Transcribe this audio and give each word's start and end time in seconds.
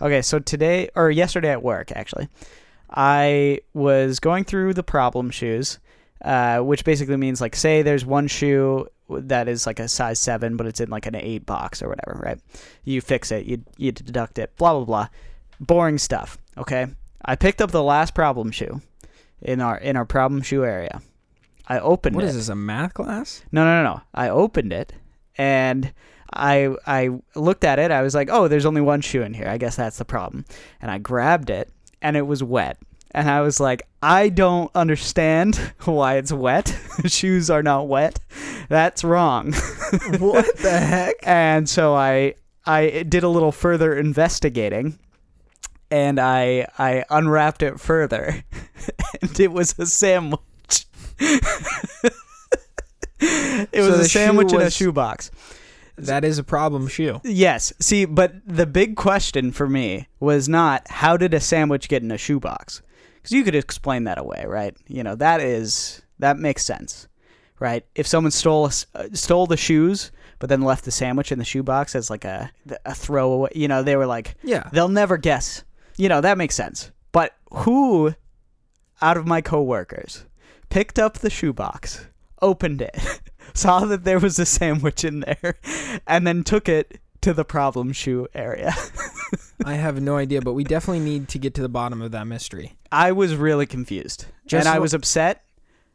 Okay, 0.00 0.22
so 0.22 0.38
today 0.38 0.88
or 0.94 1.10
yesterday 1.10 1.50
at 1.50 1.62
work, 1.62 1.92
actually, 1.94 2.28
I 2.90 3.60
was 3.74 4.20
going 4.20 4.44
through 4.44 4.74
the 4.74 4.82
problem 4.82 5.30
shoes, 5.30 5.78
uh, 6.24 6.58
which 6.60 6.84
basically 6.84 7.16
means 7.16 7.40
like, 7.40 7.56
say 7.56 7.82
there's 7.82 8.06
one 8.06 8.28
shoe 8.28 8.86
that 9.10 9.48
is 9.48 9.66
like 9.66 9.80
a 9.80 9.88
size 9.88 10.20
seven, 10.20 10.56
but 10.56 10.66
it's 10.66 10.80
in 10.80 10.90
like 10.90 11.06
an 11.06 11.14
eight 11.16 11.46
box 11.46 11.82
or 11.82 11.88
whatever, 11.88 12.20
right? 12.22 12.38
You 12.84 13.00
fix 13.00 13.32
it, 13.32 13.46
you 13.46 13.64
you 13.76 13.90
deduct 13.92 14.38
it, 14.38 14.56
blah 14.56 14.74
blah 14.74 14.84
blah, 14.84 15.08
boring 15.60 15.98
stuff. 15.98 16.38
Okay, 16.56 16.86
I 17.24 17.36
picked 17.36 17.60
up 17.60 17.70
the 17.70 17.82
last 17.82 18.14
problem 18.14 18.50
shoe 18.52 18.80
in 19.42 19.60
our 19.60 19.78
in 19.78 19.96
our 19.96 20.04
problem 20.04 20.42
shoe 20.42 20.64
area. 20.64 21.00
I 21.66 21.80
opened 21.80 22.16
What 22.16 22.24
it. 22.24 22.28
is 22.28 22.36
this? 22.36 22.48
A 22.48 22.54
math 22.54 22.94
class? 22.94 23.42
No, 23.52 23.64
no, 23.64 23.82
no, 23.82 23.94
no. 23.94 24.00
I 24.14 24.30
opened 24.30 24.72
it 24.72 24.94
and 25.36 25.92
I 26.32 26.74
I 26.86 27.10
looked 27.34 27.64
at 27.64 27.78
it. 27.78 27.90
I 27.90 28.02
was 28.02 28.14
like, 28.14 28.28
"Oh, 28.30 28.48
there's 28.48 28.66
only 28.66 28.80
one 28.80 29.00
shoe 29.00 29.22
in 29.22 29.34
here. 29.34 29.48
I 29.48 29.58
guess 29.58 29.76
that's 29.76 29.98
the 29.98 30.04
problem." 30.04 30.44
And 30.80 30.90
I 30.90 30.98
grabbed 30.98 31.50
it 31.50 31.70
and 32.02 32.16
it 32.16 32.26
was 32.26 32.42
wet. 32.42 32.78
And 33.12 33.30
I 33.30 33.40
was 33.40 33.58
like, 33.58 33.82
"I 34.02 34.28
don't 34.28 34.70
understand 34.74 35.56
why 35.84 36.16
it's 36.16 36.32
wet. 36.32 36.76
Shoes 37.06 37.50
are 37.50 37.62
not 37.62 37.88
wet. 37.88 38.18
That's 38.68 39.04
wrong." 39.04 39.52
what 40.18 40.56
the 40.58 40.78
heck? 40.78 41.14
and 41.22 41.68
so 41.68 41.94
I 41.94 42.34
I 42.66 43.04
did 43.08 43.22
a 43.22 43.28
little 43.28 43.52
further 43.52 43.96
investigating 43.96 44.98
and 45.90 46.20
I 46.20 46.66
I 46.78 47.04
unwrapped 47.08 47.62
it 47.62 47.80
further 47.80 48.44
and 49.22 49.40
it 49.40 49.50
was 49.50 49.74
a 49.78 49.86
sandwich. 49.86 50.42
it 51.18 51.40
was 53.80 53.96
the 53.96 54.02
a 54.02 54.04
sandwich 54.04 54.52
in 54.52 54.60
a 54.60 54.64
was- 54.64 54.76
shoebox. 54.76 55.30
That 56.06 56.24
is 56.24 56.38
a 56.38 56.44
problem 56.44 56.86
shoe. 56.88 57.20
Yes. 57.24 57.72
See, 57.80 58.04
but 58.04 58.34
the 58.46 58.66
big 58.66 58.96
question 58.96 59.52
for 59.52 59.68
me 59.68 60.08
was 60.20 60.48
not 60.48 60.88
how 60.88 61.16
did 61.16 61.34
a 61.34 61.40
sandwich 61.40 61.88
get 61.88 62.02
in 62.02 62.10
a 62.10 62.18
shoebox? 62.18 62.82
Because 63.16 63.32
you 63.32 63.44
could 63.44 63.54
explain 63.54 64.04
that 64.04 64.18
away, 64.18 64.44
right? 64.46 64.76
You 64.86 65.02
know 65.02 65.14
that 65.16 65.40
is 65.40 66.02
that 66.18 66.38
makes 66.38 66.64
sense, 66.64 67.08
right? 67.60 67.84
If 67.94 68.06
someone 68.06 68.30
stole 68.30 68.70
uh, 68.94 69.08
stole 69.12 69.46
the 69.46 69.56
shoes 69.56 70.10
but 70.40 70.48
then 70.48 70.62
left 70.62 70.84
the 70.84 70.92
sandwich 70.92 71.32
in 71.32 71.38
the 71.40 71.44
shoebox 71.44 71.94
as 71.96 72.10
like 72.10 72.24
a 72.24 72.50
a 72.84 72.94
throwaway, 72.94 73.50
you 73.54 73.66
know, 73.68 73.82
they 73.82 73.96
were 73.96 74.06
like 74.06 74.36
Yeah. 74.42 74.68
they'll 74.72 74.88
never 74.88 75.16
guess. 75.16 75.64
You 75.96 76.08
know 76.08 76.20
that 76.20 76.38
makes 76.38 76.54
sense. 76.54 76.90
But 77.12 77.34
who 77.50 78.14
out 79.02 79.16
of 79.16 79.26
my 79.26 79.40
coworkers 79.40 80.24
picked 80.70 80.98
up 80.98 81.18
the 81.18 81.30
shoebox, 81.30 82.06
opened 82.40 82.82
it, 82.82 82.96
saw 83.58 83.80
that 83.86 84.04
there 84.04 84.18
was 84.18 84.38
a 84.38 84.46
sandwich 84.46 85.04
in 85.04 85.20
there, 85.20 85.58
and 86.06 86.26
then 86.26 86.44
took 86.44 86.68
it 86.68 87.00
to 87.20 87.32
the 87.34 87.44
problem 87.44 87.92
shoe 87.92 88.28
area. 88.34 88.72
I 89.64 89.74
have 89.74 90.00
no 90.00 90.16
idea, 90.16 90.40
but 90.40 90.52
we 90.52 90.64
definitely 90.64 91.00
need 91.04 91.28
to 91.30 91.38
get 91.38 91.54
to 91.54 91.62
the 91.62 91.68
bottom 91.68 92.00
of 92.00 92.12
that 92.12 92.26
mystery. 92.26 92.76
I 92.92 93.12
was 93.12 93.34
really 93.34 93.66
confused. 93.66 94.26
Just 94.46 94.66
and 94.66 94.74
I 94.74 94.78
was 94.78 94.94
upset 94.94 95.44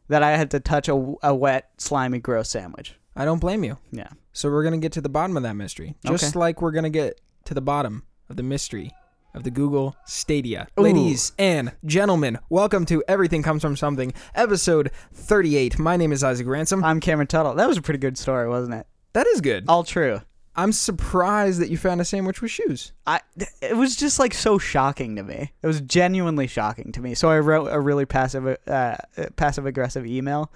that 0.08 0.22
I 0.22 0.36
had 0.36 0.50
to 0.50 0.60
touch 0.60 0.88
a, 0.88 1.14
a 1.22 1.34
wet, 1.34 1.70
slimy, 1.78 2.18
gross 2.18 2.50
sandwich. 2.50 2.94
I 3.16 3.24
don't 3.24 3.38
blame 3.38 3.64
you. 3.64 3.78
Yeah. 3.90 4.08
So 4.32 4.50
we're 4.50 4.64
gonna 4.64 4.78
get 4.78 4.92
to 4.92 5.00
the 5.00 5.08
bottom 5.08 5.36
of 5.36 5.42
that 5.44 5.54
mystery, 5.54 5.94
just 6.04 6.24
Okay. 6.24 6.38
like 6.38 6.60
we're 6.60 6.72
gonna 6.72 6.90
get 6.90 7.20
to 7.46 7.54
the 7.54 7.62
bottom 7.62 8.02
of 8.28 8.36
the 8.36 8.42
mystery 8.42 8.92
of 9.34 9.42
the 9.42 9.50
Google 9.50 9.96
Stadia. 10.06 10.68
Ooh. 10.78 10.82
Ladies 10.82 11.32
and 11.38 11.72
gentlemen, 11.84 12.38
welcome 12.48 12.86
to 12.86 13.02
Everything 13.08 13.42
Comes 13.42 13.62
from 13.62 13.76
Something, 13.76 14.12
episode 14.34 14.90
38. 15.12 15.78
My 15.78 15.96
name 15.96 16.12
is 16.12 16.22
Isaac 16.22 16.46
Ransom. 16.46 16.84
I'm 16.84 17.00
Cameron 17.00 17.26
Tuttle. 17.26 17.54
That 17.54 17.68
was 17.68 17.76
a 17.76 17.82
pretty 17.82 17.98
good 17.98 18.16
story, 18.16 18.48
wasn't 18.48 18.74
it? 18.74 18.86
That 19.12 19.26
is 19.26 19.40
good. 19.40 19.64
All 19.68 19.84
true. 19.84 20.20
I'm 20.56 20.70
surprised 20.70 21.60
that 21.60 21.68
you 21.68 21.76
found 21.76 22.00
a 22.00 22.04
sandwich 22.04 22.40
with 22.40 22.52
shoes. 22.52 22.92
I 23.08 23.20
it 23.60 23.76
was 23.76 23.96
just 23.96 24.20
like 24.20 24.32
so 24.32 24.56
shocking 24.56 25.16
to 25.16 25.24
me. 25.24 25.52
It 25.62 25.66
was 25.66 25.80
genuinely 25.80 26.46
shocking 26.46 26.92
to 26.92 27.00
me. 27.00 27.14
So 27.14 27.28
I 27.28 27.40
wrote 27.40 27.66
a 27.72 27.80
really 27.80 28.06
passive 28.06 28.56
uh, 28.68 28.96
passive 29.34 29.66
aggressive 29.66 30.06
email 30.06 30.52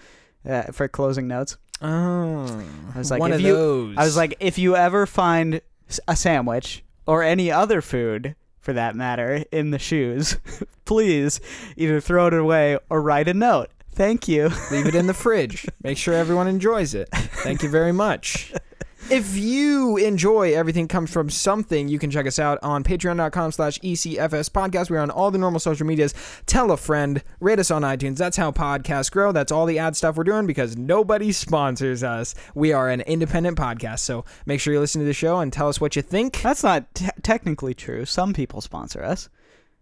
uh, 0.49 0.65
for 0.71 0.87
closing 0.87 1.27
notes. 1.27 1.57
Oh, 1.83 2.63
I 2.95 2.99
was 2.99 3.11
like, 3.11 3.19
one 3.19 3.33
if 3.33 3.37
of 3.37 3.41
you- 3.41 3.53
those. 3.55 3.97
I 3.99 4.05
was 4.05 4.17
like, 4.17 4.37
if 4.39 4.57
you 4.57 4.77
ever 4.77 5.05
find 5.05 5.61
a 6.07 6.15
sandwich 6.15 6.85
or 7.07 7.25
any 7.25 7.51
other 7.51 7.81
food 7.81 8.37
for 8.69 8.75
that 8.75 8.95
matter 8.95 9.45
in 9.51 9.71
the 9.71 9.79
shoes, 9.79 10.37
please 10.85 11.41
either 11.79 12.03
throw 12.03 12.27
it 12.27 12.35
away 12.35 12.79
or 12.91 13.01
write 13.01 13.27
a 13.27 13.33
note. 13.33 13.71
Thank 13.93 14.29
you. 14.29 14.51
leave 14.71 14.85
it 14.85 14.95
in 14.95 15.07
the 15.07 15.15
fridge. 15.15 15.67
Make 15.83 15.97
sure 15.97 16.13
everyone 16.13 16.49
enjoys 16.49 16.93
it. 16.93 17.09
Thank 17.09 17.63
you 17.63 17.71
very 17.71 17.93
much. 17.93 18.53
If 19.11 19.39
you 19.39 19.97
enjoy 19.97 20.53
Everything 20.55 20.87
Comes 20.87 21.11
From 21.11 21.31
Something, 21.31 21.89
you 21.89 21.99
can 21.99 22.11
check 22.11 22.27
us 22.27 22.39
out 22.39 22.59
on 22.63 22.85
patreon.com 22.85 23.53
slash 23.53 23.79
ECFS 23.79 24.51
podcast. 24.51 24.91
We're 24.91 24.99
on 24.99 25.11
all 25.11 25.31
the 25.31 25.39
normal 25.39 25.61
social 25.61 25.87
medias. 25.87 26.13
Tell 26.45 26.71
a 26.73 26.77
friend. 26.77 27.23
Rate 27.41 27.59
us 27.59 27.71
on 27.71 27.83
iTunes. 27.83 28.19
That's 28.19 28.37
how 28.37 28.53
podcasts 28.53 29.11
grow. 29.11 29.33
That's 29.33 29.51
all 29.51 29.65
the 29.65 29.79
ad 29.79 29.97
stuff 29.97 30.17
we're 30.17 30.25
doing 30.25 30.47
because 30.47 30.77
nobody 30.77 31.33
sponsors 31.33 32.03
us. 32.03 32.35
We 32.55 32.75
are 32.75 32.91
an 32.91 33.01
independent 33.01 33.57
podcast. 33.57 34.01
So 34.01 34.27
make 34.45 34.61
sure 34.61 34.75
you 34.75 34.81
listen 34.81 35.01
to 35.01 35.07
the 35.07 35.15
show 35.15 35.39
and 35.41 35.51
tell 35.51 35.69
us 35.69 35.81
what 35.81 35.97
you 35.97 36.03
think. 36.03 36.43
That's 36.43 36.63
not 36.63 36.95
t- 36.95 37.09
technically 37.23 37.73
true. 37.73 38.05
Some 38.05 38.35
people 38.35 38.61
sponsor 38.61 39.03
us. 39.03 39.31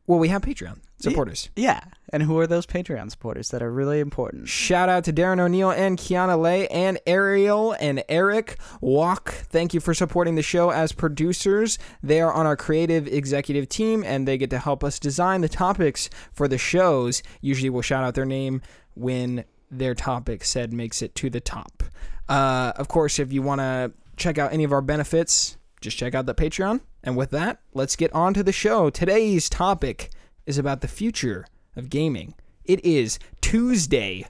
Well, 0.06 0.20
we 0.20 0.28
have 0.28 0.42
Patreon 0.42 0.78
supporters. 1.00 1.50
Yeah. 1.56 1.81
And 2.10 2.22
who 2.22 2.38
are 2.38 2.46
those 2.46 2.66
Patreon 2.66 3.10
supporters 3.10 3.50
that 3.50 3.62
are 3.62 3.72
really 3.72 3.98
important? 4.00 4.48
Shout 4.48 4.88
out 4.88 5.04
to 5.04 5.12
Darren 5.12 5.40
O'Neill 5.40 5.70
and 5.70 5.98
Kiana 5.98 6.40
Lay 6.40 6.68
and 6.68 6.98
Ariel 7.06 7.74
and 7.80 8.04
Eric 8.08 8.58
Walk. 8.80 9.30
Thank 9.30 9.74
you 9.74 9.80
for 9.80 9.92
supporting 9.92 10.36
the 10.36 10.42
show 10.42 10.70
as 10.70 10.92
producers. 10.92 11.78
They 12.02 12.20
are 12.20 12.32
on 12.32 12.46
our 12.46 12.56
creative 12.56 13.08
executive 13.08 13.68
team 13.68 14.04
and 14.04 14.26
they 14.26 14.38
get 14.38 14.50
to 14.50 14.58
help 14.58 14.84
us 14.84 15.00
design 15.00 15.40
the 15.40 15.48
topics 15.48 16.08
for 16.32 16.46
the 16.46 16.58
shows. 16.58 17.22
Usually 17.40 17.70
we'll 17.70 17.82
shout 17.82 18.04
out 18.04 18.14
their 18.14 18.24
name 18.24 18.62
when 18.94 19.44
their 19.70 19.94
topic 19.94 20.44
said 20.44 20.72
makes 20.72 21.02
it 21.02 21.14
to 21.16 21.28
the 21.28 21.40
top. 21.40 21.82
Uh, 22.28 22.72
of 22.76 22.86
course, 22.86 23.18
if 23.18 23.32
you 23.32 23.42
want 23.42 23.60
to 23.60 23.92
check 24.16 24.38
out 24.38 24.52
any 24.52 24.62
of 24.64 24.72
our 24.72 24.80
benefits, 24.80 25.56
just 25.80 25.98
check 25.98 26.14
out 26.14 26.26
the 26.26 26.34
Patreon. 26.34 26.80
And 27.02 27.16
with 27.16 27.30
that, 27.30 27.60
let's 27.74 27.96
get 27.96 28.12
on 28.12 28.32
to 28.34 28.42
the 28.42 28.52
show. 28.52 28.90
Today's 28.90 29.48
topic 29.48 30.10
is 30.46 30.58
about 30.58 30.80
the 30.80 30.88
future 30.88 31.46
of 31.76 31.91
gaming. 31.91 32.34
It 32.64 32.84
is 32.84 33.19
Tuesday, 33.41 34.26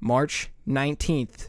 March 0.00 0.50
19th. 0.66 1.48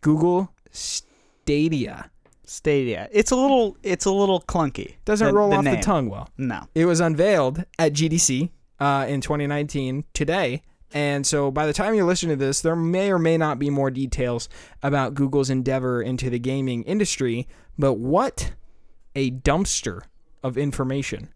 Google 0.00 0.52
Stadia. 0.70 2.10
Stadia. 2.44 3.08
It's 3.10 3.32
a 3.32 3.36
little 3.36 3.76
it's 3.82 4.04
a 4.04 4.10
little 4.12 4.40
clunky. 4.40 4.94
Doesn't 5.04 5.26
the- 5.26 5.34
roll 5.34 5.50
the 5.50 5.56
off 5.56 5.64
the 5.64 5.76
tongue 5.78 6.08
well. 6.08 6.28
No. 6.38 6.62
It 6.74 6.84
was 6.84 7.00
unveiled 7.00 7.64
at 7.78 7.92
GDC 7.92 8.50
uh, 8.78 9.06
in 9.08 9.20
2019 9.20 10.04
today. 10.14 10.62
And 10.92 11.26
so 11.26 11.50
by 11.50 11.66
the 11.66 11.72
time 11.72 11.94
you're 11.94 12.06
listening 12.06 12.38
to 12.38 12.44
this, 12.44 12.60
there 12.60 12.76
may 12.76 13.10
or 13.10 13.18
may 13.18 13.36
not 13.36 13.58
be 13.58 13.68
more 13.68 13.90
details 13.90 14.48
about 14.82 15.14
Google's 15.14 15.50
endeavor 15.50 16.00
into 16.00 16.30
the 16.30 16.38
gaming 16.38 16.84
industry. 16.84 17.48
But 17.76 17.94
what 17.94 18.52
a 19.16 19.32
dumpster 19.32 20.02
of 20.44 20.56
information. 20.56 21.30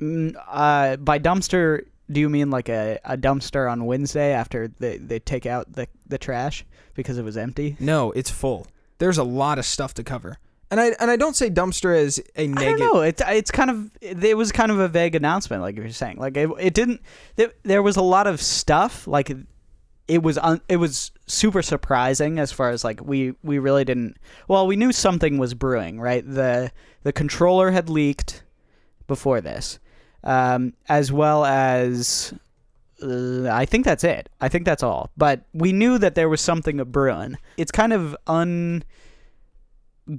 Mm, 0.00 0.34
uh, 0.46 0.96
by 0.96 1.18
dumpster, 1.18 1.84
do 2.10 2.20
you 2.20 2.28
mean 2.28 2.50
like 2.50 2.68
a, 2.68 2.98
a 3.04 3.16
dumpster 3.16 3.70
on 3.70 3.84
Wednesday 3.84 4.32
after 4.32 4.68
they, 4.78 4.98
they 4.98 5.18
take 5.18 5.46
out 5.46 5.72
the, 5.72 5.88
the 6.06 6.18
trash 6.18 6.64
because 6.94 7.18
it 7.18 7.22
was 7.24 7.36
empty? 7.36 7.76
No, 7.80 8.12
it's 8.12 8.30
full. 8.30 8.66
There's 8.98 9.18
a 9.18 9.24
lot 9.24 9.58
of 9.58 9.64
stuff 9.64 9.94
to 9.94 10.04
cover. 10.04 10.38
And 10.70 10.78
I 10.80 10.88
and 11.00 11.10
I 11.10 11.16
don't 11.16 11.34
say 11.34 11.48
dumpster 11.48 11.96
as 11.96 12.18
a 12.36 12.42
I 12.42 12.46
don't 12.46 12.54
negative. 12.54 12.80
know. 12.80 13.00
It's 13.00 13.22
it's 13.26 13.50
kind 13.50 13.70
of 13.70 13.90
it 14.02 14.36
was 14.36 14.52
kind 14.52 14.70
of 14.70 14.78
a 14.78 14.88
vague 14.88 15.14
announcement, 15.14 15.62
like 15.62 15.76
you're 15.76 15.88
saying. 15.88 16.18
Like 16.18 16.36
it, 16.36 16.50
it 16.60 16.74
didn't. 16.74 17.00
There, 17.36 17.52
there 17.62 17.82
was 17.82 17.96
a 17.96 18.02
lot 18.02 18.26
of 18.26 18.38
stuff. 18.42 19.06
Like 19.06 19.32
it 20.08 20.22
was 20.22 20.36
un, 20.36 20.60
it 20.68 20.76
was 20.76 21.10
super 21.26 21.62
surprising 21.62 22.38
as 22.38 22.52
far 22.52 22.68
as 22.68 22.84
like 22.84 23.00
we 23.02 23.34
we 23.42 23.58
really 23.58 23.86
didn't. 23.86 24.18
Well, 24.46 24.66
we 24.66 24.76
knew 24.76 24.92
something 24.92 25.38
was 25.38 25.54
brewing, 25.54 26.00
right? 26.00 26.22
The 26.26 26.70
the 27.02 27.14
controller 27.14 27.70
had 27.70 27.88
leaked 27.88 28.42
before 29.06 29.40
this, 29.40 29.78
um, 30.24 30.72
as 30.88 31.12
well 31.12 31.44
as. 31.44 32.34
Uh, 33.00 33.48
I 33.48 33.64
think 33.64 33.84
that's 33.84 34.02
it. 34.02 34.28
I 34.40 34.48
think 34.48 34.64
that's 34.64 34.82
all. 34.82 35.10
But 35.16 35.42
we 35.52 35.72
knew 35.72 35.98
that 35.98 36.16
there 36.16 36.28
was 36.28 36.40
something 36.40 36.82
brewing. 36.84 37.36
It's 37.56 37.70
kind 37.70 37.92
of 37.92 38.16
un 38.26 38.82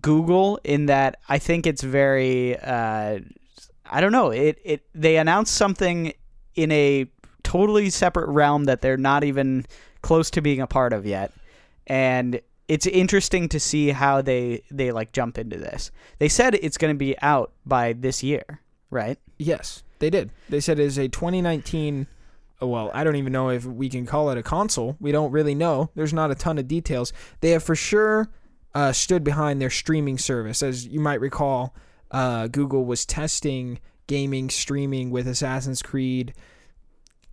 Google 0.01 0.59
in 0.63 0.85
that 0.85 1.19
I 1.27 1.39
think 1.39 1.67
it's 1.67 1.81
very 1.81 2.57
uh, 2.57 3.19
I 3.89 4.01
don't 4.01 4.11
know 4.11 4.29
it 4.29 4.59
it 4.63 4.85
they 4.93 5.17
announced 5.17 5.55
something 5.55 6.13
in 6.55 6.71
a 6.71 7.07
totally 7.43 7.89
separate 7.89 8.29
realm 8.29 8.65
that 8.65 8.81
they're 8.81 8.97
not 8.97 9.23
even 9.23 9.65
close 10.01 10.29
to 10.31 10.41
being 10.41 10.61
a 10.61 10.67
part 10.67 10.93
of 10.93 11.05
yet 11.07 11.33
and 11.87 12.39
it's 12.67 12.85
interesting 12.85 13.49
to 13.49 13.59
see 13.59 13.89
how 13.89 14.21
they 14.21 14.61
they 14.69 14.91
like 14.91 15.11
jump 15.11 15.39
into 15.39 15.57
this 15.57 15.89
they 16.19 16.29
said 16.29 16.53
it's 16.55 16.77
going 16.77 16.93
to 16.93 16.97
be 16.97 17.19
out 17.21 17.51
by 17.65 17.93
this 17.93 18.21
year 18.21 18.61
right 18.91 19.17
Yes, 19.39 19.83
they 19.99 20.09
did. 20.09 20.31
They 20.49 20.59
said 20.59 20.79
it 20.79 20.83
is 20.85 20.97
a 20.97 21.07
2019. 21.07 22.07
oh, 22.61 22.67
Well, 22.67 22.91
I 22.93 23.03
don't 23.03 23.15
even 23.15 23.31
know 23.33 23.49
if 23.49 23.65
we 23.65 23.89
can 23.89 24.05
call 24.05 24.29
it 24.31 24.37
a 24.37 24.43
console. 24.43 24.95
We 24.99 25.11
don't 25.11 25.31
really 25.31 25.55
know. 25.55 25.91
There's 25.95 26.13
not 26.13 26.31
a 26.31 26.35
ton 26.35 26.57
of 26.57 26.67
details. 26.67 27.13
They 27.41 27.51
have 27.51 27.63
for 27.63 27.75
sure 27.75 28.29
uh, 28.73 28.91
stood 28.93 29.23
behind 29.23 29.61
their 29.61 29.69
streaming 29.69 30.17
service, 30.17 30.61
as 30.63 30.87
you 30.87 30.99
might 30.99 31.19
recall. 31.21 31.73
uh, 32.11 32.47
Google 32.47 32.85
was 32.85 33.05
testing 33.05 33.79
gaming 34.07 34.49
streaming 34.49 35.11
with 35.11 35.27
Assassin's 35.27 35.81
Creed. 35.81 36.33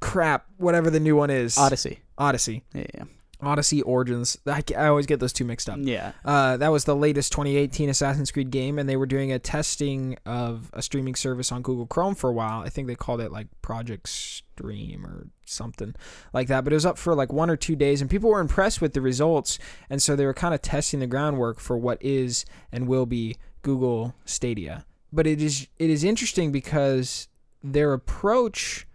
Crap, 0.00 0.46
whatever 0.58 0.90
the 0.90 1.00
new 1.00 1.16
one 1.16 1.30
is. 1.30 1.56
Odyssey. 1.56 2.00
Odyssey. 2.18 2.64
Yeah. 2.74 3.04
Odyssey 3.40 3.82
Origins. 3.82 4.38
I, 4.46 4.62
I 4.76 4.86
always 4.86 5.06
get 5.06 5.20
those 5.20 5.32
two 5.32 5.44
mixed 5.44 5.68
up. 5.68 5.78
Yeah. 5.80 6.12
Uh, 6.24 6.56
that 6.56 6.68
was 6.68 6.84
the 6.84 6.96
latest 6.96 7.32
2018 7.32 7.88
Assassin's 7.88 8.30
Creed 8.30 8.50
game, 8.50 8.78
and 8.78 8.88
they 8.88 8.96
were 8.96 9.06
doing 9.06 9.32
a 9.32 9.38
testing 9.38 10.16
of 10.24 10.70
a 10.72 10.82
streaming 10.82 11.14
service 11.14 11.52
on 11.52 11.62
Google 11.62 11.86
Chrome 11.86 12.14
for 12.14 12.30
a 12.30 12.32
while. 12.32 12.62
I 12.62 12.68
think 12.68 12.86
they 12.86 12.94
called 12.94 13.20
it 13.20 13.30
like 13.30 13.48
Project 13.62 14.08
Stream 14.08 15.04
or 15.04 15.28
something 15.44 15.94
like 16.32 16.48
that. 16.48 16.64
But 16.64 16.72
it 16.72 16.76
was 16.76 16.86
up 16.86 16.98
for 16.98 17.14
like 17.14 17.32
one 17.32 17.50
or 17.50 17.56
two 17.56 17.76
days, 17.76 18.00
and 18.00 18.10
people 18.10 18.30
were 18.30 18.40
impressed 18.40 18.80
with 18.80 18.94
the 18.94 19.00
results, 19.00 19.58
and 19.90 20.02
so 20.02 20.16
they 20.16 20.26
were 20.26 20.34
kind 20.34 20.54
of 20.54 20.62
testing 20.62 21.00
the 21.00 21.06
groundwork 21.06 21.60
for 21.60 21.76
what 21.76 22.02
is 22.02 22.44
and 22.72 22.88
will 22.88 23.06
be 23.06 23.36
Google 23.62 24.14
Stadia. 24.24 24.84
But 25.12 25.26
it 25.26 25.42
is 25.42 25.68
it 25.78 25.90
is 25.90 26.04
interesting 26.04 26.52
because 26.52 27.28
their 27.62 27.92
approach 27.92 28.86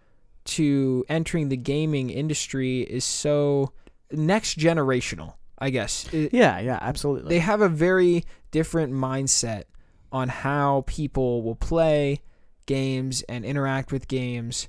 to 0.44 1.04
entering 1.08 1.48
the 1.48 1.56
gaming 1.56 2.10
industry 2.10 2.82
is 2.82 3.04
so 3.04 3.72
next 4.12 4.58
generational, 4.58 5.34
I 5.58 5.70
guess. 5.70 6.06
It- 6.12 6.32
Yeah, 6.32 6.58
yeah, 6.60 6.78
absolutely. 6.80 7.28
they 7.30 7.38
have 7.40 7.60
a 7.60 7.68
very 7.68 8.24
different 8.50 8.92
mindset 8.92 9.64
on 10.12 10.28
how 10.28 10.84
people 10.86 11.42
will 11.42 11.54
play 11.56 12.20
games 12.66 13.22
and 13.22 13.44
interact 13.44 13.90
with 13.90 14.06
games 14.08 14.68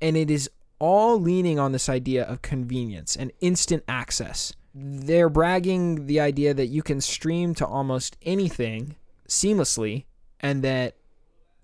and 0.00 0.16
it 0.16 0.30
is 0.30 0.48
all 0.78 1.20
leaning 1.20 1.58
on 1.58 1.72
this 1.72 1.88
idea 1.88 2.24
of 2.24 2.40
convenience 2.40 3.16
and 3.16 3.30
instant 3.40 3.82
access 3.88 4.52
they're 4.74 5.28
bragging 5.28 6.06
the 6.06 6.20
idea 6.20 6.54
that 6.54 6.68
you 6.68 6.82
can 6.82 7.00
stream 7.00 7.54
to 7.54 7.66
almost 7.66 8.16
anything 8.22 8.94
seamlessly 9.28 10.04
and 10.40 10.62
that 10.62 10.94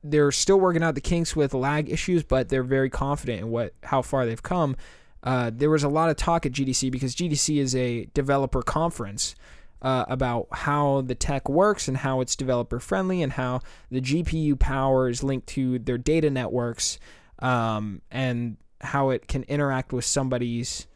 they're 0.02 0.32
still 0.32 0.58
working 0.60 0.82
out 0.82 0.94
the 0.94 1.00
kinks 1.00 1.34
with 1.34 1.54
lag 1.54 1.88
issues 1.88 2.22
but 2.22 2.48
they're 2.50 2.62
very 2.62 2.90
confident 2.90 3.40
in 3.40 3.48
what 3.50 3.72
how 3.84 4.02
far 4.02 4.26
they've 4.26 4.42
come 4.42 4.76
uh, 5.24 5.50
there 5.52 5.70
was 5.70 5.82
a 5.82 5.88
lot 5.88 6.10
of 6.10 6.16
talk 6.16 6.44
at 6.46 6.52
GDC 6.52 6.92
because 6.92 7.16
GDC 7.16 7.58
is 7.58 7.74
a 7.74 8.04
developer 8.14 8.62
conference 8.62 9.34
uh, 9.80 10.04
about 10.08 10.46
how 10.52 11.00
the 11.00 11.14
tech 11.14 11.48
works 11.48 11.88
and 11.88 11.96
how 11.96 12.20
it's 12.20 12.36
developer 12.36 12.78
friendly 12.78 13.22
and 13.22 13.32
how 13.32 13.60
the 13.90 14.00
GPU 14.00 14.58
power 14.58 15.08
is 15.08 15.22
linked 15.22 15.46
to 15.48 15.78
their 15.78 15.98
data 15.98 16.30
networks 16.30 16.98
um, 17.40 18.02
and 18.10 18.58
how 18.82 19.10
it 19.10 19.26
can 19.26 19.42
interact 19.44 19.92
with 19.92 20.04
somebody's 20.04 20.86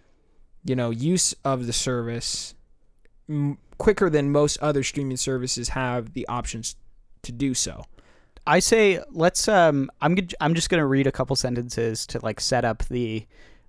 you 0.64 0.76
know 0.76 0.90
use 0.90 1.34
of 1.44 1.66
the 1.66 1.72
service 1.72 2.54
m- 3.28 3.56
quicker 3.78 4.10
than 4.10 4.30
most 4.30 4.58
other 4.60 4.82
streaming 4.82 5.16
services 5.16 5.70
have 5.70 6.12
the 6.12 6.26
options 6.28 6.76
to 7.22 7.32
do 7.32 7.54
so. 7.54 7.82
I 8.46 8.58
say 8.60 9.02
let's 9.10 9.48
um 9.48 9.90
I'm 10.00 10.16
I'm 10.40 10.54
just 10.54 10.68
going 10.68 10.80
to 10.80 10.86
read 10.86 11.06
a 11.06 11.12
couple 11.12 11.36
sentences 11.36 12.06
to 12.08 12.20
like 12.22 12.40
set 12.40 12.64
up 12.64 12.84
the 12.88 13.26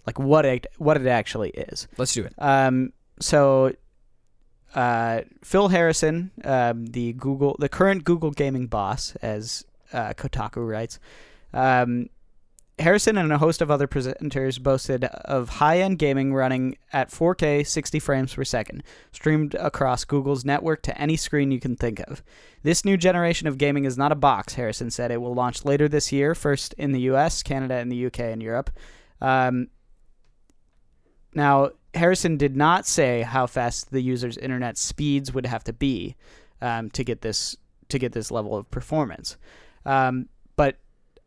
like 0.10 0.20
what 0.20 0.46
it 0.46 0.66
what 0.78 0.98
it 0.98 1.08
actually 1.08 1.52
is. 1.52 1.88
Let's 1.98 2.14
do 2.14 2.24
it. 2.24 2.34
Um 2.38 2.94
so 3.20 3.74
uh 4.74 5.22
Phil 5.44 5.68
Harrison, 5.68 6.32
um 6.44 6.88
the 6.88 7.14
Google 7.14 7.56
the 7.60 7.70
current 7.70 8.04
Google 8.04 8.32
gaming 8.32 8.68
boss 8.68 9.16
as 9.22 9.66
uh, 9.94 10.14
Kotaku 10.14 10.68
writes. 10.68 11.00
Um 11.54 12.10
Harrison 12.80 13.18
and 13.18 13.32
a 13.32 13.38
host 13.38 13.62
of 13.62 13.70
other 13.70 13.88
presenters 13.88 14.62
boasted 14.62 15.04
of 15.04 15.50
high-end 15.50 16.00
gaming 16.00 16.34
running 16.34 16.78
at 16.94 17.10
4K 17.10 17.68
60 17.68 18.00
frames 18.00 18.34
per 18.34 18.46
second, 18.46 18.84
streamed 19.12 19.54
across 19.56 20.06
Google's 20.06 20.46
network 20.46 20.82
to 20.84 20.98
any 20.98 21.18
screen 21.18 21.52
you 21.52 21.60
can 21.60 21.76
think 21.76 22.00
of. 22.08 22.24
This 22.64 22.86
new 22.86 22.96
generation 22.96 23.48
of 23.50 23.58
gaming 23.58 23.84
is 23.84 23.98
not 23.98 24.14
a 24.14 24.16
box, 24.16 24.54
Harrison 24.54 24.92
said. 24.92 25.12
It 25.12 25.22
will 25.22 25.34
launch 25.34 25.66
later 25.66 25.90
this 25.90 26.14
year, 26.14 26.34
first 26.34 26.74
in 26.78 26.94
the 26.94 27.02
US, 27.02 27.44
Canada, 27.44 27.76
and 27.76 27.92
the 27.92 28.06
UK 28.06 28.20
and 28.22 28.42
Europe. 28.42 28.70
Um, 29.20 29.68
now, 31.34 31.72
Harrison 31.94 32.38
did 32.38 32.56
not 32.56 32.86
say 32.86 33.22
how 33.22 33.48
fast 33.48 33.92
the 33.92 34.02
user's 34.02 34.38
internet 34.38 34.78
speeds 34.78 35.34
would 35.34 35.46
have 35.46 35.64
to 35.66 35.74
be 35.74 36.16
um, 36.62 36.90
to 36.92 37.04
get 37.04 37.22
this 37.22 37.56
to 37.90 37.98
get 37.98 38.12
this 38.12 38.30
level 38.30 38.56
of 38.56 38.70
performance. 38.70 39.38
Um, 39.86 40.30
but 40.56 40.78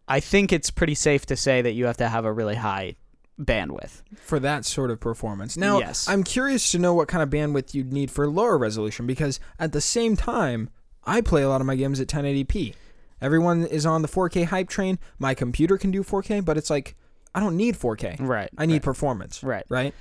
I 0.07 0.21
think 0.21 0.53
it's 0.53 0.71
pretty 0.71 0.95
safe 0.95 1.27
to 1.27 1.37
say 1.37 1.63
that 1.63 1.73
you 1.73 1.87
have 1.87 1.97
to 1.97 2.09
have 2.09 2.25
a 2.25 2.33
really 2.33 2.55
high 2.55 2.95
bandwidth. 3.41 4.03
for 4.17 4.39
that 4.39 4.65
sort 4.65 4.91
of 4.91 5.01
performance. 5.01 5.57
Now, 5.57 5.79
Yes. 5.81 6.09
I'm 6.09 6.23
curious 6.23 6.71
to 6.73 6.79
know 6.79 6.95
what 6.95 7.09
kind 7.09 7.23
of 7.23 7.31
bandwidth 7.31 7.75
you'd 7.75 7.93
need 7.93 8.11
for 8.11 8.29
lower 8.29 8.57
resolution 8.57 9.07
because 9.07 9.41
at 9.59 9.73
the 9.73 9.81
same 9.81 10.17
time, 10.17 10.71
I 11.05 11.21
play 11.21 11.43
a 11.43 11.49
lot 11.49 11.61
of 11.61 11.67
my 11.67 11.75
games 11.75 11.99
at 11.99 12.07
1080p. 12.07 12.75
Everyone 13.21 13.65
is 13.65 13.87
on 13.87 14.03
the 14.03 14.09
4K 14.09 14.47
hype 14.47 14.69
train. 14.69 14.99
My 15.19 15.35
computer 15.35 15.77
can 15.79 15.91
do 15.91 16.05
4K, 16.05 16.45
but 16.45 16.57
it's 16.57 16.71
like 16.71 16.95
I 17.35 17.41
don't 17.41 17.57
need 17.57 17.77
4K. 17.77 18.17
Right. 18.21 18.51
I 18.59 18.67
need 18.67 18.83
performance. 18.83 19.43
Right. 19.43 19.65
Right? 19.69 19.95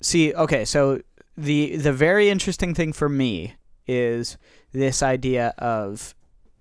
See, 0.00 0.34
okay, 0.34 0.64
so 0.64 1.00
the 1.36 1.76
the 1.76 1.92
very 1.92 2.28
interesting 2.28 2.74
thing 2.74 2.92
for 2.92 3.08
me 3.08 3.54
is 3.86 4.36
this 4.72 5.02
idea 5.02 5.54
of 5.58 6.14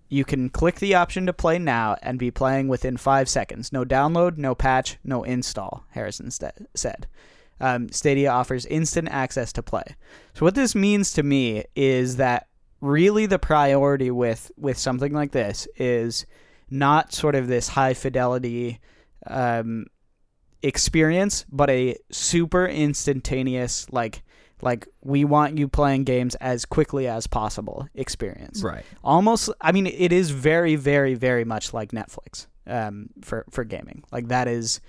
you 0.09 0.25
can 0.25 0.49
click 0.49 0.75
the 0.75 0.93
option 0.93 1.25
to 1.25 1.33
play 1.33 1.57
now 1.57 1.95
and 2.01 2.19
be 2.19 2.29
playing 2.31 2.67
within 2.67 2.97
five 2.97 3.29
seconds. 3.29 3.71
No 3.71 3.85
download, 3.85 4.37
no 4.37 4.53
patch, 4.53 4.97
no 5.03 5.23
install. 5.23 5.85
Harrison 5.91 6.29
st- 6.29 6.67
said. 6.75 7.07
Um, 7.61 7.89
Stadia 7.91 8.29
offers 8.29 8.65
instant 8.65 9.07
access 9.09 9.53
to 9.53 9.63
play. 9.63 9.95
So 10.33 10.45
what 10.45 10.55
this 10.55 10.75
means 10.75 11.13
to 11.13 11.23
me 11.23 11.63
is 11.75 12.17
that 12.17 12.47
really 12.81 13.25
the 13.25 13.39
priority 13.39 14.11
with 14.11 14.51
with 14.57 14.77
something 14.77 15.13
like 15.13 15.31
this 15.31 15.67
is 15.77 16.25
not 16.69 17.13
sort 17.13 17.35
of 17.35 17.47
this 17.47 17.69
high 17.69 17.93
fidelity 17.93 18.79
um, 19.27 19.85
experience, 20.63 21.45
but 21.51 21.69
a 21.69 21.97
super 22.11 22.65
instantaneous 22.67 23.91
like 23.91 24.23
like 24.61 24.87
we 25.03 25.25
want 25.25 25.57
you 25.57 25.67
playing 25.67 26.03
games 26.03 26.35
as 26.35 26.65
quickly 26.65 27.07
as 27.07 27.27
possible 27.27 27.87
experience. 27.95 28.61
Right. 28.61 28.85
Almost, 29.03 29.49
I 29.59 29.71
mean, 29.71 29.87
it 29.87 30.11
is 30.11 30.29
very, 30.29 30.75
very, 30.75 31.15
very 31.15 31.43
much 31.43 31.73
like 31.73 31.91
Netflix 31.91 32.47
um, 32.67 33.09
for 33.21 33.45
for 33.49 33.63
gaming. 33.63 34.03
Like 34.11 34.27
that 34.27 34.47
is, 34.47 34.79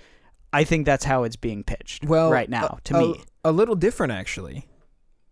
I 0.51 0.63
think 0.63 0.85
that's 0.85 1.03
how 1.05 1.23
it's 1.23 1.35
being 1.35 1.63
pitched. 1.63 2.05
Well, 2.05 2.29
right 2.29 2.49
now 2.49 2.77
a- 2.77 2.81
to 2.85 2.95
a- 2.95 3.01
me, 3.01 3.23
a 3.43 3.51
little 3.51 3.75
different 3.75 4.13
actually. 4.13 4.67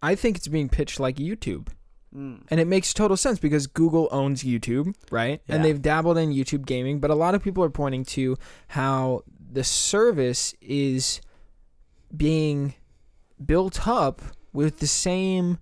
I 0.01 0.15
think 0.15 0.37
it's 0.37 0.47
being 0.47 0.69
pitched 0.69 0.99
like 0.99 1.17
YouTube. 1.17 1.67
Mm. 2.15 2.41
And 2.49 2.59
it 2.59 2.67
makes 2.67 2.93
total 2.93 3.15
sense 3.15 3.39
because 3.39 3.67
Google 3.67 4.09
owns 4.11 4.43
YouTube, 4.43 4.95
right? 5.11 5.41
And 5.47 5.63
they've 5.63 5.81
dabbled 5.81 6.17
in 6.17 6.31
YouTube 6.33 6.65
gaming, 6.65 6.99
but 6.99 7.09
a 7.09 7.15
lot 7.15 7.35
of 7.35 7.43
people 7.43 7.63
are 7.63 7.69
pointing 7.69 8.03
to 8.05 8.37
how 8.67 9.23
the 9.51 9.63
service 9.63 10.53
is 10.61 11.21
being 12.15 12.73
built 13.43 13.87
up 13.87 14.21
with 14.53 14.79
the 14.79 14.87
same 14.87 15.57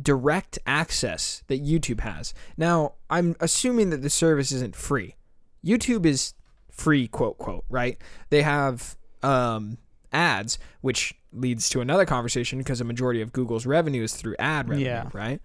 direct 0.00 0.58
access 0.66 1.42
that 1.48 1.64
YouTube 1.64 2.00
has. 2.00 2.34
Now, 2.56 2.94
I'm 3.08 3.34
assuming 3.40 3.90
that 3.90 4.02
the 4.02 4.10
service 4.10 4.52
isn't 4.52 4.76
free. 4.76 5.16
YouTube 5.64 6.06
is 6.06 6.34
free, 6.70 7.08
quote, 7.08 7.38
quote, 7.38 7.64
right? 7.68 7.98
They 8.30 8.42
have 8.42 8.96
um, 9.22 9.78
ads, 10.12 10.58
which 10.80 11.14
leads 11.32 11.68
to 11.70 11.80
another 11.80 12.04
conversation 12.06 12.58
because 12.58 12.80
a 12.80 12.84
majority 12.84 13.20
of 13.20 13.32
Google's 13.32 13.66
revenue 13.66 14.02
is 14.02 14.14
through 14.14 14.36
ad 14.38 14.68
revenue, 14.68 14.86
Yeah. 14.86 15.08
right? 15.12 15.40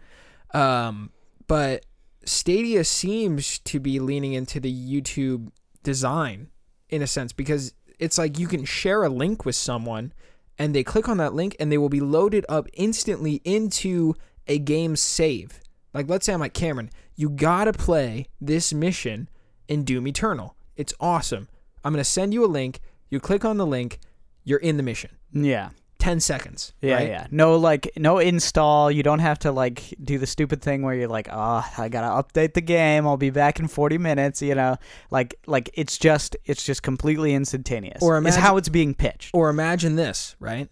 Um, 0.54 1.12
but 1.48 1.86
Stadia 2.26 2.84
seems 2.84 3.60
to 3.60 3.80
be 3.80 4.00
leaning 4.00 4.34
into 4.34 4.60
the 4.60 4.72
YouTube 4.72 5.50
design 5.82 6.50
in 6.90 7.02
a 7.02 7.08
sense 7.08 7.34
because 7.34 7.74
it's 8.00 8.18
like 8.18 8.40
you 8.40 8.48
can 8.48 8.66
share 8.66 9.04
a 9.04 9.10
link 9.10 9.46
with 9.46 9.56
someone 9.56 10.14
and 10.58 10.76
they 10.76 10.84
click 10.84 11.10
on 11.10 11.18
that 11.18 11.34
link 11.34 11.56
and 11.60 11.72
they 11.72 11.78
will 11.78 11.90
be 11.90 12.00
loaded 12.00 12.46
up 12.50 12.68
instantly 12.74 13.42
into 13.44 14.14
a 14.48 14.60
game 14.60 14.96
save. 14.96 15.60
Like 15.94 16.10
let's 16.10 16.26
say 16.26 16.34
I'm 16.34 16.40
like 16.40 16.54
Cameron, 16.54 16.90
you 17.16 17.30
gotta 17.30 17.74
play 17.74 18.28
this 18.42 18.74
mission 18.74 19.30
in 19.68 19.84
Doom 19.84 20.08
Eternal. 20.08 20.56
It's 20.76 20.94
awesome. 21.00 21.48
I'm 21.84 21.94
gonna 21.94 22.04
send 22.04 22.34
you 22.34 22.44
a 22.46 22.48
link. 22.48 22.80
You 23.10 23.20
click 23.20 23.46
on 23.46 23.58
the 23.58 23.66
link, 23.66 24.00
you're 24.44 24.60
in 24.60 24.78
the 24.78 24.84
mission. 24.84 25.12
yeah, 25.32 25.70
Ten 26.04 26.20
seconds. 26.20 26.74
yeah, 26.82 26.96
right? 26.96 27.08
yeah. 27.08 27.28
No, 27.32 27.56
like 27.56 27.92
no 27.96 28.20
install. 28.20 28.92
You 28.92 29.04
don't 29.04 29.20
have 29.20 29.40
to 29.40 29.54
like 29.54 29.96
do 30.04 30.18
the 30.18 30.28
stupid 30.28 30.62
thing 30.62 30.82
where 30.82 30.94
you're 30.94 31.08
like, 31.08 31.30
oh, 31.32 31.66
I 31.78 31.88
gotta 31.88 32.08
update 32.08 32.56
the 32.56 32.62
game. 32.62 33.08
I'll 33.08 33.16
be 33.16 33.30
back 33.30 33.58
in 33.58 33.70
40 33.70 33.98
minutes. 33.98 34.42
You 34.42 34.56
know, 34.56 34.76
like 35.12 35.36
like 35.48 35.70
it's 35.76 35.98
just 35.98 36.36
it's 36.44 36.66
just 36.66 36.84
completely 36.84 37.34
instantaneous. 37.34 38.04
Or 38.04 38.22
is 38.28 38.36
how 38.36 38.58
it's 38.58 38.68
being 38.68 38.94
pitched. 38.94 39.32
Or 39.34 39.50
imagine 39.50 39.96
this, 39.96 40.36
right? 40.42 40.70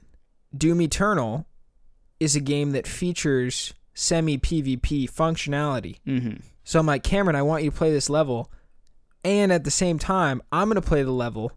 Doom 0.56 0.82
Eternal 0.82 1.46
is 2.20 2.36
a 2.36 2.42
game 2.42 2.72
that 2.72 2.86
features 2.86 3.74
semi 3.94 4.38
PvP 4.38 5.10
functionality. 5.10 6.00
mm-hmm. 6.06 6.38
So 6.64 6.80
I'm 6.80 6.86
like, 6.86 7.04
Cameron, 7.04 7.36
I 7.36 7.42
want 7.42 7.64
you 7.64 7.72
to 7.72 7.78
play 7.78 7.92
this 7.92 8.10
level. 8.10 8.52
And 9.24 9.52
at 9.52 9.64
the 9.64 9.72
same 9.72 9.98
time, 9.98 10.42
I'm 10.52 10.68
going 10.68 10.82
to 10.82 10.88
play 10.88 11.04
the 11.04 11.12
level. 11.12 11.52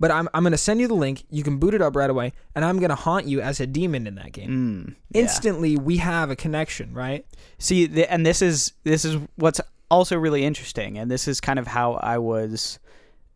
But 0.00 0.10
I'm, 0.10 0.28
I'm 0.32 0.42
going 0.42 0.52
to 0.52 0.58
send 0.58 0.80
you 0.80 0.86
the 0.86 0.94
link. 0.94 1.24
You 1.28 1.42
can 1.42 1.58
boot 1.58 1.74
it 1.74 1.82
up 1.82 1.96
right 1.96 2.08
away. 2.08 2.32
And 2.54 2.64
I'm 2.64 2.78
going 2.78 2.90
to 2.90 2.94
haunt 2.94 3.26
you 3.26 3.40
as 3.40 3.60
a 3.60 3.66
demon 3.66 4.06
in 4.06 4.14
that 4.14 4.32
game. 4.32 4.50
Mm, 4.50 4.94
yeah. 5.10 5.22
Instantly, 5.22 5.76
we 5.76 5.96
have 5.96 6.30
a 6.30 6.36
connection, 6.36 6.94
right? 6.94 7.26
See, 7.58 7.88
th- 7.88 8.06
and 8.08 8.24
this 8.24 8.40
is 8.40 8.72
this 8.84 9.04
is 9.04 9.18
what's 9.36 9.60
also 9.90 10.16
really 10.16 10.44
interesting, 10.44 10.98
and 10.98 11.10
this 11.10 11.26
is 11.26 11.40
kind 11.40 11.58
of 11.58 11.66
how 11.66 11.94
I 11.94 12.18
was 12.18 12.78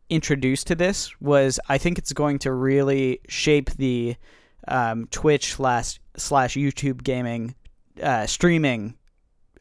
introduced 0.09 0.67
to 0.69 0.75
this. 0.75 1.11
Was 1.21 1.59
I 1.69 1.79
think 1.79 1.99
it's 1.99 2.13
going 2.13 2.39
to 2.41 2.53
really 2.53 3.21
shape 3.29 3.71
the 3.71 4.17
um, 4.69 5.09
Twitch 5.11 5.55
slash 5.55 5.99
slash 6.17 6.55
YouTube 6.55 7.03
gaming 7.03 7.55
uh, 8.01 8.27
streaming 8.27 8.95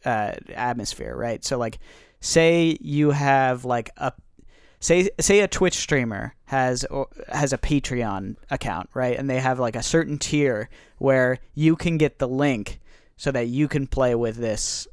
uh, 0.05 0.33
atmosphere, 0.53 1.15
right? 1.15 1.43
So 1.43 1.57
like, 1.57 1.79
say 2.19 2.77
you 2.79 3.11
have 3.11 3.65
like 3.65 3.89
a 3.97 4.13
say 4.81 5.09
say 5.21 5.39
a 5.39 5.47
Twitch 5.47 5.75
streamer 5.75 6.35
has 6.45 6.83
or 6.85 7.07
has 7.29 7.53
a 7.53 7.57
Patreon 7.57 8.35
account, 8.49 8.89
right? 8.93 9.17
And 9.17 9.29
they 9.29 9.39
have 9.39 9.59
like 9.59 9.77
a 9.77 9.83
certain 9.83 10.17
tier 10.17 10.69
where 10.97 11.37
you 11.55 11.77
can 11.77 11.97
get 11.97 12.19
the 12.19 12.27
link 12.27 12.81
so 13.15 13.31
that 13.31 13.47
you 13.47 13.69
can 13.69 13.87
play 13.87 14.13
with 14.15 14.35
this 14.35 14.87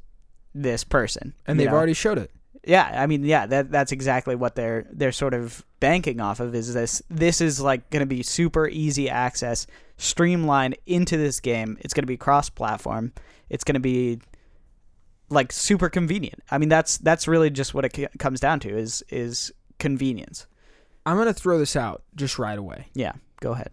this 0.55 0.85
person. 0.85 1.33
And 1.45 1.59
they've 1.59 1.67
know? 1.67 1.75
already 1.75 1.93
showed 1.93 2.17
it. 2.17 2.31
Yeah, 2.65 2.89
I 2.93 3.07
mean, 3.07 3.23
yeah, 3.23 3.45
that 3.47 3.71
that's 3.71 3.91
exactly 3.91 4.35
what 4.35 4.55
they're 4.55 4.85
they're 4.91 5.11
sort 5.11 5.33
of 5.33 5.65
banking 5.79 6.21
off 6.21 6.39
of 6.39 6.53
is 6.53 6.73
this 6.73 7.01
this 7.09 7.41
is 7.41 7.59
like 7.59 7.89
going 7.89 8.01
to 8.01 8.05
be 8.05 8.21
super 8.21 8.67
easy 8.67 9.09
access, 9.09 9.65
streamlined 9.97 10.77
into 10.85 11.17
this 11.17 11.39
game. 11.39 11.77
It's 11.81 11.93
going 11.93 12.03
to 12.03 12.07
be 12.07 12.17
cross-platform. 12.17 13.13
It's 13.49 13.63
going 13.63 13.75
to 13.75 13.79
be 13.79 14.19
like 15.29 15.51
super 15.51 15.89
convenient. 15.89 16.43
I 16.51 16.57
mean, 16.57 16.69
that's 16.69 16.97
that's 16.97 17.27
really 17.27 17.49
just 17.49 17.73
what 17.73 17.85
it 17.85 17.95
c- 17.95 18.07
comes 18.19 18.39
down 18.39 18.59
to 18.61 18.77
is 18.77 19.03
is 19.09 19.53
convenience. 19.79 20.47
I'm 21.05 21.17
gonna 21.17 21.33
throw 21.33 21.57
this 21.57 21.75
out 21.75 22.03
just 22.15 22.37
right 22.37 22.57
away. 22.57 22.87
Yeah, 22.93 23.13
go 23.41 23.53
ahead. 23.53 23.71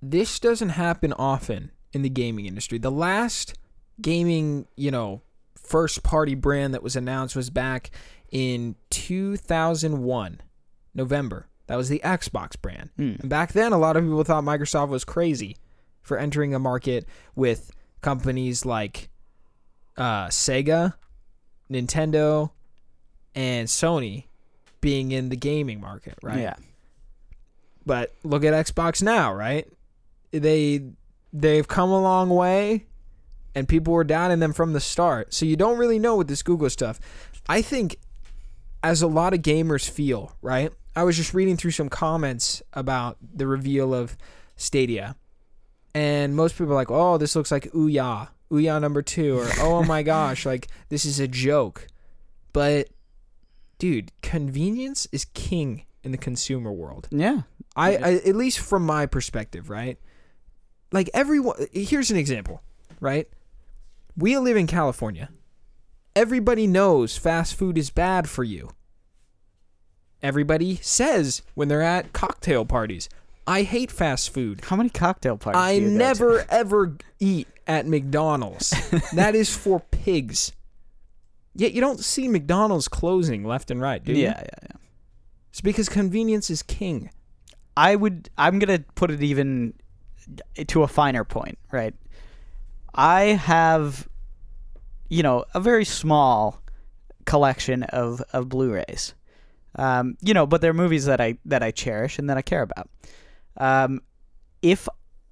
This 0.00 0.38
doesn't 0.38 0.70
happen 0.70 1.12
often 1.12 1.70
in 1.92 2.02
the 2.02 2.08
gaming 2.08 2.46
industry. 2.46 2.78
The 2.78 2.90
last 2.90 3.54
gaming, 4.00 4.66
you 4.76 4.90
know, 4.90 5.22
first 5.56 6.02
party 6.02 6.34
brand 6.34 6.74
that 6.74 6.82
was 6.82 6.96
announced 6.96 7.36
was 7.36 7.50
back 7.50 7.90
in 8.30 8.76
2001, 8.90 10.40
November. 10.94 11.48
That 11.66 11.76
was 11.76 11.88
the 11.88 12.00
Xbox 12.04 12.60
brand. 12.60 12.90
Hmm. 12.96 13.14
And 13.20 13.28
back 13.28 13.52
then, 13.52 13.72
a 13.72 13.78
lot 13.78 13.96
of 13.96 14.04
people 14.04 14.22
thought 14.24 14.44
Microsoft 14.44 14.88
was 14.88 15.04
crazy 15.04 15.56
for 16.02 16.18
entering 16.18 16.54
a 16.54 16.58
market 16.58 17.06
with 17.34 17.70
companies 18.02 18.66
like 18.66 19.08
uh, 19.96 20.26
Sega, 20.26 20.94
Nintendo, 21.70 22.50
and 23.34 23.68
Sony 23.68 24.24
being 24.84 25.12
in 25.12 25.30
the 25.30 25.36
gaming 25.36 25.80
market, 25.80 26.18
right? 26.22 26.40
Yeah. 26.40 26.56
But 27.86 28.14
look 28.22 28.44
at 28.44 28.52
Xbox 28.52 29.02
now, 29.02 29.32
right? 29.32 29.66
They 30.30 30.90
they've 31.32 31.66
come 31.66 31.88
a 31.90 32.00
long 32.02 32.28
way 32.28 32.84
and 33.54 33.66
people 33.66 33.94
were 33.94 34.04
doubting 34.04 34.40
them 34.40 34.52
from 34.52 34.74
the 34.74 34.80
start. 34.80 35.32
So 35.32 35.46
you 35.46 35.56
don't 35.56 35.78
really 35.78 35.98
know 35.98 36.16
with 36.16 36.28
this 36.28 36.42
Google 36.42 36.68
stuff. 36.68 37.00
I 37.48 37.62
think 37.62 37.96
as 38.82 39.00
a 39.00 39.06
lot 39.06 39.32
of 39.32 39.40
gamers 39.40 39.88
feel, 39.88 40.36
right? 40.42 40.70
I 40.94 41.04
was 41.04 41.16
just 41.16 41.32
reading 41.32 41.56
through 41.56 41.70
some 41.70 41.88
comments 41.88 42.62
about 42.74 43.16
the 43.22 43.46
reveal 43.46 43.94
of 43.94 44.18
Stadia. 44.54 45.16
And 45.94 46.36
most 46.36 46.58
people 46.58 46.72
are 46.72 46.76
like, 46.76 46.90
"Oh, 46.90 47.16
this 47.16 47.34
looks 47.34 47.50
like 47.50 47.72
Ouya, 47.72 48.28
Ouya 48.50 48.80
number 48.82 49.00
2 49.00 49.38
or 49.38 49.48
oh 49.60 49.82
my 49.82 50.02
gosh, 50.14 50.44
like 50.44 50.68
this 50.90 51.06
is 51.06 51.20
a 51.20 51.28
joke." 51.28 51.86
But 52.52 52.88
dude, 53.78 54.12
convenience 54.22 55.06
is 55.12 55.26
king 55.34 55.84
in 56.02 56.12
the 56.12 56.18
consumer 56.18 56.72
world. 56.72 57.08
Yeah. 57.10 57.42
I, 57.76 57.96
I 57.96 58.12
at 58.14 58.36
least 58.36 58.60
from 58.60 58.86
my 58.86 59.06
perspective, 59.06 59.70
right? 59.70 59.98
Like 60.92 61.10
everyone 61.12 61.56
here's 61.72 62.10
an 62.10 62.16
example, 62.16 62.62
right? 63.00 63.28
We 64.16 64.38
live 64.38 64.56
in 64.56 64.66
California. 64.66 65.28
Everybody 66.14 66.66
knows 66.68 67.16
fast 67.16 67.56
food 67.56 67.76
is 67.76 67.90
bad 67.90 68.28
for 68.28 68.44
you. 68.44 68.70
Everybody 70.22 70.76
says 70.76 71.42
when 71.54 71.68
they're 71.68 71.82
at 71.82 72.12
cocktail 72.12 72.64
parties, 72.64 73.08
I 73.46 73.62
hate 73.62 73.90
fast 73.90 74.32
food. 74.32 74.60
How 74.64 74.76
many 74.76 74.88
cocktail 74.88 75.36
parties? 75.36 75.60
I 75.60 75.78
do 75.78 75.82
you 75.82 75.86
go 75.88 75.92
to? 75.92 75.98
never 75.98 76.46
ever 76.48 76.96
eat 77.18 77.48
at 77.66 77.86
McDonald's. 77.86 78.70
that 79.12 79.34
is 79.34 79.54
for 79.54 79.80
pigs. 79.80 80.52
Yet 81.54 81.72
you 81.72 81.80
don't 81.80 82.00
see 82.00 82.28
McDonald's 82.28 82.88
closing 82.88 83.44
left 83.44 83.70
and 83.70 83.80
right, 83.80 84.02
do 84.02 84.12
you? 84.12 84.24
Yeah, 84.24 84.40
yeah, 84.40 84.58
yeah. 84.62 84.76
It's 85.50 85.60
because 85.60 85.88
convenience 85.88 86.50
is 86.50 86.62
king. 86.62 87.10
I 87.76 87.96
would 87.96 88.28
I'm 88.36 88.58
going 88.58 88.76
to 88.78 88.84
put 88.94 89.10
it 89.10 89.22
even 89.22 89.74
to 90.66 90.82
a 90.82 90.88
finer 90.88 91.24
point, 91.24 91.58
right? 91.70 91.94
I 92.94 93.22
have 93.22 94.08
you 95.08 95.22
know, 95.22 95.44
a 95.54 95.60
very 95.60 95.84
small 95.84 96.60
collection 97.24 97.84
of 97.84 98.22
of 98.32 98.48
Blu-rays. 98.48 99.14
Um, 99.76 100.16
you 100.20 100.34
know, 100.34 100.46
but 100.46 100.60
they're 100.60 100.72
movies 100.72 101.06
that 101.06 101.20
I 101.20 101.38
that 101.44 101.62
I 101.62 101.70
cherish 101.70 102.18
and 102.18 102.28
that 102.30 102.36
I 102.36 102.42
care 102.42 102.62
about. 102.62 102.88
Um, 103.56 104.00
if 104.62 104.88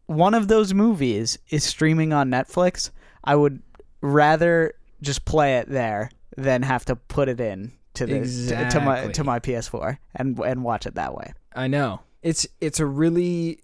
one 0.06 0.34
of 0.34 0.48
those 0.48 0.74
movies 0.74 1.38
is 1.50 1.64
streaming 1.64 2.12
on 2.12 2.30
Netflix, 2.30 2.90
I 3.24 3.36
would 3.36 3.62
rather 4.00 4.74
just 5.02 5.24
play 5.24 5.58
it 5.58 5.68
there 5.68 6.10
than 6.36 6.62
have 6.62 6.84
to 6.86 6.96
put 6.96 7.28
it 7.28 7.40
in 7.40 7.72
to 7.94 8.06
the 8.06 8.20
to, 8.20 8.70
to 8.70 8.80
my 8.80 9.08
to 9.08 9.24
my 9.24 9.38
PS4 9.38 9.98
and 10.16 10.38
and 10.38 10.64
watch 10.64 10.86
it 10.86 10.94
that 10.94 11.14
way. 11.14 11.32
I 11.54 11.68
know. 11.68 12.00
It's 12.22 12.46
it's 12.60 12.80
a 12.80 12.86
really 12.86 13.60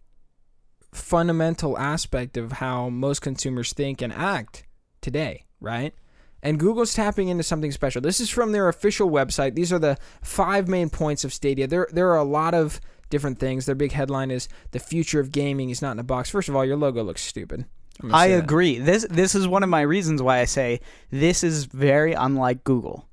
fundamental 0.93 1.79
aspect 1.79 2.37
of 2.37 2.53
how 2.53 2.89
most 2.89 3.21
consumers 3.21 3.73
think 3.73 4.03
and 4.03 4.13
act 4.13 4.65
today, 5.01 5.47
right? 5.61 5.95
And 6.43 6.59
Google's 6.59 6.95
tapping 6.95 7.29
into 7.29 7.43
something 7.43 7.73
special. 7.73 8.01
This 8.01 8.21
is 8.21 8.31
from 8.31 8.53
their 8.53 8.69
official 8.69 9.11
website. 9.11 9.55
These 9.55 9.73
are 9.73 9.79
the 9.79 9.99
five 10.23 10.69
main 10.69 10.89
points 10.89 11.25
of 11.25 11.33
Stadia. 11.33 11.67
There 11.67 11.89
there 11.93 12.11
are 12.11 12.19
a 12.19 12.25
lot 12.25 12.55
of 12.55 12.81
different 13.11 13.39
things. 13.39 13.67
Their 13.67 13.75
big 13.75 13.93
headline 13.93 14.31
is 14.31 14.49
the 14.73 14.79
future 14.79 15.21
of 15.21 15.33
gaming 15.33 15.71
is 15.71 15.83
not 15.83 15.93
in 15.93 15.99
a 15.99 16.05
box. 16.05 16.31
First 16.31 16.49
of 16.49 16.57
all, 16.57 16.65
your 16.65 16.77
logo 16.77 17.03
looks 17.03 17.23
stupid. 17.23 17.65
I 18.13 18.27
say 18.27 18.33
that. 18.35 18.45
agree. 18.45 18.79
This 18.79 19.07
this 19.11 19.35
is 19.35 19.47
one 19.49 19.63
of 19.63 19.69
my 19.69 19.81
reasons 19.83 20.23
why 20.23 20.39
I 20.41 20.45
say 20.45 20.81
this 21.11 21.43
is 21.43 21.65
very 21.65 22.13
unlike 22.13 22.65
Google. 22.65 23.09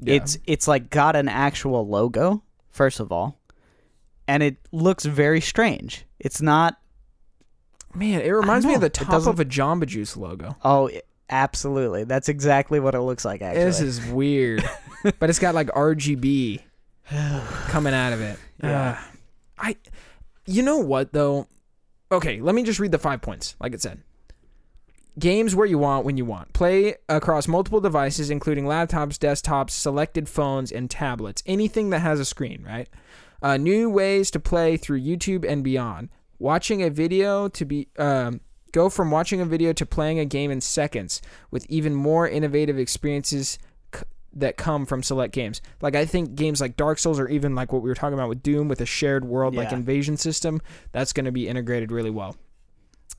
Yeah. 0.00 0.14
It's 0.14 0.38
it's 0.46 0.68
like 0.68 0.90
got 0.90 1.16
an 1.16 1.28
actual 1.28 1.86
logo 1.88 2.42
first 2.70 3.00
of 3.00 3.10
all, 3.12 3.40
and 4.26 4.42
it 4.42 4.56
looks 4.72 5.04
very 5.04 5.40
strange. 5.40 6.04
It's 6.18 6.40
not. 6.40 6.78
man, 7.94 8.20
it 8.20 8.30
reminds 8.30 8.66
me 8.66 8.74
of 8.74 8.80
the 8.80 8.90
top 8.90 9.26
of 9.26 9.40
a 9.40 9.44
Jamba 9.44 9.86
Juice 9.86 10.16
logo. 10.16 10.56
Oh, 10.64 10.90
absolutely. 11.30 12.04
That's 12.04 12.28
exactly 12.28 12.80
what 12.80 12.94
it 12.94 13.00
looks 13.00 13.24
like. 13.24 13.42
Actually, 13.42 13.64
This 13.64 13.80
is 13.80 14.04
weird, 14.06 14.62
but 15.18 15.30
it's 15.30 15.38
got 15.38 15.54
like 15.54 15.68
RGB 15.68 16.60
coming 17.68 17.94
out 17.94 18.12
of 18.12 18.20
it. 18.20 18.38
Yeah. 18.62 18.90
Uh, 18.90 19.02
I, 19.58 19.76
you 20.46 20.62
know 20.62 20.78
what 20.78 21.12
though? 21.12 21.46
Okay, 22.10 22.40
let 22.40 22.54
me 22.54 22.62
just 22.62 22.78
read 22.80 22.92
the 22.92 22.98
five 22.98 23.20
points. 23.20 23.56
Like 23.60 23.74
it 23.74 23.82
said, 23.82 24.00
games 25.18 25.54
where 25.54 25.66
you 25.66 25.78
want 25.78 26.04
when 26.04 26.16
you 26.16 26.24
want. 26.24 26.52
Play 26.52 26.94
across 27.08 27.48
multiple 27.48 27.80
devices, 27.80 28.30
including 28.30 28.64
laptops, 28.64 29.18
desktops, 29.18 29.70
selected 29.70 30.28
phones, 30.28 30.70
and 30.70 30.90
tablets. 30.90 31.42
Anything 31.46 31.90
that 31.90 32.00
has 32.00 32.20
a 32.20 32.24
screen, 32.24 32.64
right? 32.64 32.88
Uh, 33.42 33.56
new 33.56 33.88
ways 33.88 34.30
to 34.32 34.40
play 34.40 34.76
through 34.76 35.00
YouTube 35.00 35.48
and 35.48 35.62
beyond. 35.62 36.08
Watching 36.38 36.82
a 36.82 36.90
video 36.90 37.48
to 37.48 37.64
be 37.64 37.88
um, 37.98 38.40
go 38.72 38.88
from 38.88 39.10
watching 39.10 39.40
a 39.40 39.44
video 39.44 39.72
to 39.72 39.86
playing 39.86 40.18
a 40.18 40.24
game 40.24 40.50
in 40.50 40.60
seconds 40.60 41.20
with 41.50 41.66
even 41.68 41.94
more 41.94 42.28
innovative 42.28 42.78
experiences 42.78 43.58
c- 43.94 44.02
that 44.34 44.56
come 44.56 44.86
from 44.86 45.02
select 45.02 45.32
games. 45.34 45.60
Like 45.80 45.96
I 45.96 46.04
think 46.04 46.34
games 46.34 46.60
like 46.60 46.76
Dark 46.76 46.98
Souls 46.98 47.18
or 47.18 47.28
even 47.28 47.54
like 47.54 47.72
what 47.72 47.82
we 47.82 47.88
were 47.88 47.94
talking 47.94 48.14
about 48.14 48.28
with 48.28 48.42
Doom 48.42 48.68
with 48.68 48.80
a 48.80 48.86
shared 48.86 49.24
world 49.24 49.54
like 49.54 49.72
invasion 49.72 50.16
system, 50.16 50.60
that's 50.92 51.12
going 51.12 51.26
to 51.26 51.32
be 51.32 51.48
integrated 51.48 51.90
really 51.90 52.10
well. 52.10 52.36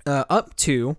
Uh, 0.06 0.24
up 0.30 0.56
to 0.58 0.96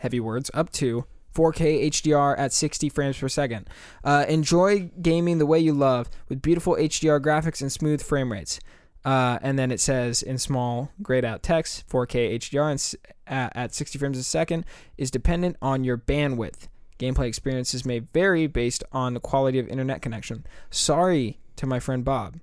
heavy 0.00 0.20
words, 0.20 0.50
up 0.52 0.70
to 0.72 1.04
4K 1.34 1.86
HDR 1.90 2.36
at 2.38 2.52
60 2.52 2.88
frames 2.88 3.16
per 3.18 3.28
second. 3.28 3.68
Uh, 4.02 4.24
enjoy 4.28 4.90
gaming 5.00 5.38
the 5.38 5.46
way 5.46 5.58
you 5.60 5.72
love 5.72 6.10
with 6.28 6.42
beautiful 6.42 6.74
HDR 6.74 7.20
graphics 7.20 7.60
and 7.60 7.70
smooth 7.70 8.02
frame 8.02 8.32
rates. 8.32 8.58
Uh, 9.04 9.38
and 9.40 9.58
then 9.58 9.70
it 9.70 9.80
says 9.80 10.22
in 10.22 10.36
small 10.36 10.90
grayed 11.00 11.24
out 11.24 11.42
text 11.42 11.88
4K 11.88 12.34
HDR 12.38 12.64
and 12.70 12.74
s- 12.74 12.94
at, 13.26 13.50
at 13.56 13.74
60 13.74 13.98
frames 13.98 14.18
a 14.18 14.22
second 14.24 14.66
is 14.98 15.10
dependent 15.10 15.56
on 15.62 15.84
your 15.84 15.96
bandwidth. 15.96 16.68
Gameplay 16.98 17.26
experiences 17.26 17.86
may 17.86 18.00
vary 18.00 18.46
based 18.46 18.84
on 18.92 19.14
the 19.14 19.20
quality 19.20 19.58
of 19.58 19.66
internet 19.68 20.02
connection. 20.02 20.44
Sorry 20.70 21.38
to 21.56 21.66
my 21.66 21.80
friend 21.80 22.04
Bob. 22.04 22.40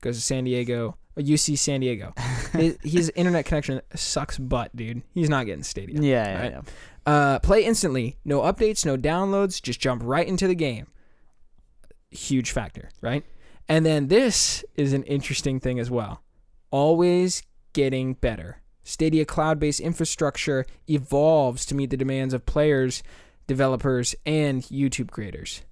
Goes 0.00 0.16
to 0.16 0.22
San 0.22 0.42
Diego, 0.42 0.96
uh, 1.16 1.20
UC 1.20 1.56
San 1.56 1.78
Diego. 1.80 2.12
his, 2.52 2.76
his 2.82 3.12
internet 3.14 3.44
connection 3.44 3.80
sucks 3.94 4.38
butt, 4.38 4.74
dude. 4.74 5.02
He's 5.14 5.28
not 5.28 5.46
getting 5.46 5.62
Stadia. 5.62 6.00
yeah, 6.00 6.26
yeah, 6.26 6.40
right? 6.40 6.50
yeah. 6.50 6.60
Uh, 7.04 7.38
play 7.40 7.64
instantly. 7.64 8.16
No 8.24 8.40
updates, 8.42 8.86
no 8.86 8.96
downloads. 8.96 9.60
Just 9.60 9.80
jump 9.80 10.02
right 10.04 10.26
into 10.26 10.46
the 10.46 10.54
game. 10.54 10.86
Huge 12.10 12.50
factor, 12.50 12.90
right? 13.00 13.24
And 13.68 13.86
then 13.86 14.08
this 14.08 14.64
is 14.76 14.92
an 14.92 15.02
interesting 15.04 15.60
thing 15.60 15.78
as 15.78 15.90
well. 15.90 16.22
Always 16.70 17.42
getting 17.72 18.14
better. 18.14 18.58
Stadia 18.84 19.24
cloud 19.24 19.58
based 19.58 19.80
infrastructure 19.80 20.66
evolves 20.88 21.64
to 21.66 21.74
meet 21.74 21.90
the 21.90 21.96
demands 21.96 22.34
of 22.34 22.46
players, 22.46 23.02
developers, 23.46 24.14
and 24.26 24.62
YouTube 24.64 25.10
creators. 25.10 25.62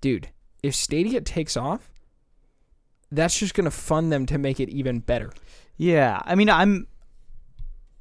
dude, 0.00 0.28
if 0.62 0.74
Stadia 0.74 1.20
takes 1.20 1.56
off, 1.56 1.90
that's 3.12 3.38
just 3.38 3.54
gonna 3.54 3.70
fund 3.70 4.12
them 4.12 4.26
to 4.26 4.38
make 4.38 4.60
it 4.60 4.68
even 4.68 5.00
better. 5.00 5.32
Yeah, 5.76 6.20
I 6.24 6.34
mean, 6.34 6.48
I'm 6.50 6.86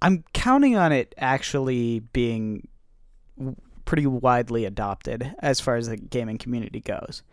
I'm 0.01 0.23
counting 0.33 0.75
on 0.75 0.91
it 0.91 1.13
actually 1.17 1.99
being 1.99 2.67
pretty 3.85 4.05
widely 4.05 4.65
adopted 4.65 5.33
as 5.39 5.59
far 5.59 5.75
as 5.75 5.87
the 5.87 5.97
gaming 5.97 6.37
community 6.37 6.79
goes. 6.79 7.23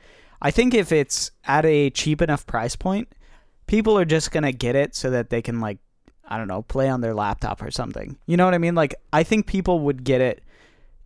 I 0.40 0.50
think 0.50 0.74
if 0.74 0.92
it's 0.92 1.30
at 1.44 1.64
a 1.64 1.90
cheap 1.90 2.22
enough 2.22 2.46
price 2.46 2.76
point, 2.76 3.08
people 3.66 3.98
are 3.98 4.04
just 4.04 4.30
gonna 4.30 4.52
get 4.52 4.76
it 4.76 4.94
so 4.94 5.10
that 5.10 5.30
they 5.30 5.42
can 5.42 5.60
like 5.60 5.78
I 6.28 6.38
don't 6.38 6.48
know 6.48 6.62
play 6.62 6.88
on 6.88 7.00
their 7.00 7.14
laptop 7.14 7.62
or 7.62 7.70
something. 7.70 8.16
You 8.26 8.36
know 8.36 8.44
what 8.44 8.54
I 8.54 8.58
mean? 8.58 8.74
Like 8.74 8.94
I 9.12 9.22
think 9.22 9.46
people 9.46 9.80
would 9.80 10.04
get 10.04 10.20
it 10.20 10.42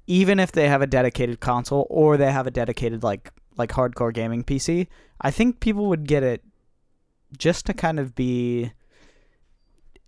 even 0.07 0.41
if 0.41 0.53
they 0.53 0.69
have 0.69 0.83
a 0.83 0.87
dedicated 0.87 1.41
console 1.41 1.87
or 1.91 2.17
they 2.17 2.33
have 2.33 2.47
a 2.47 2.51
dedicated 2.51 3.03
like 3.03 3.33
like 3.57 3.71
hardcore 3.71 4.13
gaming 4.13 4.43
PC. 4.45 4.87
I 5.21 5.31
think 5.31 5.61
people 5.61 5.87
would 5.87 6.09
get 6.09 6.23
it 6.23 6.43
just 7.37 7.67
to 7.67 7.75
kind 7.75 8.01
of 8.01 8.15
be 8.15 8.73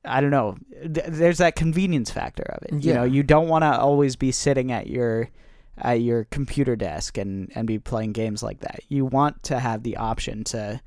I 0.04 0.20
don't 0.20 0.30
know. 0.30 0.56
Th- 0.82 1.06
There's 1.08 1.38
that 1.38 1.56
convenience 1.56 2.10
factor 2.10 2.42
of 2.44 2.62
it. 2.64 2.84
You 2.84 2.94
know, 2.94 3.04
you 3.04 3.22
don't 3.22 3.48
want 3.48 3.62
to 3.62 3.78
always 3.78 4.16
be 4.16 4.32
sitting 4.32 4.72
at 4.72 4.88
your 4.88 5.30
at 5.78 6.00
your 6.02 6.24
computer 6.24 6.76
desk 6.76 7.16
and 7.18 7.50
and 7.54 7.66
be 7.66 7.78
playing 7.78 8.12
games 8.12 8.42
like 8.42 8.60
that. 8.60 8.80
You 8.88 9.04
want 9.06 9.42
to 9.44 9.58
have 9.58 9.82
the 9.82 9.96
option 9.96 10.44
to 10.44 10.80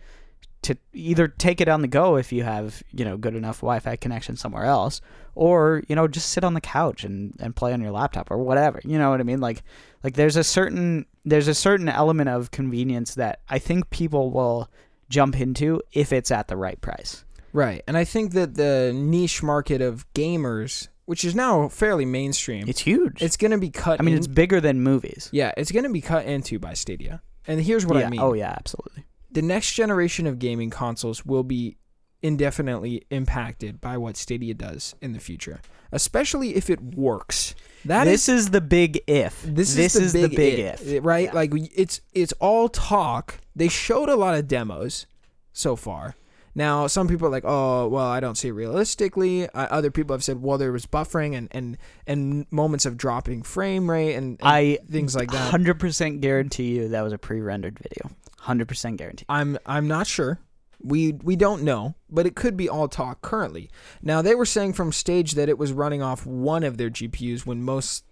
to 0.64 0.76
either 0.94 1.28
take 1.28 1.62
it 1.62 1.68
on 1.68 1.82
the 1.82 1.88
go 1.88 2.16
if 2.18 2.32
you 2.34 2.44
have 2.44 2.82
you 2.92 3.06
know 3.06 3.18
good 3.18 3.36
enough 3.36 3.58
Wi-Fi 3.58 3.96
connection 3.98 4.36
somewhere 4.36 4.66
else, 4.66 5.02
or 5.36 5.84
you 5.88 5.96
know 5.96 6.08
just 6.08 6.30
sit 6.30 6.44
on 6.44 6.54
the 6.54 6.62
couch 6.62 7.04
and 7.04 7.36
and 7.40 7.56
play 7.56 7.74
on 7.74 7.82
your 7.82 7.92
laptop 7.92 8.32
or 8.32 8.38
whatever. 8.38 8.80
You 8.84 8.98
know 8.98 9.10
what 9.12 9.20
I 9.20 9.24
mean? 9.24 9.42
Like 9.42 9.64
like 10.04 10.16
there's 10.16 10.36
a 10.36 10.44
certain 10.44 11.06
there's 11.24 11.48
a 11.48 11.54
certain 11.56 11.90
element 11.90 12.30
of 12.30 12.52
convenience 12.52 13.16
that 13.16 13.40
I 13.50 13.60
think 13.60 13.90
people 13.90 14.32
will 14.32 14.70
jump 15.10 15.40
into 15.40 15.82
if 15.94 16.12
it's 16.14 16.32
at 16.32 16.48
the 16.48 16.58
right 16.58 16.80
price. 16.82 17.25
Right. 17.56 17.82
And 17.88 17.96
I 17.98 18.04
think 18.04 18.34
that 18.34 18.56
the 18.56 18.92
niche 18.94 19.42
market 19.42 19.82
of 19.82 20.06
gamers, 20.14 20.90
which 21.06 21.24
is 21.24 21.34
now 21.34 21.70
fairly 21.70 22.06
mainstream, 22.06 22.68
It's 22.68 22.82
huge. 22.82 23.22
it's 23.22 23.38
going 23.38 23.52
to 23.52 23.58
be 23.58 23.70
cut 23.70 24.00
I 24.02 24.04
mean, 24.04 24.14
in- 24.14 24.18
it's 24.18 24.28
bigger 24.28 24.60
than 24.60 24.82
movies. 24.82 25.30
Yeah, 25.32 25.54
it's 25.56 25.72
going 25.72 25.84
to 25.84 25.90
be 25.90 26.02
cut 26.02 26.26
into 26.26 26.60
by 26.60 26.74
Stadia. 26.74 27.22
And 27.48 27.62
here's 27.62 27.86
what 27.86 27.98
yeah. 28.00 28.08
I 28.08 28.10
mean. 28.10 28.20
Oh 28.20 28.34
yeah, 28.34 28.54
absolutely. 28.58 29.06
The 29.32 29.42
next 29.42 29.74
generation 29.74 30.28
of 30.28 30.38
gaming 30.38 30.70
consoles 30.70 31.26
will 31.26 31.44
be 31.44 31.78
indefinitely 32.22 33.06
impacted 33.10 33.80
by 33.80 33.98
what 33.98 34.18
Stadia 34.18 34.54
does 34.54 34.96
in 35.02 35.14
the 35.14 35.20
future, 35.20 35.62
especially 35.92 36.56
if 36.56 36.70
it 36.70 36.82
works. 36.82 37.56
That 37.86 38.08
is 38.08 38.26
this 38.26 38.30
is 38.30 38.50
the 38.50 38.62
big 38.62 39.00
if. 39.08 39.44
this, 39.44 39.78
is, 39.78 40.12
the, 40.12 40.28
big 40.28 40.60
if. 40.60 40.86
it, 40.88 41.04
right? 41.04 41.34
Like 41.34 41.54
we- 41.54 41.72
it's 41.76 42.02
it's 42.14 42.34
all 42.34 42.68
talk. 42.68 43.40
They 43.56 43.70
showed 43.70 44.10
a 44.10 44.16
lot 44.16 44.36
of 44.36 44.48
demos 44.48 45.06
so 45.54 45.76
far. 45.78 46.16
Now, 46.56 46.88
some 46.88 47.10
people 47.10 47.28
are 47.28 47.32
like, 47.32 47.44
"Oh, 47.46 47.88
well, 47.88 48.06
I 48.06 48.22
don't 48.22 48.36
see 48.36 48.48
it 48.48 48.54
realistically." 48.54 49.48
Uh, 49.50 49.68
other 49.70 49.92
people 49.92 50.14
have 50.14 50.24
said, 50.24 50.42
"Well, 50.42 50.58
there 50.58 50.72
was 50.72 50.86
buffering 50.86 51.36
and 51.36 51.50
and 51.52 51.78
and 52.08 52.48
moments 52.50 52.86
of 52.86 52.98
dropping 52.98 53.44
frame 53.44 53.90
rate 53.90 54.16
and, 54.16 54.40
and 54.40 54.50
I 54.50 54.80
things 54.90 55.16
like 55.16 55.32
that." 55.32 55.52
Hundred 55.52 55.80
percent 55.80 56.22
guarantee 56.22 56.78
you 56.78 56.88
that 56.88 57.02
was 57.02 57.12
a 57.12 57.18
pre-rendered 57.18 57.78
video. 57.78 58.16
Hundred 58.40 58.70
percent 58.70 58.98
guarantee. 58.98 59.26
I'm 59.28 59.58
I'm 59.66 59.88
not 59.88 60.08
sure. 60.08 60.40
We 60.82 61.14
we 61.14 61.36
don't 61.36 61.64
know, 61.64 61.96
but 62.10 62.26
it 62.26 62.36
could 62.36 62.56
be 62.56 62.70
all 62.70 62.88
talk 62.88 63.22
currently. 63.22 63.70
Now 64.02 64.22
they 64.22 64.36
were 64.36 64.46
saying 64.46 64.74
from 64.74 64.94
stage 64.94 65.34
that 65.34 65.50
it 65.50 65.58
was 65.58 65.74
running 65.74 66.02
off 66.02 66.26
one 66.26 66.64
of 66.64 66.78
their 66.78 66.90
GPUs 66.90 67.46
when 67.46 67.64
most 67.64 68.06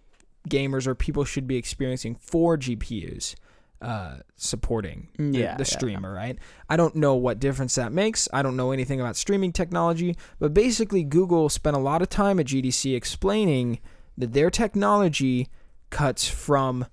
gamers 0.49 0.85
or 0.85 0.95
people 0.95 1.23
should 1.23 1.47
be 1.47 1.55
experiencing 1.55 2.15
four 2.15 2.57
GPUs 2.57 3.35
uh, 3.83 4.17
supporting 4.35 5.09
the, 5.17 5.23
Yeah, 5.23 5.39
yeah, 5.39 5.57
the 5.57 5.65
streamer, 5.65 6.13
right? 6.13 6.37
I 6.69 6.77
don't 6.77 6.95
know 6.95 7.15
what 7.15 7.39
difference 7.39 7.75
that 7.75 7.91
makes. 7.91 8.27
I 8.33 8.41
don't 8.41 8.55
know 8.55 8.71
anything 8.71 9.01
about 9.01 9.15
streaming 9.15 9.51
technology, 9.51 10.15
but 10.39 10.53
basically 10.53 11.03
Google 11.03 11.49
spent 11.49 11.75
a 11.75 11.79
lot 11.79 12.01
of 12.01 12.09
time 12.09 12.39
at 12.39 12.47
GDC 12.47 12.95
explaining 12.95 13.79
that 14.17 14.33
their 14.33 14.49
technology 14.49 15.49
cuts 15.89 16.27
from 16.27 16.85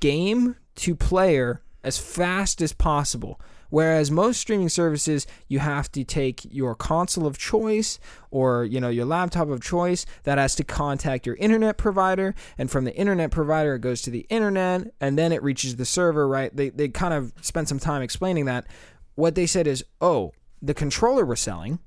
game 0.00 0.56
to 0.76 0.94
player 0.94 1.62
as 1.84 1.98
fast 1.98 2.62
as 2.62 2.72
possible. 2.72 3.40
Whereas 3.72 4.10
most 4.10 4.38
streaming 4.38 4.68
services, 4.68 5.26
you 5.48 5.58
have 5.58 5.90
to 5.92 6.04
take 6.04 6.44
your 6.52 6.74
console 6.74 7.26
of 7.26 7.38
choice 7.38 7.98
or 8.30 8.66
you 8.66 8.78
know 8.78 8.90
your 8.90 9.06
laptop 9.06 9.48
of 9.48 9.62
choice 9.62 10.04
that 10.24 10.36
has 10.36 10.54
to 10.56 10.62
contact 10.62 11.24
your 11.24 11.36
internet 11.36 11.78
provider, 11.78 12.34
and 12.58 12.70
from 12.70 12.84
the 12.84 12.94
internet 12.94 13.30
provider 13.30 13.76
it 13.76 13.78
goes 13.78 14.02
to 14.02 14.10
the 14.10 14.26
internet, 14.28 14.92
and 15.00 15.16
then 15.16 15.32
it 15.32 15.42
reaches 15.42 15.76
the 15.76 15.86
server. 15.86 16.28
Right? 16.28 16.54
They 16.54 16.68
they 16.68 16.88
kind 16.88 17.14
of 17.14 17.32
spent 17.40 17.70
some 17.70 17.78
time 17.78 18.02
explaining 18.02 18.44
that. 18.44 18.66
What 19.14 19.36
they 19.36 19.46
said 19.46 19.66
is, 19.66 19.82
oh, 20.02 20.32
the 20.60 20.74
controller 20.74 21.24
we're 21.24 21.34
selling. 21.36 21.78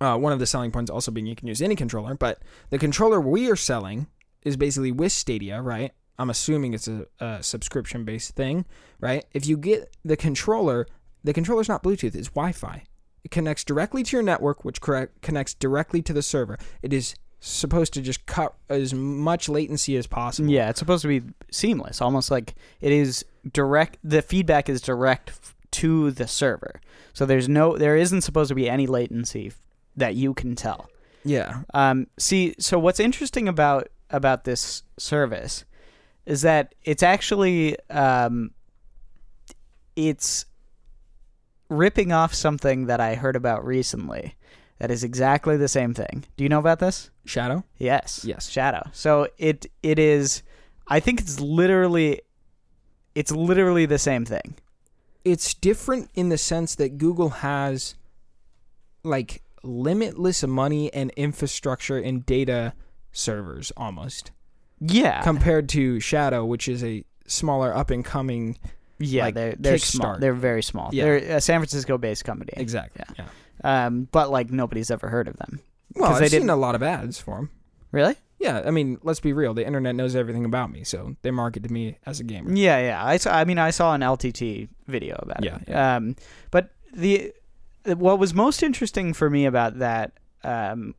Uh, 0.00 0.16
one 0.16 0.32
of 0.32 0.38
the 0.38 0.46
selling 0.46 0.70
points 0.70 0.88
also 0.88 1.10
being 1.10 1.26
you 1.26 1.34
can 1.34 1.48
use 1.48 1.62
any 1.62 1.74
controller, 1.74 2.14
but 2.14 2.40
the 2.70 2.78
controller 2.78 3.20
we 3.20 3.50
are 3.50 3.56
selling 3.56 4.06
is 4.44 4.56
basically 4.56 4.92
with 4.92 5.10
Stadia, 5.10 5.60
right? 5.60 5.90
I'm 6.18 6.30
assuming 6.30 6.74
it's 6.74 6.88
a, 6.88 7.06
a 7.20 7.42
subscription 7.42 8.04
based 8.04 8.34
thing, 8.34 8.64
right? 9.00 9.24
If 9.32 9.46
you 9.46 9.56
get 9.56 9.94
the 10.04 10.16
controller, 10.16 10.86
the 11.22 11.32
controller's 11.32 11.68
not 11.68 11.82
Bluetooth, 11.82 12.14
it's 12.14 12.28
Wi 12.28 12.52
Fi. 12.52 12.84
It 13.24 13.30
connects 13.30 13.64
directly 13.64 14.02
to 14.02 14.16
your 14.16 14.22
network, 14.22 14.64
which 14.64 14.80
correct, 14.80 15.22
connects 15.22 15.54
directly 15.54 16.02
to 16.02 16.12
the 16.12 16.22
server. 16.22 16.58
It 16.82 16.92
is 16.92 17.14
supposed 17.40 17.92
to 17.94 18.00
just 18.00 18.24
cut 18.26 18.54
as 18.68 18.94
much 18.94 19.48
latency 19.48 19.96
as 19.96 20.06
possible. 20.06 20.50
Yeah, 20.50 20.70
it's 20.70 20.78
supposed 20.78 21.02
to 21.02 21.08
be 21.08 21.22
seamless, 21.50 22.00
almost 22.00 22.30
like 22.30 22.54
it 22.80 22.92
is 22.92 23.24
direct. 23.52 23.98
The 24.04 24.22
feedback 24.22 24.68
is 24.68 24.80
direct 24.80 25.30
f- 25.30 25.54
to 25.72 26.10
the 26.10 26.28
server, 26.28 26.80
so 27.12 27.26
there's 27.26 27.48
no, 27.48 27.76
there 27.76 27.96
isn't 27.96 28.22
supposed 28.22 28.48
to 28.48 28.54
be 28.54 28.68
any 28.68 28.86
latency 28.86 29.48
f- 29.48 29.60
that 29.96 30.14
you 30.14 30.32
can 30.34 30.54
tell. 30.54 30.88
Yeah. 31.24 31.62
Um, 31.72 32.06
see, 32.18 32.54
so 32.58 32.78
what's 32.78 33.00
interesting 33.00 33.48
about 33.48 33.88
about 34.10 34.44
this 34.44 34.82
service 34.98 35.64
is 36.26 36.42
that 36.42 36.74
it's 36.82 37.02
actually 37.02 37.76
um, 37.90 38.50
it's 39.96 40.46
ripping 41.68 42.12
off 42.12 42.34
something 42.34 42.86
that 42.86 43.00
I 43.00 43.14
heard 43.14 43.36
about 43.36 43.64
recently. 43.64 44.34
That 44.78 44.90
is 44.90 45.04
exactly 45.04 45.56
the 45.56 45.68
same 45.68 45.94
thing. 45.94 46.24
Do 46.36 46.44
you 46.44 46.48
know 46.48 46.58
about 46.58 46.80
this? 46.80 47.10
Shadow? 47.24 47.64
Yes. 47.78 48.24
Yes. 48.24 48.50
Shadow. 48.50 48.82
So 48.92 49.28
it 49.38 49.66
it 49.82 49.98
is. 49.98 50.42
I 50.86 51.00
think 51.00 51.20
it's 51.20 51.40
literally, 51.40 52.20
it's 53.14 53.30
literally 53.30 53.86
the 53.86 53.98
same 53.98 54.24
thing. 54.26 54.56
It's 55.24 55.54
different 55.54 56.10
in 56.14 56.28
the 56.28 56.36
sense 56.36 56.74
that 56.74 56.98
Google 56.98 57.30
has 57.30 57.94
like 59.02 59.42
limitless 59.62 60.42
money 60.46 60.92
and 60.92 61.10
infrastructure 61.12 61.96
and 61.96 62.26
data 62.26 62.74
servers 63.12 63.72
almost. 63.76 64.32
Yeah. 64.86 65.22
compared 65.22 65.68
to 65.70 66.00
Shadow, 66.00 66.44
which 66.44 66.68
is 66.68 66.82
a 66.84 67.04
smaller 67.26 67.74
up 67.74 67.90
and 67.90 68.04
coming. 68.04 68.58
yeah. 68.98 69.24
like 69.24 69.34
they're 69.34 69.54
they're 69.58 69.78
small. 69.78 70.18
They're 70.18 70.32
very 70.34 70.62
small. 70.62 70.90
Yeah. 70.92 71.04
They're 71.04 71.16
a 71.36 71.40
San 71.40 71.60
Francisco 71.60 71.98
based 71.98 72.24
company. 72.24 72.52
Exactly. 72.56 73.04
Yeah. 73.18 73.24
Yeah. 73.64 73.86
Um, 73.86 74.08
but 74.12 74.30
like 74.30 74.50
nobody's 74.50 74.90
ever 74.90 75.08
heard 75.08 75.26
of 75.28 75.36
them. 75.36 75.60
Well, 75.94 76.12
I've 76.12 76.20
they 76.20 76.28
seen 76.28 76.40
didn't- 76.40 76.50
a 76.50 76.56
lot 76.56 76.74
of 76.74 76.82
ads 76.82 77.18
for 77.20 77.36
them. 77.36 77.50
Really? 77.92 78.16
Yeah, 78.40 78.62
I 78.66 78.72
mean, 78.72 78.98
let's 79.04 79.20
be 79.20 79.32
real. 79.32 79.54
The 79.54 79.64
internet 79.64 79.94
knows 79.94 80.14
everything 80.16 80.44
about 80.44 80.70
me, 80.70 80.84
so 80.84 81.16
they 81.22 81.30
market 81.30 81.62
to 81.62 81.72
me 81.72 81.96
as 82.04 82.18
a 82.20 82.24
gamer. 82.24 82.52
Yeah, 82.52 82.78
yeah. 82.78 83.02
I 83.04 83.16
saw. 83.16 83.32
I 83.32 83.44
mean, 83.44 83.58
I 83.58 83.70
saw 83.70 83.94
an 83.94 84.02
LTT 84.02 84.68
video 84.86 85.16
about 85.22 85.42
Yeah, 85.44 85.58
it. 85.66 85.72
Um, 85.72 86.16
but 86.50 86.70
the 86.92 87.32
what 87.86 88.18
was 88.18 88.34
most 88.34 88.62
interesting 88.62 89.14
for 89.14 89.30
me 89.30 89.46
about 89.46 89.78
that 89.78 90.12
um, 90.42 90.94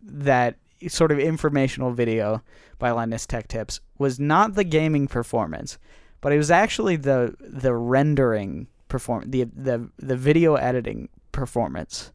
that 0.00 0.56
sort 0.86 1.10
of 1.12 1.18
informational 1.18 1.92
video 1.92 2.42
by 2.78 2.90
Linus 2.90 3.26
Tech 3.26 3.48
Tips 3.48 3.80
was 3.98 4.20
not 4.20 4.54
the 4.54 4.64
gaming 4.64 5.08
performance, 5.08 5.78
but 6.20 6.32
it 6.32 6.36
was 6.36 6.50
actually 6.50 6.96
the 6.96 7.34
the 7.40 7.74
rendering 7.74 8.68
perform 8.88 9.30
the 9.30 9.44
the 9.44 9.90
the 9.98 10.16
video 10.16 10.54
editing 10.54 11.08
performance. 11.32 12.12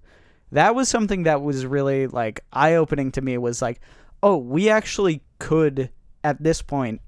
That 0.51 0.75
was 0.75 0.87
something 0.87 1.23
that 1.23 1.41
was 1.41 1.65
really 1.65 2.07
like 2.07 2.41
eye 2.53 2.75
opening 2.75 3.11
to 3.13 3.21
me. 3.21 3.37
Was 3.37 3.61
like, 3.61 3.81
oh, 4.21 4.37
we 4.37 4.69
actually 4.69 5.21
could 5.39 5.89
at 6.23 6.41
this 6.41 6.61
point 6.61 7.01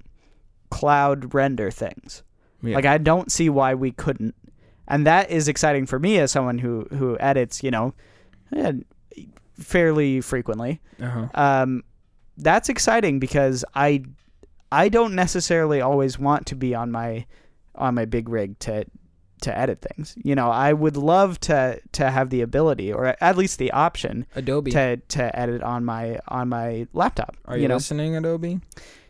cloud 0.70 1.32
render 1.34 1.70
things. 1.70 2.22
Yeah. 2.62 2.74
Like 2.74 2.86
I 2.86 2.98
don't 2.98 3.30
see 3.30 3.48
why 3.48 3.74
we 3.74 3.92
couldn't. 3.92 4.34
And 4.88 5.06
that 5.06 5.30
is 5.30 5.48
exciting 5.48 5.86
for 5.86 5.98
me 5.98 6.18
as 6.18 6.32
someone 6.32 6.58
who 6.58 6.86
who 6.90 7.16
edits, 7.18 7.62
you 7.62 7.70
know, 7.70 7.94
eh, 8.54 8.72
fairly 9.58 10.20
frequently. 10.20 10.80
uh-huh. 11.00 11.28
Um, 11.34 11.84
that's 12.38 12.68
exciting 12.68 13.18
because 13.18 13.64
I 13.74 14.04
I 14.70 14.88
don't 14.88 15.14
necessarily 15.14 15.80
always 15.80 16.18
want 16.18 16.46
to 16.46 16.54
be 16.54 16.74
on 16.74 16.90
my 16.90 17.26
on 17.74 17.94
my 17.94 18.04
big 18.04 18.28
rig 18.28 18.58
to 18.60 18.84
to 19.42 19.56
edit 19.56 19.80
things. 19.80 20.14
You 20.22 20.34
know, 20.34 20.50
I 20.50 20.72
would 20.72 20.96
love 20.96 21.38
to 21.40 21.80
to 21.92 22.10
have 22.10 22.30
the 22.30 22.42
ability 22.42 22.92
or 22.92 23.16
at 23.20 23.36
least 23.36 23.58
the 23.58 23.70
option 23.72 24.26
Adobe. 24.34 24.70
to 24.72 24.96
to 24.96 25.38
edit 25.38 25.62
on 25.62 25.84
my 25.84 26.18
on 26.28 26.48
my 26.48 26.86
laptop. 26.92 27.36
Are 27.46 27.56
you, 27.56 27.68
know, 27.68 27.76
listening, 27.76 28.16
Adobe? 28.16 28.60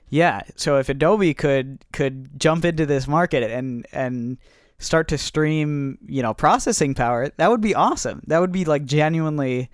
Yeah. 0.08 0.42
So 0.56 0.78
if 0.78 0.88
Adobe 0.88 1.34
could 1.34 1.84
could 1.92 2.38
jump 2.38 2.64
into 2.64 2.86
this 2.86 3.08
market 3.08 3.42
and 3.50 3.86
and 3.92 4.38
start 4.78 5.08
to 5.08 5.18
stream, 5.18 5.98
you 6.06 6.22
know, 6.22 6.34
processing 6.34 6.94
power, 6.94 7.30
that 7.36 7.50
would 7.50 7.60
be 7.62 7.74
awesome. 7.74 8.22
That 8.26 8.40
would 8.40 8.52
be 8.52 8.64
like 8.64 8.84
genuinely 8.84 9.70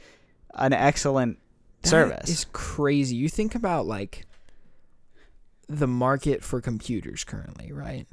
an 0.54 0.72
excellent 0.72 1.38
That 1.82 1.88
service. 1.88 2.28
is 2.28 2.46
crazy. 2.52 3.16
You 3.16 3.28
think 3.28 3.54
about 3.54 3.86
like 3.86 4.26
the 5.68 5.86
market 5.86 6.42
for 6.42 6.60
computers 6.60 7.24
currently, 7.24 7.72
right? 7.72 8.06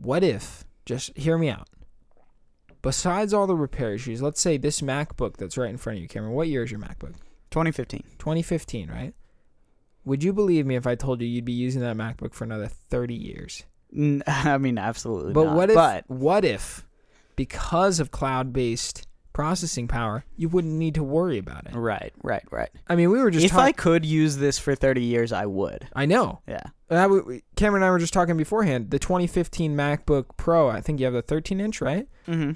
What 0.00 0.22
if 0.22 0.64
just 0.88 1.16
hear 1.18 1.36
me 1.36 1.50
out. 1.50 1.68
Besides 2.80 3.34
all 3.34 3.46
the 3.46 3.54
repair 3.54 3.92
issues, 3.92 4.22
let's 4.22 4.40
say 4.40 4.56
this 4.56 4.80
MacBook 4.80 5.36
that's 5.36 5.58
right 5.58 5.68
in 5.68 5.76
front 5.76 5.98
of 5.98 6.02
you, 6.02 6.08
Cameron. 6.08 6.32
What 6.32 6.48
year 6.48 6.62
is 6.62 6.70
your 6.70 6.80
MacBook? 6.80 7.14
2015. 7.50 8.02
2015, 8.18 8.88
right? 8.88 9.12
Would 10.06 10.24
you 10.24 10.32
believe 10.32 10.64
me 10.64 10.76
if 10.76 10.86
I 10.86 10.94
told 10.94 11.20
you 11.20 11.28
you'd 11.28 11.44
be 11.44 11.52
using 11.52 11.82
that 11.82 11.96
MacBook 11.96 12.32
for 12.32 12.44
another 12.44 12.68
30 12.68 13.14
years? 13.14 13.64
I 14.26 14.56
mean, 14.56 14.78
absolutely. 14.78 15.34
But 15.34 15.44
not. 15.44 15.56
what 15.56 15.70
if 15.70 15.74
But 15.74 16.04
what 16.08 16.44
if 16.46 16.86
because 17.36 18.00
of 18.00 18.10
cloud-based 18.10 19.06
processing 19.38 19.86
power, 19.86 20.24
you 20.36 20.48
wouldn't 20.48 20.74
need 20.74 20.96
to 20.96 21.04
worry 21.04 21.38
about 21.38 21.64
it? 21.64 21.72
right, 21.72 22.12
right, 22.24 22.42
right. 22.50 22.70
I 22.88 22.96
mean, 22.96 23.08
we 23.08 23.20
were 23.20 23.30
just 23.30 23.46
if 23.46 23.54
I 23.54 23.70
could 23.70 24.04
use 24.04 24.38
this 24.38 24.58
for 24.58 24.74
30 24.74 25.00
years, 25.00 25.30
I 25.30 25.46
would. 25.46 25.88
I 25.94 26.06
know. 26.06 26.40
Yeah. 26.48 26.64
And 26.90 26.98
I 26.98 27.02
w- 27.02 27.40
Cameron 27.54 27.84
and 27.84 27.88
I 27.88 27.92
were 27.92 28.00
just 28.00 28.12
talking 28.12 28.36
beforehand. 28.36 28.90
The 28.90 28.98
2015 28.98 29.76
MacBook 29.76 30.36
Pro, 30.36 30.68
I 30.68 30.80
think 30.80 30.98
you 30.98 31.04
have 31.06 31.14
the 31.14 31.22
13 31.22 31.60
inch, 31.60 31.80
right? 31.80 32.08
Mm-hmm. 32.26 32.54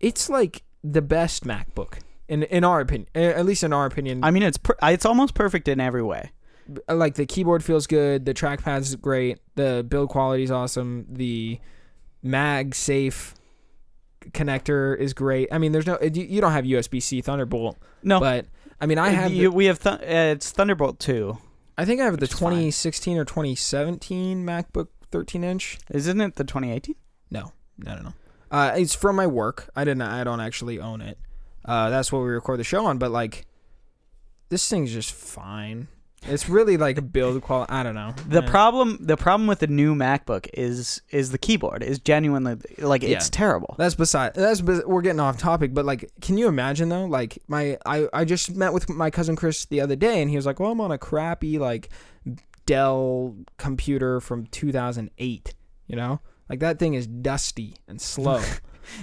It's 0.00 0.28
like 0.28 0.64
the 0.84 1.00
best 1.00 1.44
MacBook 1.44 2.00
in 2.28 2.42
in 2.42 2.62
our 2.62 2.80
opinion, 2.80 3.08
at 3.14 3.46
least 3.46 3.64
in 3.64 3.72
our 3.72 3.86
opinion. 3.86 4.22
I 4.22 4.30
mean, 4.30 4.42
it's 4.42 4.58
per- 4.58 4.76
it's 4.82 5.06
almost 5.06 5.32
perfect 5.32 5.66
in 5.66 5.80
every 5.80 6.02
way. 6.02 6.32
like 6.90 7.14
the 7.14 7.24
keyboard 7.24 7.64
feels 7.64 7.86
good, 7.86 8.26
the 8.26 8.34
trackpad's 8.34 8.96
great, 8.96 9.38
the 9.54 9.82
build 9.88 10.10
quality 10.10 10.42
is 10.42 10.50
awesome, 10.50 11.06
the 11.08 11.58
MagSafe 12.22 13.32
connector 14.32 14.96
is 14.96 15.14
great. 15.14 15.48
I 15.52 15.58
mean, 15.58 15.72
there's 15.72 15.86
no 15.86 15.98
you, 16.00 16.22
you 16.24 16.40
don't 16.40 16.52
have 16.52 16.64
USB 16.64 17.02
C 17.02 17.20
Thunderbolt, 17.20 17.76
No, 18.02 18.20
but 18.20 18.46
I 18.80 18.86
mean, 18.86 18.98
I 18.98 19.08
have. 19.10 19.32
You- 19.32 19.50
the- 19.50 19.56
we 19.56 19.66
have 19.66 19.78
th- 19.80 19.96
uh, 20.00 20.34
it's 20.34 20.50
Thunderbolt 20.50 20.98
2. 20.98 21.36
I 21.76 21.84
think 21.84 22.00
I 22.00 22.04
have 22.04 22.14
the 22.18 22.22
which 22.22 22.32
is 22.32 22.38
fine. 22.38 22.50
2016 22.50 23.18
or 23.18 23.24
2017 23.24 24.44
MacBook 24.44 24.88
13 25.12 25.44
inch. 25.44 25.78
Isn't 25.90 26.20
it 26.20 26.34
the 26.36 26.44
2018? 26.44 26.94
No, 27.30 27.52
no, 27.78 27.94
no, 27.96 28.02
no. 28.02 28.12
Uh, 28.50 28.72
it's 28.76 28.94
from 28.94 29.16
my 29.16 29.26
work. 29.26 29.70
I 29.76 29.84
didn't. 29.84 30.02
I 30.02 30.24
don't 30.24 30.40
actually 30.40 30.80
own 30.80 31.00
it. 31.02 31.18
Uh, 31.64 31.90
that's 31.90 32.10
what 32.10 32.20
we 32.22 32.28
record 32.28 32.58
the 32.58 32.64
show 32.64 32.86
on. 32.86 32.98
But 32.98 33.10
like, 33.10 33.46
this 34.48 34.68
thing's 34.68 34.92
just 34.92 35.12
fine. 35.12 35.88
It's 36.26 36.48
really 36.48 36.76
like 36.76 36.98
a 36.98 37.02
build 37.02 37.40
quality. 37.42 37.72
I 37.72 37.82
don't 37.82 37.94
know. 37.94 38.12
The 38.28 38.42
Yeah. 38.42 38.50
problem 38.50 38.98
the 39.00 39.16
problem 39.16 39.46
with 39.46 39.60
the 39.60 39.66
new 39.68 39.94
MacBook 39.94 40.48
is 40.52 41.00
is 41.10 41.30
the 41.30 41.38
keyboard 41.38 41.82
is 41.82 41.98
genuinely 42.00 42.56
like 42.78 43.02
it's 43.04 43.26
Yeah. 43.26 43.30
terrible. 43.30 43.74
That's 43.78 43.94
beside. 43.94 44.34
That's 44.34 44.60
bes- 44.60 44.84
we're 44.84 45.00
getting 45.02 45.20
off 45.20 45.38
topic. 45.38 45.72
But 45.72 45.84
like, 45.86 46.10
can 46.20 46.36
you 46.36 46.48
imagine 46.48 46.88
though? 46.88 47.04
Like 47.06 47.38
my 47.46 47.78
I 47.86 48.08
I 48.12 48.24
just 48.24 48.54
met 48.56 48.72
with 48.72 48.88
my 48.88 49.10
cousin 49.10 49.36
Chris 49.36 49.64
the 49.66 49.80
other 49.80 49.96
day, 49.96 50.20
and 50.20 50.28
he 50.28 50.36
was 50.36 50.44
like, 50.44 50.58
"Well, 50.58 50.72
I'm 50.72 50.80
on 50.80 50.90
a 50.90 50.98
crappy 50.98 51.58
like 51.58 51.88
Dell 52.66 53.34
computer 53.56 54.20
from 54.20 54.46
2008. 54.46 55.54
You 55.86 55.96
know, 55.96 56.20
like 56.50 56.60
that 56.60 56.78
thing 56.78 56.94
is 56.94 57.06
dusty 57.06 57.76
and 57.86 58.00
slow." 58.00 58.42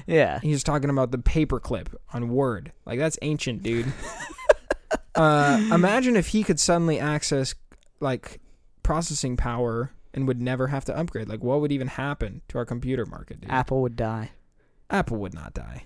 Yeah. 0.08 0.39
he's 0.41 0.63
talking 0.63 0.89
about 0.89 1.12
the 1.12 1.19
paperclip 1.19 1.93
on 2.12 2.30
Word. 2.30 2.71
Like 2.88 2.97
that's 2.97 3.19
ancient, 3.21 3.62
dude. 3.62 3.86
uh, 5.15 5.60
imagine 5.73 6.15
if 6.15 6.28
he 6.28 6.43
could 6.43 6.60
suddenly 6.60 6.99
access 6.99 7.56
like 7.99 8.39
processing 8.84 9.38
power 9.38 9.91
and 10.13 10.28
would 10.28 10.41
never 10.41 10.67
have 10.67 10.86
to 10.86 10.97
upgrade. 10.97 11.28
Like 11.28 11.43
what 11.43 11.62
would 11.62 11.71
even 11.71 11.88
happen 11.88 12.41
to 12.49 12.58
our 12.58 12.65
computer 12.65 13.06
market, 13.06 13.41
dude? 13.41 13.49
Apple 13.51 13.82
would 13.82 13.95
die. 13.95 14.32
Apple 14.89 15.17
would 15.17 15.34
not 15.34 15.54
die. 15.54 15.86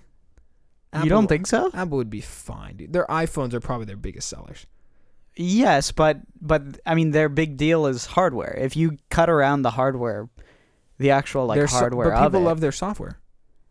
you 1.02 1.08
don't 1.08 1.26
think 1.26 1.46
so? 1.46 1.70
Apple 1.72 1.96
would 1.98 2.10
be 2.10 2.20
fine, 2.20 2.76
dude. 2.76 2.92
Their 2.92 3.06
iPhones 3.06 3.54
are 3.54 3.60
probably 3.60 3.86
their 3.86 3.96
biggest 3.96 4.28
sellers. 4.28 4.66
Yes, 5.36 5.92
but 5.92 6.20
but 6.40 6.80
I 6.84 6.94
mean 6.94 7.12
their 7.12 7.28
big 7.28 7.56
deal 7.56 7.86
is 7.86 8.06
hardware. 8.06 8.54
If 8.58 8.76
you 8.76 8.98
cut 9.10 9.30
around 9.30 9.62
the 9.62 9.70
hardware, 9.70 10.28
the 10.98 11.12
actual 11.12 11.46
like 11.46 11.56
Their 11.56 11.68
so- 11.68 11.78
hardware 11.78 12.10
but 12.10 12.24
people 12.24 12.40
it, 12.40 12.44
love 12.44 12.60
their 12.60 12.72
software, 12.72 13.18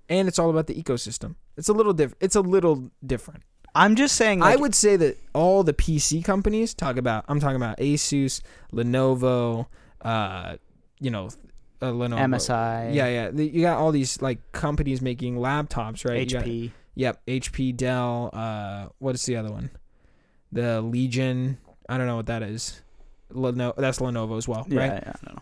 and 0.07 0.27
it's 0.27 0.39
all 0.39 0.49
about 0.49 0.67
the 0.67 0.81
ecosystem. 0.81 1.35
It's 1.57 1.69
a 1.69 1.73
little 1.73 1.93
different. 1.93 2.23
It's 2.23 2.35
a 2.35 2.41
little 2.41 2.89
different. 3.05 3.43
I'm 3.75 3.95
just 3.95 4.15
saying 4.15 4.39
like, 4.39 4.57
I 4.57 4.61
would 4.61 4.73
say 4.75 4.95
that 4.97 5.17
all 5.33 5.63
the 5.63 5.73
PC 5.73 6.23
companies 6.23 6.73
talk 6.73 6.97
about. 6.97 7.25
I'm 7.27 7.39
talking 7.39 7.55
about 7.55 7.77
Asus, 7.77 8.41
Lenovo, 8.73 9.67
uh, 10.01 10.57
you 10.99 11.11
know, 11.11 11.29
uh, 11.81 11.87
Lenovo, 11.91 12.19
MSI, 12.19 12.93
Yeah, 12.93 13.07
yeah. 13.07 13.31
The- 13.31 13.45
You 13.47 13.61
got 13.61 13.77
all 13.77 13.91
these 13.91 14.21
like 14.21 14.51
companies 14.51 15.01
making 15.01 15.35
laptops, 15.35 16.03
right? 16.09 16.19
You 16.29 16.37
got- 16.39 16.45
HP. 16.45 16.71
yep, 16.95 17.21
HP, 17.27 17.71
Dell. 17.75 18.29
Uh, 18.33 18.87
what 18.99 19.15
is 19.15 19.25
the 19.25 19.35
other 19.37 19.51
one? 19.51 19.69
The 20.51 20.81
Legion. 20.81 21.57
I 21.87 21.97
don't 21.97 22.07
know 22.07 22.15
what 22.17 22.25
that 22.27 22.43
is. 22.43 22.81
Leno- 23.31 23.73
that's 23.77 23.99
Lenovo 23.99 24.37
as 24.37 24.47
well, 24.47 24.65
Yeah, 24.67 24.79
right? 24.79 24.91
yeah, 24.91 24.99
I 25.13 25.25
don't 25.25 25.35
know. 25.35 25.41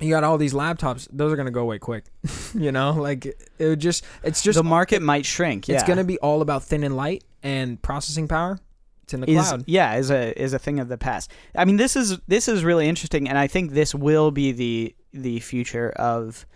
You 0.00 0.10
got 0.10 0.22
all 0.24 0.38
these 0.38 0.52
laptops. 0.54 1.08
Those 1.12 1.32
are 1.32 1.36
gonna 1.36 1.50
go 1.50 1.60
away 1.62 1.78
quick. 1.78 2.04
you 2.54 2.72
know, 2.72 2.92
like 2.92 3.26
it 3.26 3.36
would 3.60 3.80
just. 3.80 4.04
It's 4.22 4.42
just 4.42 4.56
the 4.56 4.62
market 4.64 5.02
might 5.02 5.26
shrink. 5.26 5.66
Yeah. 5.68 5.74
It's 5.74 5.84
gonna 5.84 6.04
be 6.04 6.18
all 6.18 6.40
about 6.40 6.62
thin 6.64 6.84
and 6.84 6.96
light 6.96 7.24
and 7.42 7.80
processing 7.82 8.28
power. 8.28 8.58
It's 9.04 9.14
in 9.14 9.20
the 9.20 9.30
is 9.30 9.48
cloud. 9.48 9.64
yeah 9.66 9.94
is 9.96 10.10
a 10.10 10.38
is 10.40 10.52
a 10.52 10.58
thing 10.58 10.80
of 10.80 10.88
the 10.88 10.98
past. 10.98 11.30
I 11.54 11.64
mean 11.64 11.76
this 11.76 11.96
is 11.96 12.18
this 12.26 12.48
is 12.48 12.64
really 12.64 12.88
interesting, 12.88 13.28
and 13.28 13.38
I 13.38 13.46
think 13.46 13.72
this 13.72 13.94
will 13.94 14.30
be 14.30 14.52
the 14.52 14.94
the 15.12 15.40
future 15.40 15.90
of 15.90 16.46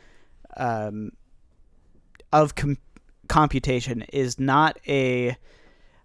um 0.57 1.12
of 2.33 2.55
com- 2.55 2.79
computation 3.29 4.03
is 4.12 4.38
not 4.38 4.79
a 4.87 5.37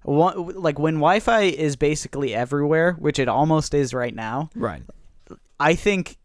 like 0.06 0.80
when 0.80 0.96
Wi-Fi 0.96 1.42
is 1.42 1.76
basically 1.76 2.34
everywhere, 2.34 2.94
which 2.94 3.20
it 3.20 3.28
almost 3.28 3.74
is 3.74 3.94
right 3.94 4.16
now. 4.16 4.50
Right. 4.56 4.84
I 5.60 5.76
think 5.76 6.18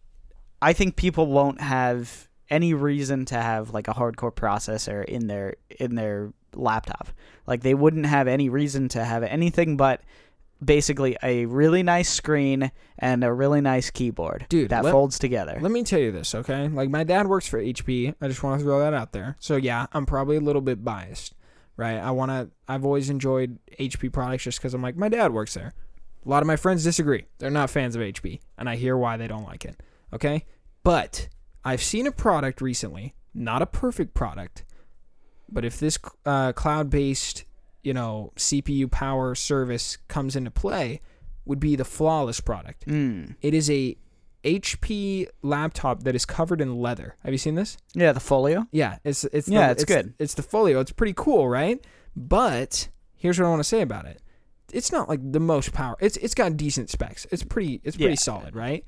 I 0.61 0.73
think 0.73 0.95
people 0.95 1.27
won't 1.27 1.61
have 1.61 2.29
any 2.49 2.75
reason 2.75 3.25
to 3.25 3.35
have 3.35 3.71
like 3.71 3.89
a 3.89 3.93
hardcore 3.93 4.33
processor 4.33 5.05
in 5.05 5.27
their 5.27 5.57
in 5.81 5.97
their 5.97 6.33
laptop. 6.55 7.09
Like 7.47 7.63
they 7.63 7.75
wouldn't 7.75 8.07
have 8.07 8.29
any 8.29 8.49
reason 8.49 8.89
to 8.91 9.05
have 9.05 9.23
anything 9.23 9.77
but 9.77 10.03
basically 10.65 11.17
a 11.23 11.45
really 11.47 11.83
nice 11.83 12.09
screen 12.09 12.71
and 12.99 13.25
a 13.25 13.33
really 13.33 13.61
nice 13.61 13.91
keyboard 13.91 14.47
Dude, 14.49 14.71
that 14.71 14.85
let- 14.85 14.93
folds 14.93 15.19
together. 15.19 15.59
Let 15.61 15.73
me 15.73 15.83
tell 15.83 15.99
you 15.99 16.13
this, 16.13 16.35
okay? 16.35 16.69
Like 16.69 16.89
my 16.89 17.05
dad 17.05 17.27
works 17.27 17.47
for 17.49 17.61
HP. 17.61 18.15
I 18.21 18.29
just 18.29 18.43
want 18.43 18.61
to 18.61 18.65
throw 18.65 18.79
that 18.81 18.95
out 18.95 19.13
there. 19.13 19.37
So 19.41 19.57
yeah, 19.57 19.87
I'm 19.93 20.07
probably 20.07 20.37
a 20.37 20.41
little 20.41 20.63
bit 20.63 20.85
biased, 20.85 21.35
right? 21.77 21.97
I 21.99 22.11
want 22.13 22.31
to. 22.31 22.51
I've 22.69 22.85
always 22.85 23.11
enjoyed 23.11 23.59
HP 23.79 24.13
products 24.13 24.45
just 24.45 24.59
because 24.59 24.75
I'm 24.75 24.83
like 24.83 24.97
my 24.97 25.09
dad 25.09 25.33
works 25.33 25.55
there. 25.55 25.75
A 26.25 26.29
lot 26.29 26.43
of 26.43 26.47
my 26.47 26.57
friends 26.57 26.85
disagree. 26.85 27.25
They're 27.39 27.51
not 27.51 27.69
fans 27.69 27.97
of 27.97 28.03
HP, 28.03 28.39
and 28.57 28.69
I 28.69 28.77
hear 28.77 28.97
why 28.97 29.17
they 29.17 29.27
don't 29.27 29.43
like 29.45 29.65
it. 29.65 29.83
Okay, 30.13 30.45
but 30.85 31.29
I've 31.65 31.83
seen 31.83 32.07
a 32.07 32.13
product 32.13 32.61
recently, 32.61 33.15
not 33.35 33.61
a 33.63 33.67
perfect 33.67 34.15
product, 34.15 34.65
but 35.53 35.65
if 35.65 35.79
this 35.79 35.99
uh, 36.27 36.53
cloud-based, 36.53 37.45
you 37.83 37.93
know, 37.95 38.33
CPU 38.37 38.91
power 38.91 39.35
service 39.35 39.99
comes 40.09 40.35
into 40.37 40.51
play, 40.51 41.01
would 41.45 41.61
be 41.61 41.77
the 41.77 41.85
flawless 41.85 42.41
product. 42.41 42.87
Mm. 42.87 43.37
It 43.43 43.53
is 43.55 43.69
a 43.71 43.97
HP 44.45 45.27
laptop 45.43 46.03
that 46.03 46.15
is 46.15 46.25
covered 46.25 46.61
in 46.61 46.77
leather. 46.77 47.17
Have 47.23 47.33
you 47.33 47.39
seen 47.39 47.55
this? 47.55 47.77
Yeah, 47.95 48.13
the 48.13 48.21
folio. 48.21 48.67
Yeah, 48.73 48.99
it's 49.05 49.25
it's 49.25 49.49
Yeah, 49.49 49.67
the, 49.69 49.73
it's 49.73 49.85
good. 49.85 50.15
It's 50.19 50.35
the 50.35 50.43
folio. 50.43 50.81
It's 50.81 50.93
pretty 50.93 51.15
cool, 51.17 51.49
right? 51.49 51.85
But 52.17 52.89
here's 53.17 53.39
what 53.39 53.47
I 53.47 53.51
want 53.51 53.61
to 53.61 53.65
say 53.69 53.83
about 53.83 54.07
it. 54.07 54.21
It's 54.73 54.91
not 54.91 55.09
like 55.09 55.21
the 55.33 55.41
most 55.41 55.73
power. 55.73 55.97
It's 56.01 56.17
it's 56.17 56.35
got 56.35 56.57
decent 56.57 56.91
specs. 56.91 57.27
It's 57.31 57.45
pretty 57.45 57.81
it's 57.85 57.97
pretty 57.97 58.13
Yeah. 58.13 58.17
solid, 58.17 58.57
right? 58.57 58.85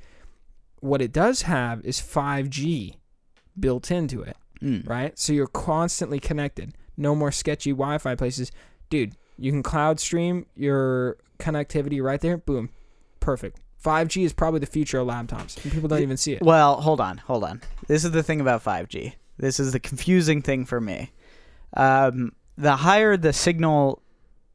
What 0.80 1.00
it 1.00 1.12
does 1.12 1.42
have 1.42 1.84
is 1.84 2.00
5G 2.00 2.96
built 3.58 3.90
into 3.90 4.22
it, 4.22 4.36
Mm. 4.64 4.88
right? 4.88 5.18
So 5.18 5.32
you're 5.32 5.46
constantly 5.46 6.18
connected. 6.18 6.74
No 6.96 7.14
more 7.14 7.30
sketchy 7.30 7.70
Wi-Fi 7.70 8.14
places. 8.14 8.50
Dude, 8.88 9.14
you 9.36 9.50
can 9.52 9.62
cloud 9.62 10.00
stream 10.00 10.46
your 10.56 11.18
connectivity 11.38 12.02
right 12.02 12.20
there. 12.20 12.38
Boom. 12.38 12.70
Perfect. 13.20 13.60
5G 13.84 14.24
is 14.24 14.32
probably 14.32 14.60
the 14.60 14.66
future 14.66 14.98
of 14.98 15.06
laptops. 15.06 15.62
And 15.62 15.72
people 15.72 15.88
don't 15.88 16.00
even 16.00 16.16
see 16.16 16.32
it. 16.32 16.42
Well, 16.42 16.80
hold 16.80 17.00
on, 17.00 17.18
hold 17.18 17.44
on. 17.44 17.60
This 17.86 18.04
is 18.04 18.12
the 18.12 18.22
thing 18.22 18.40
about 18.40 18.64
5G. 18.64 19.14
This 19.36 19.60
is 19.60 19.72
the 19.72 19.80
confusing 19.80 20.40
thing 20.40 20.64
for 20.64 20.80
me. 20.80 21.10
Um, 21.76 22.32
the 22.56 22.76
higher 22.76 23.16
the 23.16 23.32
signal, 23.32 24.00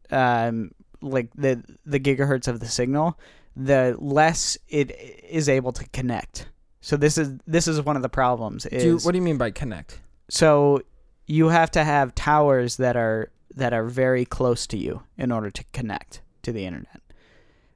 um, 0.10 0.72
like 1.02 1.30
the 1.36 1.64
the 1.86 2.00
gigahertz 2.00 2.48
of 2.48 2.60
the 2.60 2.68
signal, 2.68 3.20
the 3.56 3.96
less 4.00 4.58
it 4.70 4.92
is 5.30 5.50
able 5.50 5.74
to 5.74 5.88
connect. 5.90 6.48
So 6.82 6.98
this 6.98 7.18
is 7.18 7.38
this 7.46 7.68
is 7.68 7.82
one 7.82 7.96
of 7.96 8.02
the 8.02 8.10
problems. 8.10 8.66
Is 8.66 8.84
Do 8.84 8.90
you, 8.90 8.98
what 9.00 9.12
do 9.12 9.18
you 9.18 9.24
mean 9.24 9.38
by 9.38 9.52
connect? 9.52 10.00
so 10.30 10.82
you 11.26 11.50
have 11.50 11.70
to 11.72 11.84
have 11.84 12.16
towers 12.16 12.78
that 12.78 12.96
are 12.96 13.32
that 13.56 13.74
are 13.74 13.86
very 13.86 14.26
close 14.26 14.66
to 14.68 14.78
you 14.78 15.04
in 15.18 15.32
order 15.32 15.52
to 15.52 15.64
connect 15.74 16.22
to 16.44 16.52
the 16.52 16.66
internet. 16.66 17.02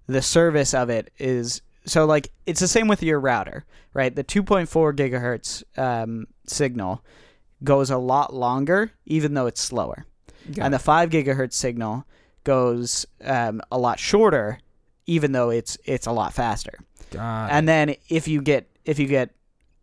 The 0.08 0.22
service 0.22 0.74
of 0.74 0.90
it 0.90 1.12
is 1.18 1.62
so 1.86 2.06
like 2.06 2.32
it's 2.46 2.60
the 2.60 2.68
same 2.68 2.88
with 2.88 3.04
your 3.04 3.20
router, 3.20 3.66
right? 3.94 4.16
The 4.16 4.24
2.4 4.24 4.68
gigahertz 4.96 5.64
um, 5.78 6.28
signal 6.48 7.04
goes 7.64 7.90
a 7.90 7.98
lot 7.98 8.34
longer, 8.34 8.92
even 9.06 9.34
though 9.34 9.48
it's 9.48 9.62
slower, 9.62 10.06
Got 10.54 10.66
and 10.66 10.74
the 10.74 10.80
5 10.80 11.10
gigahertz 11.10 11.54
signal 11.54 12.06
goes 12.44 13.06
um, 13.24 13.62
a 13.72 13.78
lot 13.78 14.00
shorter, 14.00 14.60
even 15.06 15.32
though 15.32 15.50
it's 15.50 15.78
it's 15.86 16.08
a 16.08 16.12
lot 16.12 16.34
faster. 16.34 16.80
Got 17.12 17.52
and 17.52 17.68
then 17.68 17.96
if 18.10 18.28
you 18.28 18.42
get 18.42 18.70
if 18.86 19.00
you 19.00 19.08
get 19.08 19.32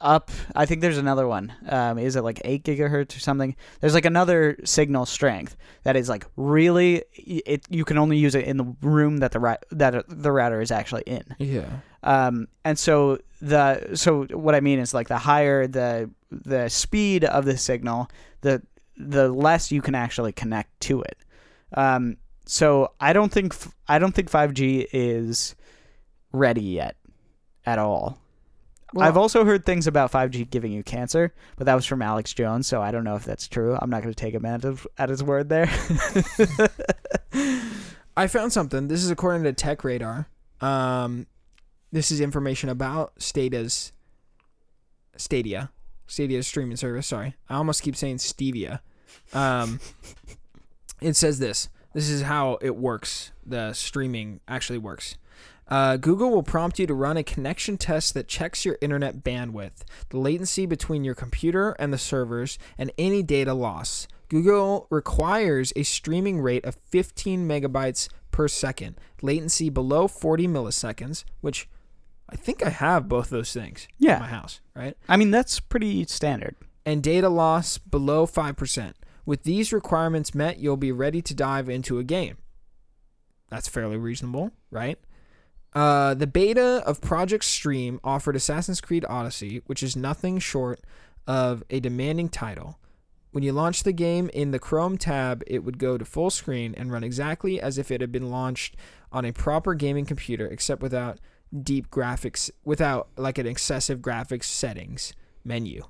up 0.00 0.30
i 0.56 0.64
think 0.64 0.80
there's 0.80 0.96
another 0.96 1.28
one 1.28 1.52
um, 1.68 1.98
is 1.98 2.16
it 2.16 2.22
like 2.22 2.40
8 2.42 2.64
gigahertz 2.64 3.14
or 3.14 3.20
something? 3.20 3.54
There's 3.80 3.92
like 3.92 4.06
another 4.06 4.56
signal 4.64 5.04
strength 5.04 5.56
that 5.82 5.94
is 5.94 6.08
like 6.08 6.24
really 6.36 7.02
it 7.12 7.66
you 7.68 7.84
can 7.84 7.98
only 7.98 8.16
use 8.16 8.34
it 8.34 8.46
in 8.46 8.56
the 8.56 8.76
room 8.80 9.18
that 9.18 9.32
the 9.32 9.58
that 9.72 10.04
the 10.08 10.32
router 10.32 10.62
is 10.62 10.70
actually 10.70 11.02
in. 11.02 11.24
Yeah. 11.38 11.68
um, 12.02 12.48
and 12.64 12.78
so 12.78 13.18
the 13.42 13.94
so 13.94 14.24
what 14.24 14.54
i 14.54 14.60
mean 14.60 14.78
is 14.78 14.94
like 14.94 15.08
the 15.08 15.18
higher 15.18 15.66
the 15.66 16.10
the 16.30 16.68
speed 16.68 17.24
of 17.24 17.44
the 17.44 17.58
signal 17.58 18.08
the 18.40 18.62
the 18.96 19.28
less 19.28 19.70
you 19.70 19.82
can 19.82 19.94
actually 19.94 20.32
connect 20.32 20.80
to 20.80 21.02
it. 21.02 21.18
Um, 21.74 22.16
so 22.46 22.92
i 22.98 23.12
don't 23.12 23.30
think 23.30 23.54
i 23.86 23.98
don't 23.98 24.12
think 24.12 24.30
5g 24.30 24.86
is 24.92 25.54
ready 26.32 26.62
yet 26.62 26.96
at 27.64 27.78
all 27.78 28.19
Well- 28.92 29.06
I've 29.06 29.16
also 29.16 29.44
heard 29.44 29.64
things 29.64 29.86
about 29.86 30.10
5G 30.10 30.50
giving 30.50 30.72
you 30.72 30.82
cancer, 30.82 31.32
but 31.56 31.66
that 31.66 31.74
was 31.74 31.86
from 31.86 32.02
Alex 32.02 32.32
Jones, 32.34 32.66
so 32.66 32.82
I 32.82 32.90
don't 32.90 33.04
know 33.04 33.14
if 33.14 33.24
that's 33.24 33.46
true. 33.48 33.78
I'm 33.80 33.90
not 33.90 34.02
going 34.02 34.12
to 34.12 34.20
take 34.20 34.34
him 34.34 34.44
at 34.44 34.64
at 34.98 35.08
his 35.08 35.22
word 35.22 35.48
there. 35.48 35.70
I 38.16 38.26
found 38.26 38.52
something. 38.52 38.88
This 38.88 39.04
is 39.04 39.10
according 39.10 39.44
to 39.44 39.52
Tech 39.52 39.84
Radar. 39.84 40.28
Um, 40.60 41.26
this 41.92 42.10
is 42.10 42.20
information 42.20 42.68
about 42.68 43.12
Stadia's 43.18 43.92
Stadia, 45.16 45.70
Stadia's 46.06 46.46
streaming 46.46 46.76
service. 46.76 47.06
Sorry, 47.06 47.34
I 47.48 47.54
almost 47.54 47.82
keep 47.82 47.96
saying 47.96 48.16
Stevia. 48.16 48.80
Um, 49.32 49.80
it 51.00 51.14
says 51.16 51.38
this. 51.38 51.68
This 51.92 52.08
is 52.08 52.22
how 52.22 52.58
it 52.60 52.76
works. 52.76 53.32
The 53.44 53.72
streaming 53.72 54.40
actually 54.46 54.78
works. 54.78 55.16
Uh, 55.70 55.96
Google 55.96 56.30
will 56.30 56.42
prompt 56.42 56.78
you 56.80 56.86
to 56.86 56.94
run 56.94 57.16
a 57.16 57.22
connection 57.22 57.76
test 57.76 58.12
that 58.14 58.26
checks 58.26 58.64
your 58.64 58.76
internet 58.80 59.22
bandwidth, 59.22 59.82
the 60.08 60.18
latency 60.18 60.66
between 60.66 61.04
your 61.04 61.14
computer 61.14 61.70
and 61.78 61.92
the 61.92 61.98
servers, 61.98 62.58
and 62.76 62.90
any 62.98 63.22
data 63.22 63.54
loss. 63.54 64.08
Google 64.28 64.86
requires 64.90 65.72
a 65.76 65.82
streaming 65.84 66.40
rate 66.40 66.64
of 66.64 66.76
15 66.88 67.46
megabytes 67.48 68.08
per 68.32 68.48
second, 68.48 68.96
latency 69.22 69.70
below 69.70 70.08
40 70.08 70.48
milliseconds, 70.48 71.24
which 71.40 71.68
I 72.28 72.36
think 72.36 72.64
I 72.64 72.70
have 72.70 73.08
both 73.08 73.30
those 73.30 73.52
things 73.52 73.86
Yeah. 73.98 74.14
in 74.16 74.20
my 74.22 74.28
house, 74.28 74.60
right? 74.74 74.96
I 75.08 75.16
mean, 75.16 75.30
that's 75.30 75.60
pretty 75.60 76.04
standard. 76.06 76.56
and 76.86 77.02
data 77.02 77.28
loss 77.28 77.76
below 77.76 78.24
5%. 78.26 78.94
With 79.26 79.42
these 79.42 79.70
requirements 79.72 80.34
met, 80.34 80.58
you'll 80.58 80.78
be 80.78 80.90
ready 80.92 81.20
to 81.20 81.34
dive 81.34 81.68
into 81.68 81.98
a 81.98 82.02
game. 82.04 82.38
That's 83.50 83.68
fairly 83.68 83.98
reasonable, 83.98 84.52
right? 84.70 84.98
Uh, 85.72 86.14
the 86.14 86.26
beta 86.26 86.82
of 86.86 87.00
Project 87.00 87.44
Stream 87.44 88.00
offered 88.02 88.36
Assassin's 88.36 88.80
Creed 88.80 89.04
Odyssey, 89.08 89.62
which 89.66 89.82
is 89.82 89.96
nothing 89.96 90.38
short 90.38 90.80
of 91.26 91.62
a 91.70 91.80
demanding 91.80 92.28
title. 92.28 92.78
When 93.32 93.44
you 93.44 93.52
launch 93.52 93.84
the 93.84 93.92
game 93.92 94.28
in 94.34 94.50
the 94.50 94.58
Chrome 94.58 94.98
tab, 94.98 95.44
it 95.46 95.62
would 95.62 95.78
go 95.78 95.96
to 95.96 96.04
full 96.04 96.30
screen 96.30 96.74
and 96.76 96.90
run 96.90 97.04
exactly 97.04 97.60
as 97.60 97.78
if 97.78 97.92
it 97.92 98.00
had 98.00 98.10
been 98.10 98.30
launched 98.30 98.76
on 99.12 99.24
a 99.24 99.32
proper 99.32 99.74
gaming 99.74 100.04
computer, 100.04 100.48
except 100.48 100.82
without 100.82 101.20
deep 101.62 101.90
graphics, 101.90 102.50
without 102.64 103.08
like 103.16 103.38
an 103.38 103.46
excessive 103.46 104.00
graphics 104.00 104.44
settings 104.44 105.12
menu. 105.44 105.82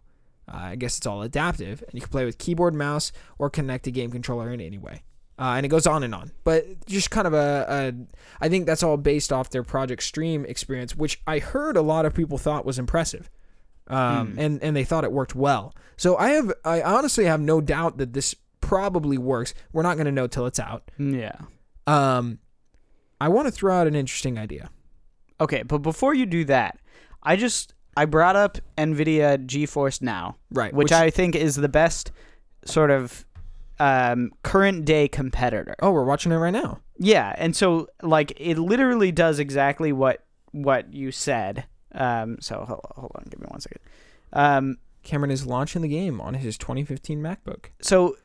Uh, 0.47 0.57
I 0.57 0.77
guess 0.77 0.99
it's 0.99 1.07
all 1.07 1.23
adaptive, 1.23 1.83
and 1.83 1.95
you 1.95 2.01
can 2.01 2.11
play 2.11 2.27
with 2.27 2.37
keyboard, 2.37 2.75
mouse, 2.75 3.12
or 3.38 3.49
connect 3.49 3.87
a 3.87 3.90
game 3.90 4.11
controller 4.11 4.53
in 4.53 4.61
any 4.61 4.79
way. 4.79 5.03
Uh, 5.40 5.55
and 5.57 5.64
it 5.64 5.70
goes 5.70 5.87
on 5.87 6.03
and 6.03 6.14
on. 6.14 6.31
But 6.44 6.85
just 6.87 7.11
kind 7.11 7.26
of 7.26 7.33
a, 7.33 7.64
a, 7.66 8.44
I 8.44 8.50
think 8.50 8.66
that's 8.66 8.83
all 8.83 8.98
based 8.98 9.33
off 9.33 9.48
their 9.48 9.62
Project 9.62 10.03
Stream 10.03 10.44
experience, 10.44 10.94
which 10.94 11.20
I 11.26 11.38
heard 11.38 11.79
a 11.79 11.83
lot 11.83 12.05
of 12.05 12.12
people 12.12 12.37
thought 12.37 12.66
was 12.66 12.79
impressive, 12.79 13.31
um, 13.88 14.33
Hmm. 14.33 14.38
and 14.38 14.62
and 14.62 14.76
they 14.76 14.85
thought 14.85 15.03
it 15.05 15.12
worked 15.12 15.35
well. 15.35 15.74
So 15.96 16.16
I 16.18 16.31
have, 16.31 16.53
I 16.64 16.83
honestly 16.83 17.24
have 17.24 17.40
no 17.40 17.61
doubt 17.62 17.96
that 17.98 18.12
this 18.12 18.35
probably 18.61 19.16
works. 19.18 19.55
We're 19.72 19.83
not 19.83 19.94
going 19.96 20.05
to 20.07 20.12
know 20.12 20.26
till 20.26 20.44
it's 20.46 20.61
out. 20.61 20.90
Yeah. 20.98 21.37
Um, 21.87 22.38
I 23.20 23.29
want 23.29 23.46
to 23.48 23.50
throw 23.53 23.74
out 23.74 23.87
an 23.87 23.94
interesting 23.94 24.38
idea. 24.38 24.70
Okay, 25.40 25.62
but 25.62 25.79
before 25.79 26.12
you 26.14 26.26
do 26.26 26.44
that, 26.44 26.79
I 27.22 27.37
just 27.37 27.74
I 27.96 28.05
brought 28.05 28.37
up 28.37 28.59
Nvidia 28.76 29.38
GeForce 29.46 30.03
Now, 30.03 30.37
Right, 30.50 30.72
which, 30.72 30.92
I 30.92 31.09
think 31.11 31.35
is 31.35 31.57
the 31.57 31.68
best 31.68 32.12
sort 32.66 32.90
of 32.90 33.24
um, 33.81 34.31
current 34.43 34.85
day 34.85 35.09
competitor. 35.09 35.75
oh, 35.81 35.90
we're 35.90 36.05
watching 36.05 36.31
it 36.31 36.37
right 36.37 36.53
now. 36.53 36.81
Yeah, 36.99 37.35
and 37.38 37.57
so 37.57 37.88
like 38.03 38.33
it 38.37 38.59
literally 38.59 39.11
does 39.11 39.38
exactly 39.38 39.93
what 39.93 40.23
what 40.53 40.93
you 40.93 41.11
said. 41.11 41.64
Um, 41.93 42.37
so 42.40 42.64
hold, 42.66 42.81
hold 42.95 43.12
on, 43.14 43.25
give 43.31 43.40
me 43.40 43.47
one 43.49 43.61
second. 43.61 43.81
Um, 44.33 44.79
Cameron 45.03 45.31
is 45.31 45.47
launching 45.47 45.81
the 45.83 45.88
game 45.88 46.21
on 46.21 46.35
his 46.35 46.59
2015 46.59 47.21
MacBook. 47.21 47.66
so 47.81 48.16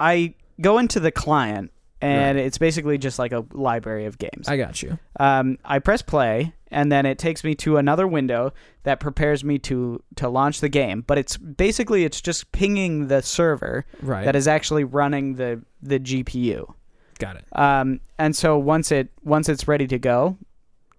I 0.00 0.34
go 0.60 0.78
into 0.78 0.98
the 0.98 1.12
client, 1.12 1.70
and 2.00 2.38
it's 2.38 2.58
basically 2.58 2.98
just 2.98 3.18
like 3.18 3.32
a 3.32 3.44
library 3.52 4.04
of 4.06 4.18
games. 4.18 4.48
I 4.48 4.56
got 4.56 4.82
you. 4.82 4.98
um, 5.18 5.58
I 5.64 5.78
press 5.78 6.02
play, 6.02 6.52
and 6.70 6.90
then 6.92 7.06
it 7.06 7.18
takes 7.18 7.42
me 7.44 7.54
to 7.56 7.76
another 7.78 8.06
window 8.06 8.52
that 8.82 9.00
prepares 9.00 9.42
me 9.44 9.58
to 9.60 10.02
to 10.16 10.28
launch 10.28 10.60
the 10.60 10.68
game. 10.68 11.02
But 11.06 11.18
it's 11.18 11.36
basically 11.36 12.04
it's 12.04 12.20
just 12.20 12.52
pinging 12.52 13.08
the 13.08 13.22
server 13.22 13.86
Right. 14.02 14.24
that 14.24 14.36
is 14.36 14.46
actually 14.48 14.84
running 14.84 15.34
the 15.36 15.62
the 15.82 15.98
GPU. 15.98 16.72
got 17.18 17.36
it. 17.36 17.44
Um, 17.52 18.00
and 18.18 18.34
so 18.36 18.58
once 18.58 18.90
it 18.92 19.08
once 19.22 19.48
it's 19.48 19.66
ready 19.68 19.86
to 19.86 19.98
go, 19.98 20.36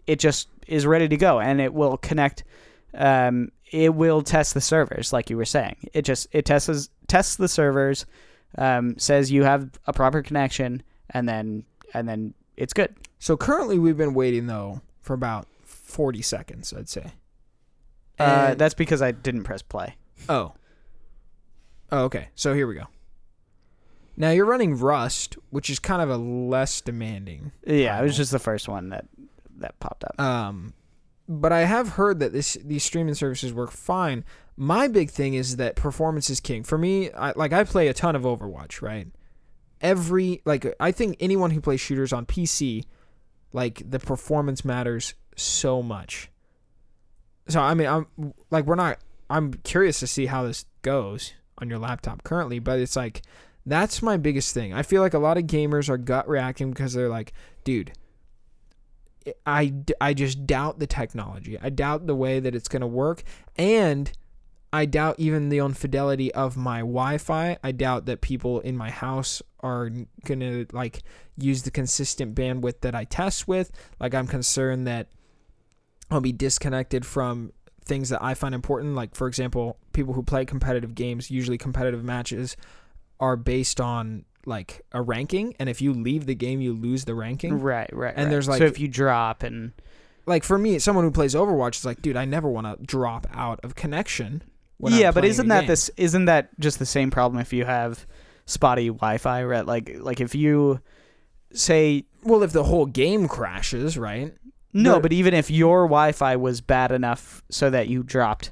it 0.07 0.19
just 0.19 0.47
is 0.67 0.85
ready 0.87 1.07
to 1.07 1.17
go, 1.17 1.39
and 1.39 1.61
it 1.61 1.73
will 1.73 1.97
connect. 1.97 2.43
Um, 2.93 3.51
it 3.71 3.93
will 3.93 4.21
test 4.21 4.53
the 4.53 4.61
servers, 4.61 5.11
like 5.11 5.29
you 5.29 5.37
were 5.37 5.45
saying. 5.45 5.75
It 5.93 6.03
just 6.03 6.27
it 6.31 6.45
tests 6.45 6.89
tests 7.07 7.35
the 7.35 7.47
servers, 7.47 8.05
um, 8.57 8.97
says 8.97 9.31
you 9.31 9.43
have 9.43 9.69
a 9.87 9.93
proper 9.93 10.21
connection, 10.21 10.83
and 11.09 11.27
then 11.27 11.63
and 11.93 12.07
then 12.07 12.33
it's 12.57 12.73
good. 12.73 12.95
So 13.19 13.37
currently, 13.37 13.79
we've 13.79 13.97
been 13.97 14.13
waiting 14.13 14.47
though 14.47 14.81
for 15.01 15.13
about 15.13 15.47
40 15.63 16.21
seconds, 16.21 16.73
I'd 16.73 16.89
say. 16.89 17.11
Uh, 18.17 18.55
that's 18.55 18.73
because 18.73 19.01
I 19.01 19.11
didn't 19.11 19.43
press 19.43 19.61
play. 19.61 19.95
oh. 20.29 20.53
Oh, 21.91 22.05
okay. 22.05 22.29
So 22.33 22.53
here 22.55 22.65
we 22.65 22.75
go. 22.75 22.85
Now 24.17 24.31
you're 24.31 24.45
running 24.45 24.77
Rust, 24.77 25.37
which 25.49 25.69
is 25.69 25.77
kind 25.79 26.01
of 26.01 26.09
a 26.09 26.17
less 26.17 26.81
demanding. 26.81 27.51
Yeah, 27.65 27.99
it 27.99 28.03
was 28.03 28.17
just 28.17 28.31
the 28.31 28.39
first 28.39 28.67
one 28.67 28.89
that 28.89 29.05
that 29.57 29.79
popped 29.79 30.03
up. 30.03 30.19
Um, 30.19 30.73
but 31.27 31.51
I 31.51 31.61
have 31.61 31.89
heard 31.89 32.19
that 32.19 32.33
this 32.33 32.57
these 32.63 32.83
streaming 32.83 33.13
services 33.13 33.53
work 33.53 33.71
fine. 33.71 34.23
My 34.57 34.87
big 34.87 35.11
thing 35.11 35.33
is 35.33 35.57
that 35.57 35.75
performance 35.75 36.29
is 36.29 36.39
king. 36.39 36.63
For 36.63 36.77
me, 36.77 37.11
I, 37.11 37.33
like 37.35 37.51
I 37.53 37.63
play 37.63 37.87
a 37.87 37.93
ton 37.93 38.15
of 38.15 38.23
Overwatch, 38.23 38.81
right? 38.81 39.07
Every 39.81 40.41
like 40.45 40.73
I 40.79 40.91
think 40.91 41.17
anyone 41.19 41.51
who 41.51 41.61
plays 41.61 41.81
shooters 41.81 42.13
on 42.13 42.25
PC, 42.25 42.85
like 43.51 43.89
the 43.89 43.99
performance 43.99 44.63
matters 44.63 45.13
so 45.35 45.83
much. 45.83 46.29
So 47.47 47.59
I 47.59 47.73
mean, 47.73 47.87
I'm 47.87 48.33
like 48.49 48.65
we're 48.65 48.75
not. 48.75 48.99
I'm 49.29 49.55
curious 49.55 49.99
to 49.99 50.07
see 50.07 50.27
how 50.27 50.43
this 50.43 50.65
goes 50.83 51.33
on 51.57 51.69
your 51.69 51.79
laptop 51.79 52.23
currently, 52.23 52.59
but 52.59 52.79
it's 52.79 52.95
like 52.95 53.23
that's 53.65 54.01
my 54.01 54.17
biggest 54.17 54.53
thing. 54.53 54.73
I 54.73 54.83
feel 54.83 55.01
like 55.01 55.13
a 55.13 55.19
lot 55.19 55.37
of 55.37 55.45
gamers 55.45 55.89
are 55.89 55.97
gut 55.97 56.27
reacting 56.29 56.69
because 56.69 56.93
they're 56.93 57.09
like, 57.09 57.33
dude, 57.63 57.91
I, 59.45 59.73
I 59.99 60.13
just 60.13 60.45
doubt 60.45 60.79
the 60.79 60.87
technology. 60.87 61.57
I 61.59 61.69
doubt 61.69 62.05
the 62.05 62.15
way 62.15 62.39
that 62.39 62.53
it's 62.53 62.67
going 62.67 62.81
to 62.81 62.87
work. 62.87 63.23
And 63.57 64.11
I 64.75 64.85
doubt 64.85 65.15
even 65.19 65.47
the 65.47 65.59
infidelity 65.59 66.33
of 66.33 66.57
my 66.57 66.79
Wi 66.79 67.17
Fi. 67.17 67.57
I 67.63 67.71
doubt 67.71 68.07
that 68.07 68.19
people 68.19 68.59
in 68.59 68.75
my 68.75 68.89
house 68.89 69.41
are 69.61 69.89
going 70.25 70.41
to 70.41 70.67
like 70.73 71.01
use 71.37 71.63
the 71.63 71.71
consistent 71.71 72.35
bandwidth 72.35 72.81
that 72.81 72.93
I 72.93 73.05
test 73.05 73.47
with. 73.47 73.71
Like, 74.01 74.13
I'm 74.13 74.27
concerned 74.27 74.85
that 74.87 75.07
I'll 76.11 76.19
be 76.19 76.33
disconnected 76.33 77.05
from 77.05 77.53
things 77.85 78.09
that 78.09 78.21
I 78.21 78.33
find 78.33 78.53
important. 78.53 78.95
Like, 78.95 79.15
for 79.15 79.27
example, 79.27 79.77
people 79.93 80.13
who 80.13 80.23
play 80.23 80.43
competitive 80.43 80.93
games, 80.93 81.31
usually 81.31 81.57
competitive 81.57 82.03
matches, 82.03 82.57
are 83.21 83.37
based 83.37 83.79
on 83.79 84.25
like 84.45 84.81
a 84.91 85.01
ranking. 85.01 85.55
And 85.57 85.69
if 85.69 85.81
you 85.81 85.93
leave 85.93 86.25
the 86.25 86.35
game, 86.35 86.59
you 86.59 86.73
lose 86.73 87.05
the 87.05 87.15
ranking 87.15 87.61
right, 87.61 87.89
right. 87.93 88.13
and 88.13 88.25
right. 88.25 88.29
there's, 88.29 88.49
like- 88.49 88.59
so 88.59 88.65
if 88.65 88.77
you 88.77 88.89
drop 88.89 89.41
and 89.41 89.71
like 90.25 90.43
for 90.43 90.57
me, 90.57 90.79
someone 90.79 91.05
who 91.05 91.11
plays 91.11 91.33
Overwatch 91.33 91.77
is 91.77 91.85
like, 91.85 92.01
dude, 92.01 92.17
I 92.17 92.25
never 92.25 92.49
want 92.49 92.67
to 92.67 92.85
drop 92.85 93.25
out 93.31 93.59
of 93.63 93.75
connection. 93.75 94.43
Yeah, 94.79 95.11
but 95.11 95.25
isn't 95.25 95.47
that 95.47 95.61
game. 95.61 95.67
this? 95.67 95.89
Isn't 95.97 96.25
that 96.25 96.57
just 96.59 96.79
the 96.79 96.85
same 96.85 97.11
problem 97.11 97.39
if 97.41 97.53
you 97.53 97.65
have 97.65 98.05
spotty 98.45 98.87
Wi-Fi? 98.89 99.43
Right, 99.43 99.65
like 99.65 99.91
like 99.99 100.19
if 100.21 100.35
you 100.35 100.79
say 101.53 102.05
Well, 102.23 102.43
if 102.43 102.51
the 102.51 102.63
whole 102.63 102.85
game 102.85 103.27
crashes, 103.27 103.97
right? 103.97 104.33
No, 104.73 104.99
but 104.99 105.13
even 105.13 105.33
if 105.33 105.49
your 105.49 105.85
Wi-Fi 105.85 106.35
was 106.35 106.59
bad 106.59 106.91
enough 106.91 107.41
so 107.49 107.69
that 107.69 107.87
you 107.87 108.03
dropped 108.03 108.51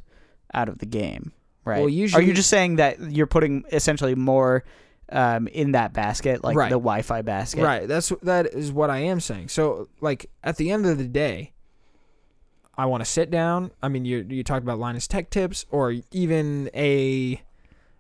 out 0.54 0.70
of 0.70 0.78
the 0.80 0.86
game, 0.86 1.34
right? 1.66 1.80
Well, 1.80 1.90
usually, 1.90 2.24
Are 2.24 2.26
you 2.26 2.34
just 2.34 2.50
saying 2.50 2.78
that 2.78 3.12
you're 3.12 3.28
putting 3.28 3.66
essentially 3.74 4.16
more 4.16 4.64
um, 5.12 5.48
in 5.48 5.74
that 5.74 5.92
basket, 5.92 6.42
like 6.44 6.56
Right. 6.56 6.70
the 6.70 6.76
Wi-Fi 6.80 7.24
basket? 7.24 7.62
Right. 7.64 7.88
That's 7.88 8.10
that 8.22 8.48
is 8.54 8.72
what 8.72 8.90
I 8.90 9.00
am 9.00 9.20
saying. 9.20 9.50
So 9.50 9.90
like 10.00 10.30
at 10.44 10.56
the 10.56 10.72
end 10.72 10.86
of 10.86 10.98
the 10.98 11.08
day, 11.08 11.53
I 12.78 12.86
want 12.86 13.02
to 13.02 13.10
sit 13.10 13.30
down. 13.30 13.72
I 13.82 13.88
mean, 13.88 14.06
you 14.06 14.26
you 14.30 14.44
talked 14.44 14.64
about 14.64 14.80
Linus 14.80 15.08
Tech 15.08 15.30
Tips 15.30 15.66
or 15.70 15.96
even 16.12 16.70
a 16.74 17.42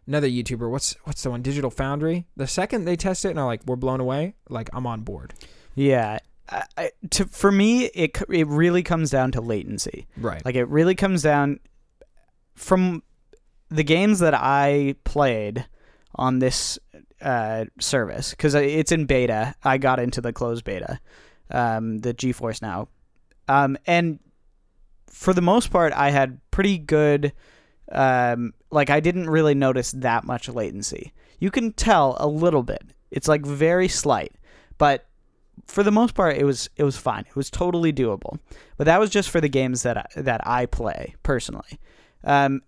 another 0.08 0.28
YouTuber. 0.28 0.70
What's 0.70 0.96
what's 1.04 1.24
the 1.24 1.30
one? 1.30 1.42
Digital 1.42 1.70
Foundry. 1.72 2.26
The 2.36 2.48
second 2.48 2.86
they 2.86 2.96
test 2.96 3.26
it 3.26 3.30
and 3.30 3.40
are 3.40 3.46
like, 3.46 3.62
we're 3.66 3.76
blown 3.76 4.00
away. 4.00 4.36
Like 4.50 4.70
I'm 4.74 4.88
on 4.88 5.02
board. 5.02 5.34
Yeah. 5.76 6.20
I, 6.50 6.64
I, 6.78 6.92
to, 7.12 7.26
for 7.26 7.52
me, 7.52 7.86
it 7.86 8.18
it 8.30 8.48
really 8.48 8.84
comes 8.84 9.10
down 9.10 9.32
to 9.34 9.42
latency. 9.42 10.08
Right. 10.18 10.44
Like 10.44 10.56
it 10.56 10.68
really 10.68 10.96
comes 10.96 11.22
down 11.22 11.60
from 12.56 13.04
the 13.70 13.84
games 13.84 14.20
that 14.20 14.34
I 14.34 14.96
played 15.04 15.66
on 16.16 16.40
this 16.40 16.78
uh, 17.22 17.66
service 17.80 18.32
because 18.32 18.56
it's 18.56 18.92
in 18.92 19.06
beta. 19.06 19.56
I 19.64 19.78
got 19.78 20.00
into 20.00 20.22
the 20.22 20.34
closed 20.34 20.66
beta, 20.66 21.00
um, 21.50 22.00
the 22.00 22.14
GeForce 22.14 22.62
Now, 22.62 22.90
um, 23.48 23.78
and 23.88 24.20
for 25.14 25.34
the 25.34 25.42
most 25.42 25.72
part, 25.72 25.94
I 25.94 26.10
had 26.10 26.40
pretty 26.52 26.78
good. 26.78 27.32
Um, 27.92 28.54
like 28.72 28.90
I 28.90 29.00
didn't 29.00 29.30
really 29.30 29.54
notice 29.54 29.92
that 29.92 30.24
much 30.24 30.50
latency. 30.50 31.14
You 31.40 31.52
can 31.52 31.72
tell 31.74 32.18
a 32.20 32.28
little 32.28 32.64
bit. 32.64 32.82
It's 33.12 33.28
like 33.28 33.46
very 33.46 33.88
slight, 33.88 34.34
but 34.78 35.06
for 35.68 35.84
the 35.84 35.92
most 35.92 36.16
part, 36.16 36.38
it 36.38 36.46
was 36.46 36.70
it 36.76 36.84
was 36.84 36.98
fine. 36.98 37.26
It 37.28 37.36
was 37.36 37.52
totally 37.52 37.94
doable. 37.94 38.40
But 38.78 38.86
that 38.86 39.00
was 39.00 39.12
just 39.12 39.30
for 39.30 39.40
the 39.40 39.50
games 39.50 39.84
that 39.84 39.98
I, 39.98 40.06
that 40.16 40.46
I 40.48 40.66
play 40.66 41.16
personally. 41.22 41.80
Um, 42.24 42.64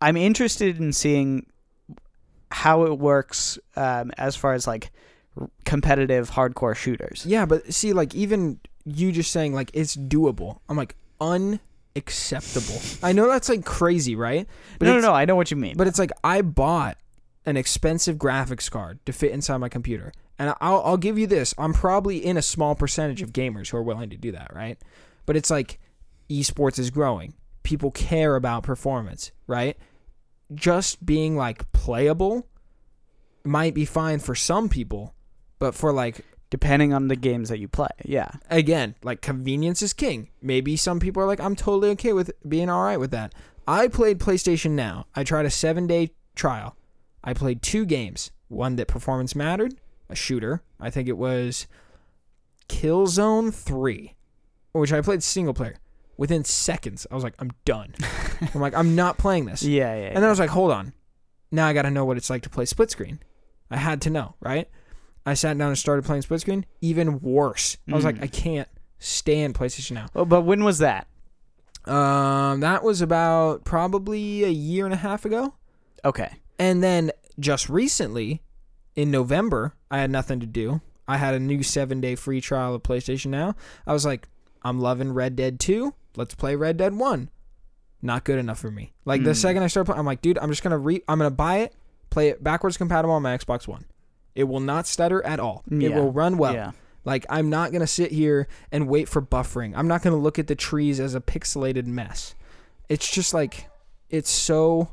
I'm 0.00 0.16
interested 0.16 0.78
in 0.78 0.92
seeing 0.92 1.46
how 2.50 2.84
it 2.84 2.98
works 2.98 3.58
um, 3.76 4.10
as 4.18 4.34
far 4.34 4.54
as 4.54 4.66
like 4.66 4.90
competitive 5.64 6.30
hardcore 6.30 6.74
shooters. 6.74 7.24
yeah, 7.26 7.46
but 7.46 7.72
see, 7.72 7.92
like 7.92 8.14
even 8.14 8.58
you 8.84 9.12
just 9.12 9.30
saying 9.30 9.54
like 9.54 9.70
it's 9.72 9.96
doable. 9.96 10.60
I'm 10.68 10.76
like 10.76 10.96
unacceptable. 11.96 12.80
I 13.02 13.12
know 13.12 13.28
that's 13.28 13.48
like 13.48 13.64
crazy, 13.64 14.14
right? 14.14 14.46
But 14.78 14.86
no, 14.86 14.94
no, 14.96 15.00
no. 15.00 15.12
I 15.12 15.24
know 15.24 15.36
what 15.36 15.50
you 15.50 15.56
mean. 15.56 15.76
But 15.76 15.86
it's 15.86 15.98
like 15.98 16.12
I 16.22 16.42
bought 16.42 16.98
an 17.44 17.56
expensive 17.56 18.16
graphics 18.16 18.70
card 18.70 19.04
to 19.06 19.12
fit 19.12 19.32
inside 19.32 19.58
my 19.58 19.68
computer. 19.68 20.12
And 20.38 20.54
I'll, 20.60 20.82
I'll 20.82 20.96
give 20.96 21.18
you 21.18 21.26
this. 21.26 21.54
I'm 21.56 21.72
probably 21.72 22.24
in 22.24 22.36
a 22.36 22.42
small 22.42 22.74
percentage 22.74 23.22
of 23.22 23.32
gamers 23.32 23.70
who 23.70 23.78
are 23.78 23.82
willing 23.82 24.10
to 24.10 24.16
do 24.16 24.32
that, 24.32 24.54
right? 24.54 24.78
But 25.24 25.36
it's 25.36 25.50
like 25.50 25.80
esports 26.28 26.78
is 26.78 26.90
growing. 26.90 27.34
People 27.62 27.90
care 27.90 28.36
about 28.36 28.62
performance, 28.62 29.32
right? 29.46 29.76
Just 30.54 31.04
being 31.04 31.36
like 31.36 31.70
playable 31.72 32.46
might 33.44 33.74
be 33.74 33.84
fine 33.84 34.18
for 34.18 34.34
some 34.34 34.68
people, 34.68 35.14
but 35.58 35.74
for 35.74 35.92
like 35.92 36.20
depending 36.56 36.94
on 36.94 37.08
the 37.08 37.16
games 37.16 37.50
that 37.50 37.58
you 37.58 37.68
play, 37.68 37.90
yeah. 38.06 38.30
again, 38.48 38.94
like 39.02 39.20
convenience 39.20 39.82
is 39.82 39.92
king. 39.92 40.30
Maybe 40.40 40.74
some 40.74 40.98
people 40.98 41.22
are 41.22 41.26
like, 41.26 41.38
I'm 41.38 41.54
totally 41.54 41.90
okay 41.90 42.14
with 42.14 42.30
being 42.48 42.70
all 42.70 42.82
right 42.82 42.98
with 42.98 43.10
that. 43.10 43.34
I 43.68 43.88
played 43.88 44.18
PlayStation 44.18 44.70
Now. 44.70 45.04
I 45.14 45.22
tried 45.22 45.44
a 45.44 45.50
seven 45.50 45.86
day 45.86 46.12
trial. 46.34 46.74
I 47.22 47.34
played 47.34 47.60
two 47.60 47.84
games. 47.84 48.30
One 48.48 48.76
that 48.76 48.88
performance 48.88 49.36
mattered, 49.36 49.74
a 50.08 50.14
shooter. 50.14 50.62
I 50.80 50.88
think 50.88 51.08
it 51.08 51.18
was 51.18 51.66
Killzone 52.70 53.52
3, 53.52 54.14
which 54.72 54.94
I 54.94 55.02
played 55.02 55.22
single 55.22 55.52
player. 55.52 55.76
Within 56.16 56.42
seconds, 56.42 57.06
I 57.10 57.14
was 57.14 57.24
like, 57.24 57.34
I'm 57.38 57.50
done. 57.66 57.92
I'm 58.54 58.62
like, 58.62 58.74
I'm 58.74 58.94
not 58.94 59.18
playing 59.18 59.44
this. 59.44 59.62
Yeah, 59.62 59.94
yeah. 59.94 60.06
And 60.06 60.16
then 60.16 60.24
I 60.24 60.30
was 60.30 60.38
like, 60.38 60.48
hold 60.48 60.72
on. 60.72 60.94
Now 61.52 61.66
I 61.66 61.74
got 61.74 61.82
to 61.82 61.90
know 61.90 62.06
what 62.06 62.16
it's 62.16 62.30
like 62.30 62.44
to 62.44 62.50
play 62.50 62.64
split 62.64 62.90
screen. 62.90 63.20
I 63.70 63.76
had 63.76 64.00
to 64.02 64.10
know, 64.10 64.36
right? 64.40 64.70
I 65.26 65.34
sat 65.34 65.58
down 65.58 65.68
and 65.68 65.78
started 65.78 66.04
playing 66.04 66.22
split 66.22 66.40
screen. 66.40 66.64
Even 66.80 67.20
worse. 67.20 67.76
I 67.90 67.94
was 67.96 68.04
like, 68.04 68.16
Mm. 68.18 68.22
I 68.22 68.26
can't 68.28 68.68
stand 68.98 69.54
PlayStation 69.54 69.92
Now. 69.92 70.06
Oh, 70.14 70.24
but 70.24 70.42
when 70.42 70.62
was 70.64 70.78
that? 70.78 71.08
Um, 71.84 72.60
that 72.60 72.82
was 72.82 73.00
about 73.00 73.64
probably 73.64 74.44
a 74.44 74.48
year 74.48 74.84
and 74.84 74.94
a 74.94 74.98
half 74.98 75.24
ago. 75.24 75.54
Okay. 76.04 76.30
And 76.58 76.82
then 76.82 77.10
just 77.38 77.68
recently, 77.68 78.42
in 78.94 79.10
November, 79.10 79.74
I 79.90 79.98
had 79.98 80.10
nothing 80.10 80.40
to 80.40 80.46
do. 80.46 80.80
I 81.06 81.16
had 81.18 81.34
a 81.34 81.38
new 81.40 81.62
seven 81.62 82.00
day 82.00 82.14
free 82.14 82.40
trial 82.40 82.74
of 82.74 82.82
PlayStation 82.82 83.26
Now. 83.26 83.54
I 83.86 83.92
was 83.92 84.04
like, 84.06 84.28
I'm 84.62 84.80
loving 84.80 85.12
Red 85.12 85.36
Dead 85.36 85.60
2. 85.60 85.94
Let's 86.16 86.34
play 86.34 86.56
Red 86.56 86.76
Dead 86.76 86.94
1. 86.94 87.30
Not 88.02 88.24
good 88.24 88.38
enough 88.38 88.58
for 88.58 88.70
me. 88.70 88.92
Like 89.04 89.22
the 89.22 89.30
Hmm. 89.30 89.34
second 89.34 89.62
I 89.62 89.66
start 89.68 89.86
playing, 89.86 89.98
I'm 90.00 90.06
like, 90.06 90.22
dude, 90.22 90.38
I'm 90.38 90.50
just 90.50 90.62
gonna 90.62 90.78
re 90.78 91.02
I'm 91.08 91.18
gonna 91.18 91.30
buy 91.30 91.58
it, 91.58 91.74
play 92.10 92.28
it 92.28 92.42
backwards 92.42 92.76
compatible 92.76 93.14
on 93.14 93.22
my 93.22 93.36
Xbox 93.36 93.68
One. 93.68 93.84
It 94.36 94.44
will 94.44 94.60
not 94.60 94.86
stutter 94.86 95.24
at 95.24 95.40
all. 95.40 95.64
It 95.70 95.92
will 95.94 96.12
run 96.12 96.38
well. 96.38 96.54
Yeah. 96.54 96.72
Like 97.04 97.24
I'm 97.30 97.50
not 97.50 97.72
gonna 97.72 97.86
sit 97.86 98.10
here 98.12 98.48
and 98.72 98.88
wait 98.88 99.08
for 99.08 99.22
buffering. 99.22 99.72
I'm 99.76 99.88
not 99.88 100.02
gonna 100.02 100.16
look 100.16 100.38
at 100.38 100.46
the 100.48 100.54
trees 100.56 100.98
as 101.00 101.14
a 101.14 101.20
pixelated 101.20 101.86
mess. 101.86 102.34
It's 102.88 103.10
just 103.10 103.32
like 103.34 103.68
it's 104.10 104.30
so. 104.30 104.90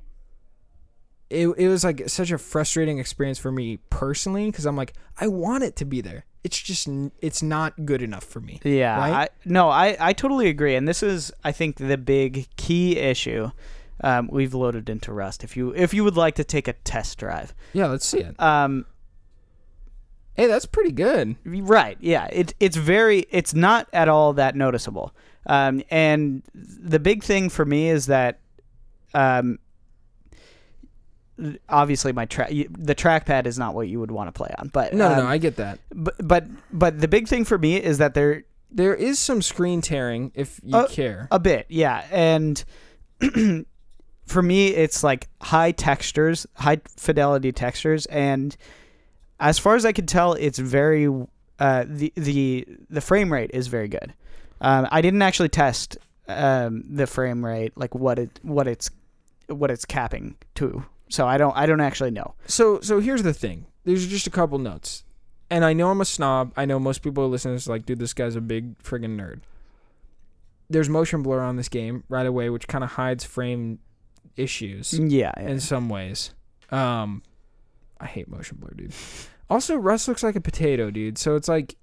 It 1.29 1.47
it 1.57 1.67
was 1.67 1.83
like 1.83 2.07
such 2.09 2.31
a 2.31 2.37
frustrating 2.37 2.99
experience 2.99 3.39
for 3.39 3.51
me 3.51 3.77
personally 3.89 4.51
because 4.51 4.65
I'm 4.65 4.75
like 4.75 4.93
I 5.19 5.27
want 5.27 5.63
it 5.63 5.75
to 5.77 5.85
be 5.85 6.01
there. 6.01 6.25
It's 6.43 6.59
just 6.61 6.87
it's 7.21 7.41
not 7.41 7.85
good 7.85 8.01
enough 8.01 8.23
for 8.25 8.39
me. 8.41 8.59
Yeah, 8.63 8.97
Right? 8.97 9.13
I, 9.13 9.29
no, 9.45 9.69
I, 9.69 9.95
I 9.99 10.11
totally 10.13 10.49
agree, 10.49 10.75
and 10.75 10.85
this 10.85 11.01
is, 11.01 11.31
I 11.41 11.53
think, 11.53 11.77
the 11.77 11.97
big 11.97 12.49
key 12.57 12.97
issue. 12.97 13.49
Um, 14.03 14.27
we've 14.29 14.53
loaded 14.53 14.89
into 14.89 15.13
Rust. 15.13 15.45
If 15.45 15.55
you 15.55 15.73
if 15.73 15.93
you 15.93 16.03
would 16.03 16.17
like 16.17 16.35
to 16.35 16.43
take 16.43 16.67
a 16.67 16.73
test 16.73 17.17
drive, 17.17 17.53
Yeah, 17.71 17.87
let's 17.87 18.05
see 18.05 18.19
it. 18.19 18.37
um, 18.41 18.85
Hey, 20.35 20.47
that's 20.47 20.65
pretty 20.65 20.91
good. 20.91 21.35
right? 21.45 21.97
Yeah, 22.01 22.25
it 22.31 22.53
it's 22.59 22.75
very, 22.77 23.25
it's 23.29 23.53
not 23.53 23.87
at 23.93 24.07
all 24.09 24.33
that 24.33 24.55
noticeable. 24.55 25.13
Um, 25.45 25.83
and 25.91 26.41
the 26.55 26.99
big 26.99 27.23
thing 27.23 27.49
for 27.49 27.65
me 27.65 27.89
is 27.89 28.05
that, 28.07 28.39
um, 29.13 29.59
obviously 31.67 32.13
my 32.13 32.25
track, 32.25 32.49
the 32.49 32.95
trackpad 32.95 33.45
is 33.45 33.57
not 33.57 33.73
what 33.73 33.87
you 33.87 33.99
would 33.99 34.11
want 34.11 34.27
to 34.27 34.31
play 34.31 34.53
on, 34.57 34.69
but 34.69 34.93
No, 34.93 35.09
no, 35.09 35.15
no, 35.15 35.21
um, 35.23 35.27
I 35.27 35.37
get 35.37 35.55
that. 35.57 35.79
but 35.93 36.15
but 36.25 36.45
but 36.71 36.99
the 36.99 37.07
big 37.07 37.27
thing 37.27 37.43
for 37.45 37.57
me 37.57 37.75
is 37.77 37.97
that 37.97 38.13
there 38.13 38.43
There 38.71 38.95
is 38.95 39.19
some 39.19 39.41
screen 39.41 39.81
tearing 39.81 40.31
if 40.35 40.59
you 40.63 40.75
Uh, 40.77 40.87
care. 40.87 41.27
A 41.31 41.39
bit, 41.39 41.65
yeah. 41.69 42.05
And 42.11 42.63
for 44.25 44.41
me, 44.41 44.67
it's 44.69 45.03
like 45.03 45.27
high 45.41 45.71
textures, 45.71 46.45
high 46.55 46.81
fidelity 46.97 47.51
textures, 47.51 48.05
and 48.07 48.55
as 49.39 49.59
far 49.59 49.75
as 49.75 49.85
I 49.85 49.91
can 49.91 50.05
tell, 50.05 50.33
it's 50.33 50.59
very 50.59 51.07
uh, 51.59 51.85
the 51.87 52.11
the 52.15 52.67
the 52.89 53.01
frame 53.01 53.31
rate 53.31 53.51
is 53.53 53.67
very 53.67 53.87
good. 53.87 54.13
Um, 54.61 54.87
I 54.91 55.01
didn't 55.01 55.21
actually 55.21 55.49
test 55.49 55.97
um, 56.27 56.83
the 56.89 57.05
frame 57.07 57.43
rate, 57.45 57.73
like 57.75 57.93
what 57.95 58.19
it 58.19 58.39
what 58.43 58.67
it's 58.67 58.89
what 59.47 59.69
it's 59.71 59.85
capping 59.85 60.35
to. 60.55 60.85
So 61.09 61.27
I 61.27 61.37
don't 61.37 61.55
I 61.55 61.65
don't 61.65 61.81
actually 61.81 62.11
know. 62.11 62.35
So 62.47 62.79
so 62.81 62.99
here's 62.99 63.23
the 63.23 63.33
thing. 63.33 63.65
There's 63.83 64.07
just 64.07 64.27
a 64.27 64.31
couple 64.31 64.57
notes. 64.59 65.03
And 65.49 65.63
I 65.63 65.73
know 65.73 65.91
I'm 65.91 66.01
a 66.01 66.05
snob. 66.05 66.53
I 66.57 66.65
know 66.65 66.79
most 66.79 67.03
people 67.03 67.27
listening 67.29 67.59
to 67.59 67.69
like, 67.69 67.85
dude, 67.85 67.99
this 67.99 68.13
guy's 68.13 68.35
a 68.35 68.41
big 68.41 68.81
friggin' 68.81 69.17
nerd. 69.19 69.41
There's 70.69 70.89
motion 70.89 71.21
blur 71.21 71.41
on 71.41 71.57
this 71.57 71.69
game 71.69 72.03
right 72.09 72.25
away, 72.25 72.49
which 72.49 72.67
kind 72.67 72.83
of 72.83 72.91
hides 72.91 73.23
frame 73.23 73.77
issues 74.35 74.93
Yeah, 74.93 75.31
yeah. 75.37 75.47
in 75.49 75.59
some 75.59 75.89
ways. 75.89 76.31
Um, 76.71 77.21
I 78.03 78.07
hate 78.07 78.27
motion 78.27 78.57
blur, 78.59 78.71
dude. 78.75 78.93
Also, 79.49 79.75
Rust 79.75 80.07
looks 80.07 80.23
like 80.23 80.35
a 80.35 80.41
potato, 80.41 80.91
dude. 80.91 81.17
So 81.17 81.35
it's 81.35 81.47
like, 81.47 81.75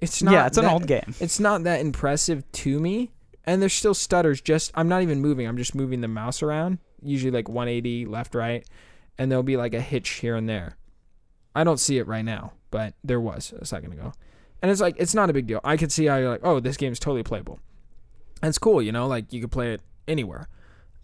it's 0.00 0.22
not. 0.22 0.32
yeah, 0.32 0.46
it's 0.46 0.58
an 0.58 0.66
old 0.66 0.86
game. 0.86 1.14
It's 1.20 1.40
not 1.40 1.64
that 1.64 1.80
impressive 1.80 2.44
to 2.52 2.78
me. 2.78 3.12
And 3.46 3.60
there's 3.60 3.74
still 3.74 3.94
stutters. 3.94 4.40
Just 4.40 4.72
I'm 4.74 4.88
not 4.88 5.02
even 5.02 5.20
moving. 5.20 5.46
I'm 5.46 5.56
just 5.56 5.74
moving 5.74 6.00
the 6.00 6.08
mouse 6.08 6.42
around. 6.42 6.78
Usually 7.02 7.30
like 7.30 7.48
180 7.48 8.06
left, 8.06 8.34
right, 8.34 8.66
and 9.18 9.30
there'll 9.30 9.42
be 9.42 9.56
like 9.56 9.74
a 9.74 9.80
hitch 9.80 10.08
here 10.10 10.34
and 10.34 10.48
there. 10.48 10.76
I 11.54 11.62
don't 11.62 11.78
see 11.78 11.98
it 11.98 12.06
right 12.06 12.24
now, 12.24 12.52
but 12.70 12.94
there 13.04 13.20
was 13.20 13.52
a 13.58 13.66
second 13.66 13.92
ago. 13.92 14.12
And 14.62 14.70
it's 14.70 14.80
like 14.80 14.96
it's 14.98 15.14
not 15.14 15.28
a 15.28 15.34
big 15.34 15.46
deal. 15.46 15.60
I 15.62 15.76
could 15.76 15.92
see 15.92 16.06
how 16.06 16.16
you're 16.16 16.30
like, 16.30 16.40
oh, 16.42 16.58
this 16.58 16.78
game's 16.78 16.98
totally 16.98 17.22
playable. 17.22 17.60
And 18.42 18.48
it's 18.48 18.58
cool, 18.58 18.80
you 18.80 18.92
know, 18.92 19.06
like 19.06 19.32
you 19.32 19.42
could 19.42 19.52
play 19.52 19.74
it 19.74 19.82
anywhere. 20.08 20.48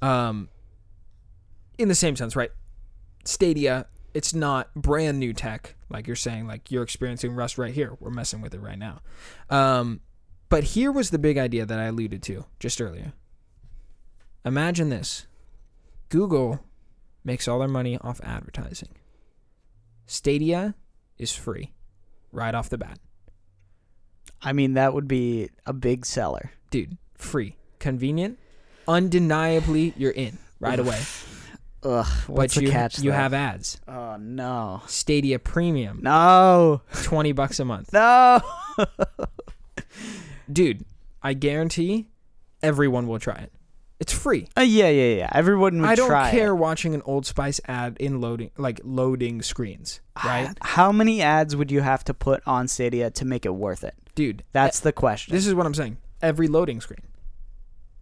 Um, 0.00 0.48
in 1.78 1.88
the 1.88 1.94
same 1.94 2.16
sense, 2.16 2.34
right? 2.34 2.50
Stadia, 3.24 3.86
it's 4.14 4.34
not 4.34 4.74
brand 4.74 5.18
new 5.18 5.32
tech, 5.32 5.76
like 5.88 6.06
you're 6.06 6.16
saying, 6.16 6.46
like 6.46 6.70
you're 6.70 6.82
experiencing 6.82 7.32
Rust 7.32 7.58
right 7.58 7.72
here. 7.72 7.96
We're 8.00 8.10
messing 8.10 8.40
with 8.40 8.54
it 8.54 8.60
right 8.60 8.78
now. 8.78 9.00
Um, 9.48 10.00
but 10.48 10.64
here 10.64 10.90
was 10.90 11.10
the 11.10 11.18
big 11.18 11.38
idea 11.38 11.64
that 11.64 11.78
I 11.78 11.84
alluded 11.84 12.22
to 12.24 12.44
just 12.58 12.80
earlier. 12.80 13.12
Imagine 14.44 14.88
this 14.88 15.26
Google 16.08 16.60
makes 17.24 17.46
all 17.46 17.58
their 17.58 17.68
money 17.68 17.98
off 17.98 18.20
advertising, 18.22 18.96
Stadia 20.06 20.74
is 21.18 21.32
free 21.32 21.72
right 22.32 22.54
off 22.54 22.68
the 22.68 22.78
bat. 22.78 22.98
I 24.42 24.52
mean, 24.52 24.74
that 24.74 24.94
would 24.94 25.06
be 25.06 25.50
a 25.66 25.72
big 25.72 26.06
seller. 26.06 26.52
Dude, 26.70 26.96
free, 27.16 27.56
convenient, 27.78 28.38
undeniably 28.88 29.92
you're 29.96 30.10
in 30.10 30.38
right 30.58 30.78
away. 30.80 31.00
Ugh, 31.82 32.06
what's 32.26 32.54
but 32.54 32.60
the 32.60 32.66
you 32.66 32.70
catch? 32.72 32.98
you 32.98 33.10
though? 33.10 33.16
have 33.16 33.32
ads. 33.34 33.80
Oh 33.88 34.16
no, 34.16 34.82
Stadia 34.86 35.38
Premium, 35.38 36.00
no, 36.02 36.82
20 37.04 37.32
bucks 37.32 37.58
a 37.60 37.64
month. 37.64 37.92
no. 37.92 38.40
Dude, 40.52 40.84
I 41.22 41.34
guarantee 41.34 42.08
everyone 42.62 43.06
will 43.06 43.18
try 43.18 43.36
it. 43.36 43.52
It's 44.00 44.12
free. 44.14 44.48
Uh, 44.56 44.62
yeah, 44.62 44.88
yeah, 44.88 45.14
yeah. 45.16 45.28
Everyone 45.32 45.80
would 45.82 45.90
I 45.90 45.94
don't 45.94 46.30
care 46.30 46.48
it. 46.52 46.54
watching 46.56 46.94
an 46.94 47.02
Old 47.04 47.26
Spice 47.26 47.60
ad 47.66 47.98
in 48.00 48.20
loading 48.20 48.50
like 48.56 48.80
loading 48.82 49.42
screens, 49.42 50.00
right? 50.24 50.56
How 50.62 50.90
many 50.90 51.20
ads 51.20 51.54
would 51.54 51.70
you 51.70 51.82
have 51.82 52.02
to 52.04 52.14
put 52.14 52.42
on 52.46 52.66
Stadia 52.66 53.10
to 53.10 53.24
make 53.26 53.44
it 53.44 53.54
worth 53.54 53.84
it? 53.84 53.94
Dude, 54.14 54.42
That's 54.52 54.80
the 54.80 54.92
question. 54.92 55.34
This 55.34 55.46
is 55.46 55.54
what 55.54 55.66
I'm 55.66 55.74
saying. 55.74 55.98
Every 56.22 56.48
loading 56.48 56.80
screen. 56.80 57.00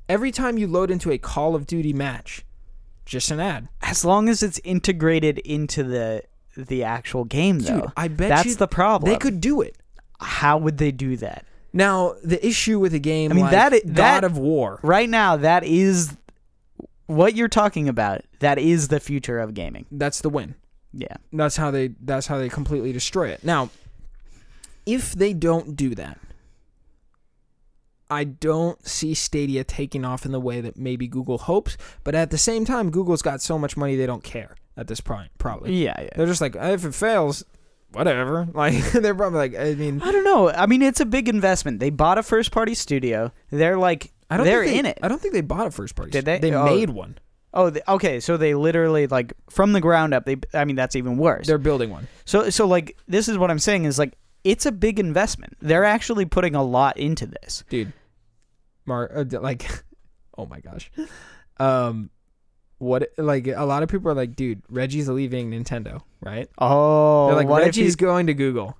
Every 0.09 0.31
time 0.31 0.57
you 0.57 0.66
load 0.68 0.91
into 0.91 1.11
a 1.11 1.18
Call 1.18 1.55
of 1.55 1.66
Duty 1.66 1.93
match, 1.93 2.45
just 3.09 3.30
an 3.30 3.40
ad. 3.40 3.68
as 3.82 4.04
long 4.04 4.28
as 4.28 4.42
it's 4.42 4.61
integrated 4.64 5.38
into 5.38 5.82
the 5.82 6.22
the 6.56 6.82
actual 6.84 7.24
game, 7.24 7.61
though. 7.61 7.82
Dude, 7.82 7.92
I 7.96 8.09
bet 8.09 8.28
that's 8.28 8.46
you 8.48 8.54
the 8.56 8.66
problem. 8.68 9.12
They 9.12 9.18
could 9.18 9.40
do 9.40 9.61
it. 9.62 9.76
How 10.20 10.59
would 10.59 10.78
they 10.78 10.90
do 10.90 11.16
that? 11.18 11.44
Now, 11.72 12.14
the 12.24 12.44
issue 12.44 12.78
with 12.80 12.94
a 12.94 12.98
game 12.98 13.30
I 13.30 13.34
mean, 13.34 13.44
like 13.44 13.52
that 13.52 13.72
God 13.86 13.94
that- 13.94 14.24
of 14.24 14.38
War, 14.38 14.80
Right 14.82 15.09
now, 15.09 15.36
that 15.36 15.62
is 15.64 16.16
what 17.06 17.34
you're 17.36 17.48
talking 17.48 17.88
about. 17.88 18.22
That 18.40 18.59
is 18.59 18.88
the 18.88 18.98
future 19.00 19.38
of 19.38 19.54
gaming. 19.54 19.86
that's 19.90 20.20
the 20.20 20.30
win. 20.30 20.54
Yeah. 20.92 21.16
That's 21.32 21.56
how 21.56 21.70
they 21.70 21.88
that's 22.00 22.26
how 22.26 22.38
they 22.38 22.48
completely 22.48 22.92
destroy 22.92 23.28
it. 23.28 23.44
Now, 23.44 23.70
if 24.86 25.12
they 25.12 25.32
don't 25.34 25.76
do 25.76 25.94
that, 25.94 26.18
I 28.11 28.24
don't 28.24 28.84
see 28.86 29.14
Stadia 29.14 29.64
taking 29.64 30.04
off 30.04 30.24
in 30.24 30.32
the 30.32 30.40
way 30.40 30.61
that 30.61 30.76
maybe 30.78 31.06
Google 31.09 31.38
hopes, 31.38 31.76
but 32.04 32.14
at 32.14 32.30
the 32.30 32.38
same 32.38 32.64
time 32.64 32.90
Google's 32.90 33.22
got 33.22 33.40
so 33.42 33.59
much 33.59 33.76
money 33.76 33.96
they 33.96 34.06
don't 34.06 34.24
care 34.24 34.56
at 34.76 34.86
this 34.86 35.00
point 35.00 35.30
probably. 35.38 35.74
Yeah, 35.84 35.94
yeah. 36.00 36.09
They're 36.16 36.26
just 36.26 36.40
like 36.40 36.56
if 36.56 36.84
it 36.84 36.94
fails, 36.94 37.44
whatever. 37.92 38.48
Like 38.54 38.92
they're 38.92 39.14
probably 39.14 39.38
like 39.38 39.56
I 39.56 39.74
mean 39.74 40.00
I 40.02 40.11
don't 40.12 40.24
know. 40.24 40.50
I 40.50 40.66
mean, 40.66 40.82
it's 40.82 41.00
a 41.00 41.06
big 41.06 41.28
investment. 41.28 41.80
They 41.80 41.90
bought 41.90 42.18
a 42.18 42.22
first 42.22 42.50
party 42.50 42.74
studio. 42.74 43.30
They're 43.50 43.78
like, 43.78 44.12
I 44.30 44.36
don't 44.36 44.46
they're 44.46 44.64
think 44.64 44.72
they, 44.74 44.78
in 44.78 44.86
it. 44.86 44.98
I 45.02 45.09
don't 45.09 45.20
think 45.20 45.34
they 45.34 45.40
bought 45.42 45.66
a 45.66 45.70
first 45.70 45.94
party. 45.94 46.11
Did 46.11 46.24
they? 46.24 46.38
They 46.38 46.54
Oh. 46.54 46.64
made 46.64 46.90
one. 46.90 47.18
Oh, 47.54 47.70
they, 47.70 47.80
okay. 47.88 48.20
So 48.20 48.36
they 48.36 48.54
literally 48.54 49.06
like 49.06 49.32
from 49.48 49.72
the 49.72 49.80
ground 49.80 50.12
up. 50.14 50.24
They, 50.26 50.36
I 50.52 50.64
mean, 50.66 50.76
that's 50.76 50.96
even 50.96 51.16
worse. 51.16 51.46
They're 51.46 51.56
building 51.59 51.88
one. 51.90 52.06
So, 52.26 52.50
so 52.50 52.66
like 52.66 52.96
this 53.09 53.26
is 53.28 53.38
what 53.38 53.50
I'm 53.50 53.59
saying 53.59 53.84
is 53.84 53.98
like 53.98 54.14
it's 54.45 54.66
a 54.66 54.72
big 54.72 54.99
investment. 54.99 55.57
They're 55.61 55.84
actually 55.84 56.24
putting 56.24 56.55
a 56.55 56.62
lot 56.62 56.97
into 56.97 57.26
this. 57.26 57.64
dude. 57.68 57.93
Mar, 58.86 59.11
uh, 59.14 59.24
like, 59.41 59.68
oh 60.39 60.47
my 60.47 60.61
gosh, 60.61 60.91
um, 61.59 62.11
what? 62.78 63.09
Like, 63.18 63.47
a 63.47 63.64
lot 63.64 63.82
of 63.82 63.89
people 63.89 64.11
are 64.11 64.14
like, 64.14 64.34
dude, 64.34 64.62
Reggie's 64.70 65.09
leaving 65.09 65.51
Nintendo, 65.51 66.01
right? 66.20 66.49
Oh, 66.59 67.26
They're 67.26 67.36
like, 67.36 67.49
what 67.49 67.62
Reggie's 67.62 67.93
you, 67.93 67.97
going 67.97 68.28
to 68.28 68.34
Google. 68.34 68.78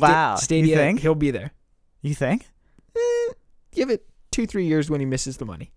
Wow, 0.00 0.32
you 0.34 0.40
Stadia, 0.40 0.76
think? 0.76 1.00
he'll 1.00 1.14
be 1.14 1.30
there. 1.30 1.52
you 2.02 2.14
think? 2.14 2.48
Give 3.72 3.90
it 3.90 4.06
two, 4.30 4.46
three 4.46 4.66
years 4.66 4.88
when 4.90 5.00
he 5.00 5.06
misses 5.06 5.36
the 5.36 5.44
money. 5.44 5.70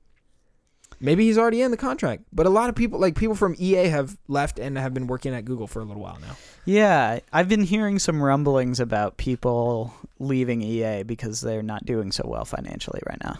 Maybe 1.02 1.26
he's 1.26 1.38
already 1.38 1.62
in 1.62 1.72
the 1.72 1.78
contract, 1.78 2.24
but 2.34 2.45
a 2.45 2.50
lot 2.50 2.68
of 2.70 2.76
people, 2.76 3.00
like 3.00 3.16
people 3.16 3.36
from 3.36 3.56
EA, 3.58 3.88
have 3.88 4.18
left 4.28 4.60
and 4.60 4.78
have 4.78 4.93
been 4.93 5.08
working 5.08 5.34
at 5.34 5.45
Google 5.45 5.66
for 5.68 5.80
a 5.80 5.86
little 5.86 6.02
while 6.02 6.18
now. 6.22 6.36
Yeah, 6.66 7.20
I've 7.32 7.47
been 7.47 7.64
hearing 7.64 8.00
some 8.00 8.22
rumblings 8.22 8.80
about 8.82 9.16
people 9.18 9.93
leaving 10.20 10.62
EA 10.62 11.04
because 11.04 11.39
they're 11.41 11.64
not 11.64 11.86
doing 11.86 12.12
so 12.12 12.24
well 12.28 12.43
financially 12.43 13.00
right 13.08 13.18
now 13.24 13.39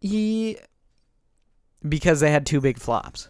He 0.00 0.56
because 1.88 2.20
they 2.20 2.30
had 2.30 2.46
two 2.46 2.60
big 2.60 2.78
flops. 2.78 3.28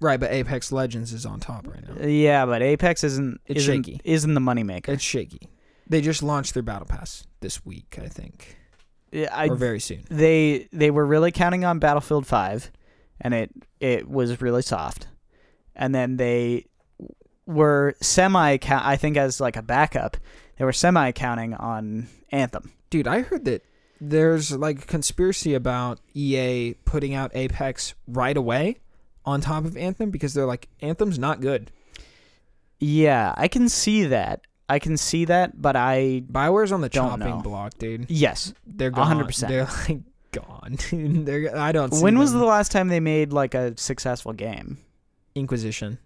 right, 0.00 0.20
but 0.20 0.30
Apex 0.30 0.70
Legends 0.70 1.12
is 1.14 1.24
on 1.24 1.40
top 1.40 1.66
right 1.66 1.82
now. 1.88 2.06
Yeah, 2.06 2.44
but 2.44 2.60
Apex 2.62 3.04
isn't 3.04 3.40
It's 3.46 3.60
isn't, 3.62 3.86
shaky. 3.86 4.00
isn't 4.04 4.34
the 4.34 4.40
moneymaker. 4.40 4.90
It's 4.90 5.02
shaky. 5.02 5.48
They 5.88 6.00
just 6.02 6.22
launched 6.22 6.52
their 6.54 6.62
battle 6.62 6.86
pass 6.86 7.26
this 7.40 7.64
week, 7.64 7.98
I 8.02 8.08
think, 8.08 8.56
I, 9.14 9.48
or 9.48 9.54
very 9.54 9.80
soon. 9.80 10.04
they 10.10 10.68
they 10.72 10.90
were 10.90 11.06
really 11.06 11.32
counting 11.32 11.64
on 11.64 11.78
Battlefield 11.78 12.26
5 12.26 12.70
and 13.20 13.34
it 13.34 13.50
it 13.80 14.08
was 14.08 14.40
really 14.40 14.62
soft. 14.62 15.06
And 15.76 15.94
then 15.94 16.16
they 16.16 16.66
were 17.46 17.94
semi 18.00 18.56
count 18.58 18.84
I 18.86 18.96
think 18.96 19.16
as 19.16 19.40
like 19.40 19.56
a 19.56 19.62
backup, 19.62 20.16
they 20.58 20.64
were 20.64 20.72
semi 20.72 21.12
counting 21.12 21.54
on 21.54 22.08
Anthem. 22.30 22.72
Dude, 22.90 23.08
I 23.08 23.20
heard 23.20 23.44
that 23.44 23.64
there's 24.00 24.52
like 24.52 24.82
a 24.82 24.86
conspiracy 24.86 25.54
about 25.54 26.00
EA 26.14 26.74
putting 26.84 27.14
out 27.14 27.30
Apex 27.34 27.94
right 28.06 28.36
away 28.36 28.78
on 29.24 29.40
top 29.40 29.64
of 29.64 29.76
Anthem 29.76 30.10
because 30.10 30.34
they're 30.34 30.46
like 30.46 30.68
Anthem's 30.80 31.18
not 31.18 31.40
good. 31.40 31.70
Yeah, 32.80 33.34
I 33.36 33.48
can 33.48 33.68
see 33.68 34.04
that. 34.06 34.42
I 34.68 34.78
can 34.78 34.96
see 34.96 35.26
that, 35.26 35.60
but 35.60 35.76
I 35.76 36.22
Bioware's 36.30 36.72
on 36.72 36.80
the 36.80 36.88
Don't 36.88 37.20
chopping 37.20 37.36
know. 37.36 37.42
block, 37.42 37.78
dude. 37.78 38.06
yes. 38.10 38.54
They're 38.66 38.90
gone. 38.90 39.24
100%. 39.24 39.48
They're 39.48 39.64
like 39.88 40.00
gone. 40.32 40.76
dude. 40.90 41.26
They're 41.26 41.56
I 41.56 41.72
don't 41.72 41.92
see 41.92 42.02
When 42.02 42.18
was 42.18 42.30
them. 42.32 42.40
the 42.40 42.46
last 42.46 42.72
time 42.72 42.88
they 42.88 43.00
made 43.00 43.32
like 43.32 43.54
a 43.54 43.76
successful 43.76 44.32
game? 44.32 44.78
Inquisition? 45.34 45.98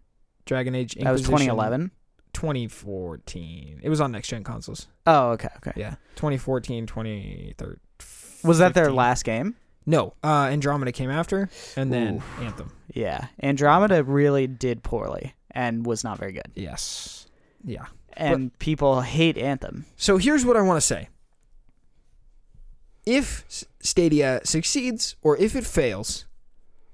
Dragon 0.45 0.75
Age 0.75 0.95
Inquisition. 0.97 1.05
That 1.05 1.13
was 1.13 1.23
2011. 1.23 1.91
2014. 2.33 3.81
It 3.83 3.89
was 3.89 4.01
on 4.01 4.13
next 4.13 4.29
gen 4.29 4.45
consoles. 4.45 4.87
Oh, 5.07 5.31
okay, 5.31 5.49
okay. 5.59 5.73
Yeah. 5.77 5.95
2014, 6.17 6.87
2013. 6.87 7.77
Was 8.45 8.59
that 8.59 8.75
their 8.75 8.85
15. 8.85 8.97
last 8.97 9.25
game? 9.25 9.57
No, 9.87 10.15
uh, 10.23 10.45
Andromeda 10.51 10.93
came 10.93 11.11
after, 11.11 11.49
and 11.77 11.91
then 11.93 12.23
Anthem. 12.41 12.71
Yeah. 12.93 13.27
Andromeda 13.43 14.05
really 14.05 14.47
did 14.47 14.83
poorly 14.83 15.35
and 15.51 15.87
was 15.87 16.05
not 16.05 16.19
very 16.19 16.33
good. 16.33 16.51
Yes. 16.55 17.27
Yeah. 17.65 17.87
And 18.19 18.59
people 18.59 19.03
hate 19.03 19.39
Anthem. 19.39 19.87
So 19.97 20.17
here's 20.17 20.45
what 20.45 20.57
I 20.57 20.63
want 20.63 20.77
to 20.77 20.87
say. 20.87 21.09
If 23.07 23.45
Stadia 23.81 24.41
succeeds 24.45 25.17
or 25.23 25.37
if 25.39 25.57
it 25.57 25.65
fails, 25.65 26.27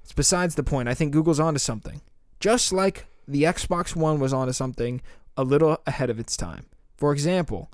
it's 0.03 0.13
besides 0.13 0.55
the 0.55 0.63
point. 0.63 0.89
I 0.89 0.95
think 0.95 1.13
Google's 1.13 1.41
onto 1.41 1.59
something. 1.59 2.03
Just 2.41 2.73
like 2.73 3.07
the 3.27 3.45
Xbox 3.45 3.97
One 3.97 4.21
was 4.21 4.33
onto 4.33 4.53
something 4.53 5.01
a 5.37 5.45
little 5.45 5.79
ahead 5.87 6.11
of 6.11 6.21
its 6.21 6.37
time. 6.37 6.67
For 6.97 7.13
example, 7.13 7.71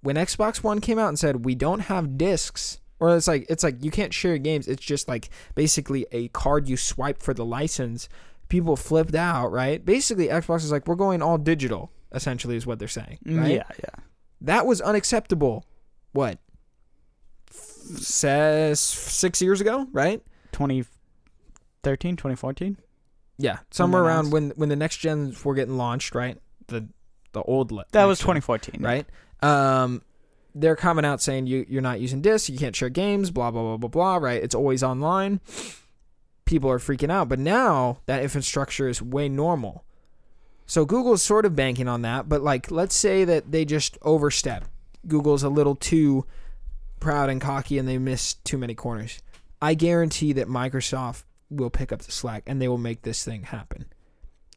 when 0.00 0.16
Xbox 0.16 0.62
One 0.62 0.80
came 0.80 0.98
out 0.98 1.08
and 1.08 1.18
said 1.18 1.44
we 1.44 1.54
don't 1.54 1.80
have 1.80 2.18
discs 2.18 2.80
or 2.98 3.14
it's 3.14 3.28
like 3.28 3.46
it's 3.48 3.62
like 3.62 3.84
you 3.84 3.90
can't 3.90 4.14
share 4.14 4.38
games, 4.38 4.66
it's 4.66 4.84
just 4.84 5.08
like 5.08 5.28
basically 5.54 6.06
a 6.12 6.28
card 6.28 6.68
you 6.68 6.76
swipe 6.76 7.22
for 7.22 7.34
the 7.34 7.44
license. 7.44 8.08
People 8.48 8.76
flipped 8.76 9.14
out, 9.14 9.48
right? 9.48 9.84
Basically 9.84 10.28
Xbox 10.28 10.58
is 10.58 10.72
like 10.72 10.86
we're 10.86 10.94
going 10.94 11.20
all 11.20 11.38
digital, 11.38 11.90
essentially 12.16 12.56
is 12.56 12.66
what 12.66 12.80
they're 12.80 12.88
saying, 12.88 13.18
right? 13.26 13.52
Yeah, 13.52 13.62
yeah. 13.78 14.02
That 14.40 14.66
was 14.66 14.80
unacceptable. 14.80 15.64
What? 16.12 16.38
Says 17.50 18.80
six 18.80 19.40
years 19.40 19.60
ago, 19.60 19.86
right? 19.92 20.20
2013, 20.52 22.16
2014? 22.16 22.76
Yeah, 23.38 23.58
somewhere 23.70 24.02
they 24.02 24.08
around 24.08 24.30
when 24.32 24.50
when 24.56 24.68
the 24.70 24.76
next 24.76 24.96
gens 24.96 25.44
were 25.44 25.54
getting 25.54 25.76
launched, 25.76 26.14
right? 26.14 26.38
The 26.66 26.88
the 27.32 27.42
old 27.42 27.70
le- 27.70 27.84
That 27.92 28.06
was 28.06 28.18
gen, 28.18 28.24
2014. 28.40 28.82
right? 28.82 29.06
Um, 29.42 30.02
they're 30.54 30.74
coming 30.74 31.04
out 31.04 31.20
saying 31.20 31.46
you 31.46 31.64
you're 31.68 31.82
not 31.82 32.00
using 32.00 32.22
discs, 32.22 32.48
you 32.50 32.58
can't 32.58 32.74
share 32.74 32.88
games, 32.88 33.30
blah 33.30 33.50
blah 33.50 33.62
blah 33.62 33.76
blah 33.76 33.88
blah. 33.90 34.16
Right? 34.16 34.42
It's 34.42 34.54
always 34.54 34.82
online. 34.82 35.40
People 36.46 36.70
are 36.70 36.78
freaking 36.78 37.10
out, 37.10 37.28
but 37.28 37.38
now 37.38 37.98
that 38.06 38.22
infrastructure 38.22 38.88
is 38.88 39.02
way 39.02 39.28
normal. 39.28 39.84
So 40.66 40.84
Google's 40.84 41.22
sort 41.22 41.46
of 41.46 41.54
banking 41.54 41.86
on 41.88 42.02
that, 42.02 42.28
but 42.28 42.42
like 42.42 42.70
let's 42.70 42.96
say 42.96 43.24
that 43.24 43.52
they 43.52 43.64
just 43.64 43.96
overstep. 44.02 44.64
Google's 45.06 45.42
a 45.44 45.48
little 45.48 45.76
too 45.76 46.26
proud 46.98 47.30
and 47.30 47.40
cocky 47.40 47.78
and 47.78 47.88
they 47.88 47.98
miss 47.98 48.34
too 48.34 48.58
many 48.58 48.74
corners. 48.74 49.20
I 49.62 49.74
guarantee 49.74 50.32
that 50.34 50.48
Microsoft 50.48 51.22
will 51.50 51.70
pick 51.70 51.92
up 51.92 52.02
the 52.02 52.10
slack 52.12 52.42
and 52.46 52.60
they 52.60 52.66
will 52.68 52.78
make 52.78 53.02
this 53.02 53.24
thing 53.24 53.44
happen. 53.44 53.86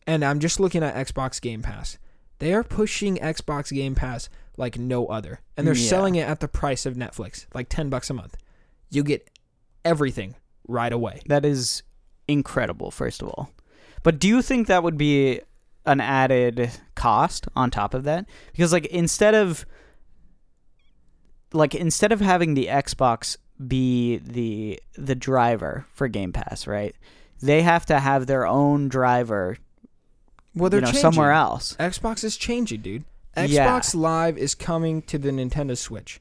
And 0.08 0.26
I'm 0.26 0.40
just 0.40 0.60
looking 0.60 0.82
at 0.84 0.96
Xbox 0.96 1.40
Game 1.40 1.62
Pass. 1.62 2.00
They 2.40 2.54
are 2.54 2.64
pushing 2.64 3.18
Xbox 3.18 3.72
Game 3.72 3.94
Pass 3.94 4.30
like 4.58 4.80
no 4.80 5.06
other. 5.08 5.42
And 5.56 5.68
they're 5.68 5.76
Yeah. 5.76 5.90
selling 5.90 6.16
it 6.16 6.28
at 6.28 6.40
the 6.40 6.48
price 6.48 6.86
of 6.88 6.96
Netflix, 6.96 7.46
like 7.54 7.70
10 7.70 7.90
bucks 7.90 8.10
a 8.10 8.14
month. 8.16 8.36
You 8.90 9.04
get 9.04 9.30
everything 9.86 10.36
right 10.68 10.92
away. 10.92 11.22
That 11.28 11.46
is 11.46 11.84
incredible, 12.28 12.90
first 12.90 13.22
of 13.22 13.28
all. 13.28 13.52
But 14.02 14.18
do 14.18 14.28
you 14.28 14.42
think 14.42 14.68
that 14.68 14.82
would 14.84 14.98
be 14.98 15.42
an 15.90 16.00
added 16.02 16.72
cost 16.96 17.48
on 17.56 17.72
top 17.72 17.94
of 17.94 18.04
that? 18.04 18.26
Because 18.52 18.72
like 18.72 18.86
instead 18.88 19.34
of 19.36 19.66
like 21.54 21.74
instead 21.76 22.12
of 22.12 22.22
having 22.22 22.54
the 22.54 22.68
Xbox 22.68 23.38
be 23.68 24.18
the 24.18 24.80
the 24.96 25.16
driver 25.16 25.86
for 25.94 26.08
Game 26.08 26.32
Pass, 26.32 26.68
right? 26.68 26.96
They 27.42 27.62
have 27.64 27.86
to 27.88 28.00
have 28.00 28.28
their 28.28 28.46
own 28.46 28.90
driver, 28.90 29.58
Well, 30.54 30.70
they're 30.70 30.80
you 30.80 30.86
know, 30.86 30.88
changing. 30.88 31.02
somewhere 31.02 31.32
else. 31.32 31.76
Xbox 31.80 32.24
is 32.24 32.36
changing, 32.38 32.82
dude. 32.82 33.06
Yeah. 33.38 33.68
Xbox 33.80 33.96
Live 33.96 34.38
is 34.38 34.54
coming 34.56 35.02
to 35.04 35.18
the 35.18 35.30
Nintendo 35.32 35.78
Switch. 35.78 36.20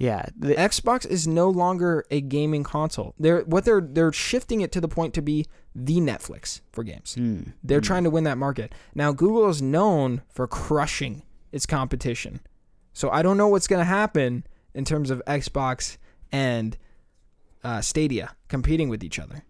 Yeah, 0.00 0.24
the- 0.34 0.54
Xbox 0.54 1.06
is 1.06 1.28
no 1.28 1.50
longer 1.50 2.06
a 2.10 2.22
gaming 2.22 2.64
console. 2.64 3.14
They're 3.18 3.42
what 3.42 3.66
they're 3.66 3.82
they're 3.82 4.12
shifting 4.12 4.62
it 4.62 4.72
to 4.72 4.80
the 4.80 4.88
point 4.88 5.12
to 5.14 5.22
be 5.22 5.44
the 5.74 5.98
Netflix 5.98 6.62
for 6.72 6.82
games. 6.82 7.16
Mm, 7.16 7.52
They're 7.62 7.82
mm. 7.82 7.84
trying 7.84 8.04
to 8.04 8.10
win 8.10 8.24
that 8.24 8.38
market. 8.38 8.74
Now 8.94 9.12
Google 9.12 9.50
is 9.50 9.60
known 9.60 10.22
for 10.30 10.46
crushing 10.48 11.22
its 11.52 11.66
competition. 11.66 12.40
So 12.94 13.10
I 13.10 13.20
don't 13.20 13.36
know 13.36 13.48
what's 13.48 13.66
going 13.66 13.80
to 13.80 13.84
happen 13.84 14.46
in 14.74 14.86
terms 14.86 15.10
of 15.10 15.22
Xbox 15.26 15.98
and 16.32 16.78
uh, 17.62 17.82
Stadia 17.82 18.34
competing 18.48 18.88
with 18.88 19.04
each 19.04 19.18
other. 19.18 19.44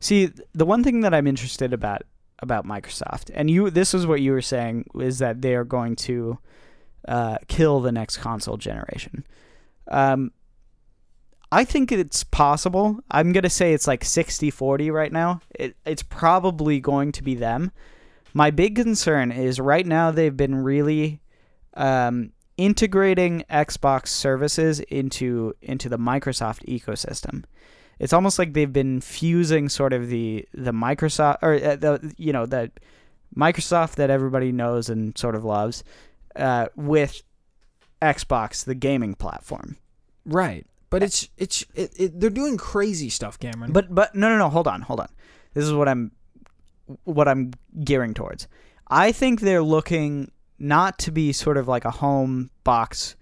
See, 0.00 0.32
the 0.54 0.66
one 0.66 0.82
thing 0.82 1.02
that 1.02 1.14
I'm 1.14 1.28
interested 1.28 1.72
about 1.72 2.02
about 2.40 2.66
Microsoft, 2.66 3.30
and 3.32 3.48
you, 3.48 3.70
this 3.70 3.94
is 3.94 4.08
what 4.08 4.20
you 4.20 4.32
were 4.32 4.42
saying, 4.42 4.86
is 4.96 5.20
that 5.20 5.40
they 5.40 5.54
are 5.54 5.64
going 5.64 5.94
to 5.96 6.38
uh, 7.06 7.38
kill 7.46 7.78
the 7.78 7.92
next 7.92 8.16
console 8.16 8.56
generation. 8.56 9.24
Um, 9.88 10.32
I 11.50 11.64
think 11.64 11.90
it's 11.92 12.24
possible. 12.24 13.00
I'm 13.10 13.32
gonna 13.32 13.50
say 13.50 13.72
it's 13.72 13.86
like 13.86 14.04
60-40 14.04 14.92
right 14.92 15.12
now. 15.12 15.40
It, 15.54 15.76
it's 15.86 16.02
probably 16.02 16.80
going 16.80 17.12
to 17.12 17.22
be 17.22 17.34
them. 17.34 17.72
My 18.34 18.50
big 18.50 18.76
concern 18.76 19.32
is 19.32 19.58
right 19.58 19.86
now 19.86 20.10
they've 20.10 20.36
been 20.36 20.56
really 20.56 21.20
um, 21.74 22.32
integrating 22.56 23.44
Xbox 23.50 24.08
services 24.08 24.80
into 24.80 25.54
into 25.62 25.88
the 25.88 25.98
Microsoft 25.98 26.64
ecosystem 26.66 27.44
it's 27.98 28.12
almost 28.12 28.38
like 28.38 28.52
they've 28.52 28.72
been 28.72 29.00
fusing 29.00 29.68
sort 29.68 29.92
of 29.92 30.08
the 30.08 30.46
the 30.54 30.72
Microsoft 30.72 31.38
or 31.42 31.54
uh, 31.54 31.76
the 31.76 32.14
you 32.16 32.32
know 32.32 32.46
the 32.46 32.70
Microsoft 33.36 33.96
that 33.96 34.10
everybody 34.10 34.52
knows 34.52 34.88
and 34.88 35.16
sort 35.18 35.34
of 35.34 35.44
loves 35.44 35.84
uh, 36.36 36.66
with 36.76 37.22
Xbox, 38.00 38.64
the 38.64 38.74
gaming 38.74 39.14
platform. 39.14 39.76
Right. 40.24 40.66
But 40.90 41.02
it's 41.02 41.28
it's 41.36 41.64
it, 41.74 41.92
it, 41.96 42.20
they're 42.20 42.30
doing 42.30 42.56
crazy 42.56 43.10
stuff, 43.10 43.38
Cameron. 43.38 43.72
But 43.72 43.94
but 43.94 44.14
no 44.14 44.28
no 44.28 44.38
no 44.38 44.48
hold 44.48 44.66
on 44.66 44.82
hold 44.82 45.00
on. 45.00 45.08
This 45.54 45.64
is 45.64 45.72
what 45.72 45.88
I'm 45.88 46.12
what 47.04 47.28
I'm 47.28 47.52
gearing 47.84 48.14
towards. 48.14 48.48
I 48.88 49.12
think 49.12 49.40
they're 49.40 49.62
looking 49.62 50.30
not 50.58 50.98
to 51.00 51.10
be 51.10 51.32
sort 51.32 51.56
of 51.56 51.68
like 51.68 51.84
a 51.84 51.90
home 51.90 52.50
box, 52.64 53.16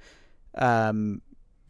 um, 0.54 1.22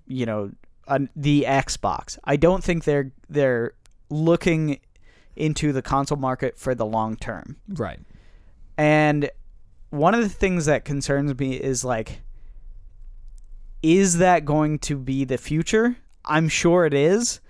you 0.06 0.26
know, 0.26 0.52
on 0.86 1.08
the 1.16 1.44
Xbox. 1.48 2.18
I 2.24 2.36
don't 2.36 2.62
think 2.62 2.84
they're 2.84 3.12
they're 3.28 3.72
looking 4.10 4.80
into 5.34 5.72
the 5.72 5.82
console 5.82 6.18
market 6.18 6.58
for 6.58 6.74
the 6.74 6.86
long 6.86 7.16
term. 7.16 7.56
right. 7.68 8.00
And 8.78 9.30
one 9.90 10.14
of 10.14 10.20
the 10.20 10.28
things 10.28 10.66
that 10.66 10.84
concerns 10.84 11.38
me 11.38 11.54
is 11.54 11.84
like, 11.84 12.20
is 13.86 14.18
that 14.18 14.44
going 14.44 14.80
to 14.80 14.96
be 14.96 15.24
the 15.24 15.38
future? 15.38 15.96
I'm 16.24 16.48
sure 16.48 16.86
it 16.86 16.92
is. 16.92 17.40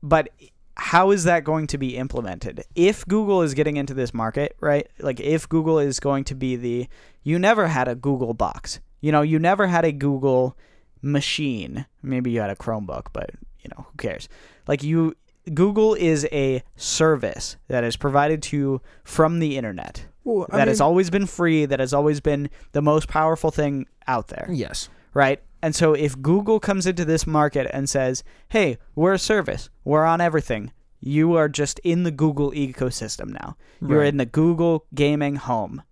But 0.00 0.28
how 0.76 1.10
is 1.10 1.24
that 1.24 1.42
going 1.42 1.66
to 1.68 1.78
be 1.78 1.96
implemented? 1.96 2.62
If 2.76 3.04
Google 3.06 3.42
is 3.42 3.52
getting 3.52 3.76
into 3.76 3.94
this 3.94 4.14
market, 4.14 4.56
right? 4.60 4.86
Like, 5.00 5.18
if 5.18 5.48
Google 5.48 5.80
is 5.80 5.98
going 5.98 6.22
to 6.24 6.36
be 6.36 6.54
the, 6.54 6.88
you 7.24 7.36
never 7.36 7.66
had 7.66 7.88
a 7.88 7.96
Google 7.96 8.32
box. 8.32 8.78
You 9.00 9.10
know, 9.10 9.22
you 9.22 9.40
never 9.40 9.66
had 9.66 9.84
a 9.84 9.90
Google 9.90 10.56
machine. 11.02 11.84
Maybe 12.00 12.30
you 12.30 12.40
had 12.40 12.50
a 12.50 12.54
Chromebook, 12.54 13.06
but, 13.12 13.30
you 13.60 13.70
know, 13.76 13.86
who 13.90 13.96
cares? 13.96 14.28
Like, 14.68 14.84
you, 14.84 15.16
Google 15.52 15.94
is 15.94 16.28
a 16.30 16.62
service 16.76 17.56
that 17.66 17.82
is 17.82 17.96
provided 17.96 18.40
to 18.44 18.56
you 18.56 18.82
from 19.02 19.40
the 19.40 19.56
internet 19.56 20.06
Well, 20.22 20.46
that 20.52 20.68
has 20.68 20.80
always 20.80 21.10
been 21.10 21.26
free, 21.26 21.66
that 21.66 21.80
has 21.80 21.92
always 21.92 22.20
been 22.20 22.50
the 22.70 22.82
most 22.82 23.08
powerful 23.08 23.50
thing 23.50 23.86
out 24.06 24.28
there, 24.28 24.46
Yes. 24.48 24.88
Right? 25.14 25.42
And 25.62 25.74
so 25.74 25.92
if 25.94 26.20
Google 26.20 26.60
comes 26.60 26.86
into 26.86 27.04
this 27.04 27.26
market 27.26 27.68
and 27.72 27.88
says, 27.88 28.22
"Hey, 28.48 28.78
we're 28.94 29.14
a 29.14 29.18
service. 29.18 29.70
We're 29.84 30.04
on 30.04 30.20
everything. 30.20 30.72
You 31.00 31.34
are 31.34 31.48
just 31.48 31.78
in 31.80 32.02
the 32.04 32.10
Google 32.10 32.52
ecosystem 32.52 33.28
now. 33.28 33.56
You're 33.80 34.00
Right. 34.00 34.08
in 34.08 34.16
the 34.18 34.26
Google 34.26 34.86
gaming 34.94 35.36
home. 35.36 35.82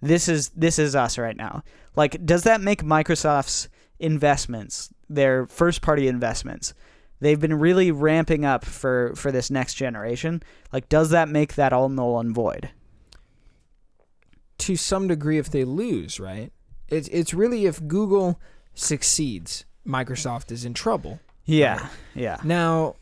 This 0.00 0.28
is 0.28 0.50
this 0.50 0.78
is 0.78 0.94
us 0.94 1.18
right 1.18 1.36
now." 1.36 1.62
Like 1.96 2.24
does 2.24 2.44
that 2.44 2.60
make 2.60 2.82
Microsoft's 2.84 3.68
investments, 3.98 4.92
their 5.08 5.46
first-party 5.46 6.06
investments, 6.06 6.72
they've 7.18 7.40
been 7.40 7.58
really 7.58 7.90
ramping 7.90 8.44
up 8.44 8.64
for 8.64 9.12
for 9.16 9.32
this 9.32 9.50
next 9.50 9.74
generation? 9.74 10.42
Like 10.72 10.88
does 10.88 11.10
that 11.10 11.28
make 11.28 11.56
that 11.56 11.72
all 11.72 11.88
null 11.88 12.20
and 12.20 12.32
void? 12.32 12.70
To 14.58 14.76
some 14.76 15.08
degree, 15.08 15.38
if 15.38 15.50
they 15.50 15.64
lose, 15.64 16.18
right? 16.20 16.52
It's 16.88 17.08
it's 17.08 17.34
really 17.34 17.66
if 17.66 17.84
Google 17.86 18.40
succeeds, 18.78 19.64
Microsoft 19.86 20.50
is 20.52 20.64
in 20.64 20.74
trouble. 20.74 21.20
Yeah. 21.44 21.88
Yeah. 22.14 22.38
Now, 22.44 22.96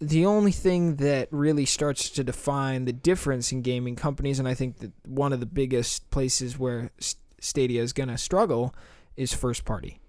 the 0.00 0.26
only 0.26 0.52
thing 0.52 0.96
that 0.96 1.28
really 1.30 1.64
starts 1.66 2.08
to 2.10 2.24
define 2.24 2.86
the 2.86 2.92
difference 2.92 3.52
in 3.52 3.62
gaming 3.62 3.96
companies, 3.96 4.38
and 4.38 4.48
I 4.48 4.54
think 4.54 4.78
that 4.78 4.92
one 5.06 5.32
of 5.32 5.40
the 5.40 5.46
biggest 5.46 6.10
places 6.10 6.58
where 6.58 6.90
Stadia 7.40 7.82
is 7.82 7.92
going 7.92 8.08
to 8.08 8.18
struggle 8.18 8.74
is 9.16 9.32
first 9.34 9.64
party. 9.64 10.00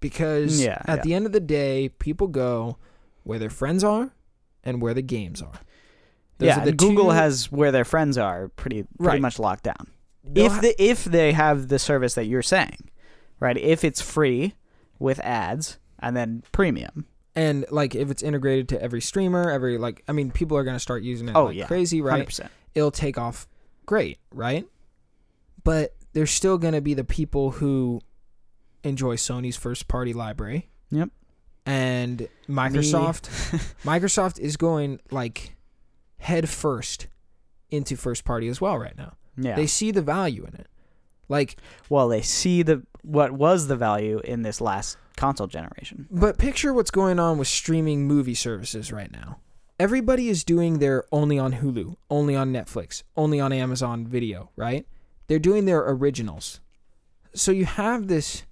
Because 0.00 0.62
Yeah, 0.62 0.80
at 0.86 0.98
yeah. 0.98 1.02
the 1.02 1.14
end 1.14 1.26
of 1.26 1.32
the 1.32 1.40
day, 1.40 1.90
people 1.90 2.26
go 2.28 2.78
where 3.22 3.38
their 3.38 3.50
friends 3.50 3.84
are 3.84 4.12
and 4.64 4.80
where 4.80 4.94
the 4.94 5.02
games 5.02 5.42
are. 5.42 5.52
Those 6.38 6.46
yeah, 6.46 6.60
are 6.64 6.68
and 6.68 6.78
Google 6.78 7.06
two- 7.06 7.10
has 7.10 7.52
where 7.52 7.70
their 7.70 7.84
friends 7.84 8.16
are 8.16 8.48
pretty 8.48 8.84
pretty 8.84 9.14
Right. 9.16 9.20
much 9.20 9.38
locked 9.38 9.64
down. 9.64 9.88
They'll 10.24 10.46
if 10.46 10.52
ha- 10.52 10.60
the 10.62 10.82
if 10.82 11.04
they 11.04 11.32
have 11.32 11.68
the 11.68 11.78
service 11.78 12.14
that 12.14 12.24
you're 12.26 12.42
saying, 12.42 12.89
right? 13.40 13.56
If 13.56 13.82
it's 13.84 14.00
free 14.00 14.54
with 14.98 15.18
ads 15.20 15.78
and 15.98 16.16
then 16.16 16.42
premium. 16.52 17.06
and 17.34 17.64
like 17.70 17.94
if 17.94 18.10
it's 18.10 18.22
integrated 18.22 18.68
to 18.70 18.82
every 18.82 19.00
streamer, 19.00 19.50
every 19.50 19.78
like 19.78 20.02
I 20.08 20.12
mean, 20.12 20.30
people 20.30 20.56
are 20.56 20.64
going 20.64 20.76
to 20.76 20.80
start 20.80 21.02
using 21.02 21.28
it 21.28 21.34
Oh, 21.36 21.46
like 21.46 21.56
yeah. 21.56 21.66
crazy, 21.66 22.00
right? 22.00 22.26
100%. 22.26 22.48
it'll 22.74 22.90
take 22.90 23.18
off 23.18 23.48
great, 23.86 24.18
right? 24.32 24.66
But 25.64 25.94
there's 26.12 26.30
still 26.30 26.58
going 26.58 26.74
to 26.74 26.80
be 26.80 26.94
the 26.94 27.04
people 27.04 27.50
who 27.52 28.00
enjoy 28.82 29.16
Sony's 29.16 29.56
first 29.56 29.88
party 29.88 30.12
library. 30.12 30.68
Yep. 30.90 31.10
And 31.66 32.28
Microsoft 32.48 33.28
Microsoft 33.84 34.38
is 34.40 34.56
going 34.56 35.00
like 35.10 35.54
head 36.18 36.48
first 36.48 37.06
into 37.70 37.96
first 37.96 38.24
party 38.24 38.48
as 38.48 38.60
well 38.60 38.78
right 38.78 38.96
now. 38.96 39.14
Yeah. 39.36 39.54
They 39.54 39.66
see 39.66 39.90
the 39.90 40.02
value 40.02 40.44
in 40.44 40.54
it. 40.54 40.66
Like 41.28 41.56
well, 41.88 42.08
they 42.08 42.22
see 42.22 42.62
the 42.62 42.82
what 43.02 43.32
was 43.32 43.66
the 43.66 43.76
value 43.76 44.20
in 44.24 44.42
this 44.42 44.60
last 44.60 44.96
console 45.16 45.46
generation. 45.46 46.06
but 46.10 46.38
picture 46.38 46.72
what's 46.72 46.90
going 46.90 47.18
on 47.18 47.36
with 47.36 47.48
streaming 47.48 48.06
movie 48.06 48.34
services 48.34 48.90
right 48.92 49.12
now. 49.12 49.38
Everybody 49.78 50.28
is 50.28 50.44
doing 50.44 50.78
their 50.78 51.04
only 51.10 51.38
on 51.38 51.54
Hulu, 51.54 51.96
only 52.10 52.36
on 52.36 52.52
Netflix, 52.52 53.02
only 53.16 53.40
on 53.40 53.52
Amazon 53.52 54.06
Video, 54.06 54.50
right? 54.56 54.86
They're 55.26 55.38
doing 55.38 55.64
their 55.64 55.80
originals. 55.80 56.60
So 57.34 57.50
you 57.52 57.64
have 57.64 58.08
this 58.08 58.44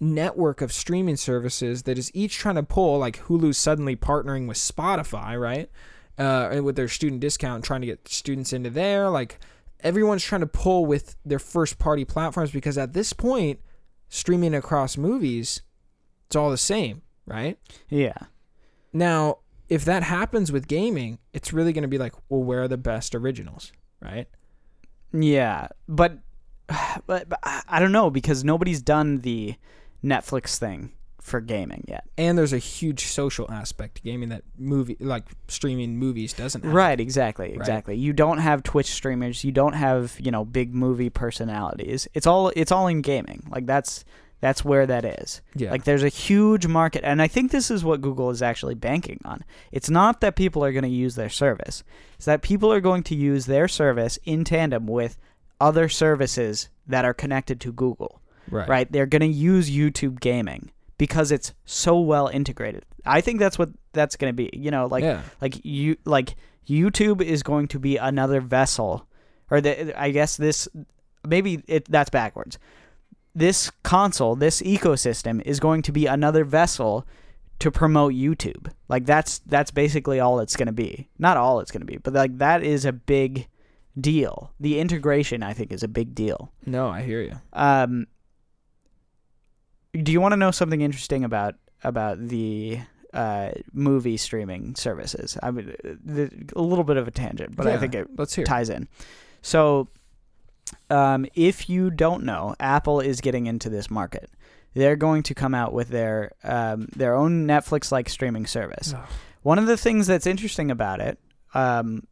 network 0.00 0.60
of 0.60 0.72
streaming 0.72 1.16
services 1.16 1.84
that 1.84 1.96
is 1.96 2.10
each 2.12 2.36
trying 2.36 2.56
to 2.56 2.62
pull, 2.62 2.98
like 2.98 3.20
Hulu's 3.26 3.56
suddenly 3.56 3.94
partnering 3.94 4.48
with 4.48 4.56
Spotify, 4.56 5.40
right? 5.40 5.70
Uh, 6.18 6.60
with 6.62 6.76
their 6.76 6.88
student 6.88 7.20
discount, 7.20 7.64
trying 7.64 7.80
to 7.80 7.86
get 7.86 8.08
students 8.08 8.52
into 8.52 8.68
there. 8.68 9.08
Like 9.08 9.38
everyone's 9.82 10.24
trying 10.24 10.40
to 10.40 10.46
pull 10.46 10.86
with 10.86 11.16
their 11.24 11.38
first 11.38 11.78
party 11.78 12.04
platforms 12.04 12.50
because 12.50 12.78
at 12.78 12.92
this 12.92 13.12
point, 13.12 13.60
streaming 14.08 14.54
across 14.54 14.96
movies, 14.96 15.62
it's 16.26 16.36
all 16.36 16.50
the 16.50 16.58
same, 16.58 17.02
right? 17.26 17.58
Yeah. 17.88 18.16
Now, 18.92 19.38
if 19.68 19.84
that 19.84 20.02
happens 20.02 20.52
with 20.52 20.68
gaming, 20.68 21.18
it's 21.32 21.52
really 21.52 21.72
going 21.72 21.82
to 21.82 21.88
be 21.88 21.98
like, 21.98 22.14
well, 22.28 22.42
where 22.42 22.62
are 22.62 22.68
the 22.68 22.76
best 22.76 23.14
originals, 23.14 23.72
right? 24.00 24.28
Yeah, 25.12 25.68
but 25.88 26.18
but, 27.06 27.28
but 27.28 27.38
I 27.42 27.62
I 27.68 27.80
don't 27.80 27.92
know 27.92 28.10
because 28.10 28.44
nobody's 28.44 28.82
done 28.82 29.18
the 29.18 29.56
Netflix 30.04 30.58
thing 30.58 30.92
for 31.22 31.40
gaming 31.40 31.84
yet. 31.88 32.04
And 32.18 32.36
there's 32.36 32.52
a 32.52 32.58
huge 32.58 33.06
social 33.06 33.50
aspect 33.50 33.96
to 33.96 34.02
gaming 34.02 34.28
that 34.30 34.42
movie, 34.58 34.96
like 35.00 35.24
streaming 35.48 35.96
movies, 35.96 36.32
doesn't 36.32 36.64
have. 36.64 36.74
Right, 36.74 36.98
exactly, 36.98 37.52
exactly. 37.52 37.96
You 37.96 38.12
don't 38.12 38.38
have 38.38 38.62
Twitch 38.62 38.90
streamers, 38.90 39.44
you 39.44 39.52
don't 39.52 39.74
have, 39.74 40.16
you 40.18 40.30
know, 40.30 40.44
big 40.44 40.74
movie 40.74 41.10
personalities. 41.10 42.08
It's 42.12 42.26
all 42.26 42.52
it's 42.56 42.72
all 42.72 42.88
in 42.88 43.02
gaming. 43.02 43.44
Like 43.50 43.66
that's 43.66 44.04
that's 44.40 44.64
where 44.64 44.84
that 44.86 45.04
is. 45.04 45.40
Yeah. 45.54 45.70
Like 45.70 45.84
there's 45.84 46.02
a 46.02 46.08
huge 46.08 46.66
market 46.66 47.04
and 47.04 47.22
I 47.22 47.28
think 47.28 47.52
this 47.52 47.70
is 47.70 47.84
what 47.84 48.00
Google 48.00 48.30
is 48.30 48.42
actually 48.42 48.74
banking 48.74 49.20
on. 49.24 49.44
It's 49.70 49.88
not 49.88 50.20
that 50.20 50.34
people 50.34 50.64
are 50.64 50.72
going 50.72 50.82
to 50.82 50.90
use 50.90 51.14
their 51.14 51.30
service. 51.30 51.84
It's 52.16 52.26
that 52.26 52.42
people 52.42 52.72
are 52.72 52.80
going 52.80 53.04
to 53.04 53.14
use 53.14 53.46
their 53.46 53.68
service 53.68 54.18
in 54.24 54.42
tandem 54.42 54.88
with 54.88 55.16
other 55.60 55.88
services 55.88 56.68
that 56.88 57.04
are 57.04 57.14
connected 57.14 57.60
to 57.60 57.72
Google. 57.72 58.20
right. 58.50 58.68
Right? 58.68 58.90
They're 58.92 59.06
going 59.06 59.22
to 59.22 59.28
use 59.28 59.70
YouTube 59.70 60.18
gaming 60.18 60.71
because 61.02 61.32
it's 61.32 61.52
so 61.64 61.98
well 61.98 62.28
integrated. 62.28 62.84
I 63.04 63.22
think 63.22 63.40
that's 63.40 63.58
what 63.58 63.70
that's 63.92 64.14
going 64.14 64.32
to 64.32 64.36
be. 64.36 64.50
You 64.52 64.70
know, 64.70 64.86
like 64.86 65.02
yeah. 65.02 65.22
like 65.40 65.64
you 65.64 65.96
like 66.04 66.36
YouTube 66.64 67.20
is 67.20 67.42
going 67.42 67.66
to 67.74 67.80
be 67.80 67.96
another 67.96 68.40
vessel 68.40 69.08
or 69.50 69.60
the 69.60 70.00
I 70.00 70.12
guess 70.12 70.36
this 70.36 70.68
maybe 71.26 71.64
it 71.66 71.90
that's 71.90 72.08
backwards. 72.08 72.56
This 73.34 73.72
console, 73.82 74.36
this 74.36 74.62
ecosystem 74.62 75.42
is 75.42 75.58
going 75.58 75.82
to 75.82 75.90
be 75.90 76.06
another 76.06 76.44
vessel 76.44 77.04
to 77.58 77.72
promote 77.72 78.12
YouTube. 78.12 78.70
Like 78.88 79.04
that's 79.04 79.40
that's 79.40 79.72
basically 79.72 80.20
all 80.20 80.38
it's 80.38 80.54
going 80.54 80.66
to 80.66 80.72
be. 80.72 81.08
Not 81.18 81.36
all 81.36 81.58
it's 81.58 81.72
going 81.72 81.80
to 81.80 81.92
be, 81.92 81.96
but 81.96 82.12
like 82.12 82.38
that 82.38 82.62
is 82.62 82.84
a 82.84 82.92
big 82.92 83.48
deal. 84.00 84.52
The 84.60 84.78
integration 84.78 85.42
I 85.42 85.52
think 85.52 85.72
is 85.72 85.82
a 85.82 85.88
big 85.88 86.14
deal. 86.14 86.52
No, 86.64 86.86
I 86.86 87.02
hear 87.02 87.22
you. 87.22 87.40
Um 87.52 88.06
do 90.00 90.12
you 90.12 90.20
want 90.20 90.32
to 90.32 90.36
know 90.36 90.50
something 90.50 90.80
interesting 90.80 91.24
about 91.24 91.54
about 91.84 92.28
the 92.28 92.78
uh, 93.12 93.50
movie 93.72 94.16
streaming 94.16 94.74
services? 94.74 95.36
I 95.42 95.50
mean, 95.50 95.74
the, 95.82 96.30
a 96.56 96.62
little 96.62 96.84
bit 96.84 96.96
of 96.96 97.06
a 97.06 97.10
tangent, 97.10 97.56
but 97.56 97.66
I 97.66 97.78
think 97.78 97.94
it 97.94 98.08
Let's 98.16 98.34
hear. 98.34 98.44
ties 98.44 98.70
in. 98.70 98.88
So, 99.42 99.88
um, 100.88 101.26
if 101.34 101.68
you 101.68 101.90
don't 101.90 102.24
know, 102.24 102.54
Apple 102.60 103.00
is 103.00 103.20
getting 103.20 103.46
into 103.46 103.68
this 103.68 103.90
market. 103.90 104.30
They're 104.74 104.96
going 104.96 105.22
to 105.24 105.34
come 105.34 105.54
out 105.54 105.74
with 105.74 105.88
their 105.88 106.32
um, 106.44 106.88
their 106.96 107.14
own 107.14 107.46
Netflix-like 107.46 108.08
streaming 108.08 108.46
service. 108.46 108.94
Ugh. 108.96 109.06
One 109.42 109.58
of 109.58 109.66
the 109.66 109.76
things 109.76 110.06
that's 110.06 110.26
interesting 110.26 110.70
about 110.70 111.00
it, 111.00 111.18
um, 111.52 112.06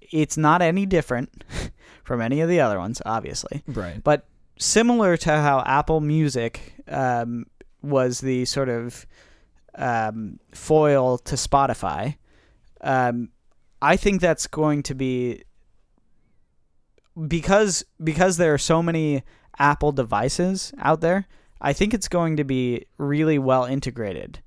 it's 0.00 0.36
not 0.36 0.60
any 0.60 0.84
different 0.86 1.44
from 2.04 2.20
any 2.20 2.40
of 2.40 2.48
the 2.48 2.60
other 2.60 2.78
ones, 2.78 3.00
obviously 3.06 3.62
Right. 3.68 4.02
Similar 4.58 5.16
to 5.18 5.30
how 5.30 5.62
Apple 5.66 6.00
Music 6.00 6.74
um, 6.88 7.46
was 7.82 8.20
the 8.20 8.44
sort 8.44 8.68
of 8.68 9.06
um, 9.74 10.38
foil 10.52 11.18
to 11.18 11.34
Spotify. 11.34 12.16
Um, 12.80 13.30
I 13.82 13.96
think 13.96 14.20
that's 14.20 14.46
going 14.46 14.82
to 14.84 14.94
be 14.94 15.42
because 17.28 17.84
because 18.02 18.36
there 18.36 18.54
are 18.54 18.58
so 18.58 18.82
many 18.82 19.22
Apple 19.58 19.92
devices 19.92 20.72
out 20.78 21.00
there. 21.00 21.26
I 21.60 21.72
think 21.72 21.94
it's 21.94 22.08
going 22.08 22.36
to 22.36 22.44
be 22.44 22.86
really 22.98 23.38
well 23.38 23.64
integrated 23.64 24.40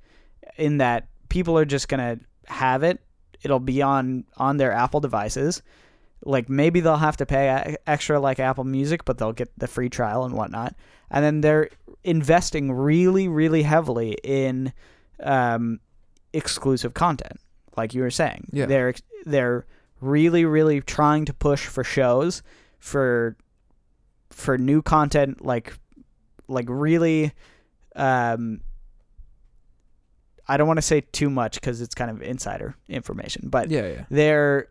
in 0.57 0.77
that 0.77 1.07
people 1.29 1.57
are 1.57 1.65
just 1.65 1.87
going 1.87 1.99
to 1.99 2.25
have 2.53 2.83
it. 2.83 2.99
It'll 3.43 3.59
be 3.59 3.81
on 3.81 4.25
on 4.37 4.57
their 4.57 4.71
Apple 4.71 4.99
devices 4.99 5.61
like 6.25 6.49
maybe 6.49 6.79
they'll 6.79 6.97
have 6.97 7.17
to 7.17 7.25
pay 7.25 7.77
extra 7.85 8.19
like 8.19 8.39
Apple 8.39 8.63
Music, 8.63 9.05
but 9.05 9.17
they'll 9.17 9.33
get 9.33 9.49
the 9.57 9.67
free 9.67 9.89
trial 9.89 10.23
and 10.25 10.33
whatnot. 10.35 10.75
And 11.09 11.23
then 11.23 11.41
they're 11.41 11.69
investing 12.03 12.71
really, 12.71 13.27
really 13.27 13.63
heavily 13.63 14.17
in 14.23 14.73
um, 15.21 15.79
exclusive 16.33 16.93
content, 16.93 17.39
like 17.75 17.93
you 17.93 18.01
were 18.01 18.11
saying. 18.11 18.47
Yeah. 18.51 18.65
They're 18.65 18.93
they're 19.25 19.65
really, 20.01 20.45
really 20.45 20.81
trying 20.81 21.25
to 21.25 21.33
push 21.33 21.65
for 21.65 21.83
shows 21.83 22.41
for 22.79 23.37
for 24.29 24.57
new 24.57 24.81
content, 24.81 25.43
like 25.45 25.73
like 26.47 26.65
really. 26.67 27.31
Um, 27.95 28.61
I 30.49 30.55
don't 30.55 30.67
want 30.67 30.77
to 30.77 30.81
say 30.83 31.01
too 31.01 31.29
much 31.29 31.55
because 31.55 31.81
it's 31.81 31.93
kind 31.95 32.09
of 32.09 32.21
insider 32.21 32.75
information, 32.87 33.49
but 33.49 33.69
Yeah, 33.69 33.87
yeah. 33.87 34.05
they're 34.09 34.69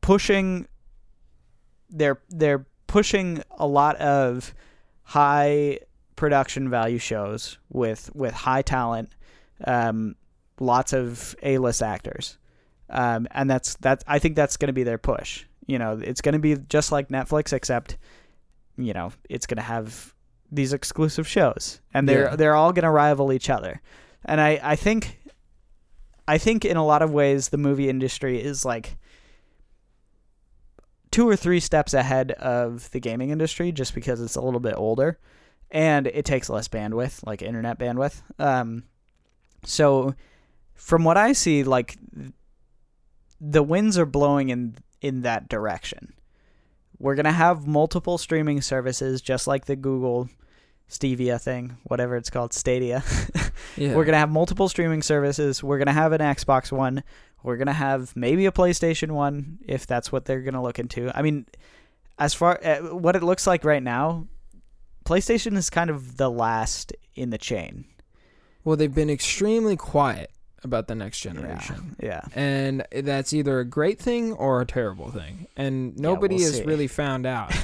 pushing 0.00 0.66
they're 1.90 2.20
they're 2.28 2.66
pushing 2.86 3.42
a 3.58 3.66
lot 3.66 3.96
of 3.96 4.54
high 5.02 5.78
production 6.16 6.68
value 6.68 6.98
shows 6.98 7.58
with 7.70 8.10
with 8.14 8.32
high 8.32 8.62
talent 8.62 9.10
um 9.66 10.14
lots 10.58 10.92
of 10.92 11.34
A-list 11.42 11.82
actors. 11.82 12.36
Um 12.88 13.26
and 13.30 13.48
that's 13.48 13.76
that's 13.76 14.04
I 14.06 14.18
think 14.18 14.36
that's 14.36 14.56
going 14.56 14.68
to 14.68 14.72
be 14.72 14.82
their 14.82 14.98
push. 14.98 15.44
You 15.66 15.78
know 15.78 15.98
it's 16.02 16.20
going 16.20 16.32
to 16.34 16.38
be 16.38 16.56
just 16.68 16.92
like 16.92 17.08
Netflix 17.08 17.52
except 17.52 17.96
you 18.76 18.92
know 18.92 19.12
it's 19.28 19.46
going 19.46 19.56
to 19.56 19.62
have 19.62 20.14
these 20.52 20.72
exclusive 20.72 21.26
shows. 21.28 21.80
And 21.94 22.08
they're 22.08 22.24
Yeah. 22.30 22.36
they're 22.36 22.54
all 22.54 22.72
going 22.72 22.84
to 22.84 22.90
rival 22.90 23.32
each 23.32 23.48
other. 23.50 23.80
And 24.24 24.40
I 24.40 24.60
I 24.62 24.76
think 24.76 25.18
I 26.28 26.38
think 26.38 26.64
in 26.64 26.76
a 26.76 26.84
lot 26.84 27.02
of 27.02 27.12
ways 27.12 27.48
the 27.48 27.56
movie 27.58 27.88
industry 27.88 28.40
is 28.42 28.64
like 28.64 28.96
two 31.10 31.28
or 31.28 31.36
three 31.36 31.60
steps 31.60 31.94
ahead 31.94 32.32
of 32.32 32.90
the 32.92 33.00
gaming 33.00 33.30
industry 33.30 33.72
just 33.72 33.94
because 33.94 34.20
it's 34.20 34.36
a 34.36 34.40
little 34.40 34.60
bit 34.60 34.74
older 34.76 35.18
and 35.70 36.06
it 36.06 36.24
takes 36.24 36.48
less 36.48 36.68
bandwidth, 36.68 37.26
like 37.26 37.42
internet 37.42 37.78
bandwidth. 37.78 38.22
Um, 38.38 38.84
so 39.64 40.14
from 40.74 41.04
what 41.04 41.16
I 41.16 41.32
see, 41.32 41.62
like 41.64 41.96
the 43.40 43.62
winds 43.62 43.98
are 43.98 44.06
blowing 44.06 44.48
in 44.48 44.76
in 45.00 45.22
that 45.22 45.48
direction. 45.48 46.12
We're 46.98 47.14
gonna 47.14 47.32
have 47.32 47.66
multiple 47.66 48.18
streaming 48.18 48.60
services, 48.60 49.22
just 49.22 49.46
like 49.46 49.64
the 49.64 49.76
Google 49.76 50.28
Stevia 50.88 51.40
thing, 51.40 51.78
whatever 51.84 52.16
it's 52.16 52.30
called, 52.30 52.52
Stadia. 52.52 53.02
Yeah. 53.76 53.94
We're 53.94 54.04
gonna 54.04 54.18
have 54.18 54.30
multiple 54.30 54.68
streaming 54.68 55.02
services. 55.02 55.62
We're 55.62 55.78
gonna 55.78 55.92
have 55.92 56.12
an 56.12 56.20
Xbox 56.20 56.72
One. 56.72 57.02
We're 57.42 57.56
gonna 57.56 57.72
have 57.72 58.14
maybe 58.16 58.46
a 58.46 58.52
PlayStation 58.52 59.12
One 59.12 59.58
if 59.66 59.86
that's 59.86 60.12
what 60.12 60.24
they're 60.24 60.42
gonna 60.42 60.62
look 60.62 60.78
into. 60.78 61.16
I 61.16 61.22
mean, 61.22 61.46
as 62.18 62.34
far 62.34 62.60
uh, 62.64 62.94
what 62.94 63.16
it 63.16 63.22
looks 63.22 63.46
like 63.46 63.64
right 63.64 63.82
now, 63.82 64.26
PlayStation 65.04 65.56
is 65.56 65.70
kind 65.70 65.90
of 65.90 66.16
the 66.16 66.30
last 66.30 66.92
in 67.14 67.30
the 67.30 67.38
chain. 67.38 67.84
Well, 68.64 68.76
they've 68.76 68.94
been 68.94 69.10
extremely 69.10 69.76
quiet 69.76 70.30
about 70.62 70.88
the 70.88 70.94
next 70.94 71.20
generation. 71.20 71.96
Yeah, 72.02 72.20
And 72.34 72.84
that's 72.92 73.32
either 73.32 73.60
a 73.60 73.64
great 73.64 73.98
thing 73.98 74.32
or 74.34 74.60
a 74.60 74.66
terrible 74.66 75.10
thing. 75.10 75.46
And 75.56 75.98
nobody 75.98 76.36
we'll 76.36 76.44
has 76.44 76.56
see. 76.58 76.64
really 76.64 76.86
found 77.02 77.26
out. 77.26 77.54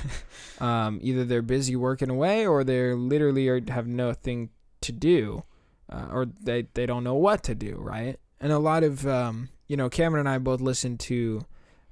um, 0.61 0.99
either 1.03 1.25
they're 1.25 1.43
busy 1.43 1.77
working 1.77 2.11
away 2.11 2.47
or 2.47 2.65
they're 2.65 2.97
literally 2.97 3.49
are, 3.49 3.61
have 3.69 3.87
nothing 3.87 4.51
to 4.81 4.93
do. 4.93 5.45
Uh, 5.91 6.07
or 6.11 6.27
they, 6.43 6.67
they 6.75 6.87
don't 6.87 7.05
know 7.05 7.15
what 7.15 7.43
to 7.45 7.55
do, 7.55 7.77
right? 7.79 8.19
And 8.41 8.51
a 8.51 8.59
lot 8.59 8.83
of, 8.83 9.07
um, 9.07 9.51
you 9.67 9.77
know, 9.77 9.89
Cameron 9.89 10.21
and 10.27 10.29
I 10.29 10.39
both 10.39 10.61
listened 10.61 11.01
to, 11.01 11.45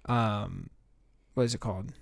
um, 0.06 0.70
what 1.34 1.44
is 1.44 1.54
it 1.54 1.60
called? 1.60 1.92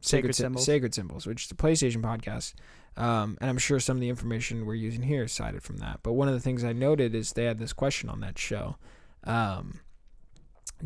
Sacred 0.00 0.34
Sy- 0.34 0.44
Symbols. 0.44 0.64
Sacred 0.64 0.94
Symbols, 0.94 1.26
which 1.26 1.44
is 1.44 1.50
a 1.50 1.54
PlayStation 1.54 2.02
podcast. 2.02 2.54
Um, 2.96 3.38
and 3.40 3.50
I'm 3.50 3.58
sure 3.58 3.78
some 3.80 3.96
of 3.96 4.00
the 4.00 4.08
information 4.08 4.66
we're 4.66 4.74
using 4.74 5.02
here 5.02 5.24
is 5.24 5.32
cited 5.32 5.62
from 5.62 5.78
that. 5.78 6.00
But 6.02 6.14
one 6.14 6.28
of 6.28 6.34
the 6.34 6.40
things 6.40 6.64
I 6.64 6.72
noted 6.72 7.14
is 7.14 7.32
they 7.32 7.44
had 7.44 7.58
this 7.58 7.72
question 7.72 8.08
on 8.08 8.20
that 8.20 8.38
show. 8.38 8.76
Um, 9.24 9.80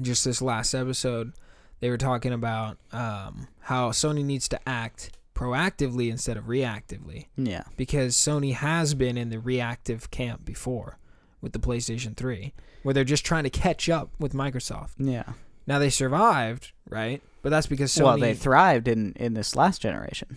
just 0.01 0.25
this 0.25 0.43
last 0.43 0.75
episode, 0.75 1.33
they 1.81 1.91
were 1.91 1.99
talking 1.99 2.33
about 2.33 2.79
um, 2.93 3.49
how 3.61 3.91
Sony 3.91 4.25
needs 4.25 4.49
to 4.49 4.69
act 4.69 5.13
proactively 5.35 6.11
instead 6.11 6.37
of 6.37 6.45
reactively 6.45 7.27
yeah, 7.37 7.65
because 7.77 8.15
Sony 8.15 8.55
has 8.55 8.95
been 8.95 9.19
in 9.19 9.31
the 9.31 9.41
reactive 9.41 10.09
camp 10.13 10.45
before 10.45 10.97
with 11.45 11.53
the 11.53 11.61
PlayStation 11.61 12.17
3, 12.17 12.53
where 12.83 12.93
they're 12.93 13.05
just 13.05 13.25
trying 13.25 13.45
to 13.45 13.51
catch 13.51 13.89
up 13.89 14.11
with 14.19 14.33
Microsoft. 14.33 14.91
yeah. 14.99 15.35
Now 15.67 15.79
they 15.79 15.89
survived, 15.91 16.73
right? 16.91 17.23
But 17.43 17.51
that's 17.51 17.67
because 17.69 17.93
Sony. 17.93 18.03
well, 18.05 18.19
they 18.19 18.35
thrived 18.35 18.89
in 18.89 19.13
in 19.15 19.35
this 19.35 19.55
last 19.55 19.81
generation. 19.81 20.37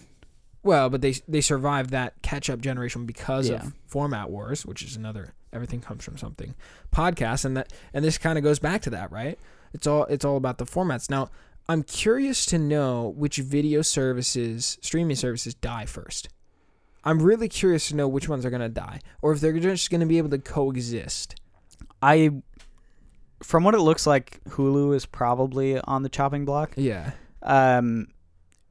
Well, 0.63 0.89
but 0.89 1.01
they 1.01 1.15
they 1.27 1.41
survived 1.41 1.89
that 1.89 2.21
catch 2.21 2.49
up 2.49 2.61
generation 2.61 3.05
because 3.05 3.49
Yeah. 3.49 3.57
of 3.63 3.73
format 3.87 4.29
wars, 4.29 4.65
which 4.65 4.83
is 4.83 4.95
another 4.95 5.33
everything 5.53 5.81
comes 5.81 6.03
from 6.03 6.17
something 6.17 6.55
podcast, 6.93 7.43
and 7.45 7.57
that 7.57 7.73
and 7.93 8.05
this 8.05 8.17
kind 8.17 8.37
of 8.37 8.43
goes 8.43 8.59
back 8.59 8.81
to 8.83 8.89
that, 8.91 9.11
right? 9.11 9.37
It's 9.73 9.87
all 9.87 10.05
it's 10.05 10.23
all 10.25 10.37
about 10.37 10.57
the 10.59 10.65
formats. 10.65 11.09
Now, 11.09 11.29
I'm 11.69 11.83
curious 11.83 12.45
to 12.47 12.57
know 12.57 13.09
which 13.17 13.37
video 13.37 13.81
services, 13.81 14.77
streaming 14.81 15.17
services, 15.17 15.53
die 15.55 15.85
first. 15.85 16.29
I'm 17.07 17.21
really 17.21 17.47
curious 17.47 17.87
to 17.87 17.95
know 17.95 18.07
which 18.07 18.27
ones 18.27 18.45
are 18.45 18.49
gonna 18.49 18.67
die, 18.67 18.99
or 19.21 19.31
if 19.31 19.39
they're 19.39 19.57
just 19.57 19.89
gonna 19.89 20.05
be 20.05 20.17
able 20.17 20.29
to 20.31 20.37
coexist. 20.39 21.35
I, 22.01 22.31
from 23.41 23.63
what 23.63 23.73
it 23.75 23.79
looks 23.79 24.05
like, 24.05 24.41
Hulu 24.49 24.93
is 24.93 25.05
probably 25.05 25.79
on 25.79 26.03
the 26.03 26.09
chopping 26.09 26.43
block. 26.43 26.73
Yeah, 26.75 27.11
Um, 27.41 28.07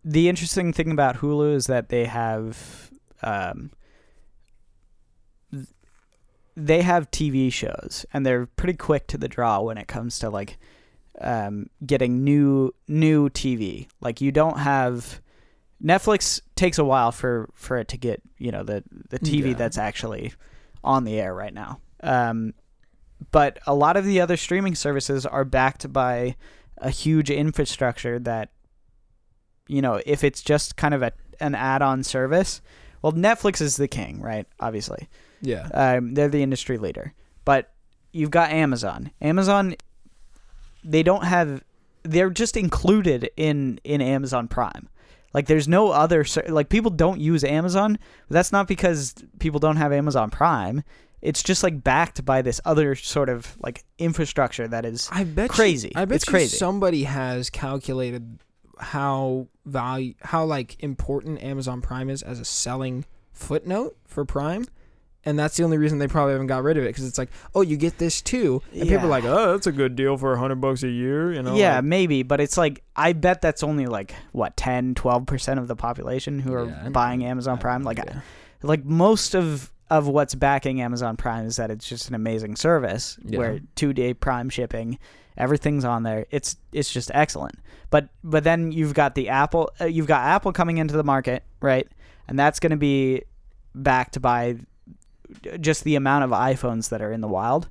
the 0.05 0.29
interesting 0.29 0.73
thing 0.75 0.91
about 0.91 1.17
Hulu 1.17 1.55
is 1.55 1.67
that 1.67 1.89
they 1.89 2.05
have 2.05 2.91
um, 3.23 3.71
they 6.55 6.83
have 6.83 7.11
TV 7.11 7.53
shows, 7.53 8.05
and 8.13 8.25
they're 8.25 8.47
pretty 8.47 8.77
quick 8.77 9.07
to 9.09 9.19
the 9.19 9.29
draw 9.29 9.61
when 9.61 9.79
it 9.79 9.89
comes 9.89 10.19
to 10.19 10.31
like 10.31 10.59
um, 11.21 11.71
getting 11.85 12.23
new 12.23 12.75
new 12.87 13.29
TV. 13.31 13.89
Like 14.01 14.21
you 14.21 14.31
don't 14.31 14.59
have 14.59 15.21
Netflix 15.83 16.41
takes 16.55 16.79
a 16.79 16.85
while 16.85 17.13
for 17.13 17.49
for 17.55 17.77
it 17.77 17.89
to 17.89 17.97
get 17.99 18.23
you 18.39 18.51
know 18.51 18.63
the 18.63 18.83
the 19.11 19.19
TV 19.19 19.49
Yeah. 19.49 19.55
that's 19.55 19.79
actually 19.79 20.33
on 20.83 21.05
the 21.05 21.21
air 21.21 21.35
right 21.35 21.53
now. 21.53 21.81
Um, 22.03 22.55
but 23.31 23.59
a 23.67 23.75
lot 23.75 23.97
of 23.97 24.05
the 24.05 24.21
other 24.21 24.37
streaming 24.37 24.75
services 24.75 25.25
are 25.27 25.45
backed 25.45 25.93
by 25.93 26.37
a 26.79 26.91
huge 26.91 27.31
infrastructure 27.31 28.19
that 28.21 28.51
you 29.69 29.81
know 29.83 30.01
if 30.07 30.23
it's 30.25 30.43
just 30.43 30.77
kind 30.77 30.95
of 30.95 31.03
a 31.03 31.13
an 31.41 31.55
add-on 31.55 32.03
service 32.03 32.61
well 33.03 33.13
netflix 33.13 33.61
is 33.61 33.77
the 33.77 33.89
king 33.89 34.21
right 34.21 34.47
obviously. 34.61 35.09
Yeah, 35.43 35.69
um, 35.75 36.15
they're 36.15 36.29
the 36.29 36.43
industry 36.43 36.79
leader. 36.79 37.13
But 37.45 37.73
you've 38.13 38.31
got 38.31 38.51
amazon. 38.51 39.11
Amazon 39.21 39.75
they 40.83 41.03
don't 41.03 41.25
have 41.25 41.63
they're 42.05 42.31
just 42.31 42.57
included 42.57 43.29
in 43.37 43.79
in 43.85 44.01
amazon 44.01 44.49
prime 44.49 44.89
Like 45.37 45.47
there's 45.47 45.69
no 45.69 45.91
other 45.91 46.25
like 46.49 46.71
people 46.71 46.91
don't 46.91 47.21
use 47.21 47.45
Amazon. 47.45 47.99
But 48.29 48.35
that's 48.35 48.51
not 48.53 48.67
because 48.67 49.15
people 49.39 49.61
don't 49.61 49.77
have 49.77 49.93
Amazon 49.93 50.31
Prime. 50.31 50.83
It's 51.23 51.43
just 51.43 51.63
like 51.63 51.85
backed 51.85 52.25
by 52.25 52.41
this 52.41 52.61
other 52.65 52.95
sort 52.95 53.29
of 53.29 53.57
like 53.61 53.85
infrastructure 53.99 54.67
that 54.67 54.85
is 54.87 55.09
I 55.13 55.25
bet 55.25 55.51
you- 55.51 55.55
crazy. 55.55 55.93
I 55.95 56.07
bet 56.07 56.17
It's 56.17 56.27
you 56.27 56.31
crazy. 56.33 56.57
somebody 56.57 57.05
has 57.05 57.51
calculated 57.51 58.39
how 58.79 59.49
value 59.67 60.15
how 60.23 60.45
like 60.45 60.83
important 60.83 61.43
Amazon 61.43 61.81
Prime 61.83 62.09
is 62.11 62.23
as 62.23 62.41
a 62.41 62.45
selling 62.45 63.05
footnote 63.33 63.97
for 64.07 64.25
Prime. 64.25 64.65
And 65.27 65.39
that's 65.39 65.57
the 65.57 65.65
only 65.65 65.77
reason 65.77 65.99
they 65.99 66.07
probably 66.09 66.33
haven't 66.33 66.47
got 66.47 66.63
rid 66.63 66.79
of 66.79 66.85
it 66.85 66.89
because 66.89 67.05
it's 67.05 67.19
like, 67.19 67.31
oh, 67.55 67.61
you 67.61 67.77
get 67.77 67.99
this 67.99 68.23
too, 68.23 68.63
and 68.73 68.83
people 68.89 69.07
are 69.07 69.09
like, 69.09 69.25
oh, 69.25 69.53
that's 69.53 69.67
a 69.67 69.73
good 69.73 69.97
deal 69.97 70.17
for 70.17 70.33
a 70.33 70.39
hundred 70.39 70.61
bucks 70.61 70.85
a 70.85 70.89
year, 70.89 71.33
you 71.33 71.43
know? 71.43 71.57
yeah, 71.57 71.77
like- 71.77 71.85
maybe, 71.85 72.23
but 72.23 72.41
it's 72.41 72.57
like 72.57 72.83
I 72.95 73.13
bet 73.13 73.43
that's 73.43 73.63
only 73.65 73.87
like 73.87 74.15
what 74.33 74.57
10, 74.57 74.95
12% 74.95 75.59
of 75.59 75.67
the 75.67 75.75
population 75.77 76.39
who 76.39 76.55
are 76.55 76.67
Yeah, 76.67 76.89
buying. 76.91 77.25
Amazon 77.25 77.59
Prime. 77.59 77.83
Like 77.83 77.99
I- 77.99 78.23
like 78.63 78.85
most 78.85 79.35
of 79.35 79.73
of 79.91 80.09
what's 80.09 80.35
backing 80.35 80.81
Amazon 80.81 81.17
Prime 81.17 81.45
is 81.47 81.57
that 81.57 81.71
it's 81.71 81.89
just 81.89 82.09
an 82.09 82.15
amazing 82.15 82.57
service 82.57 83.19
Yeah. 83.25 83.39
where 83.39 83.61
2-day 83.77 84.15
prime 84.15 84.49
shipping, 84.49 84.99
everything's 85.37 85.85
on 85.85 86.03
there. 86.03 86.27
It's 86.31 86.57
it's 86.73 86.93
just 86.93 87.11
excellent. 87.15 87.57
But 87.91 88.09
but 88.25 88.43
then 88.45 88.73
you've 88.73 88.95
got 88.95 89.15
the 89.17 89.29
Apple 89.29 89.71
uh, 89.81 89.85
you've 89.87 90.07
got 90.09 90.23
Apple 90.25 90.53
coming 90.53 90.79
into 90.79 90.97
the 90.97 91.05
market, 91.05 91.43
right? 91.61 91.87
And 92.29 92.39
that's 92.39 92.59
going 92.61 92.71
to 92.71 92.77
be 92.77 93.23
backed 93.75 94.21
by 94.23 94.57
just 95.61 95.85
the 95.85 95.97
amount 95.97 96.25
of 96.25 96.31
iPhones 96.31 96.89
that 96.91 97.01
are 97.03 97.13
in 97.13 97.21
the 97.21 97.29
wild. 97.29 97.69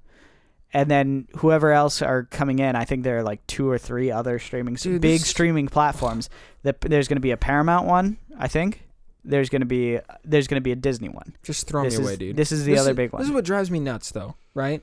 And 0.73 0.91
then 0.91 1.27
whoever 1.37 1.71
else 1.71 2.01
are 2.01 2.23
coming 2.23 2.59
in, 2.59 2.75
I 2.75 2.83
think 2.83 3.03
there 3.03 3.17
are 3.19 3.23
like 3.23 3.45
two 3.47 3.69
or 3.69 3.77
three 3.77 4.11
other 4.11 4.39
streaming 4.39 4.73
Dude, 4.75 5.01
big 5.01 5.19
this- 5.21 5.29
streaming 5.29 5.67
platforms. 5.67 6.29
That 6.63 6.81
there's 6.81 7.07
going 7.07 7.17
to 7.17 7.21
be 7.21 7.31
a 7.31 7.37
Paramount 7.37 7.87
one, 7.87 8.17
I 8.37 8.47
think. 8.47 8.81
There's 9.23 9.49
going 9.49 9.61
to 9.61 9.65
be 9.65 9.99
there's 10.23 10.47
going 10.47 10.57
to 10.57 10.63
be 10.63 10.71
a 10.71 10.75
Disney 10.75 11.09
one. 11.09 11.35
just 11.43 11.67
throw 11.67 11.83
this 11.83 11.97
me 11.97 12.03
is, 12.03 12.07
away, 12.09 12.15
dude. 12.17 12.35
This 12.35 12.51
is 12.51 12.65
the 12.65 12.73
This 12.73 12.81
other 12.81 12.91
is- 12.91 12.97
big 12.97 13.13
one. 13.13 13.21
This 13.21 13.29
is 13.29 13.33
what 13.33 13.45
drives 13.45 13.71
me 13.71 13.79
nuts, 13.79 14.11
though, 14.11 14.35
right? 14.53 14.81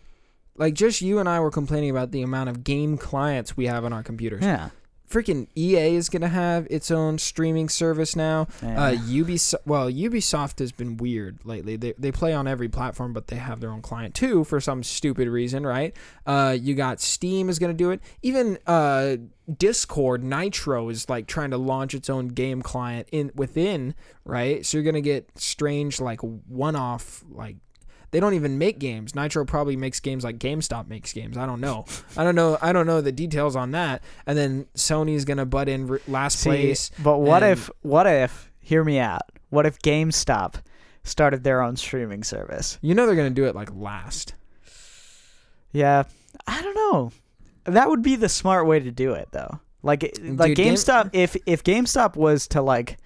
Like, 0.57 0.75
just 0.75 1.01
you 1.03 1.19
and 1.19 1.29
I 1.29 1.41
were 1.41 1.51
complaining 1.51 1.91
about 1.91 2.11
the 2.11 2.23
amount 2.23 2.51
of 2.51 2.63
game 2.65 2.97
clients 2.99 3.57
we 3.57 3.67
have 3.67 3.85
on 3.85 3.93
our 3.93 4.03
computers. 4.03 4.43
yeah. 4.43 4.71
Freaking 5.13 5.47
EA 5.55 5.95
is 5.95 6.09
gonna 6.09 6.29
have 6.29 6.67
its 6.71 6.91
own 6.91 7.19
streaming 7.19 7.69
service 7.69 8.17
now. 8.17 8.49
Yeah. 8.63 8.83
Uh, 8.83 8.93
Ubisoft, 8.95 9.67
well, 9.67 9.91
Ubisoft 9.91 10.59
has 10.59 10.73
been 10.73 10.97
weird 10.97 11.41
lately. 11.45 11.77
They 11.77 11.93
they 11.99 12.11
play 12.11 12.33
on 12.33 12.49
every 12.49 12.71
platform, 12.71 13.13
but 13.13 13.27
they 13.27 13.37
have 13.37 13.61
their 13.61 13.71
own 13.71 13.83
client 13.83 14.15
too 14.15 14.45
for 14.45 14.59
some 14.59 14.83
stupid 14.83 15.29
reason, 15.29 15.67
right? 15.67 15.95
Uh, 16.27 16.57
you 16.59 16.75
got 16.75 16.99
Steam 16.99 17.51
is 17.51 17.59
gonna 17.59 17.75
do 17.75 17.91
it. 17.91 18.01
Even 18.23 18.59
uh, 18.67 19.17
Discord 19.59 20.25
Nitro 20.25 20.89
is 20.89 21.11
like 21.11 21.27
trying 21.27 21.51
to 21.51 21.59
launch 21.59 21.93
its 21.93 22.09
own 22.09 22.29
game 22.29 22.63
client 22.63 23.07
in 23.13 23.33
within, 23.35 23.95
right? 24.25 24.65
So 24.65 24.79
you're 24.79 24.85
gonna 24.85 25.03
get 25.03 25.29
strange 25.39 26.01
like 26.01 26.21
one-off 26.21 27.23
like. 27.31 27.57
They 28.13 28.21
don't 28.21 28.35
even 28.35 28.59
make 28.59 28.79
games. 28.79 29.15
Nitro 29.15 29.45
probably 29.45 29.75
makes 29.75 29.99
games 29.99 30.23
like 30.23 30.39
GameStop 30.39 30.87
makes 30.87 31.13
games. 31.13 31.37
I 31.37 31.47
don't 31.47 31.61
know. 31.61 31.87
I 32.17 32.23
don't 32.25 32.35
know. 32.35 32.57
I 32.63 32.73
don't 32.73 32.87
know 32.87 33.01
the 33.01 33.11
details 33.11 33.57
on 33.57 33.73
that. 33.73 34.03
And 34.27 34.39
then 34.39 34.67
Sony's 34.77 35.25
gonna 35.25 35.47
butt 35.47 35.69
in 35.69 35.91
r- 35.91 36.01
last 36.07 36.39
See, 36.39 36.49
place. 36.51 36.91
but 37.03 37.19
what 37.19 37.43
and- 37.43 37.53
if 37.53 37.71
what 37.81 38.07
if 38.07 38.51
hear 38.61 38.85
me 38.85 38.99
out? 39.01 39.23
What 39.51 39.67
if 39.67 39.79
GameStop 39.81 40.57
started 41.05 41.43
their 41.43 41.61
own 41.63 41.77
streaming 41.77 42.23
service? 42.23 42.79
You 42.83 42.95
know 42.95 43.07
they're 43.07 43.17
gonna 43.17 43.31
do 43.31 43.47
it 43.47 43.55
like 43.55 43.75
last. 43.75 44.35
Yeah, 45.73 46.05
I 46.47 46.63
don't 46.63 46.75
know. 46.75 47.13
That 47.65 47.89
would 47.89 48.03
be 48.03 48.17
the 48.17 48.29
smart 48.29 48.67
way 48.67 48.81
to 48.81 48.91
do 48.91 49.13
it, 49.13 49.29
though. 49.33 49.61
Like, 49.83 50.03
like 50.23 50.49
Dude, 50.49 50.57
Game- 50.57 50.75
GameStop. 50.75 51.11
if 51.13 51.37
if 51.47 51.65
GameStop 51.65 52.17
was 52.17 52.47
to 52.49 52.61
like 52.63 52.99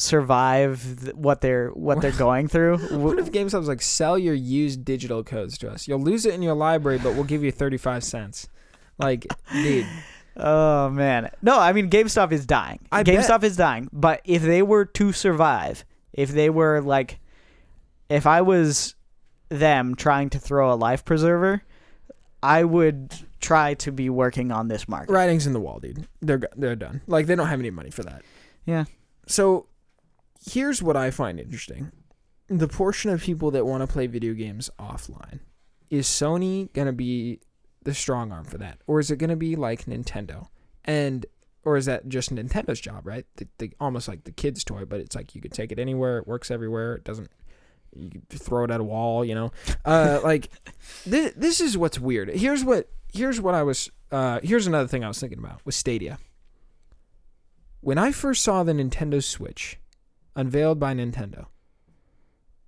survive 0.00 1.00
th- 1.02 1.14
what 1.14 1.42
they're 1.42 1.68
what 1.70 2.00
they're 2.00 2.10
going 2.28 2.48
through, 2.48 2.78
What 2.78 3.18
if 3.18 3.30
GameStop's 3.30 3.68
like 3.68 3.82
sell 3.82 4.18
your 4.18 4.34
used 4.34 4.84
digital 4.84 5.22
codes 5.22 5.58
to 5.58 5.70
us? 5.70 5.86
You'll 5.86 6.00
lose 6.00 6.24
it 6.24 6.34
in 6.34 6.42
your 6.42 6.54
library, 6.54 6.98
but 6.98 7.14
we'll 7.14 7.24
give 7.24 7.44
you 7.44 7.52
thirty 7.52 7.76
five 7.76 8.02
cents. 8.02 8.48
Like, 8.98 9.26
dude, 9.52 9.86
oh 10.36 10.88
man, 10.90 11.30
no, 11.42 11.58
I 11.58 11.72
mean 11.72 11.90
GameStop 11.90 12.32
is 12.32 12.46
dying. 12.46 12.80
I 12.90 13.02
bet. 13.02 13.14
GameStop 13.14 13.44
is 13.44 13.56
dying. 13.56 13.88
But 13.92 14.22
if 14.24 14.42
they 14.42 14.62
were 14.62 14.86
to 14.86 15.12
survive, 15.12 15.84
if 16.12 16.30
they 16.30 16.48
were 16.50 16.80
like, 16.80 17.18
if 18.08 18.26
I 18.26 18.40
was 18.40 18.94
them 19.50 19.94
trying 19.94 20.30
to 20.30 20.38
throw 20.38 20.72
a 20.72 20.76
life 20.76 21.04
preserver, 21.04 21.62
I 22.42 22.64
would 22.64 23.12
try 23.40 23.74
to 23.74 23.92
be 23.92 24.08
working 24.08 24.50
on 24.52 24.68
this 24.68 24.88
market. 24.88 25.12
writing's 25.12 25.46
in 25.46 25.52
the 25.52 25.60
wall, 25.60 25.78
dude. 25.78 26.06
They're 26.20 26.40
they're 26.56 26.76
done. 26.76 27.02
Like 27.06 27.26
they 27.26 27.34
don't 27.34 27.48
have 27.48 27.60
any 27.60 27.70
money 27.70 27.90
for 27.90 28.02
that. 28.04 28.22
Yeah. 28.64 28.84
So, 29.26 29.66
here's 30.44 30.82
what 30.82 30.96
I 30.96 31.10
find 31.10 31.38
interesting: 31.38 31.92
the 32.48 32.68
portion 32.68 33.10
of 33.10 33.22
people 33.22 33.50
that 33.52 33.66
want 33.66 33.82
to 33.82 33.86
play 33.86 34.06
video 34.06 34.34
games 34.34 34.70
offline. 34.78 35.40
Is 35.90 36.06
Sony 36.06 36.72
gonna 36.72 36.92
be 36.92 37.40
the 37.82 37.94
strong 37.94 38.30
arm 38.30 38.44
for 38.44 38.58
that, 38.58 38.78
or 38.86 39.00
is 39.00 39.10
it 39.10 39.16
gonna 39.16 39.36
be 39.36 39.56
like 39.56 39.86
Nintendo? 39.86 40.48
And 40.84 41.26
or 41.64 41.76
is 41.76 41.86
that 41.86 42.08
just 42.08 42.34
Nintendo's 42.34 42.80
job, 42.80 43.06
right? 43.06 43.26
The, 43.36 43.46
the, 43.58 43.72
almost 43.80 44.08
like 44.08 44.24
the 44.24 44.32
kid's 44.32 44.64
toy, 44.64 44.84
but 44.84 45.00
it's 45.00 45.14
like 45.14 45.34
you 45.34 45.40
could 45.40 45.52
take 45.52 45.72
it 45.72 45.78
anywhere, 45.78 46.18
it 46.18 46.26
works 46.26 46.50
everywhere, 46.50 46.94
it 46.94 47.04
doesn't. 47.04 47.30
You 47.94 48.22
throw 48.30 48.64
it 48.64 48.70
at 48.70 48.80
a 48.80 48.84
wall, 48.84 49.24
you 49.24 49.34
know. 49.34 49.52
Uh, 49.84 50.20
like 50.24 50.48
this, 51.04 51.32
this 51.36 51.60
is 51.60 51.76
what's 51.76 51.98
weird. 51.98 52.30
Here's 52.30 52.64
what 52.64 52.88
here's 53.12 53.40
what 53.40 53.54
I 53.54 53.62
was. 53.62 53.90
Uh, 54.10 54.40
here's 54.42 54.66
another 54.66 54.88
thing 54.88 55.04
I 55.04 55.08
was 55.08 55.18
thinking 55.18 55.38
about 55.38 55.60
with 55.64 55.74
Stadia. 55.74 56.18
When 57.80 57.98
I 57.98 58.12
first 58.12 58.44
saw 58.44 58.62
the 58.62 58.72
Nintendo 58.72 59.22
Switch 59.22 59.78
unveiled 60.36 60.78
by 60.80 60.94
Nintendo, 60.94 61.46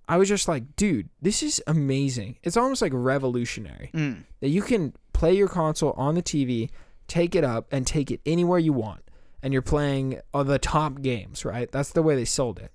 I 0.07 0.17
was 0.17 0.27
just 0.27 0.47
like, 0.47 0.75
dude, 0.75 1.09
this 1.21 1.41
is 1.41 1.61
amazing. 1.65 2.37
It's 2.43 2.57
almost 2.57 2.81
like 2.81 2.91
revolutionary 2.93 3.89
Mm. 3.93 4.23
that 4.41 4.49
you 4.49 4.61
can 4.61 4.93
play 5.13 5.33
your 5.33 5.47
console 5.47 5.91
on 5.93 6.15
the 6.15 6.21
TV, 6.21 6.69
take 7.07 7.35
it 7.35 7.43
up, 7.43 7.67
and 7.71 7.87
take 7.87 8.11
it 8.11 8.19
anywhere 8.25 8.59
you 8.59 8.73
want. 8.73 9.01
And 9.41 9.51
you're 9.53 9.61
playing 9.61 10.19
uh, 10.33 10.43
the 10.43 10.59
top 10.59 11.01
games, 11.01 11.43
right? 11.45 11.71
That's 11.71 11.91
the 11.91 12.01
way 12.01 12.15
they 12.15 12.25
sold 12.25 12.59
it. 12.59 12.71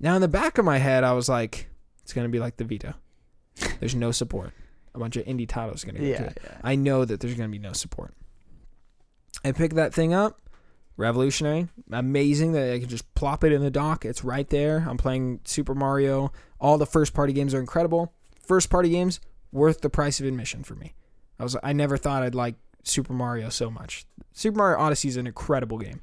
Now, 0.00 0.14
in 0.14 0.20
the 0.22 0.28
back 0.28 0.58
of 0.58 0.64
my 0.64 0.78
head, 0.78 1.02
I 1.04 1.12
was 1.12 1.28
like, 1.28 1.68
it's 2.02 2.12
going 2.12 2.26
to 2.26 2.30
be 2.30 2.38
like 2.38 2.56
the 2.56 2.64
Vita. 2.64 2.94
There's 3.80 3.94
no 3.94 4.10
support. 4.12 4.52
A 4.94 4.98
bunch 4.98 5.16
of 5.16 5.24
indie 5.26 5.48
titles 5.48 5.84
going 5.84 5.96
to 5.96 6.00
go 6.00 6.06
to 6.18 6.24
it. 6.26 6.40
yeah. 6.44 6.58
I 6.62 6.76
know 6.76 7.04
that 7.04 7.20
there's 7.20 7.34
going 7.34 7.48
to 7.48 7.52
be 7.52 7.58
no 7.58 7.72
support. 7.72 8.14
I 9.44 9.52
picked 9.52 9.76
that 9.76 9.92
thing 9.94 10.12
up. 10.14 10.40
Revolutionary. 10.98 11.68
Amazing 11.92 12.52
that 12.52 12.72
I 12.74 12.80
can 12.80 12.88
just 12.88 13.14
plop 13.14 13.44
it 13.44 13.52
in 13.52 13.62
the 13.62 13.70
dock. 13.70 14.04
It's 14.04 14.24
right 14.24 14.48
there. 14.50 14.84
I'm 14.86 14.98
playing 14.98 15.40
Super 15.44 15.74
Mario. 15.74 16.32
All 16.60 16.76
the 16.76 16.86
first 16.86 17.14
party 17.14 17.32
games 17.32 17.54
are 17.54 17.60
incredible. 17.60 18.12
First 18.44 18.68
party 18.68 18.90
games 18.90 19.20
worth 19.52 19.80
the 19.80 19.88
price 19.88 20.18
of 20.20 20.26
admission 20.26 20.64
for 20.64 20.74
me. 20.74 20.94
I 21.38 21.44
was 21.44 21.56
I 21.62 21.72
never 21.72 21.96
thought 21.96 22.22
I'd 22.24 22.34
like 22.34 22.56
Super 22.82 23.12
Mario 23.12 23.48
so 23.48 23.70
much. 23.70 24.06
Super 24.32 24.58
Mario 24.58 24.78
Odyssey 24.78 25.08
is 25.08 25.16
an 25.16 25.26
incredible 25.26 25.78
game. 25.78 26.00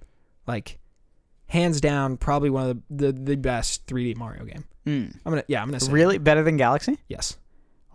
Like 0.48 0.80
hands 1.48 1.82
down 1.82 2.16
probably 2.18 2.50
one 2.50 2.70
of 2.70 2.82
the 2.90 3.08
the, 3.08 3.12
the 3.12 3.36
best 3.36 3.86
3D 3.88 4.16
Mario 4.16 4.46
game. 4.46 4.64
Mm. 4.86 5.16
I'm 5.26 5.32
going 5.32 5.42
to 5.42 5.46
yeah, 5.50 5.62
I'm 5.62 5.68
going 5.68 5.80
to 5.80 5.86
say 5.86 5.92
Really 5.92 6.18
better 6.20 6.42
than 6.42 6.56
Galaxy? 6.58 7.00
yes. 7.10 7.38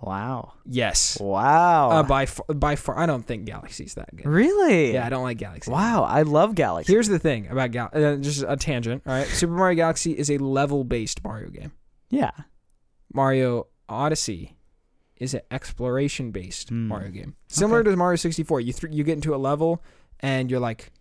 Wow. 0.02 0.54
Yes. 0.64 1.18
Wow. 1.20 1.90
Uh, 1.90 2.02
by 2.02 2.26
far, 2.26 2.46
by 2.54 2.76
far 2.76 2.98
I 2.98 3.06
don't 3.06 3.22
think 3.26 3.44
Galaxy's 3.44 3.94
that 3.94 4.14
good. 4.16 4.26
really? 4.26 4.94
Yeah, 4.94 5.04
I 5.06 5.10
don't 5.10 5.22
like 5.22 5.36
Galaxy. 5.38 5.70
Wow, 5.70 6.04
I 6.04 6.22
love 6.22 6.54
Galaxy. 6.54 6.92
Here's 6.92 7.08
the 7.08 7.18
thing 7.18 7.48
about 7.48 7.70
Galaxy. 7.70 8.04
uh, 8.04 8.16
just 8.16 8.44
a 8.48 8.56
tangent. 8.56 9.02
All 9.06 9.12
right, 9.12 9.26
Super 9.40 9.52
Mario 9.52 9.76
Galaxy 9.76 10.12
is 10.12 10.30
a 10.30 10.38
level-based 10.38 11.22
Mario 11.24 11.50
game. 11.50 11.72
yeah. 12.10 12.30
Mario 13.12 13.66
Odyssey 13.88 14.56
is 15.16 15.34
an 15.34 15.40
exploration-based 15.50 16.68
Hmm. 16.68 16.88
Mario 16.88 17.10
game, 17.10 17.34
similar 17.48 17.82
to 17.84 17.96
Mario 17.96 18.16
64. 18.16 18.60
You 18.60 18.72
th- 18.72 18.92
you 18.92 19.04
get 19.04 19.14
into 19.14 19.34
a 19.34 19.36
level 19.36 19.82
and 20.20 20.50
you're 20.50 20.60
like, 20.60 20.92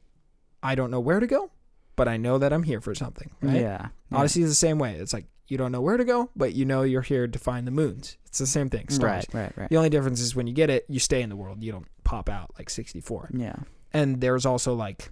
I 0.63 0.75
don't 0.75 0.91
know 0.91 0.99
where 0.99 1.19
to 1.19 1.27
go, 1.27 1.51
but 1.95 2.07
I 2.07 2.17
know 2.17 2.37
that 2.39 2.51
I'm 2.51 2.63
here 2.63 2.81
for 2.81 2.93
something. 2.95 3.29
Right? 3.41 3.61
Yeah. 3.61 3.87
Odyssey 4.11 4.41
is 4.41 4.49
the 4.49 4.55
same 4.55 4.79
way. 4.79 4.95
It's 4.95 5.13
like 5.13 5.25
you 5.49 5.57
don't 5.57 5.71
know 5.71 5.81
where 5.81 5.97
to 5.97 6.05
go, 6.05 6.29
but 6.35 6.53
you 6.53 6.65
know 6.65 6.83
you're 6.83 7.01
here 7.01 7.27
to 7.27 7.39
find 7.39 7.65
the 7.67 7.71
moons. 7.71 8.17
It's 8.27 8.37
the 8.39 8.47
same 8.47 8.69
thing. 8.69 8.87
Stars. 8.89 9.25
Right, 9.33 9.41
right, 9.43 9.57
right. 9.57 9.69
The 9.69 9.77
only 9.77 9.89
difference 9.89 10.19
is 10.21 10.35
when 10.35 10.47
you 10.47 10.53
get 10.53 10.69
it, 10.69 10.85
you 10.87 10.99
stay 10.99 11.21
in 11.21 11.29
the 11.29 11.35
world. 11.35 11.63
You 11.63 11.71
don't 11.71 11.87
pop 12.03 12.29
out 12.29 12.51
like 12.57 12.69
64 12.69 13.29
Yeah. 13.33 13.55
and 13.93 14.19
there's 14.21 14.45
also 14.45 14.73
like 14.73 15.11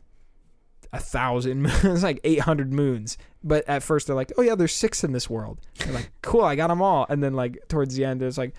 a 0.94 1.00
thousand 1.00 1.62
moons, 1.84 2.02
like 2.02 2.20
800 2.24 2.72
moons 2.74 3.18
but 3.44 3.68
at 3.68 3.84
first 3.84 4.08
they're 4.08 4.16
like 4.16 4.32
oh 4.38 4.42
yeah 4.42 4.56
there's 4.56 4.74
six 4.74 5.04
in 5.04 5.12
this 5.12 5.30
world 5.30 5.60
they're 5.80 5.94
like 5.94 6.10
cool 6.24 6.42
i 6.44 6.56
got 6.56 6.68
them 6.70 6.82
all 6.82 7.06
and 7.10 7.22
then 7.22 7.34
like 7.34 7.60
towards 7.68 7.96
the 7.96 8.04
end 8.06 8.22
it's 8.24 8.38
like 8.38 8.54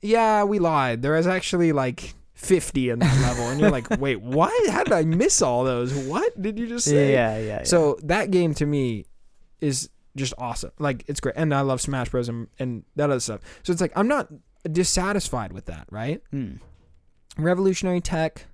yeah 0.00 0.42
we 0.44 0.58
lied 0.58 1.02
there 1.02 1.16
is 1.16 1.26
actually 1.26 1.72
like 1.72 2.14
50 2.34 2.90
in 2.90 2.98
that 3.00 3.20
level 3.22 3.44
and 3.48 3.60
you're 3.60 3.70
like 3.70 3.88
wait 4.00 4.20
what 4.20 4.52
how 4.70 4.82
did 4.82 4.92
i 4.92 5.04
miss 5.04 5.40
all 5.42 5.64
those 5.64 5.94
what 5.94 6.40
did 6.40 6.58
you 6.58 6.66
just 6.66 6.86
Yeah, 6.86 6.92
say 6.92 7.12
yeah, 7.12 7.38
yeah. 7.38 7.62
so 7.64 7.98
that 8.02 8.30
game 8.30 8.54
to 8.54 8.66
me 8.66 9.04
is 9.60 9.90
just 10.16 10.32
awesome 10.38 10.70
like 10.78 11.04
it's 11.08 11.18
great 11.20 11.34
and 11.36 11.52
i 11.54 11.60
love 11.60 11.80
smash 11.80 12.08
bros 12.08 12.28
and, 12.28 12.46
and 12.58 12.84
that 12.96 13.10
other 13.10 13.18
stuff 13.20 13.40
so 13.62 13.72
it's 13.72 13.80
like 13.80 13.92
i'm 13.96 14.06
not 14.08 14.28
dissatisfied 14.70 15.52
with 15.52 15.66
that 15.66 15.86
right 15.90 16.22
Mm. 16.32 16.60
revolutionary 17.36 18.00
tech. 18.00 18.46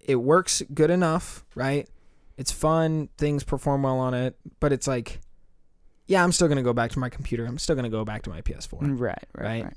It 0.00 0.16
works 0.16 0.62
good 0.72 0.90
enough, 0.90 1.44
right? 1.56 1.88
It's 2.36 2.52
fun. 2.52 3.08
Things 3.18 3.42
perform 3.44 3.82
well 3.82 3.98
on 3.98 4.14
it, 4.14 4.36
but 4.60 4.72
it's 4.72 4.86
like, 4.86 5.20
yeah, 6.06 6.22
I'm 6.22 6.30
still 6.32 6.46
gonna 6.48 6.62
go 6.62 6.72
back 6.72 6.92
to 6.92 6.98
my 7.00 7.08
computer. 7.08 7.44
I'm 7.44 7.58
still 7.58 7.74
gonna 7.74 7.88
go 7.88 8.04
back 8.04 8.22
to 8.22 8.30
my 8.30 8.40
PS4. 8.40 8.78
Right, 8.80 8.98
right, 9.00 9.26
Right. 9.34 9.64
right. 9.64 9.74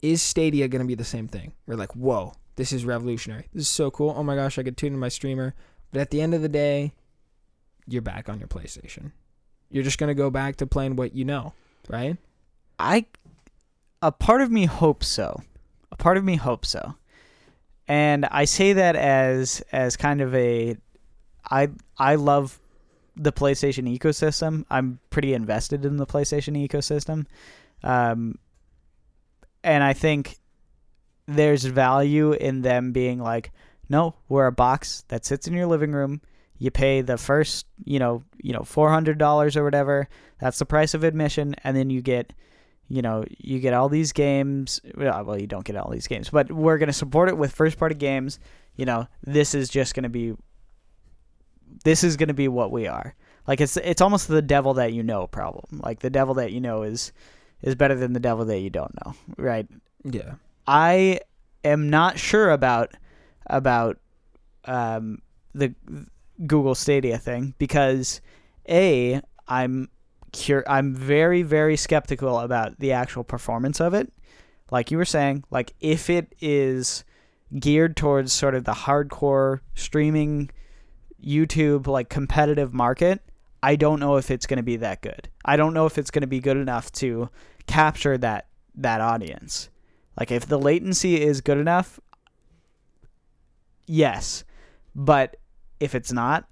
Is 0.00 0.22
Stadia 0.22 0.66
gonna 0.68 0.86
be 0.86 0.94
the 0.94 1.04
same 1.04 1.28
thing? 1.28 1.52
We're 1.66 1.76
like, 1.76 1.94
whoa, 1.94 2.32
this 2.56 2.72
is 2.72 2.84
revolutionary. 2.86 3.48
This 3.52 3.62
is 3.62 3.68
so 3.68 3.90
cool. 3.90 4.14
Oh 4.16 4.22
my 4.22 4.34
gosh, 4.34 4.58
I 4.58 4.62
could 4.62 4.76
tune 4.78 4.94
in 4.94 4.98
my 4.98 5.08
streamer. 5.10 5.54
But 5.92 6.00
at 6.00 6.10
the 6.10 6.20
end 6.22 6.32
of 6.34 6.40
the 6.42 6.48
day, 6.48 6.92
you're 7.86 8.02
back 8.02 8.28
on 8.30 8.38
your 8.38 8.48
PlayStation. 8.48 9.12
You're 9.70 9.84
just 9.84 9.98
gonna 9.98 10.14
go 10.14 10.30
back 10.30 10.56
to 10.56 10.66
playing 10.66 10.96
what 10.96 11.14
you 11.14 11.24
know, 11.24 11.52
right? 11.88 12.16
I 12.78 13.06
a 14.02 14.12
part 14.12 14.40
of 14.40 14.50
me 14.50 14.66
hopes 14.66 15.08
so. 15.08 15.42
A 15.90 15.96
part 15.96 16.16
of 16.16 16.24
me 16.24 16.36
hopes 16.36 16.70
so. 16.70 16.94
And 17.86 18.26
I 18.26 18.44
say 18.44 18.74
that 18.74 18.96
as 18.96 19.62
as 19.72 19.96
kind 19.96 20.20
of 20.20 20.34
a 20.34 20.76
I 21.50 21.68
I 21.98 22.14
love 22.16 22.58
the 23.16 23.32
PlayStation 23.32 23.92
ecosystem. 23.98 24.64
I'm 24.70 25.00
pretty 25.10 25.34
invested 25.34 25.84
in 25.84 25.96
the 25.96 26.06
PlayStation 26.06 26.56
ecosystem. 26.68 27.26
Um 27.82 28.38
and 29.64 29.82
I 29.82 29.92
think 29.92 30.38
there's 31.26 31.64
value 31.64 32.32
in 32.32 32.62
them 32.62 32.92
being 32.92 33.20
like, 33.20 33.50
no, 33.88 34.14
we're 34.28 34.46
a 34.46 34.52
box 34.52 35.04
that 35.08 35.26
sits 35.26 35.46
in 35.46 35.54
your 35.54 35.66
living 35.66 35.92
room. 35.92 36.20
You 36.58 36.70
pay 36.70 37.02
the 37.02 37.16
first, 37.16 37.66
you 37.84 37.98
know, 37.98 38.24
you 38.42 38.52
know, 38.52 38.62
four 38.62 38.90
hundred 38.90 39.18
dollars 39.18 39.56
or 39.56 39.64
whatever. 39.64 40.08
That's 40.40 40.58
the 40.58 40.66
price 40.66 40.94
of 40.94 41.04
admission, 41.04 41.54
and 41.64 41.76
then 41.76 41.90
you 41.90 42.02
get 42.02 42.32
you 42.88 43.02
know, 43.02 43.24
you 43.36 43.58
get 43.58 43.74
all 43.74 43.90
these 43.90 44.12
games. 44.12 44.80
Well, 44.96 45.38
you 45.38 45.46
don't 45.46 45.64
get 45.64 45.76
all 45.76 45.90
these 45.90 46.06
games, 46.06 46.30
but 46.30 46.50
we're 46.50 46.78
going 46.78 46.86
to 46.86 46.94
support 46.94 47.28
it 47.28 47.36
with 47.36 47.52
first 47.52 47.78
party 47.78 47.94
games. 47.94 48.40
You 48.76 48.86
know, 48.86 49.08
this 49.22 49.54
is 49.54 49.68
just 49.68 49.94
going 49.94 50.04
to 50.04 50.08
be 50.08 50.34
this 51.84 52.02
is 52.02 52.16
going 52.16 52.28
to 52.28 52.34
be 52.34 52.48
what 52.48 52.72
we 52.72 52.86
are. 52.86 53.14
Like 53.46 53.60
it's 53.60 53.76
it's 53.78 54.00
almost 54.00 54.28
the 54.28 54.42
devil 54.42 54.74
that 54.74 54.92
you 54.92 55.02
know 55.02 55.26
problem. 55.26 55.80
Like 55.82 56.00
the 56.00 56.10
devil 56.10 56.34
that 56.34 56.52
you 56.52 56.60
know 56.60 56.82
is 56.82 57.12
is 57.62 57.74
better 57.74 57.94
than 57.94 58.12
the 58.12 58.20
devil 58.20 58.44
that 58.46 58.60
you 58.60 58.70
don't 58.70 58.94
know, 59.04 59.14
right? 59.36 59.66
Yeah. 60.04 60.34
I 60.66 61.20
am 61.64 61.90
not 61.90 62.18
sure 62.18 62.50
about 62.50 62.92
about 63.46 63.98
um, 64.64 65.22
the 65.54 65.74
Google 66.46 66.74
Stadia 66.74 67.18
thing 67.18 67.54
because 67.58 68.20
a 68.68 69.20
I'm 69.46 69.88
cur- 70.32 70.64
I'm 70.66 70.94
very 70.94 71.42
very 71.42 71.76
skeptical 71.76 72.38
about 72.38 72.78
the 72.78 72.92
actual 72.92 73.24
performance 73.24 73.80
of 73.80 73.94
it. 73.94 74.12
Like 74.70 74.90
you 74.90 74.98
were 74.98 75.04
saying, 75.04 75.44
like 75.50 75.74
if 75.80 76.10
it 76.10 76.34
is 76.40 77.04
geared 77.58 77.96
towards 77.96 78.32
sort 78.32 78.54
of 78.54 78.64
the 78.64 78.72
hardcore 78.72 79.60
streaming 79.74 80.50
YouTube 81.24 81.86
like 81.86 82.08
competitive 82.08 82.74
market, 82.74 83.20
I 83.62 83.76
don't 83.76 84.00
know 84.00 84.16
if 84.16 84.30
it's 84.30 84.46
going 84.46 84.58
to 84.58 84.62
be 84.62 84.76
that 84.76 85.00
good. 85.00 85.28
I 85.44 85.56
don't 85.56 85.74
know 85.74 85.86
if 85.86 85.98
it's 85.98 86.10
going 86.10 86.20
to 86.22 86.28
be 86.28 86.40
good 86.40 86.56
enough 86.56 86.92
to 86.92 87.30
capture 87.66 88.18
that 88.18 88.46
that 88.74 89.00
audience. 89.00 89.70
Like 90.18 90.30
if 90.30 90.46
the 90.46 90.58
latency 90.58 91.20
is 91.20 91.40
good 91.40 91.58
enough, 91.58 91.98
yes. 93.86 94.44
But 94.94 95.36
if 95.80 95.94
it's 95.94 96.12
not, 96.12 96.48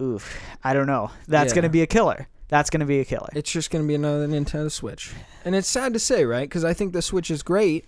oof, 0.00 0.40
I 0.64 0.72
don't 0.74 0.86
know. 0.86 1.10
That's 1.26 1.50
Yeah. 1.52 1.54
going 1.56 1.62
to 1.64 1.68
be 1.70 1.82
a 1.82 1.86
killer. 1.86 2.28
That's 2.48 2.70
going 2.70 2.80
to 2.80 2.86
be 2.86 3.00
a 3.00 3.04
killer. 3.04 3.28
It's 3.34 3.50
just 3.52 3.70
going 3.70 3.84
to 3.84 3.88
be 3.88 3.94
another 3.94 4.26
Nintendo 4.26 4.70
Switch. 4.70 5.12
And 5.44 5.54
it's 5.54 5.68
sad 5.68 5.92
to 5.92 5.98
say, 5.98 6.24
right? 6.24 6.48
Because 6.48 6.64
I 6.64 6.72
think 6.72 6.92
the 6.94 7.02
Switch 7.02 7.30
is 7.30 7.42
great. 7.42 7.84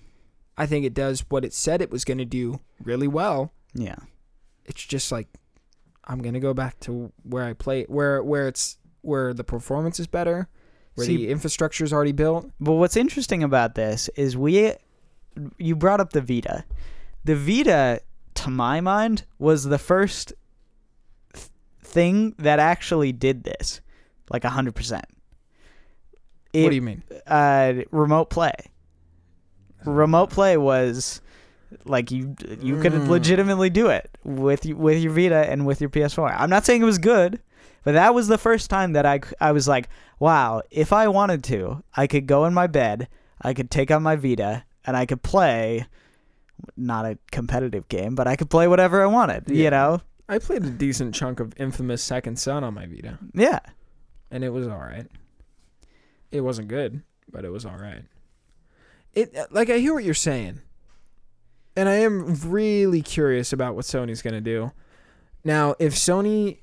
I 0.59 0.67
think 0.67 0.85
it 0.85 0.93
does 0.93 1.25
what 1.31 1.45
it 1.47 1.55
said 1.55 1.81
it 1.81 1.91
was 1.91 2.05
going 2.05 2.19
to 2.19 2.25
do 2.27 2.61
really 2.83 3.09
well. 3.09 3.53
yeah. 3.75 3.97
It's 4.67 4.85
just 4.85 5.11
like 5.11 5.27
I'm 6.05 6.21
going 6.23 6.35
to 6.35 6.41
go 6.41 6.55
back 6.55 6.79
to 6.81 7.11
where 7.25 7.45
I 7.45 7.55
play 7.55 7.85
where 7.85 8.23
where 8.23 8.47
it's 8.47 8.77
where 9.01 9.33
the 9.35 9.43
performance 9.43 9.99
is 9.99 10.07
better, 10.07 10.49
where 10.95 11.07
See- 11.07 11.17
the 11.17 11.29
infrastructure 11.31 11.83
is 11.83 11.93
already 11.93 12.13
built. 12.13 12.51
But 12.61 12.75
what's 12.75 12.97
interesting 12.97 13.43
about 13.43 13.75
this 13.75 14.09
is 14.17 14.37
we 14.37 14.75
you 15.59 15.75
brought 15.75 15.99
up 16.01 16.13
the 16.13 16.21
Vita. 16.21 16.65
The 17.25 17.35
Vita 17.35 18.01
to 18.35 18.51
my 18.51 18.81
mind 18.81 19.25
was 19.39 19.65
the 19.65 19.79
first 19.79 20.35
thing 21.91 22.35
that 22.39 22.59
actually 22.59 23.13
did 23.13 23.45
this 23.45 23.81
like 24.31 24.43
100%. 24.43 24.93
what 24.93 25.03
do 26.53 26.75
you 26.75 26.83
mean? 26.83 27.03
uh, 27.27 27.75
remote 27.91 28.31
play. 28.31 28.53
Remote 29.85 30.31
play 30.31 30.57
was 30.57 31.21
like 31.85 32.11
you 32.11 32.35
you 32.61 32.79
could 32.81 32.93
Mm. 32.93 33.09
legitimately 33.09 33.71
do 33.71 33.87
it 33.89 34.11
with 34.25 34.67
with 34.67 34.99
your 35.03 35.13
Vita 35.13 35.49
and 35.51 35.65
with 35.67 35.81
your 35.81 35.89
PS4. 35.91 36.35
I'm 36.37 36.51
not 36.51 36.67
saying 36.67 36.83
it 36.83 36.85
was 36.85 36.99
good, 36.99 37.41
but 37.85 37.93
that 37.93 38.13
was 38.15 38.29
the 38.29 38.37
first 38.39 38.69
time 38.69 38.93
that 38.93 39.07
I 39.07 39.21
I 39.41 39.53
was 39.53 39.67
like, 39.69 39.89
wow, 40.19 40.63
if 40.71 40.93
I 40.93 41.09
wanted 41.09 41.43
to, 41.45 41.83
I 41.97 42.07
could 42.07 42.27
go 42.27 42.45
in 42.45 42.53
my 42.53 42.67
bed, 42.67 43.09
I 43.41 43.55
could 43.55 43.71
take 43.71 43.91
out 43.91 44.03
my 44.03 44.17
Vita 44.17 44.65
and 44.85 44.97
I 44.97 45.07
could 45.07 45.23
play 45.23 45.87
not 46.77 47.07
a 47.07 47.17
competitive 47.33 47.89
game, 47.89 48.15
but 48.15 48.27
I 48.27 48.37
could 48.37 48.51
play 48.51 48.69
whatever 48.69 49.03
I 49.03 49.07
wanted, 49.07 49.45
Yeah. 49.49 49.65
you 49.65 49.71
know? 49.71 50.01
I 50.31 50.39
played 50.39 50.63
a 50.65 50.71
decent 50.71 51.15
chunk 51.15 51.41
of 51.41 51.53
Infamous 51.59 52.03
Second 52.03 52.39
Son 52.39 52.63
on 52.65 52.75
my 52.75 52.87
Vita, 52.87 53.19
Yeah. 53.35 53.59
and 54.31 54.45
it 54.45 54.51
was 54.51 54.69
all 54.69 54.79
right. 54.79 55.07
It 56.31 56.43
wasn't 56.43 56.69
good, 56.69 57.03
but 57.31 57.45
it 57.45 57.51
was 57.51 57.65
all 57.67 57.77
right. 57.77 58.05
It 59.13 59.37
uh, 59.37 59.47
like 59.51 59.69
I 59.71 59.79
hear 59.79 59.93
what 59.93 60.05
you're 60.05 60.15
saying, 60.15 60.61
and 61.77 61.89
I 61.89 61.95
am 61.97 62.37
really 62.49 63.03
curious 63.03 63.53
about 63.53 63.75
what 63.75 63.85
Sony's 63.85 64.23
gonna 64.23 64.41
do. 64.41 64.71
Now, 65.45 65.75
if 65.81 65.95
Sony 65.95 66.59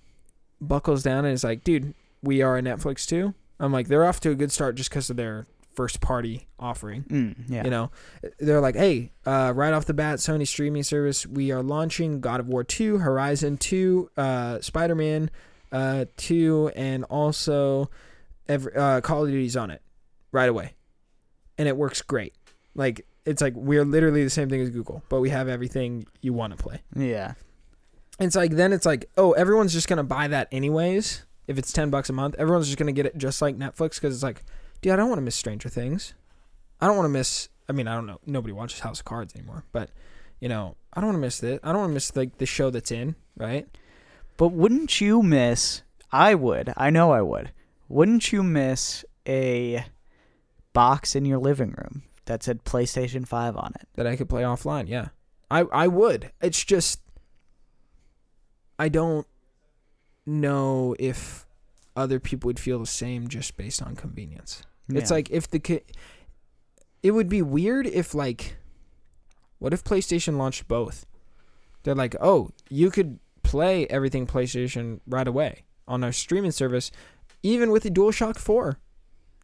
buckles 0.61 1.03
down 1.03 1.25
and 1.25 1.33
is 1.33 1.43
like, 1.43 1.65
"Dude, 1.65 1.93
we 2.23 2.41
are 2.41 2.57
a 2.57 2.61
Netflix 2.61 3.05
too," 3.05 3.33
I'm 3.59 3.73
like, 3.73 3.89
they're 3.89 4.05
off 4.05 4.21
to 4.21 4.29
a 4.31 4.35
good 4.35 4.51
start 4.53 4.75
just 4.75 4.89
because 4.89 5.09
of 5.09 5.17
their 5.17 5.45
first 5.77 6.01
party 6.01 6.47
offering. 6.59 7.03
Mm, 7.03 7.35
yeah. 7.47 7.63
You 7.63 7.69
know, 7.69 7.91
they're 8.39 8.59
like, 8.59 8.75
hey, 8.75 9.11
uh, 9.27 9.53
right 9.55 9.71
off 9.73 9.85
the 9.85 9.93
bat, 9.93 10.17
Sony 10.17 10.47
streaming 10.47 10.81
service, 10.81 11.25
we 11.27 11.51
are 11.51 11.61
launching 11.61 12.19
God 12.19 12.39
of 12.39 12.47
War 12.47 12.63
2, 12.63 12.97
Horizon 12.97 13.57
2, 13.57 14.09
uh, 14.17 14.59
Spider 14.59 14.95
Man 14.95 15.29
uh, 15.71 16.05
2, 16.17 16.71
and 16.75 17.03
also 17.05 17.91
every, 18.49 18.75
uh, 18.75 19.01
Call 19.01 19.23
of 19.23 19.29
Duty's 19.29 19.55
on 19.55 19.69
it 19.69 19.83
right 20.31 20.49
away. 20.49 20.73
And 21.59 21.67
it 21.67 21.77
works 21.77 22.01
great. 22.01 22.33
Like, 22.73 23.05
it's 23.23 23.41
like 23.41 23.53
we're 23.55 23.85
literally 23.85 24.23
the 24.23 24.31
same 24.31 24.49
thing 24.49 24.61
as 24.61 24.71
Google, 24.71 25.03
but 25.09 25.19
we 25.19 25.29
have 25.29 25.47
everything 25.47 26.07
you 26.21 26.33
want 26.33 26.57
to 26.57 26.61
play. 26.61 26.81
yeah. 26.95 27.33
It's 28.19 28.35
like, 28.35 28.49
then 28.49 28.73
it's 28.73 28.85
like, 28.87 29.11
oh, 29.15 29.33
everyone's 29.33 29.73
just 29.73 29.87
going 29.87 29.97
to 29.97 30.03
buy 30.03 30.27
that 30.29 30.47
anyways. 30.51 31.23
If 31.45 31.59
it's 31.59 31.71
10 31.71 31.91
bucks 31.91 32.09
a 32.09 32.13
month, 32.13 32.33
everyone's 32.39 32.65
just 32.65 32.79
going 32.79 32.87
to 32.87 32.91
get 32.91 33.05
it 33.05 33.15
just 33.15 33.43
like 33.43 33.55
Netflix 33.55 33.95
because 34.01 34.15
it's 34.15 34.23
like, 34.23 34.43
dude, 34.81 34.93
I 34.93 34.95
don't 34.95 35.09
want 35.09 35.19
to 35.19 35.23
miss 35.23 35.35
Stranger 35.35 35.69
Things. 35.69 36.13
I 36.79 36.87
don't 36.87 36.95
want 36.95 37.05
to 37.05 37.13
miss. 37.13 37.49
I 37.69 37.73
mean, 37.73 37.87
I 37.87 37.95
don't 37.95 38.05
know. 38.05 38.19
Nobody 38.25 38.53
watches 38.53 38.79
House 38.79 38.99
of 38.99 39.05
Cards 39.05 39.35
anymore, 39.35 39.65
but 39.71 39.89
you 40.39 40.49
know, 40.49 40.75
I 40.93 41.01
don't 41.01 41.09
want 41.09 41.17
to 41.17 41.21
miss 41.21 41.39
this. 41.39 41.59
I 41.63 41.71
don't 41.71 41.81
want 41.81 41.89
to 41.91 41.93
miss 41.95 42.15
like 42.15 42.37
the 42.37 42.45
show 42.45 42.69
that's 42.69 42.91
in 42.91 43.15
right. 43.35 43.67
But 44.37 44.49
wouldn't 44.49 45.01
you 45.01 45.23
miss? 45.23 45.81
I 46.11 46.35
would. 46.35 46.73
I 46.77 46.89
know 46.89 47.11
I 47.11 47.21
would. 47.21 47.51
Wouldn't 47.89 48.31
you 48.31 48.43
miss 48.43 49.03
a 49.27 49.85
box 50.73 51.15
in 51.15 51.25
your 51.25 51.39
living 51.39 51.71
room 51.77 52.03
that 52.25 52.43
said 52.43 52.63
PlayStation 52.63 53.27
5 53.27 53.57
on 53.57 53.73
it? 53.79 53.87
that 53.95 54.05
I 54.07 54.15
could 54.15 54.29
play 54.29 54.43
offline. 54.43 54.87
Yeah, 54.87 55.09
I 55.49 55.61
I 55.61 55.87
would. 55.87 56.31
It's 56.41 56.63
just 56.63 57.01
I 58.77 58.89
don't 58.89 59.25
know 60.25 60.95
if 60.99 61.47
other 61.95 62.19
people 62.19 62.47
would 62.47 62.59
feel 62.59 62.79
the 62.79 62.85
same 62.85 63.27
just 63.27 63.57
based 63.57 63.81
on 63.81 63.95
convenience. 63.95 64.61
It's 64.89 65.11
like 65.11 65.29
if 65.31 65.49
the 65.49 65.59
ki- 65.59 65.81
it 67.03 67.11
would 67.11 67.29
be 67.29 67.41
weird 67.41 67.85
if 67.87 68.13
like 68.15 68.55
what 69.59 69.73
if 69.73 69.83
PlayStation 69.83 70.37
launched 70.37 70.67
both? 70.67 71.05
They're 71.83 71.95
like, 71.95 72.15
"Oh, 72.21 72.51
you 72.69 72.91
could 72.91 73.19
play 73.43 73.87
everything 73.87 74.27
PlayStation 74.27 74.99
right 75.07 75.27
away 75.27 75.63
on 75.87 76.03
our 76.03 76.11
streaming 76.11 76.51
service 76.51 76.91
even 77.43 77.71
with 77.71 77.83
the 77.83 77.89
DualShock 77.91 78.37
4. 78.37 78.77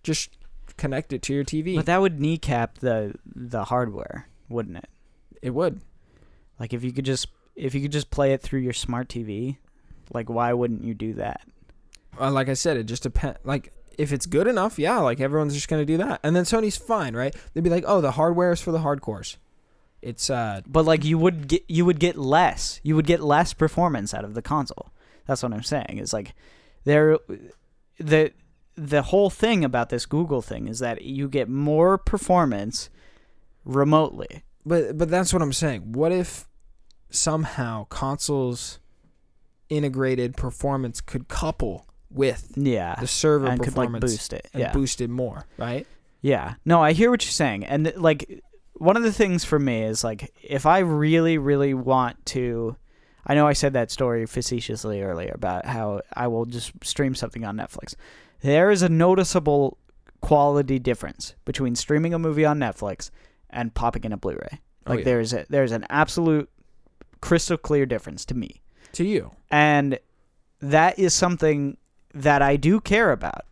Just 0.03 0.37
connect 0.77 1.13
it 1.13 1.21
to 1.23 1.33
your 1.33 1.43
TV." 1.43 1.75
But 1.75 1.85
that 1.87 2.01
would 2.01 2.19
kneecap 2.19 2.79
the 2.79 3.15
the 3.25 3.65
hardware, 3.65 4.27
wouldn't 4.49 4.77
it? 4.77 4.89
it 5.41 5.51
would. 5.51 5.81
Like 6.59 6.73
if 6.73 6.83
you 6.83 6.91
could 6.93 7.05
just 7.05 7.27
if 7.55 7.75
you 7.75 7.81
could 7.81 7.91
just 7.91 8.09
play 8.09 8.33
it 8.33 8.41
through 8.41 8.61
your 8.61 8.73
smart 8.73 9.09
TV, 9.09 9.57
like 10.13 10.29
why 10.29 10.53
wouldn't 10.53 10.83
you 10.83 10.93
do 10.93 11.13
that? 11.15 11.41
uh, 12.19 12.31
like 12.31 12.47
I 12.49 12.53
said, 12.53 12.77
it 12.77 12.83
just 12.85 13.03
depends. 13.03 13.39
Like 13.43 13.73
if 13.97 14.11
it's 14.11 14.25
good 14.25 14.47
enough, 14.47 14.79
yeah, 14.79 14.99
like 14.99 15.19
everyone's 15.19 15.53
just 15.53 15.67
gonna 15.67 15.85
do 15.85 15.97
that, 15.97 16.19
and 16.23 16.35
then 16.35 16.43
Sony's 16.43 16.77
fine, 16.77 17.15
right? 17.15 17.35
They'd 17.53 17.63
be 17.63 17.69
like, 17.69 17.85
oh, 17.87 18.01
the 18.01 18.11
hardware 18.11 18.51
is 18.51 18.61
for 18.61 18.71
the 18.71 18.79
hardcores. 18.79 19.37
It's 20.01 20.29
uh, 20.29 20.61
But 20.67 20.85
like 20.85 21.05
you 21.05 21.17
would 21.17 21.47
get 21.47 21.63
you 21.67 21.85
would 21.85 21.99
get 21.99 22.17
less. 22.17 22.79
You 22.83 22.95
would 22.95 23.07
get 23.07 23.21
less 23.21 23.53
performance 23.53 24.13
out 24.13 24.25
of 24.25 24.33
the 24.33 24.41
console. 24.41 24.91
That's 25.25 25.41
what 25.41 25.53
I'm 25.53 25.63
saying. 25.63 25.97
Is 25.97 26.11
like 26.11 26.33
there 26.83 27.17
the 27.99 28.33
the 28.75 29.03
whole 29.03 29.29
thing 29.29 29.63
about 29.63 29.89
this 29.89 30.05
Google 30.05 30.41
thing 30.41 30.67
is 30.67 30.79
that 30.79 31.03
you 31.03 31.29
get 31.29 31.47
more 31.47 31.97
performance 31.97 32.89
remotely. 33.63 34.43
but 34.65 34.97
but 34.97 35.09
that's 35.09 35.31
what 35.31 35.41
I'm 35.41 35.53
saying. 35.53 35.93
What 35.93 36.11
if 36.11 36.47
somehow 37.09 37.85
consoles 37.85 38.79
integrated 39.69 40.35
performance 40.35 40.99
could 40.99 41.27
couple 41.27 41.87
with 42.13 42.51
Yeah. 42.55 42.95
the 42.99 43.07
server 43.07 43.47
and 43.47 43.61
could 43.61 43.75
like 43.75 43.91
boost 43.99 44.33
it. 44.33 44.47
and 44.53 44.61
Yeah. 44.61 44.71
boost 44.73 45.01
it 45.01 45.09
more, 45.09 45.45
right? 45.57 45.87
Yeah. 46.21 46.55
No, 46.65 46.81
I 46.81 46.93
hear 46.93 47.09
what 47.11 47.23
you're 47.25 47.31
saying. 47.31 47.65
And 47.65 47.91
like 47.97 48.41
one 48.73 48.95
of 48.97 49.03
the 49.03 49.11
things 49.11 49.43
for 49.43 49.59
me 49.59 49.83
is 49.83 50.03
like 50.03 50.33
if 50.41 50.65
I 50.65 50.79
really 50.79 51.37
really 51.37 51.73
want 51.73 52.23
to 52.27 52.75
I 53.25 53.35
know 53.35 53.47
I 53.47 53.53
said 53.53 53.73
that 53.73 53.89
story 53.89 54.25
facetiously 54.25 55.01
earlier 55.01 55.31
about 55.33 55.65
how 55.65 56.01
I 56.13 56.27
will 56.27 56.45
just 56.45 56.71
stream 56.83 57.15
something 57.15 57.45
on 57.45 57.55
Netflix. 57.55 57.95
There 58.41 58.69
is 58.69 58.81
a 58.81 58.89
noticeable 58.89 59.77
quality 60.21 60.77
difference 60.79 61.33
between 61.45 61.75
streaming 61.75 62.13
a 62.13 62.19
movie 62.19 62.45
on 62.45 62.59
Netflix 62.59 63.09
and 63.49 63.73
popping 63.73 64.03
in 64.03 64.11
a 64.11 64.17
Blu-ray. 64.17 64.59
Oh, 64.85 64.91
Like 64.91 64.99
yeah. 64.99 65.05
there's 65.05 65.33
a 65.33 65.45
there's 65.49 65.71
an 65.71 65.85
absolute 65.89 66.49
crystal 67.21 67.57
clear 67.57 67.85
difference 67.85 68.25
to 68.25 68.33
me. 68.35 68.61
To 68.93 69.03
you. 69.05 69.31
And 69.49 69.99
that 70.59 70.99
is 70.99 71.13
something 71.13 71.77
that 72.13 72.41
I 72.41 72.55
do 72.55 72.79
care 72.79 73.11
about 73.11 73.45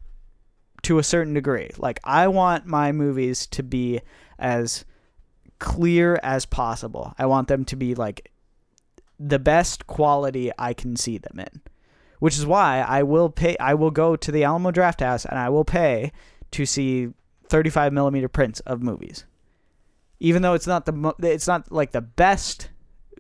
to 0.83 0.99
a 0.99 1.03
certain 1.03 1.33
degree. 1.33 1.69
Like 1.77 1.99
I 2.03 2.27
want 2.27 2.65
my 2.65 2.91
movies 2.91 3.47
to 3.47 3.63
be 3.63 4.01
as 4.39 4.85
clear 5.59 6.19
as 6.23 6.45
possible. 6.45 7.13
I 7.17 7.25
want 7.25 7.47
them 7.47 7.65
to 7.65 7.75
be 7.75 7.95
like 7.95 8.31
the 9.19 9.39
best 9.39 9.85
quality 9.87 10.51
I 10.57 10.73
can 10.73 10.95
see 10.95 11.17
them 11.17 11.39
in. 11.39 11.61
Which 12.19 12.37
is 12.37 12.45
why 12.45 12.81
I 12.81 13.03
will 13.03 13.29
pay 13.29 13.57
I 13.59 13.73
will 13.73 13.91
go 13.91 14.15
to 14.15 14.31
the 14.31 14.43
Alamo 14.43 14.71
Drafthouse 14.71 15.25
and 15.25 15.39
I 15.39 15.49
will 15.49 15.65
pay 15.65 16.11
to 16.51 16.65
see 16.65 17.09
35 17.49 17.93
millimeter 17.93 18.27
prints 18.27 18.59
of 18.61 18.81
movies. 18.81 19.25
Even 20.19 20.41
though 20.41 20.53
it's 20.53 20.67
not 20.67 20.85
the 20.85 20.91
mo- 20.91 21.15
it's 21.19 21.47
not 21.47 21.71
like 21.71 21.91
the 21.91 22.01
best 22.01 22.69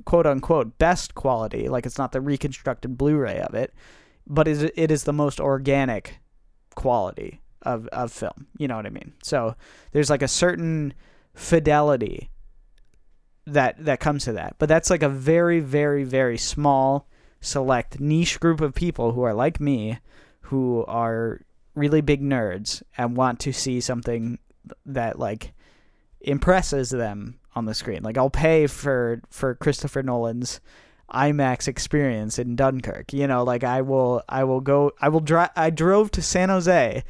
quote 0.05 0.27
unquote 0.27 0.77
best 0.77 1.15
quality, 1.15 1.67
like 1.67 1.85
it's 1.85 1.97
not 1.97 2.11
the 2.11 2.21
reconstructed 2.21 2.97
Blu-ray 2.97 3.39
of 3.39 3.55
it, 3.55 3.73
but 4.31 4.47
it 4.47 4.91
is 4.91 5.03
the 5.03 5.13
most 5.13 5.39
organic 5.41 6.19
quality 6.73 7.41
of 7.61 7.87
of 7.89 8.11
film. 8.11 8.47
You 8.57 8.67
know 8.67 8.77
what 8.77 8.85
I 8.85 8.89
mean? 8.89 9.13
So 9.21 9.55
there's 9.91 10.09
like 10.09 10.21
a 10.21 10.27
certain 10.27 10.93
fidelity 11.35 12.31
that 13.45 13.83
that 13.83 13.99
comes 13.99 14.23
to 14.25 14.33
that. 14.33 14.55
But 14.57 14.69
that's 14.69 14.89
like 14.89 15.03
a 15.03 15.09
very 15.09 15.59
very 15.59 16.05
very 16.05 16.37
small 16.37 17.07
select 17.41 17.99
niche 17.99 18.39
group 18.39 18.61
of 18.61 18.73
people 18.73 19.11
who 19.11 19.23
are 19.23 19.33
like 19.33 19.59
me 19.59 19.99
who 20.41 20.85
are 20.87 21.41
really 21.75 22.01
big 22.01 22.21
nerds 22.21 22.81
and 22.97 23.17
want 23.17 23.39
to 23.41 23.51
see 23.51 23.81
something 23.81 24.39
that 24.85 25.19
like 25.19 25.53
impresses 26.21 26.89
them 26.89 27.37
on 27.53 27.65
the 27.65 27.73
screen. 27.73 28.01
Like 28.01 28.17
I'll 28.17 28.29
pay 28.29 28.65
for 28.65 29.21
for 29.29 29.55
Christopher 29.55 30.03
Nolan's 30.03 30.61
IMAX 31.13 31.67
experience 31.67 32.39
in 32.39 32.55
Dunkirk. 32.55 33.13
You 33.13 33.27
know, 33.27 33.43
like 33.43 33.63
I 33.63 33.81
will 33.81 34.23
I 34.29 34.43
will 34.43 34.61
go 34.61 34.91
I 35.01 35.09
will 35.09 35.19
drive 35.19 35.49
I 35.55 35.69
drove 35.69 36.11
to 36.11 36.21
San 36.21 36.49
Jose 36.49 37.03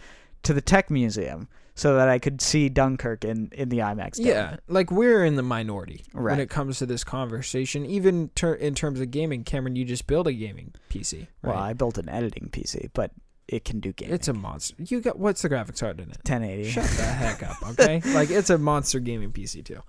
to 0.44 0.54
the 0.54 0.62
Tech 0.62 0.90
Museum 0.90 1.48
so 1.74 1.96
that 1.96 2.10
I 2.10 2.20
could 2.20 2.42
see 2.42 2.68
Dunkirk 2.70 3.24
in 3.24 3.50
in 3.54 3.70
the 3.70 3.80
IMAX. 3.80 4.18
dome. 4.18 4.26
Yeah, 4.28 4.58
like 4.68 4.92
we're 4.92 5.24
in 5.24 5.36
the 5.36 5.44
minority 5.44 6.04
when 6.14 6.40
it 6.40 6.50
comes 6.50 6.80
to 6.80 6.86
this 6.86 7.04
conversation. 7.04 7.86
Even 7.86 8.30
ter- 8.36 8.56
in 8.56 8.76
terms 8.76 9.00
of 9.00 9.10
gaming, 9.12 9.44
Cameron, 9.44 9.76
you 9.76 9.86
just 9.86 10.08
built 10.08 10.28
a 10.28 10.34
gaming 10.34 10.74
PC. 10.90 11.28
Right? 11.42 11.54
Well, 11.54 11.58
I 11.58 11.74
built 11.74 11.98
an 11.98 12.10
editing 12.10 12.50
PC, 12.52 12.90
but 12.94 13.12
it 13.48 13.66
can 13.66 13.80
do 13.80 13.94
gaming. 13.94 14.14
it's 14.16 14.28
a 14.28 14.34
monster. 14.34 14.76
You 14.80 15.02
got 15.02 15.20
what's 15.20 15.42
the 15.42 15.50
graphics 15.50 15.80
card 15.80 16.00
in 16.00 16.10
it? 16.10 16.18
1080. 16.28 16.70
Shut 16.70 16.84
the 16.86 17.04
heck 17.04 17.44
up, 17.44 17.58
okay? 17.70 18.02
like 18.14 18.30
it's 18.30 18.50
a 18.50 18.58
monster 18.58 19.00
gaming 19.00 19.32
PC 19.32 19.64
too. 19.64 19.82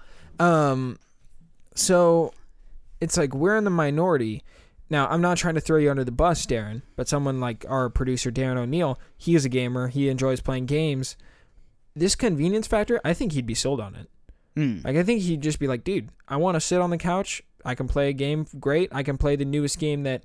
Um, 0.45 0.99
so 1.75 2.33
it's 3.03 3.17
like 3.17 3.35
we're 3.35 3.57
in 3.57 3.65
the 3.65 3.71
minority. 3.71 4.45
Now, 4.89 5.09
I'm 5.09 5.21
not 5.21 5.37
trying 5.37 5.57
to 5.57 5.61
throw 5.61 5.79
you 5.79 5.91
under 5.91 6.05
the 6.05 6.13
bus, 6.13 6.47
Darren, 6.47 6.83
but 6.95 7.09
someone 7.09 7.41
like 7.41 7.67
our 7.69 7.91
producer 7.91 8.31
Darren 8.31 8.57
O'Neill, 8.57 8.99
he 9.19 9.35
is 9.35 9.45
a 9.45 9.49
gamer. 9.49 9.89
He 9.89 10.09
enjoys 10.09 10.41
playing 10.41 10.67
games. 10.67 11.17
This 11.97 12.15
convenience 12.15 12.69
factor, 12.69 13.01
I 13.05 13.13
think 13.13 13.33
he'd 13.33 13.47
be 13.47 13.55
sold 13.55 13.81
on 13.81 13.97
it. 13.97 14.09
Mm. 14.57 14.85
Like 14.85 14.97
I 14.97 15.03
think 15.03 15.23
he'd 15.23 15.41
just 15.41 15.59
be 15.59 15.67
like, 15.67 15.83
dude, 15.83 16.11
I 16.29 16.37
want 16.37 16.55
to 16.55 16.61
sit 16.61 16.81
on 16.81 16.91
the 16.91 16.99
couch. 16.99 17.43
I 17.65 17.75
can 17.75 17.89
play 17.89 18.09
a 18.09 18.13
game, 18.13 18.47
great. 18.61 18.89
I 18.93 19.03
can 19.03 19.19
play 19.19 19.35
the 19.35 19.45
newest 19.45 19.81
game 19.81 20.05
that, 20.05 20.25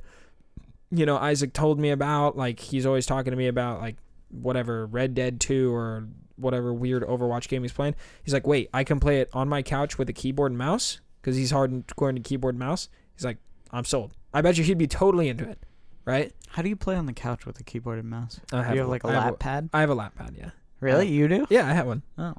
you 0.92 1.06
know, 1.06 1.18
Isaac 1.18 1.54
told 1.54 1.80
me 1.80 1.90
about. 1.90 2.38
Like 2.38 2.60
he's 2.60 2.86
always 2.86 3.08
talking 3.08 3.32
to 3.32 3.38
me 3.38 3.48
about 3.48 3.82
like 3.82 3.96
whatever 4.30 4.86
Red 4.86 5.16
Dead 5.16 5.40
Two 5.40 5.74
or 5.74 6.08
whatever 6.36 6.72
weird 6.74 7.04
Overwatch 7.04 7.48
game 7.48 7.64
he's 7.64 7.72
playing. 7.72 7.96
He's 8.24 8.34
like, 8.34 8.46
wait, 8.46 8.70
I 8.72 8.84
can 8.84 9.00
play 9.00 9.22
it 9.22 9.30
on 9.34 9.50
my 9.50 9.64
couch 9.64 9.98
with 9.98 10.10
a 10.10 10.14
keyboard 10.14 10.52
and 10.52 10.60
mouse 10.60 11.00
because 11.28 11.36
he's 11.36 11.52
hardcore 11.52 12.08
into 12.08 12.22
keyboard 12.22 12.56
and 12.56 12.60
mouse. 12.60 12.88
He's 13.14 13.26
like, 13.26 13.36
I'm 13.72 13.84
sold. 13.84 14.14
I 14.34 14.40
bet 14.40 14.58
you 14.58 14.64
he'd 14.64 14.78
be 14.78 14.88
totally 14.88 15.28
into 15.28 15.44
it, 15.44 15.60
right? 16.06 16.32
How 16.48 16.62
do 16.62 16.70
you 16.70 16.78
play 16.78 16.96
on 16.96 17.06
the 17.06 17.12
couch 17.12 17.46
with 17.46 17.60
a 17.60 17.64
keyboard 17.64 18.00
and 18.00 18.10
mouse? 18.10 18.40
I 18.54 18.70
Do 18.70 18.76
you 18.76 18.80
have 18.80 18.88
like 18.88 19.04
a 19.04 19.08
I 19.08 19.12
have 19.12 19.24
lap 19.26 19.40
pad? 19.40 19.70
I 19.74 19.82
have 19.82 19.90
a 19.90 19.94
lap 19.94 20.16
pad, 20.16 20.36
yeah. 20.38 20.52
Really? 20.80 21.10
you 21.10 21.28
do? 21.28 21.46
Yeah, 21.50 21.68
I 21.68 21.74
have 21.74 21.86
one. 21.86 22.02
Oh. 22.18 22.34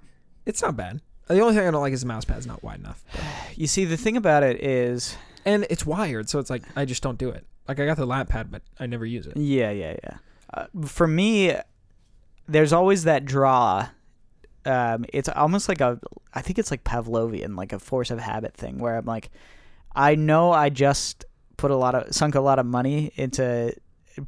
It's 0.47 0.63
not 0.63 0.75
bad. 0.75 1.03
The 1.27 1.39
only 1.41 1.55
thing 1.55 1.69
I 1.69 1.71
don't 1.71 1.83
like 1.83 1.93
is 1.93 2.01
the 2.01 2.07
mouse 2.07 2.25
pad's 2.25 2.47
not 2.47 2.63
wide 2.63 2.79
enough. 2.79 3.05
You 3.57 3.67
see, 3.67 3.85
the 3.85 3.97
thing 3.97 4.17
about 4.17 4.45
it 4.45 4.63
is, 4.63 5.17
and 5.45 5.67
it's 5.69 5.85
wired, 5.85 6.31
so 6.31 6.39
it's 6.39 6.49
like 6.49 6.63
I 6.77 6.85
just 6.85 7.03
don't 7.03 7.19
do 7.19 7.29
it. 7.29 7.45
Like 7.67 7.81
I 7.81 7.87
got 7.87 7.97
the 7.97 8.07
lap 8.07 8.29
pad, 8.29 8.51
but 8.53 8.63
I 8.79 8.87
never 8.87 9.05
use 9.05 9.27
it. 9.27 9.37
yeah, 9.37 9.71
yeah, 9.71 9.97
yeah. 10.03 10.17
Uh, 10.55 10.67
for 10.87 11.09
me, 11.09 11.55
there's 12.47 12.73
always 12.73 13.03
that 13.05 13.25
draw. 13.25 13.89
Um, 14.65 15.05
it's 15.13 15.29
almost 15.29 15.69
like 15.69 15.81
a, 15.81 15.99
I 16.35 16.43
think 16.43 16.59
it's 16.59 16.71
like 16.71 16.85
Pavlovian, 16.85 17.57
like 17.57 17.73
a 17.73 17.79
force 17.79 18.11
of 18.11 18.19
habit 18.19 18.55
thing, 18.55 18.79
where 18.79 18.97
I'm 18.97 19.07
like, 19.07 19.31
I 19.95 20.15
know 20.15 20.53
I 20.53 20.69
just 20.69 21.25
put 21.57 21.71
a 21.71 21.77
lot 21.77 21.95
of 21.95 22.15
sunk 22.15 22.35
a 22.35 22.41
lot 22.41 22.59
of 22.59 22.67
money 22.67 23.13
into 23.17 23.75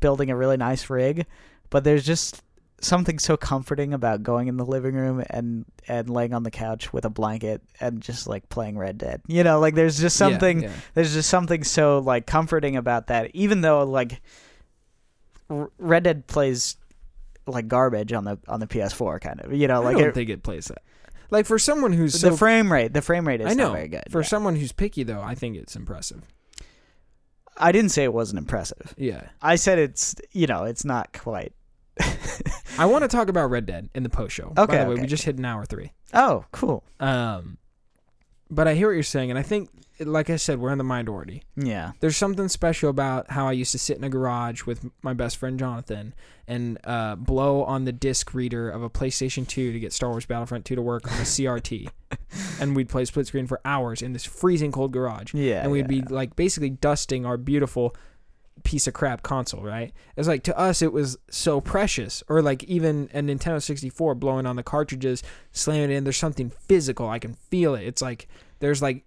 building 0.01 0.31
a 0.31 0.37
really 0.37 0.57
nice 0.57 0.89
rig, 0.91 1.26
but 1.68 1.85
there's 1.85 2.05
just 2.05 2.43
something 2.83 3.18
so 3.18 3.37
comforting 3.37 3.93
about 3.93 4.22
going 4.22 4.49
in 4.49 4.57
the 4.57 4.64
living 4.64 4.95
room 4.95 5.22
and 5.31 5.64
and 5.87 6.09
laying 6.09 6.33
on 6.33 6.43
the 6.43 6.51
couch 6.51 6.93
with 6.93 7.05
a 7.05 7.11
blanket 7.11 7.62
and 7.78 8.01
just 8.01 8.26
like 8.26 8.49
playing 8.49 8.78
Red 8.78 8.99
Dead. 8.99 9.20
You 9.26 9.45
know, 9.45 9.61
like 9.61 9.74
there's 9.74 10.01
just 10.01 10.16
something 10.16 10.62
yeah. 10.62 10.72
there's 10.95 11.12
just 11.12 11.28
something 11.28 11.64
so 11.64 11.99
like 11.99 12.26
comforting 12.26 12.76
about 12.76 13.09
that 13.09 13.31
even 13.35 13.61
though 13.61 13.85
like 13.85 14.20
Red 15.49 16.05
Dead 16.05 16.26
plays 16.26 16.76
like 17.47 17.68
garbage 17.68 18.12
on 18.12 18.24
the 18.24 18.38
on 18.49 18.61
the 18.61 18.66
PS4 18.66 19.20
kind 19.20 19.41
of. 19.41 19.53
You 19.53 19.68
know, 19.68 19.82
like 19.82 19.97
I 19.97 20.01
don't 20.01 20.09
it, 20.11 20.14
think 20.14 20.30
it 20.30 20.43
plays 20.43 20.66
that. 20.66 20.82
Like 21.30 21.47
for 21.47 21.59
someone 21.59 21.93
who's 21.93 22.12
the 22.14 22.30
so 22.30 22.36
frame 22.36 22.72
rate, 22.72 22.93
the 22.93 23.03
frame 23.03 23.26
rate 23.26 23.41
is 23.41 23.47
I 23.47 23.55
know 23.55 23.68
not 23.68 23.74
very 23.74 23.88
good. 23.88 24.05
for 24.11 24.20
yeah. 24.22 24.26
someone 24.26 24.57
who's 24.57 24.72
picky 24.72 25.03
though, 25.05 25.20
I 25.22 25.34
think 25.34 25.57
it's 25.57 25.76
impressive. 25.76 26.26
I 27.57 27.72
didn't 27.72 27.91
say 27.91 28.05
it 28.05 28.12
wasn't 28.12 28.38
impressive. 28.38 28.95
Yeah, 28.97 29.28
I 29.43 29.57
said 29.57 29.78
it's 29.78 30.14
you 30.32 30.47
know, 30.47 30.64
it's 30.64 30.84
not 30.84 31.12
quite. 31.12 31.53
I 32.78 32.86
want 32.86 33.03
to 33.03 33.09
talk 33.09 33.28
about 33.28 33.51
Red 33.51 33.66
Dead 33.66 33.91
in 33.95 34.03
the 34.03 34.09
post 34.09 34.34
show. 34.34 34.51
By 34.51 34.62
Okay, 34.62 34.78
the 34.78 34.84
way, 34.86 34.93
okay. 34.95 35.03
we 35.03 35.07
just 35.07 35.24
hit 35.24 35.36
an 35.36 35.45
hour 35.45 35.66
three. 35.66 35.93
Oh, 36.14 36.45
cool. 36.53 36.82
Um, 36.99 37.59
but 38.51 38.66
I 38.66 38.74
hear 38.74 38.88
what 38.88 38.95
you're 38.95 39.03
saying, 39.03 39.28
and 39.30 39.38
I 39.38 39.43
think, 39.43 39.68
like 40.01 40.31
I 40.31 40.37
said, 40.37 40.59
we're 40.61 40.73
in 40.73 40.79
the 40.79 40.85
minority. 40.85 41.43
Yeah. 41.57 41.93
There's 42.01 42.17
something 42.17 42.49
special 42.49 42.91
about 42.91 43.31
how 43.31 43.47
I 43.49 43.53
used 43.53 43.73
to 43.73 43.79
sit 43.79 43.97
in 43.97 44.05
a 44.05 44.09
garage 44.09 44.65
with 44.65 44.89
my 45.03 45.13
best 45.13 45.37
friend 45.37 45.59
Jonathan 45.59 46.15
and 46.49 46.79
uh, 46.85 47.17
blow 47.17 47.65
on 47.65 47.85
the 47.85 47.93
disc 47.93 48.35
reader 48.35 48.71
of 48.71 48.83
a 48.83 48.91
PlayStation 48.91 49.47
2 49.47 49.73
to 49.73 49.81
get 49.81 49.93
Star 49.93 50.11
Wars 50.11 50.27
Battlefront 50.27 50.65
2 50.65 50.75
to 50.75 50.83
work 50.83 51.11
on 51.11 51.19
a 51.19 51.23
CRT. 51.25 51.89
and 52.61 52.75
we'd 52.75 52.89
play 52.89 53.05
split 53.05 53.27
screen 53.27 53.47
for 53.47 53.61
hours 53.65 54.03
in 54.03 54.13
this 54.13 54.25
freezing 54.25 54.73
cold 54.73 54.93
garage. 54.93 55.35
Yeah. 55.35 55.63
and 55.63 55.71
we'd 55.71 55.91
yeah. 55.91 56.01
be 56.01 56.03
like 56.03 56.37
basically 56.37 56.71
dusting 56.71 57.27
our 57.27 57.37
beautiful 57.37 57.95
piece 58.65 58.87
of 58.87 58.95
crap 58.95 59.23
console, 59.23 59.63
right? 59.63 59.93
It's 60.17 60.29
like 60.29 60.43
to 60.45 60.59
us 60.59 60.83
it 60.83 60.93
was 60.93 61.17
so 61.31 61.61
precious. 61.61 62.23
Or 62.29 62.43
like 62.43 62.65
even 62.65 63.11
a 63.13 63.21
Nintendo 63.21 63.63
64 63.63 64.15
blowing 64.15 64.47
on 64.47 64.57
the 64.57 64.63
cartridges, 64.63 65.23
slamming 65.53 65.91
it 65.91 65.95
in, 65.95 66.05
there's 66.05 66.17
something 66.17 66.51
physical. 66.51 67.09
I 67.09 67.19
can 67.19 67.35
feel 67.35 67.75
it. 67.75 67.87
It's 67.87 68.03
like 68.03 68.29
there's 68.61 68.83
like 68.83 69.05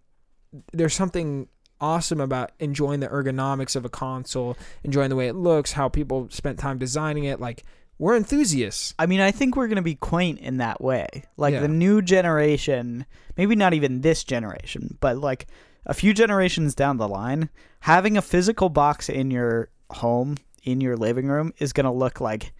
there's 0.71 0.93
something 0.93 1.47
awesome 1.81 2.21
about 2.21 2.51
enjoying 2.59 2.99
the 3.01 3.07
ergonomics 3.07 3.75
of 3.75 3.83
a 3.85 3.89
console, 3.89 4.55
enjoying 4.83 5.09
the 5.09 5.15
way 5.15 5.27
it 5.27 5.33
looks, 5.35 5.73
how 5.73 5.89
people 5.89 6.27
spent 6.29 6.57
time 6.59 6.77
designing 6.77 7.25
it. 7.25 7.39
Like 7.39 7.63
we're 7.99 8.15
enthusiasts. 8.15 8.93
I 8.97 9.05
mean, 9.05 9.19
I 9.19 9.31
think 9.31 9.55
we're 9.55 9.67
going 9.67 9.75
to 9.77 9.81
be 9.81 9.95
quaint 9.95 10.39
in 10.39 10.57
that 10.57 10.81
way. 10.81 11.07
Like 11.37 11.53
Yeah. 11.53 11.61
the 11.61 11.67
new 11.67 12.01
generation, 12.01 13.05
maybe 13.37 13.55
not 13.55 13.73
even 13.73 14.01
this 14.01 14.23
generation, 14.23 14.97
but 15.01 15.17
like 15.17 15.47
a 15.85 15.93
few 15.93 16.13
generations 16.13 16.73
down 16.75 16.97
the 16.97 17.07
line, 17.07 17.49
having 17.81 18.15
a 18.17 18.21
physical 18.21 18.69
box 18.69 19.09
in 19.09 19.29
your 19.31 19.69
home, 19.89 20.37
in 20.63 20.79
your 20.79 20.95
living 20.95 21.27
room 21.27 21.53
is 21.57 21.73
going 21.73 21.85
to 21.85 21.91
look 21.91 22.21
like 22.21 22.53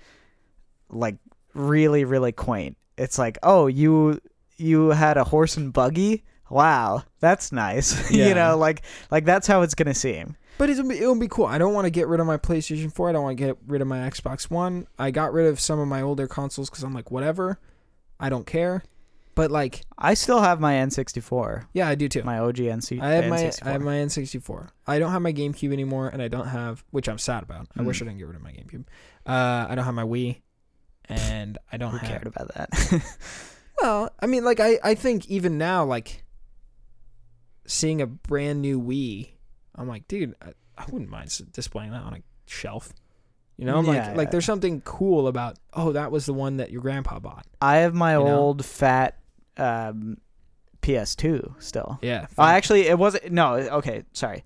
like 0.89 1.16
really 1.54 2.04
really 2.04 2.32
quaint. 2.32 2.78
It's 2.98 3.18
like, 3.18 3.38
"Oh, 3.41 3.68
you 3.68 4.20
you 4.58 4.89
had 4.89 5.18
a 5.18 5.24
horse 5.24 5.58
and 5.58 5.72
buggy? 5.74 6.24
Wow, 6.54 7.04
that's 7.20 7.51
nice." 7.51 8.12
Yeah. 8.12 8.28
you 8.30 8.36
know, 8.36 8.58
like 8.58 8.84
like 9.12 9.26
that's 9.26 9.47
how 9.47 9.62
it's 9.64 9.74
going 9.76 9.88
to 9.88 9.93
seem. 9.93 10.36
But 10.60 10.70
it'll 10.70 10.88
be, 10.88 10.97
it'll 10.99 11.16
be 11.20 11.28
cool. 11.28 11.47
I 11.47 11.58
don't 11.58 11.74
want 11.74 11.86
to 11.86 11.89
get 11.89 12.08
rid 12.08 12.20
of 12.20 12.28
my 12.28 12.38
PlayStation 12.38 12.93
4. 12.93 13.10
I 13.10 13.12
don't 13.12 13.24
want 13.24 13.38
to 13.38 13.43
get 13.43 13.58
rid 13.66 13.82
of 13.82 13.88
my 13.88 13.97
Xbox 14.08 14.51
One. 14.51 14.86
I 14.99 15.10
got 15.10 15.34
rid 15.34 15.47
of 15.47 15.60
some 15.60 15.80
of 15.80 15.88
my 15.88 16.01
older 16.04 16.28
consoles 16.28 16.70
because 16.70 16.84
I'm 16.84 16.93
like, 16.93 17.10
whatever. 17.10 17.58
I 18.20 18.30
don't 18.30 18.45
care. 18.45 18.84
But 19.36 19.49
like, 19.49 19.82
I 19.97 20.14
still 20.14 20.41
have 20.41 20.60
my 20.60 20.74
N64, 20.76 21.66
yeah, 21.74 21.88
I 21.89 21.95
do 21.95 22.08
too. 22.08 22.22
my 22.22 22.38
OG 22.38 22.58
NC. 22.58 23.01
I 23.01 23.14
have 23.14 23.26
my 23.32 23.38
N64. 23.39 23.66
I 23.68 23.72
have 23.72 23.82
my 23.82 23.95
N64. 23.95 24.70
I 24.86 24.99
don't 24.99 25.12
have 25.12 25.24
my 25.24 25.34
GameCube 25.34 25.74
anymore, 25.74 26.08
and 26.10 26.22
I 26.22 26.28
don't 26.28 26.45
have, 26.49 26.84
which 26.91 27.10
I'm 27.10 27.18
sad 27.18 27.41
about. 27.41 27.66
I 27.76 27.82
wish 27.82 27.99
I 27.99 28.06
Mm. 28.06 28.10
didn't 28.10 28.20
get 28.20 28.28
rid 28.28 28.36
of 28.36 28.43
my 28.43 28.51
GameCube. 28.51 28.86
Uh, 29.26 29.66
I 29.70 29.74
don't 29.74 29.86
have 29.86 29.95
my 29.95 30.04
Wii, 30.04 30.38
and 31.10 31.58
I 31.72 31.78
don't 31.78 31.89
Who 31.91 31.97
have. 31.97 32.08
cared 32.10 32.28
about 32.28 32.54
that? 32.54 32.70
Well, 33.82 34.12
I 34.20 34.28
mean, 34.28 34.45
like 34.45 34.60
I 34.60 34.78
I 34.84 34.93
think 34.95 35.28
even 35.30 35.58
now, 35.58 35.84
like 35.84 36.22
seeing 37.66 38.01
a 38.01 38.07
brand 38.07 38.61
new 38.61 38.82
Wii, 38.82 39.30
I'm 39.76 39.88
like, 39.88 40.07
dude, 40.07 40.36
I, 40.41 40.53
I 40.78 40.86
wouldn't 40.91 41.09
mind 41.09 41.32
displaying 41.51 41.91
that 41.91 42.03
on 42.03 42.14
a 42.16 42.20
shelf. 42.45 42.93
You 43.57 43.66
know, 43.66 43.80
like 43.82 43.95
Yeah, 43.95 44.14
like 44.14 44.28
yeah. 44.28 44.32
there's 44.32 44.45
something 44.45 44.82
cool 44.82 45.28
about. 45.28 45.57
Oh, 45.74 45.91
that 45.91 46.11
was 46.11 46.26
the 46.26 46.34
one 46.34 46.57
that 46.57 46.72
your 46.72 46.82
grandpa 46.82 47.20
bought. 47.20 47.45
I 47.61 47.78
have 47.78 47.93
my 47.93 48.14
You 48.18 48.24
know? 48.26 48.36
old 48.38 48.66
fat 48.66 49.20
um, 49.57 50.18
PS2 50.82 51.61
still. 51.61 51.99
Yeah. 52.01 52.28
Oh, 52.38 52.43
actually, 52.43 52.88
it 52.88 52.97
wasn't. 52.97 53.32
No, 53.32 53.53
okay, 53.55 54.03
sorry. 54.14 54.43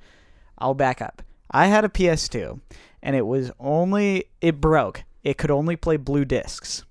I'll 0.57 0.73
back 0.73 1.01
up. 1.01 1.21
I 1.49 1.67
had 1.67 1.85
a 1.85 1.89
PS2, 1.89 2.59
and 3.01 3.15
it 3.15 3.25
was 3.25 3.51
only 3.59 4.25
it 4.41 4.59
broke. 4.59 5.03
It 5.23 5.37
could 5.37 5.51
only 5.51 5.75
play 5.75 5.97
blue 5.97 6.25
discs 6.25 6.83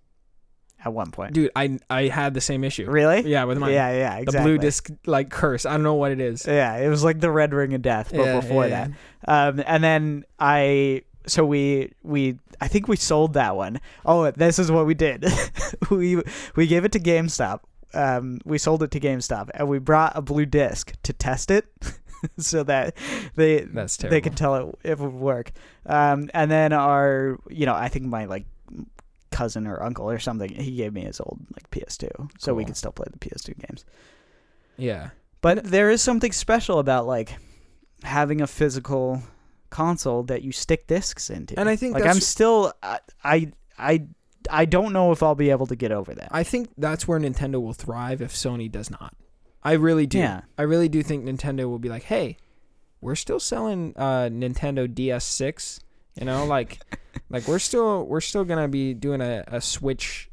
at 0.87 0.93
one 0.93 1.11
point. 1.11 1.33
dude, 1.33 1.51
I 1.57 1.79
I 1.91 2.05
had 2.05 2.33
the 2.33 2.41
same 2.41 2.63
issue. 2.63 2.89
Really? 2.89 3.29
Yeah, 3.29 3.45
with 3.45 3.59
mine. 3.59 3.73
Yeah, 3.73 3.91
yeah, 3.93 4.17
exactly. 4.19 4.39
The 4.39 4.43
blue 4.45 4.59
disc 4.59 4.89
like 5.05 5.31
curse. 5.31 5.67
I 5.67 5.73
don't 5.73 5.83
know 5.83 5.95
what 5.95 6.13
it 6.13 6.21
is. 6.21 6.47
Yeah, 6.47 6.77
it 6.77 6.89
was 6.89 7.03
like 7.03 7.21
the 7.21 7.31
red 7.31 7.53
ring 7.53 7.75
of 7.75 7.83
death, 7.83 8.13
but 8.15 8.25
Yeah, 8.25 8.41
before 8.41 8.67
yeah, 8.69 8.89
that. 9.27 9.49
Um, 9.59 9.63
and 9.67 9.83
then 9.83 10.25
I, 10.39 11.03
so 11.27 11.45
we 11.45 11.93
we 12.05 12.39
I 12.61 12.69
think 12.69 12.87
we 12.87 12.97
sold 12.97 13.35
that 13.35 13.57
one. 13.57 13.81
Oh, 14.05 14.31
this 14.31 14.59
is 14.59 14.71
what 14.71 14.87
we 14.87 14.95
did. 14.95 15.27
we 15.91 16.23
we 16.55 16.67
gave 16.67 16.85
it 16.85 16.93
to 16.93 17.01
GameStop. 17.01 17.61
Um, 17.93 18.41
we 18.45 18.59
sold 18.59 18.83
it 18.83 18.91
to 18.93 19.01
GameStop, 19.01 19.51
and 19.55 19.69
we 19.69 19.79
brought 19.79 20.13
a 20.17 20.23
blue 20.23 20.47
disc 20.47 20.93
to 21.03 21.13
test 21.13 21.51
it, 21.51 21.67
so 22.39 22.63
that 22.63 22.97
they 23.35 23.61
they 23.61 24.21
could 24.21 24.37
tell 24.37 24.55
it 24.55 24.79
if 24.85 25.01
it 25.01 25.03
would 25.03 25.13
work. 25.15 25.53
Um, 25.85 26.31
and 26.33 26.51
then 26.51 26.73
our, 26.73 27.39
you 27.49 27.67
know, 27.67 27.75
I 27.75 27.89
think 27.89 28.07
my 28.07 28.27
like 28.27 28.47
cousin 29.37 29.67
or 29.67 29.83
uncle 29.83 30.09
or 30.11 30.19
something, 30.19 30.51
he 30.55 30.77
gave 30.77 30.93
me 30.93 31.03
his 31.03 31.21
old 31.21 31.39
like 31.55 31.71
PS2, 31.71 32.31
so 32.39 32.55
we 32.55 32.65
could 32.65 32.77
still 32.77 32.93
play 32.93 33.07
the 33.13 33.19
PS2 33.19 33.59
games. 33.67 33.85
Yeah. 34.77 35.11
But 35.41 35.65
there 35.65 35.91
is 35.91 36.01
something 36.03 36.33
special 36.33 36.79
about 36.79 37.07
like 37.07 37.37
having 38.03 38.41
a 38.41 38.47
physical 38.47 39.23
console 39.71 40.23
that 40.25 40.43
you 40.43 40.53
stick 40.53 40.87
discs 40.87 41.31
into. 41.31 41.59
And 41.59 41.69
I 41.69 41.77
think 41.77 41.95
like 41.95 42.03
that's- 42.03 42.17
I'm 42.17 42.21
still 42.21 42.73
I, 42.83 42.99
I 43.23 43.53
I 43.79 44.07
I 44.49 44.65
don't 44.65 44.93
know 44.93 45.13
if 45.13 45.23
I'll 45.23 45.35
be 45.35 45.51
able 45.51 45.67
to 45.67 45.77
get 45.77 45.93
over 45.93 46.15
that. 46.15 46.29
I 46.31 46.43
think 46.43 46.71
that's 46.79 47.07
where 47.09 47.19
Nintendo 47.19 47.61
will 47.61 47.73
thrive 47.75 48.23
if 48.23 48.33
Sony 48.33 48.71
does 48.71 48.91
not. 48.91 49.15
I 49.63 49.73
really 49.73 50.07
do. 50.07 50.19
Yeah. 50.19 50.43
I 50.57 50.63
really 50.63 50.89
do 50.89 51.03
think 51.03 51.25
Nintendo 51.25 51.69
will 51.69 51.81
be 51.81 51.89
like, 51.89 52.05
"Hey, 52.05 52.37
we're 53.01 53.17
still 53.17 53.41
selling 53.41 53.93
uh, 53.97 54.29
Nintendo 54.31 54.87
DS6. 54.89 55.81
You 56.19 56.25
know, 56.27 56.47
like, 56.47 56.79
like 57.31 57.47
we're 57.49 57.59
still 57.59 58.05
we're 58.05 58.21
still 58.21 58.45
gonna 58.45 58.69
be 58.69 58.95
doing 58.95 59.21
a, 59.21 59.45
a 59.47 59.61
Switch 59.61 60.31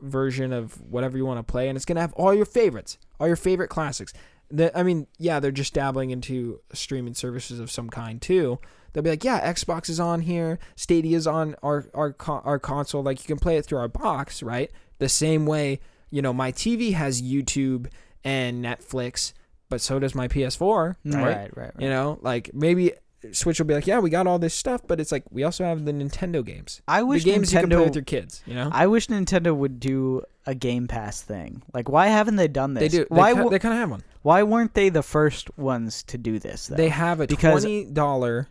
version 0.00 0.52
of 0.52 0.80
whatever 0.90 1.16
you 1.16 1.26
want 1.26 1.38
to 1.38 1.50
play, 1.50 1.68
and 1.68 1.76
it's 1.76 1.84
gonna 1.84 2.00
have 2.00 2.12
all 2.14 2.34
your 2.34 2.46
favorites, 2.46 2.98
all 3.18 3.26
your 3.26 3.36
favorite 3.36 3.68
classics. 3.68 4.12
The, 4.48 4.76
I 4.78 4.82
mean, 4.84 5.08
yeah, 5.18 5.40
they're 5.40 5.50
just 5.50 5.74
dabbling 5.74 6.10
into 6.10 6.60
streaming 6.72 7.14
services 7.14 7.58
of 7.58 7.70
some 7.70 7.90
kind 7.90 8.22
too. 8.22 8.58
They'll 8.92 9.02
be 9.02 9.10
like, 9.10 9.24
yeah, 9.24 9.52
Xbox 9.52 9.90
is 9.90 10.00
on 10.00 10.20
here, 10.20 10.58
Stadia's 10.76 11.26
on 11.26 11.56
our 11.62 11.86
our 11.94 12.14
our 12.28 12.58
console. 12.58 13.02
Like 13.02 13.20
you 13.20 13.26
can 13.26 13.38
play 13.38 13.56
it 13.56 13.66
through 13.66 13.78
our 13.78 13.88
box, 13.88 14.42
right? 14.42 14.70
The 14.98 15.08
same 15.08 15.46
way, 15.46 15.80
you 16.10 16.22
know, 16.22 16.32
my 16.32 16.52
TV 16.52 16.94
has 16.94 17.20
YouTube 17.20 17.88
and 18.24 18.64
Netflix, 18.64 19.32
but 19.68 19.80
so 19.80 19.98
does 19.98 20.14
my 20.14 20.28
PS4, 20.28 20.58
mm. 20.58 21.14
right? 21.14 21.22
right, 21.22 21.36
right, 21.36 21.56
right. 21.56 21.72
You 21.78 21.90
know, 21.90 22.18
like 22.22 22.50
maybe 22.54 22.92
Switch 23.32 23.58
will 23.58 23.66
be 23.66 23.74
like, 23.74 23.86
yeah, 23.86 23.98
we 23.98 24.10
got 24.10 24.26
all 24.26 24.38
this 24.38 24.54
stuff, 24.54 24.82
but 24.86 25.00
it's 25.00 25.12
like 25.12 25.24
we 25.30 25.42
also 25.44 25.64
have 25.64 25.84
the 25.84 25.92
Nintendo 25.92 26.44
games, 26.44 26.80
I 26.88 27.00
the 27.00 27.06
wish 27.06 27.24
games 27.24 27.52
you 27.52 27.60
can 27.60 27.68
play 27.68 27.76
Nintendo 27.78 27.84
with 27.86 27.94
your 27.94 28.04
kids. 28.04 28.42
You 28.46 28.54
know, 28.54 28.68
I 28.72 28.86
wish 28.86 29.06
Nintendo 29.08 29.54
would 29.56 29.80
do 29.80 30.22
a 30.46 30.54
Game 30.54 30.86
Pass 30.88 31.22
thing. 31.22 31.62
Like 31.74 31.88
why 31.88 32.08
haven't 32.08 32.36
they 32.36 32.48
done 32.48 32.74
this? 32.74 32.82
they 32.92 32.98
do. 32.98 33.06
Why 33.08 33.32
they, 33.32 33.36
w- 33.38 33.50
they 33.50 33.58
kind 33.58 33.74
of 33.74 33.80
have 33.80 33.90
one. 33.90 34.02
why 34.22 34.42
weren't 34.42 34.74
they 34.74 34.88
the 34.88 35.02
first 35.02 35.56
ones 35.58 36.02
to 36.04 36.18
do 36.18 36.38
this 36.38 36.66
though? 36.68 36.76
They 36.76 36.88
have 36.88 37.20
a 37.20 37.26
Because- 37.26 37.62
twenty 37.62 37.84
dollar 37.84 38.48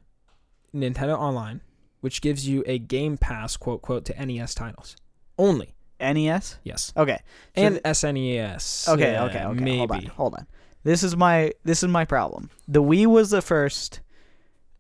Nintendo 0.74 1.18
Online, 1.18 1.62
which 2.02 2.22
gives 2.22 2.48
you 2.48 2.64
a 2.68 2.78
Game 2.80 3.18
Pass 3.18 3.58
quote 3.58 3.82
quote 3.82 4.06
to 4.06 4.26
NES 4.26 4.54
titles 4.56 4.96
only. 5.38 5.72
NES? 6.00 6.58
Yes, 6.64 6.92
Okay. 6.98 7.20
So 7.56 7.62
and 7.64 7.76
SNES. 7.84 8.90
Okay, 8.90 9.18
okay, 9.18 9.46
okay. 9.46 9.64
Maybe. 9.64 9.78
Hold 9.78 9.92
on, 9.92 10.06
hold 10.08 10.34
on. 10.36 10.48
This 10.84 11.04
is 11.04 11.16
my 11.16 11.54
this 11.64 11.82
is 11.84 11.90
my 11.90 12.04
problem. 12.06 12.50
The 12.68 12.84
Wii 12.84 13.06
was 13.08 13.30
the 13.30 13.42
first, 13.42 14.02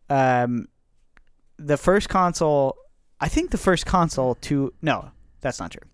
um, 0.09 0.67
the 1.57 1.77
first 1.77 2.09
console. 2.09 2.75
I 3.19 3.27
think 3.29 3.51
the 3.51 3.57
first 3.57 3.85
console 3.85 4.35
to 4.41 4.73
no, 4.81 5.09
that's 5.41 5.59
not 5.59 5.71
true. 5.71 5.87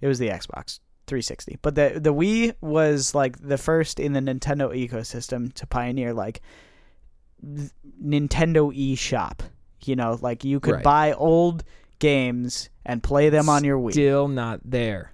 It 0.00 0.06
was 0.06 0.18
the 0.18 0.28
Xbox 0.28 0.78
360, 1.08 1.58
but 1.62 1.74
the 1.74 1.98
the 2.00 2.14
Wii 2.14 2.54
was 2.60 3.14
like 3.14 3.38
the 3.40 3.58
first 3.58 3.98
in 4.00 4.12
the 4.12 4.20
Nintendo 4.20 4.70
ecosystem 4.74 5.52
to 5.54 5.66
pioneer 5.66 6.14
like 6.14 6.40
th- 7.44 7.70
Nintendo 8.02 8.72
eShop. 8.74 9.40
You 9.84 9.96
know, 9.96 10.18
like 10.20 10.44
you 10.44 10.60
could 10.60 10.74
Right. 10.74 10.84
buy 10.84 11.12
old 11.12 11.64
games 11.98 12.68
and 12.84 13.02
play 13.02 13.30
them 13.30 13.48
on 13.48 13.64
your 13.64 13.78
Wii. 13.78 13.92
Still 13.92 14.28
not 14.28 14.60
there. 14.64 15.12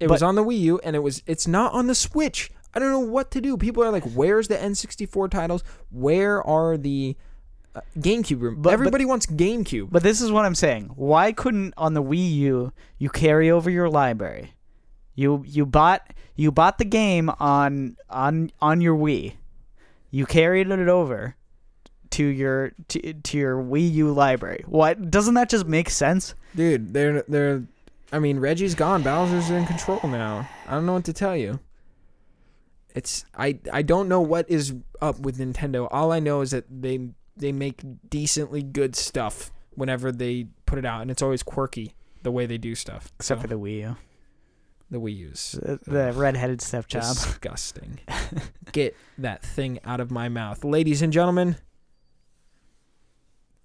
It 0.00 0.06
But- 0.06 0.14
was 0.14 0.22
on 0.22 0.36
the 0.36 0.44
Wii 0.44 0.58
U, 0.60 0.78
and 0.84 0.94
it 0.96 1.00
was. 1.00 1.22
It's 1.26 1.46
not 1.48 1.72
on 1.74 1.86
the 1.88 1.94
Switch. 1.94 2.50
I 2.74 2.78
don't 2.78 2.90
know 2.92 2.98
what 3.00 3.30
to 3.32 3.40
do. 3.40 3.56
People 3.56 3.82
are 3.82 3.90
like, 3.90 4.04
"Where's 4.04 4.46
the 4.48 4.56
N64 4.56 5.28
titles? 5.28 5.64
Where 5.90 6.42
are 6.46 6.76
the 6.76 7.16
GameCube 7.98 8.40
room?" 8.40 8.54
But- 8.56 8.62
but- 8.64 8.72
Everybody 8.72 9.04
wants 9.04 9.26
GameCube. 9.26 9.88
But 9.90 10.02
this 10.02 10.20
is 10.20 10.30
what 10.32 10.44
I'm 10.44 10.54
saying. 10.54 10.90
Why 10.96 11.32
couldn't 11.32 11.74
on 11.76 11.94
the 11.94 12.02
Wii 12.02 12.32
U 12.36 12.72
you 12.98 13.08
carry 13.10 13.50
over 13.50 13.70
your 13.70 13.88
library? 13.88 14.54
You 15.14 15.42
you 15.46 15.66
bought 15.66 16.12
you 16.36 16.52
bought 16.52 16.78
the 16.78 16.84
game 16.84 17.30
on 17.40 17.96
on 18.08 18.50
on 18.60 18.80
your 18.80 18.96
Wii. 18.96 19.34
You 20.10 20.24
carried 20.26 20.70
it 20.70 20.88
over 20.88 21.34
to 22.10 22.24
your 22.24 22.72
to, 22.88 23.12
to 23.12 23.36
your 23.38 23.56
Wii 23.62 23.92
U 23.94 24.12
library. 24.12 24.64
What 24.66 25.10
doesn't 25.10 25.34
that 25.34 25.50
just 25.50 25.66
make 25.66 25.90
sense? 25.90 26.34
Dude, 26.54 26.92
they're 26.94 27.22
they're. 27.28 27.64
I 28.10 28.18
mean, 28.20 28.38
Reggie's 28.38 28.74
gone. 28.74 29.02
Bowser's 29.02 29.50
in 29.50 29.66
control 29.66 30.00
now. 30.04 30.48
I 30.66 30.72
don't 30.72 30.86
know 30.86 30.94
what 30.94 31.04
to 31.04 31.12
tell 31.12 31.36
you. 31.36 31.58
It's 32.94 33.24
I 33.36 33.58
I 33.72 33.82
don't 33.82 34.08
know 34.08 34.20
what 34.20 34.48
is 34.48 34.74
up 35.02 35.20
with 35.20 35.38
Nintendo. 35.38 35.88
All 35.90 36.10
I 36.10 36.20
know 36.20 36.40
is 36.40 36.52
that 36.52 36.64
they 36.70 37.10
they 37.38 37.52
make 37.52 37.82
decently 38.08 38.62
good 38.62 38.94
stuff 38.96 39.50
whenever 39.74 40.10
they 40.12 40.46
put 40.66 40.78
it 40.78 40.84
out, 40.84 41.02
and 41.02 41.10
it's 41.10 41.22
always 41.22 41.42
quirky 41.42 41.94
the 42.22 42.30
way 42.30 42.46
they 42.46 42.58
do 42.58 42.74
stuff. 42.74 43.12
Except 43.18 43.38
So, 43.38 43.42
for 43.42 43.48
the 43.48 43.58
Wii 43.58 43.80
U, 43.80 43.96
the 44.90 44.98
Wii 45.00 45.16
U's 45.16 45.52
the, 45.62 45.78
the 45.84 46.12
redheaded 46.12 46.60
stepchild. 46.60 47.16
disgusting. 47.16 48.00
Get 48.72 48.96
that 49.18 49.42
thing 49.42 49.78
out 49.84 50.00
of 50.00 50.10
my 50.10 50.28
mouth, 50.28 50.64
ladies 50.64 51.00
and 51.02 51.12
gentlemen. 51.12 51.56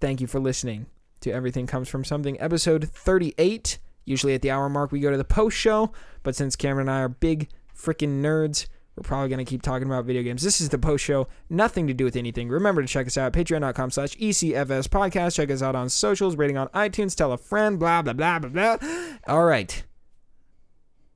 Thank 0.00 0.20
you 0.20 0.26
for 0.26 0.38
listening 0.40 0.86
to 1.20 1.30
Everything 1.30 1.66
Comes 1.66 1.88
From 1.88 2.04
Something, 2.04 2.40
episode 2.40 2.88
38. 2.90 3.78
Usually 4.04 4.34
at 4.34 4.42
the 4.42 4.50
hour 4.50 4.68
mark, 4.68 4.92
we 4.92 5.00
go 5.00 5.10
to 5.10 5.16
the 5.16 5.24
post 5.24 5.56
show, 5.56 5.90
but 6.22 6.36
since 6.36 6.56
Cameron 6.56 6.88
and 6.88 6.96
I 6.96 7.00
are 7.00 7.08
big 7.08 7.48
freaking 7.74 8.20
nerds, 8.20 8.66
we're 8.96 9.02
probably 9.02 9.28
going 9.28 9.44
to 9.44 9.48
keep 9.48 9.62
talking 9.62 9.86
about 9.88 10.04
video 10.04 10.22
games. 10.22 10.42
This 10.42 10.60
is 10.60 10.68
the 10.68 10.78
post 10.78 11.04
show, 11.04 11.26
nothing 11.50 11.86
to 11.88 11.94
do 11.94 12.04
with 12.04 12.16
anything. 12.16 12.48
Remember 12.48 12.80
to 12.82 12.88
check 12.88 13.06
us 13.06 13.16
out, 13.18 13.32
patreon.com 13.32 13.90
slash 13.90 14.16
ECFS 14.16 14.86
podcast. 14.88 15.34
Check 15.34 15.50
us 15.50 15.62
out 15.62 15.74
on 15.74 15.88
socials, 15.88 16.36
rating 16.36 16.56
on 16.56 16.68
iTunes, 16.68 17.14
tell 17.16 17.32
a 17.32 17.38
friend, 17.38 17.78
blah, 17.78 18.02
blah, 18.02 18.12
blah, 18.12 18.38
blah, 18.38 18.76
blah. 18.76 18.88
All 19.26 19.44
right. 19.44 19.82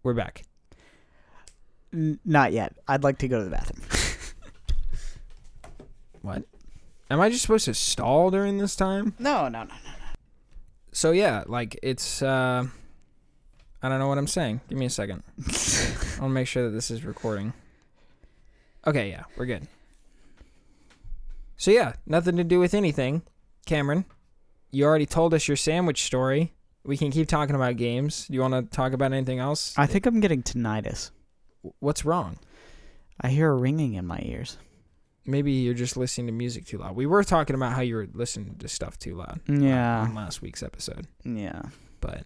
We're 0.03 0.15
back. 0.15 0.43
N- 1.93 2.19
Not 2.25 2.53
yet. 2.53 2.77
I'd 2.89 3.05
like 3.05 3.19
to 3.19 3.29
go 3.29 3.39
to 3.39 3.45
the 3.45 3.51
bathroom. 3.51 3.83
What? 6.23 6.43
Am 7.11 7.21
I 7.21 7.31
just 7.31 7.43
supposed 7.43 7.65
to 7.67 7.75
stall 7.75 8.31
during 8.31 8.59
this 8.59 8.77
time? 8.77 9.15
No, 9.19 9.45
no, 9.45 9.63
no, 9.63 9.65
no. 9.65 9.65
No. 9.65 9.75
So 10.93 11.13
yeah, 11.13 11.45
like 11.47 11.79
it's 11.83 12.23
uh 12.23 12.65
I 13.83 13.89
don't 13.89 13.99
know 13.99 14.09
what 14.09 14.19
I'm 14.19 14.27
saying. 14.27 14.61
Give 14.69 14.77
me 14.79 14.87
a 14.87 14.91
second. 14.91 15.23
I 15.39 16.21
want 16.21 16.23
to 16.23 16.29
make 16.29 16.49
sure 16.49 16.65
that 16.65 16.71
this 16.71 16.91
is 16.91 17.05
recording. 17.05 17.53
Okay, 18.89 19.11
yeah, 19.11 19.25
we're 19.37 19.47
good. 19.47 19.67
So 21.57 21.71
yeah, 21.71 21.95
nothing 22.07 22.37
to 22.37 22.45
do 22.45 22.59
with 22.61 22.75
anything. 22.75 23.23
Cameron, 23.67 24.05
you 24.71 24.85
already 24.85 25.07
told 25.07 25.35
us 25.35 25.49
your 25.49 25.57
sandwich 25.57 26.05
story. 26.05 26.55
We 26.85 26.97
can 26.97 27.11
keep 27.11 27.29
talking 27.29 27.55
about 27.57 27.77
games. 27.77 28.27
Do 28.29 28.35
you 28.35 28.41
want 28.41 28.55
to 28.55 28.63
talk 28.77 28.93
about 28.93 29.13
anything 29.13 29.39
else? 29.41 29.75
I 29.77 29.87
think 29.87 30.07
I'm 30.07 30.21
getting 30.21 30.43
tinnitus. 30.43 31.11
What's 31.81 32.05
wrong? 32.05 32.39
I 33.21 33.29
hear 33.29 33.51
a 33.51 33.55
ringing 33.57 33.95
in 33.95 34.07
my 34.07 34.21
ears. 34.23 34.57
Maybe 35.27 35.53
you're 35.53 35.75
just 35.75 35.97
listening 35.97 36.29
to 36.29 36.33
music 36.33 36.65
too 36.67 36.79
loud. 36.79 36.97
We 36.97 37.05
were 37.05 37.25
talking 37.25 37.55
about 37.55 37.73
how 37.75 37.83
you 37.83 37.97
were 37.97 38.09
listening 38.15 38.55
to 38.61 38.69
stuff 38.69 38.99
too 38.99 39.17
loud 39.17 39.41
uh, 39.49 39.53
Yeah. 39.53 40.01
on 40.03 40.15
last 40.15 40.41
week's 40.41 40.63
episode. 40.63 41.07
Yeah. 41.25 41.61
but 42.01 42.23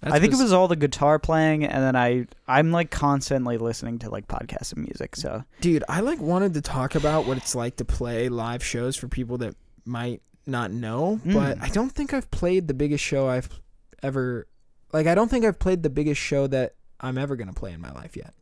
That's 0.00 0.14
I 0.14 0.18
think 0.20 0.32
bes- 0.32 0.40
it 0.40 0.44
was 0.44 0.52
all 0.52 0.66
the 0.68 0.76
guitar 0.76 1.18
playing, 1.18 1.64
and 1.64 1.82
then 1.82 1.94
I 1.96 2.26
I'm 2.48 2.72
like 2.72 2.90
constantly 2.90 3.58
listening 3.58 3.98
to 4.00 4.10
like 4.10 4.28
podcasts 4.28 4.72
and 4.72 4.82
music. 4.84 5.16
So 5.16 5.44
dude. 5.60 5.84
I 5.88 6.00
like 6.00 6.20
wanted 6.20 6.54
to 6.54 6.60
talk 6.62 6.94
about 6.94 7.26
what 7.26 7.36
it's 7.36 7.54
like 7.54 7.76
to 7.76 7.84
play 7.84 8.28
live 8.28 8.64
shows 8.64 8.96
for 8.96 9.08
people 9.08 9.38
that 9.38 9.54
might 9.84 10.22
not 10.46 10.70
know, 10.70 11.20
but 11.24 11.58
Mm. 11.58 11.62
I 11.62 11.68
don't 11.68 11.90
think 11.92 12.14
I've 12.14 12.30
played 12.30 12.66
the 12.66 12.74
biggest 12.74 13.04
show 13.04 13.28
I've 13.28 13.48
ever. 14.02 14.46
Like, 14.92 15.06
I 15.06 15.14
don't 15.14 15.28
think 15.28 15.44
I've 15.44 15.58
played 15.58 15.82
the 15.82 15.90
biggest 15.90 16.20
show 16.20 16.46
that 16.48 16.74
I'm 16.98 17.18
ever 17.18 17.36
gonna 17.36 17.52
play 17.52 17.72
in 17.72 17.80
my 17.80 17.92
life 17.92 18.16
yet. 18.16 18.34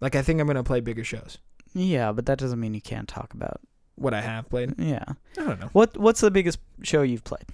Like, 0.00 0.14
I 0.14 0.22
think 0.22 0.40
I'm 0.40 0.46
gonna 0.46 0.62
play 0.64 0.80
bigger 0.80 1.04
shows. 1.04 1.38
yeah, 1.74 2.10
but 2.12 2.26
that 2.26 2.38
doesn't 2.38 2.58
mean 2.58 2.74
you 2.74 2.80
can't 2.80 3.06
talk 3.08 3.32
about. 3.34 3.60
What 3.94 4.14
I 4.14 4.20
have 4.22 4.48
played, 4.50 4.74
Yeah. 4.78 5.04
I 5.38 5.44
don't 5.44 5.60
know. 5.60 5.68
What 5.72 5.96
What's 5.96 6.20
the 6.20 6.30
biggest 6.30 6.58
show 6.82 7.02
you've 7.02 7.24
played? 7.24 7.44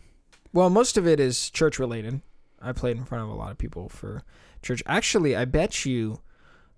Well, 0.53 0.71
most 0.71 0.97
of 0.97 1.07
it 1.07 1.21
is 1.21 1.51
church 1.51 1.79
related. 1.79 2.23
I 2.61 2.73
played 2.73 2.97
in 2.97 3.05
front 3.05 3.25
of 3.25 3.31
a 3.31 3.35
lot 3.35 3.51
of 3.51 3.59
people 3.59 3.89
for 3.89 4.23
church. 4.63 4.83
Actually, 4.87 5.37
I 5.37 5.45
bet 5.45 5.85
you 5.85 6.21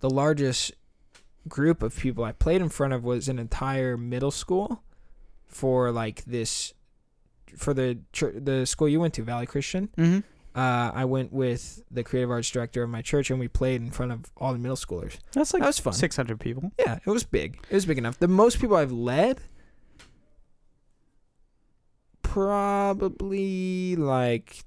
the 0.00 0.10
largest 0.10 0.72
group 1.48 1.82
of 1.82 1.96
people 1.96 2.24
I 2.24 2.32
played 2.32 2.60
in 2.60 2.68
front 2.68 2.92
of 2.92 3.04
was 3.04 3.28
an 3.28 3.38
entire 3.38 3.96
middle 3.96 4.30
school 4.30 4.82
for 5.46 5.90
like 5.90 6.24
this 6.24 6.74
for 7.56 7.72
the 7.72 7.98
chur 8.12 8.32
the 8.38 8.66
school 8.66 8.88
you 8.88 9.00
went 9.00 9.14
to, 9.14 9.22
Valley 9.22 9.46
Christian. 9.46 9.88
Mm-hmm. 9.96 10.18
Uh, 10.58 10.90
I 10.92 11.04
went 11.04 11.32
with 11.32 11.82
the 11.90 12.02
creative 12.02 12.30
arts 12.30 12.50
director 12.50 12.82
of 12.82 12.90
my 12.90 13.00
church, 13.00 13.30
and 13.30 13.38
we 13.38 13.46
played 13.48 13.80
in 13.80 13.90
front 13.90 14.10
of 14.12 14.24
all 14.36 14.52
the 14.52 14.58
middle 14.58 14.76
schoolers. 14.76 15.16
That's 15.32 15.54
like 15.54 15.60
That 15.62 15.68
was 15.68 15.78
fun. 15.78 15.92
six 15.92 16.16
hundred 16.16 16.40
people. 16.40 16.72
Yeah, 16.78 16.98
it 17.04 17.10
was 17.10 17.22
big. 17.24 17.64
It 17.70 17.74
was 17.74 17.86
big 17.86 17.96
enough. 17.98 18.18
The 18.18 18.28
most 18.28 18.60
people 18.60 18.76
I've 18.76 18.90
led, 18.92 19.38
probably 22.22 23.96
like 23.96 24.64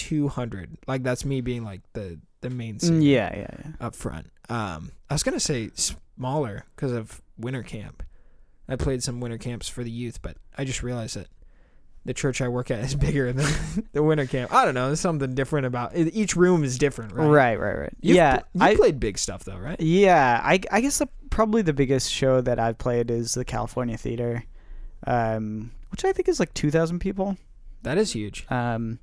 two 0.00 0.28
hundred. 0.28 0.76
Like 0.86 1.02
that's 1.02 1.24
me 1.24 1.40
being 1.40 1.64
like 1.64 1.80
the 1.92 2.18
the 2.40 2.50
main 2.50 2.78
singer 2.78 3.00
Mm, 3.00 3.04
Yeah, 3.04 3.36
yeah, 3.36 3.46
yeah. 3.64 3.86
up 3.86 3.94
front. 3.94 4.30
Um, 4.48 4.92
I 5.08 5.14
was 5.14 5.22
gonna 5.22 5.40
say 5.40 5.70
smaller 5.74 6.64
because 6.74 6.92
of 6.92 7.20
winter 7.38 7.62
camp. 7.62 8.02
I 8.68 8.76
played 8.76 9.02
some 9.02 9.20
winter 9.20 9.38
camps 9.38 9.68
for 9.68 9.82
the 9.84 9.90
youth, 9.90 10.22
but 10.22 10.36
I 10.56 10.64
just 10.64 10.82
realized 10.82 11.16
that 11.16 11.26
the 12.04 12.14
church 12.14 12.40
I 12.40 12.48
work 12.48 12.70
at 12.70 12.80
is 12.80 12.94
bigger 13.06 13.32
than 13.32 13.46
the 13.92 14.02
winter 14.02 14.26
camp. 14.26 14.52
I 14.54 14.64
don't 14.64 14.74
know. 14.74 14.86
There's 14.86 15.00
something 15.00 15.34
different 15.34 15.66
about 15.66 15.94
it. 15.94 16.14
Each 16.14 16.34
room 16.36 16.64
is 16.64 16.78
different, 16.78 17.12
right? 17.12 17.26
Right, 17.26 17.60
right, 17.60 17.78
right. 17.78 17.92
You've 18.00 18.16
yeah, 18.16 18.36
pl- 18.38 18.46
you 18.54 18.62
I 18.62 18.74
played 18.76 18.98
big 19.00 19.18
stuff 19.18 19.44
though, 19.44 19.58
right? 19.58 19.80
yeah, 19.80 20.40
I 20.42 20.60
I 20.70 20.80
guess 20.80 20.98
the 20.98 21.08
probably 21.30 21.62
the 21.62 21.72
biggest 21.74 22.10
show 22.12 22.40
that 22.40 22.58
I've 22.58 22.78
played 22.78 23.10
is 23.10 23.34
the 23.34 23.44
California 23.44 23.96
Theater, 23.98 24.44
um, 25.06 25.72
which 25.90 26.04
I 26.04 26.12
think 26.12 26.28
is 26.28 26.40
like 26.40 26.54
two 26.54 26.70
thousand 26.70 27.00
people. 27.00 27.36
That 27.82 27.96
is 27.98 28.12
huge. 28.12 28.46
Um, 28.50 28.98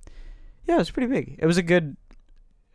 yeah, 0.68 0.76
it 0.76 0.80
was 0.80 0.92
pretty 0.92 1.12
big. 1.12 1.36
It 1.40 1.46
was 1.46 1.58
a 1.58 1.64
good, 1.64 1.96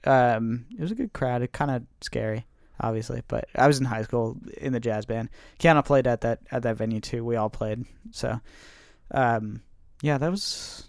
um, 0.05 0.67
it 0.77 0.81
was 0.81 0.91
a 0.91 0.95
good 0.97 1.13
crowd. 1.13 1.43
It 1.43 1.53
kind 1.53 1.71
of 1.71 1.83
scary, 2.01 2.47
obviously, 2.81 3.23
but 3.29 3.47
I 3.55 3.67
was 3.67 3.79
in 3.79 3.85
high 3.85 4.03
school 4.03 4.37
in 4.57 4.73
the 4.73 4.81
jazz 4.81 5.07
band. 5.07 5.29
Kiana 5.59 5.85
played 5.85 6.07
at 6.07 6.23
that 6.23 6.41
at 6.51 6.63
that 6.63 6.77
venue 6.77 7.01
too. 7.01 7.25
We 7.25 7.37
all 7.37 7.51
played. 7.51 7.85
So, 8.11 8.41
um, 9.13 9.63
yeah, 10.03 10.19
that 10.19 10.31
was 10.31 10.89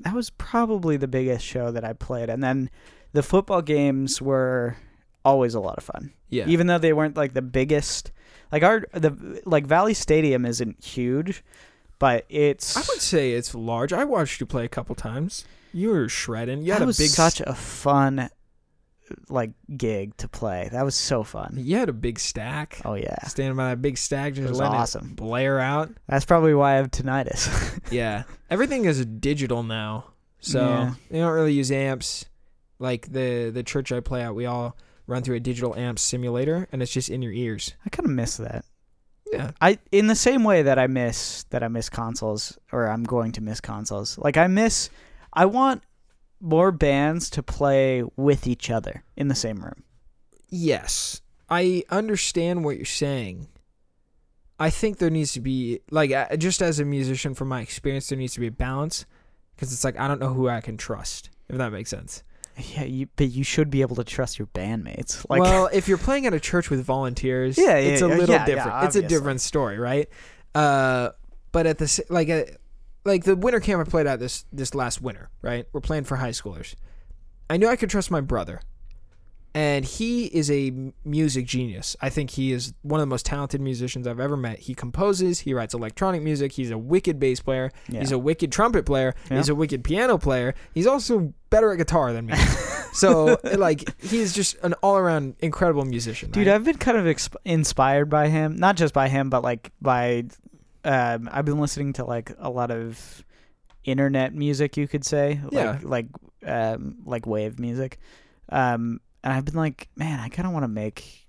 that 0.00 0.14
was 0.14 0.30
probably 0.30 0.96
the 0.96 1.08
biggest 1.08 1.44
show 1.44 1.70
that 1.70 1.84
I 1.84 1.92
played. 1.92 2.28
And 2.28 2.42
then 2.42 2.70
the 3.12 3.22
football 3.22 3.62
games 3.62 4.20
were 4.20 4.76
always 5.24 5.54
a 5.54 5.60
lot 5.60 5.78
of 5.78 5.84
fun, 5.84 6.12
Yeah. 6.28 6.46
even 6.48 6.66
though 6.66 6.78
they 6.78 6.92
weren't 6.92 7.16
like 7.16 7.32
the 7.34 7.42
biggest. 7.42 8.10
Like 8.52 8.62
our 8.62 8.84
the 8.92 9.40
like 9.46 9.66
Valley 9.66 9.94
Stadium 9.94 10.44
isn't 10.44 10.84
huge, 10.84 11.42
but 12.04 12.26
it's 12.28 12.76
I 12.76 12.80
would 12.80 13.00
say 13.00 13.32
it's 13.32 13.54
large. 13.54 13.90
I 13.94 14.04
watched 14.04 14.38
you 14.38 14.44
play 14.46 14.66
a 14.66 14.68
couple 14.68 14.94
times. 14.94 15.46
You 15.72 15.88
were 15.88 16.06
shredding. 16.08 16.60
You 16.62 16.72
had 16.72 16.80
that 16.80 16.84
a 16.84 16.86
was 16.86 16.98
big 16.98 17.08
such 17.08 17.40
a 17.40 17.54
fun 17.54 18.28
like 19.30 19.52
gig 19.74 20.14
to 20.18 20.28
play. 20.28 20.68
That 20.70 20.84
was 20.84 20.94
so 20.94 21.22
fun. 21.24 21.54
You 21.56 21.76
had 21.78 21.88
a 21.88 21.94
big 21.94 22.18
stack. 22.18 22.82
Oh 22.84 22.92
yeah, 22.94 23.22
Standing 23.26 23.56
by 23.56 23.70
that 23.70 23.80
big 23.80 23.96
stack, 23.96 24.34
just 24.34 24.52
letting 24.52 24.74
awesome. 24.74 25.10
it 25.12 25.16
blare 25.16 25.58
out. 25.60 25.90
that's 26.06 26.26
probably 26.26 26.52
why 26.54 26.72
I 26.74 26.76
have 26.76 26.90
tinnitus. 26.90 27.48
Yeah. 27.90 28.24
Everything 28.50 28.84
is 28.84 29.04
digital 29.06 29.62
now. 29.62 30.06
So 30.40 30.60
Yeah. 30.60 30.94
they 31.10 31.18
don't 31.20 31.32
really 31.32 31.52
use 31.54 31.70
amps. 31.72 32.26
Like 32.78 33.12
the 33.12 33.50
the 33.50 33.62
church 33.62 33.92
I 33.92 34.00
play 34.00 34.22
at, 34.22 34.34
we 34.34 34.44
all 34.46 34.76
run 35.06 35.22
through 35.22 35.36
a 35.36 35.40
digital 35.40 35.74
amp 35.74 35.98
simulator 35.98 36.68
and 36.70 36.82
it's 36.82 36.92
just 36.92 37.08
in 37.08 37.22
your 37.22 37.32
ears. 37.32 37.72
I 37.86 37.88
kind 37.88 38.06
of 38.06 38.14
miss 38.14 38.36
that. 38.36 38.64
Yeah. 39.32 39.50
I 39.60 39.78
in 39.90 40.06
the 40.06 40.14
same 40.14 40.44
way 40.44 40.62
that 40.62 40.78
I 40.78 40.86
miss 40.86 41.44
that 41.50 41.62
I 41.62 41.68
miss 41.68 41.88
consoles 41.88 42.58
or 42.72 42.86
I'm 42.88 43.04
going 43.04 43.32
to 43.32 43.40
miss 43.40 43.60
consoles. 43.60 44.18
Like 44.18 44.36
I 44.36 44.46
miss 44.46 44.90
I 45.32 45.46
want 45.46 45.82
more 46.40 46.70
bands 46.70 47.30
to 47.30 47.42
play 47.42 48.04
with 48.16 48.46
each 48.46 48.70
other 48.70 49.02
in 49.16 49.28
the 49.28 49.34
same 49.34 49.64
room. 49.64 49.82
Yes. 50.50 51.22
I 51.48 51.84
understand 51.90 52.64
what 52.64 52.76
you're 52.76 52.84
saying. 52.84 53.48
I 54.58 54.70
think 54.70 54.98
there 54.98 55.10
needs 55.10 55.32
to 55.32 55.40
be 55.40 55.80
like 55.90 56.38
just 56.38 56.62
as 56.62 56.78
a 56.78 56.84
musician 56.84 57.34
from 57.34 57.48
my 57.48 57.60
experience 57.60 58.08
there 58.08 58.18
needs 58.18 58.34
to 58.34 58.40
be 58.40 58.46
a 58.46 58.52
balance 58.52 59.04
because 59.54 59.72
it's 59.72 59.84
like 59.84 59.98
I 59.98 60.06
don't 60.06 60.20
know 60.20 60.32
who 60.32 60.48
I 60.48 60.60
can 60.60 60.76
trust 60.76 61.30
if 61.48 61.56
that 61.56 61.72
makes 61.72 61.90
sense. 61.90 62.22
Yeah, 62.56 62.84
you, 62.84 63.08
but 63.16 63.30
you 63.30 63.42
should 63.44 63.70
be 63.70 63.80
able 63.80 63.96
to 63.96 64.04
trust 64.04 64.38
your 64.38 64.46
bandmates. 64.48 65.24
Like 65.28 65.40
well, 65.40 65.68
if 65.72 65.88
you're 65.88 65.98
playing 65.98 66.26
at 66.26 66.34
a 66.34 66.40
church 66.40 66.70
with 66.70 66.84
volunteers, 66.84 67.58
Yeah, 67.58 67.76
it's 67.76 68.02
a 68.02 68.08
yeah, 68.08 68.14
little 68.14 68.34
yeah, 68.34 68.40
yeah, 68.46 68.54
different. 68.54 68.84
it's 68.84 68.96
a 68.96 69.02
different 69.02 69.40
story, 69.40 69.78
right? 69.78 70.08
Uh, 70.54 71.10
but 71.52 71.66
at 71.66 71.78
the 71.78 72.04
like 72.10 72.28
uh, 72.30 72.44
like 73.04 73.24
the 73.24 73.34
winter 73.36 73.60
camp 73.60 73.86
I 73.86 73.90
played 73.90 74.06
at 74.06 74.20
this 74.20 74.44
this 74.52 74.74
last 74.74 75.00
winter, 75.02 75.30
right? 75.42 75.66
We're 75.72 75.80
playing 75.80 76.04
for 76.04 76.16
high 76.16 76.30
schoolers. 76.30 76.74
I 77.50 77.56
knew 77.56 77.68
I 77.68 77.76
could 77.76 77.90
trust 77.90 78.10
my 78.10 78.20
brother, 78.20 78.60
and 79.54 79.84
he 79.84 80.26
is 80.26 80.50
a 80.50 80.72
music 81.04 81.46
genius. 81.46 81.96
I 82.00 82.10
think 82.10 82.30
he 82.30 82.50
is 82.50 82.74
one 82.82 82.98
of 82.98 83.02
the 83.02 83.10
most 83.10 83.24
talented 83.24 83.60
musicians 83.60 84.04
I've 84.06 84.18
ever 84.18 84.36
met. 84.36 84.58
He 84.58 84.74
composes, 84.74 85.40
he 85.40 85.54
writes 85.54 85.74
electronic 85.74 86.22
music. 86.22 86.52
He's 86.52 86.72
a 86.72 86.78
wicked 86.78 87.20
bass 87.20 87.40
player. 87.40 87.70
Yeah. 87.88 88.00
He's 88.00 88.10
a 88.10 88.18
wicked 88.18 88.50
trumpet 88.50 88.84
player. 88.84 89.14
Yeah. 89.30 89.36
He's 89.36 89.48
a 89.48 89.54
wicked 89.54 89.84
piano 89.84 90.18
player. 90.18 90.54
He's 90.74 90.88
also 90.88 91.32
better 91.50 91.70
at 91.70 91.78
guitar 91.78 92.12
than 92.12 92.26
me. 92.26 92.34
so 92.94 93.38
like 93.56 94.02
he's 94.02 94.32
just 94.32 94.56
an 94.64 94.74
all 94.82 94.96
around 94.96 95.36
incredible 95.38 95.84
musician. 95.84 96.32
Dude, 96.32 96.48
right? 96.48 96.54
I've 96.56 96.64
been 96.64 96.78
kind 96.78 96.98
of 96.98 97.04
exp- 97.04 97.36
inspired 97.44 98.10
by 98.10 98.28
him. 98.28 98.56
Not 98.56 98.76
just 98.76 98.92
by 98.92 99.08
him, 99.08 99.30
but 99.30 99.44
like 99.44 99.70
by. 99.80 100.24
Um, 100.86 101.30
I've 101.32 101.46
been 101.46 101.60
listening 101.60 101.94
to 101.94 102.04
like 102.04 102.32
a 102.38 102.50
lot 102.50 102.70
of 102.70 103.24
internet 103.84 104.34
music, 104.34 104.76
you 104.76 104.88
could 104.88 105.04
say. 105.04 105.40
Yeah. 105.52 105.78
Like 105.82 105.84
like 105.84 106.06
um, 106.44 106.96
like 107.04 107.24
wave 107.26 107.60
music. 107.60 107.98
Um, 108.48 109.00
and 109.24 109.32
I've 109.32 109.44
been 109.44 109.54
like, 109.56 109.88
man, 109.96 110.20
I 110.20 110.28
kind 110.28 110.46
of 110.46 110.52
want 110.52 110.62
to 110.62 110.68
make 110.68 111.26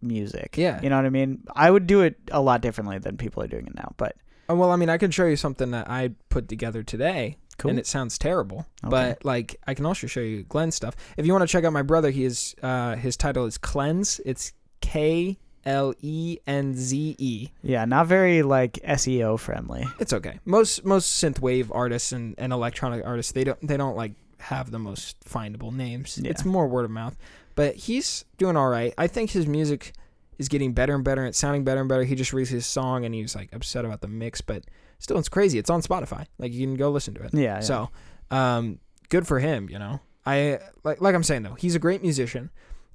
music. 0.00 0.56
Yeah. 0.56 0.80
You 0.80 0.90
know 0.90 0.96
what 0.96 1.06
I 1.06 1.10
mean? 1.10 1.42
I 1.56 1.70
would 1.70 1.86
do 1.88 2.02
it 2.02 2.16
a 2.30 2.40
lot 2.40 2.60
differently 2.60 2.98
than 2.98 3.16
people 3.16 3.42
are 3.42 3.48
doing 3.48 3.66
it 3.66 3.74
now, 3.74 3.92
but 3.96 4.14
Uh, 4.48 4.54
well, 4.54 4.70
I 4.70 4.76
mean, 4.76 4.88
I 4.88 4.98
can 4.98 5.10
show 5.10 5.24
you 5.26 5.36
something 5.36 5.72
that 5.72 5.90
I 5.90 6.10
put 6.28 6.48
together 6.48 6.82
today, 6.82 7.36
cool. 7.58 7.70
and 7.70 7.78
it 7.78 7.86
sounds 7.86 8.16
terrible. 8.18 8.58
Okay. 8.84 8.90
But 8.90 9.24
like, 9.24 9.56
I 9.66 9.74
can 9.74 9.84
also 9.86 10.06
show 10.06 10.20
you 10.20 10.44
Glenn's 10.44 10.74
stuff. 10.76 10.94
If 11.16 11.26
you 11.26 11.32
want 11.32 11.42
to 11.42 11.48
check 11.52 11.64
out 11.64 11.72
my 11.72 11.82
brother, 11.82 12.10
he 12.10 12.24
is 12.24 12.54
uh, 12.62 12.94
his 12.96 13.16
title 13.16 13.44
is 13.46 13.58
Klenze. 13.58 14.20
It's 14.24 14.52
K 14.80 15.38
L 15.66 15.92
E 16.00 16.38
N 16.46 16.74
Z 16.74 17.16
E. 17.18 17.48
yeah, 17.62 17.84
not 17.84 18.06
very 18.06 18.42
like 18.42 18.74
SEO 18.86 19.38
friendly. 19.38 19.84
It's 19.98 20.12
okay. 20.14 20.38
Most 20.46 20.84
most 20.84 21.22
synthwave 21.22 21.68
artists 21.74 22.12
and, 22.12 22.34
and 22.38 22.52
electronic 22.52 23.04
artists 23.04 23.32
they 23.32 23.44
don't 23.44 23.60
they 23.66 23.76
don't 23.76 23.96
like 23.96 24.12
have 24.40 24.70
the 24.70 24.78
most 24.78 25.18
findable 25.28 25.72
names. 25.74 26.16
Yeah. 26.22 26.30
It's 26.30 26.44
more 26.44 26.66
word 26.68 26.84
of 26.84 26.90
mouth. 26.92 27.16
But 27.58 27.74
he's 27.74 28.24
doing 28.36 28.56
all 28.56 28.68
right. 28.68 28.94
I 28.96 29.08
think 29.08 29.30
his 29.30 29.48
music 29.48 29.92
is 30.38 30.48
getting 30.48 30.74
better 30.74 30.94
and 30.94 31.02
better. 31.02 31.22
and 31.22 31.30
It's 31.30 31.38
sounding 31.38 31.64
better 31.64 31.80
and 31.80 31.88
better. 31.88 32.04
He 32.04 32.14
just 32.14 32.32
released 32.32 32.52
his 32.52 32.64
song 32.64 33.04
and 33.04 33.12
he 33.12 33.20
was 33.20 33.34
like 33.34 33.52
upset 33.52 33.84
about 33.84 34.00
the 34.00 34.06
mix, 34.06 34.40
but 34.40 34.62
still 35.00 35.18
it's 35.18 35.28
crazy. 35.28 35.58
It's 35.58 35.68
on 35.68 35.82
Spotify. 35.82 36.26
Like 36.38 36.52
you 36.52 36.64
can 36.64 36.76
go 36.76 36.88
listen 36.92 37.14
to 37.14 37.24
it. 37.24 37.30
Yeah. 37.34 37.40
yeah. 37.40 37.60
So, 37.60 37.90
um, 38.30 38.78
good 39.08 39.26
for 39.26 39.40
him. 39.40 39.68
You 39.68 39.80
know, 39.80 39.98
I 40.24 40.60
like 40.84 41.00
like 41.00 41.16
I'm 41.16 41.24
saying 41.24 41.42
though, 41.42 41.54
he's 41.54 41.74
a 41.74 41.80
great 41.80 42.00
musician, 42.00 42.50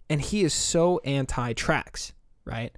and 0.09 0.21
he 0.21 0.45
is 0.45 0.53
so 0.53 1.01
anti 1.03 1.51
tracks, 1.51 2.13
right? 2.45 2.71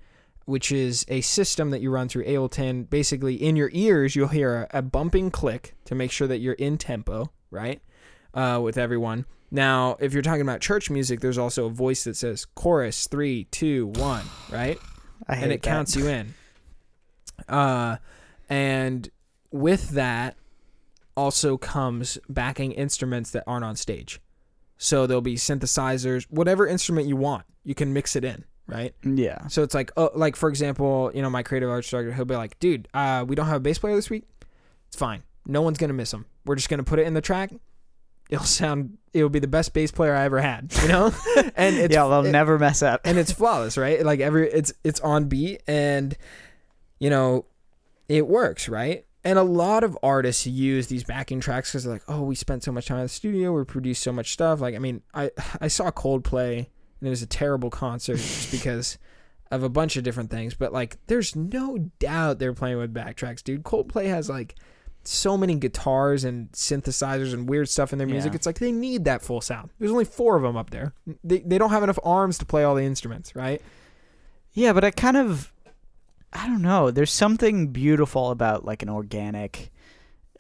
Which 0.45 0.71
is 0.71 1.05
a 1.07 1.21
system 1.21 1.69
that 1.69 1.81
you 1.81 1.91
run 1.91 2.09
through 2.09 2.25
Ableton. 2.25 2.89
Basically, 2.89 3.35
in 3.35 3.55
your 3.55 3.69
ears, 3.73 4.15
you'll 4.15 4.29
hear 4.29 4.67
a, 4.73 4.79
a 4.79 4.81
bumping 4.81 5.29
click 5.29 5.75
to 5.85 5.93
make 5.93 6.09
sure 6.09 6.27
that 6.27 6.39
you're 6.39 6.53
in 6.53 6.79
tempo, 6.79 7.29
right? 7.51 7.79
Uh, 8.33 8.59
with 8.63 8.75
everyone. 8.79 9.25
Now, 9.56 9.95
if 10.02 10.11
you're 10.11 10.22
talking 10.22 10.41
about 10.41 10.60
church 10.60 10.90
music, 10.90 11.22
there's 11.22 11.38
also 11.38 11.68
a 11.68 11.69
voice 11.69 12.03
that 12.03 12.18
says 12.18 12.44
chorus 12.44 13.07
three, 13.07 13.45
two, 13.45 13.88
one, 13.95 14.26
right? 14.52 14.77
I 15.30 15.36
hate 15.36 15.44
and 15.44 15.53
it 15.53 15.61
that. 15.61 15.69
counts 15.69 15.95
you 15.95 16.07
in. 16.10 16.34
Uh, 17.48 17.95
and 18.49 19.10
with 19.52 19.91
that 19.91 20.36
also 21.15 21.56
comes 21.56 22.18
backing 22.27 22.73
instruments 22.73 23.32
that 23.32 23.45
aren't 23.48 23.64
on 23.64 23.77
stage. 23.77 24.19
So 24.77 25.07
there'll 25.07 25.22
be 25.22 25.38
synthesizers, 25.38 26.26
whatever 26.30 26.68
instrument 26.68 27.07
you 27.07 27.15
want, 27.15 27.45
you 27.64 27.76
can 27.76 27.94
mix 27.94 28.18
it 28.18 28.26
in, 28.26 28.44
right? 28.68 28.94
Yeah. 29.03 29.48
So 29.48 29.64
it's 29.64 29.73
like, 29.73 29.90
oh, 29.95 30.11
like 30.15 30.36
for 30.36 30.49
example, 30.49 31.11
you 31.15 31.22
know, 31.22 31.30
my 31.30 31.44
creative 31.44 31.69
arts 31.69 31.90
director, 31.90 32.11
he'll 32.11 32.26
be 32.26 32.36
like, 32.36 32.60
dude, 32.60 32.90
uh, 32.94 33.23
we 33.26 33.38
don't 33.38 33.48
have 33.48 33.56
a 33.56 33.61
bass 33.61 33.80
player 33.80 33.95
this 33.95 34.10
week. 34.10 34.26
It's 34.88 34.98
fine. 34.98 35.23
No 35.48 35.61
one's 35.61 35.77
gonna 35.77 35.94
miss 35.94 36.14
him. 36.14 36.26
We're 36.44 36.56
just 36.56 36.68
gonna 36.68 36.84
put 36.84 36.99
it 36.99 37.07
in 37.07 37.14
the 37.14 37.22
track. 37.22 37.52
It'll 38.30 38.45
sound 38.45 38.97
it'll 39.14 39.30
be 39.30 39.39
the 39.39 39.47
best 39.47 39.73
bass 39.73 39.91
player 39.91 40.14
I 40.14 40.26
ever 40.26 40.41
had, 40.41 40.73
you 40.81 40.88
know? 40.89 41.06
and 41.56 41.76
it's 41.77 41.93
yeah, 41.93 42.07
they'll 42.07 42.26
it- 42.26 42.31
never 42.31 42.60
mess 42.60 42.81
up. 42.81 43.02
and 43.06 43.18
it's 43.18 43.31
flawless, 43.31 43.77
right? 43.77 44.06
Like 44.06 44.19
every 44.19 44.52
it's 44.52 44.73
it's 44.84 44.99
on 44.99 45.26
beat 45.26 45.61
and 45.68 46.15
you 46.99 47.10
know, 47.10 47.45
it 48.10 48.27
works, 48.27 48.68
right? 48.69 49.06
And 49.23 49.39
a 49.39 49.43
lot 49.43 49.84
of 49.84 49.97
artists 50.03 50.45
use 50.45 50.88
these 50.88 51.03
backing 51.03 51.39
tracks 51.39 51.72
because 51.72 51.84
they're 51.84 51.93
like, 51.93 52.03
oh, 52.07 52.22
we 52.22 52.35
spent 52.35 52.64
so 52.64 52.72
much 52.72 52.85
time 52.85 52.97
in 52.97 53.03
the 53.06 53.10
studio, 53.10 53.52
we 53.53 53.64
produced 53.64 54.03
so 54.03 54.11
much 54.11 54.31
stuff. 54.31 54.61
Like, 54.61 54.76
I 54.76 54.80
mean, 54.80 55.02
I 55.14 55.31
I 55.60 55.68
saw 55.68 55.89
Coldplay 55.91 56.57
and 56.57 57.07
it 57.07 57.10
was 57.10 57.22
a 57.22 57.27
terrible 57.27 57.69
concert 57.69 58.18
just 58.18 58.52
because 58.52 58.97
of 59.52 59.64
a 59.64 59.69
bunch 59.69 59.95
of 59.97 60.03
different 60.03 60.30
things. 60.30 60.53
But 60.53 60.73
like, 60.73 60.97
there's 61.07 61.35
no 61.35 61.89
doubt 61.99 62.39
they're 62.39 62.53
playing 62.53 62.77
with 62.77 62.93
backtracks, 62.93 63.43
dude. 63.43 63.64
Coldplay 63.64 64.06
has 64.07 64.30
like 64.30 64.56
so 65.07 65.38
many 65.38 65.56
guitars 65.56 66.23
and 66.23 66.52
synthesizers 66.52 67.34
and 67.34 67.48
weird 67.49 67.69
stuff 67.69 67.91
in 67.91 67.99
their 67.99 68.07
music. 68.07 68.32
Yeah. 68.34 68.36
It's 68.36 68.45
like 68.45 68.60
they 68.60 68.72
need 68.72 69.06
that 69.06 69.22
full 69.22 69.41
sound. 69.41 69.72
There's 69.80 69.91
only 69.91 70.06
four 70.06 70.36
of 70.36 70.44
them 70.44 70.57
up 70.57 70.69
there. 70.69 70.94
They, 71.23 71.40
they 71.40 71.57
don't 71.57 71.69
have 71.69 71.84
enough 71.84 71.99
arms 72.03 72.38
to 72.40 72.45
play 72.45 72.64
all 72.64 72.76
the 72.76 72.84
instruments, 72.84 73.36
right? 73.36 73.61
Yeah, 74.53 74.73
but 74.73 74.84
I 74.84 74.91
kind 74.91 75.18
of, 75.18 75.52
I 76.32 76.48
don't 76.48 76.61
know. 76.61 76.91
There's 76.91 77.11
something 77.11 77.68
beautiful 77.68 78.32
about 78.32 78.65
like 78.65 78.82
an 78.82 78.90
organic 78.90 79.72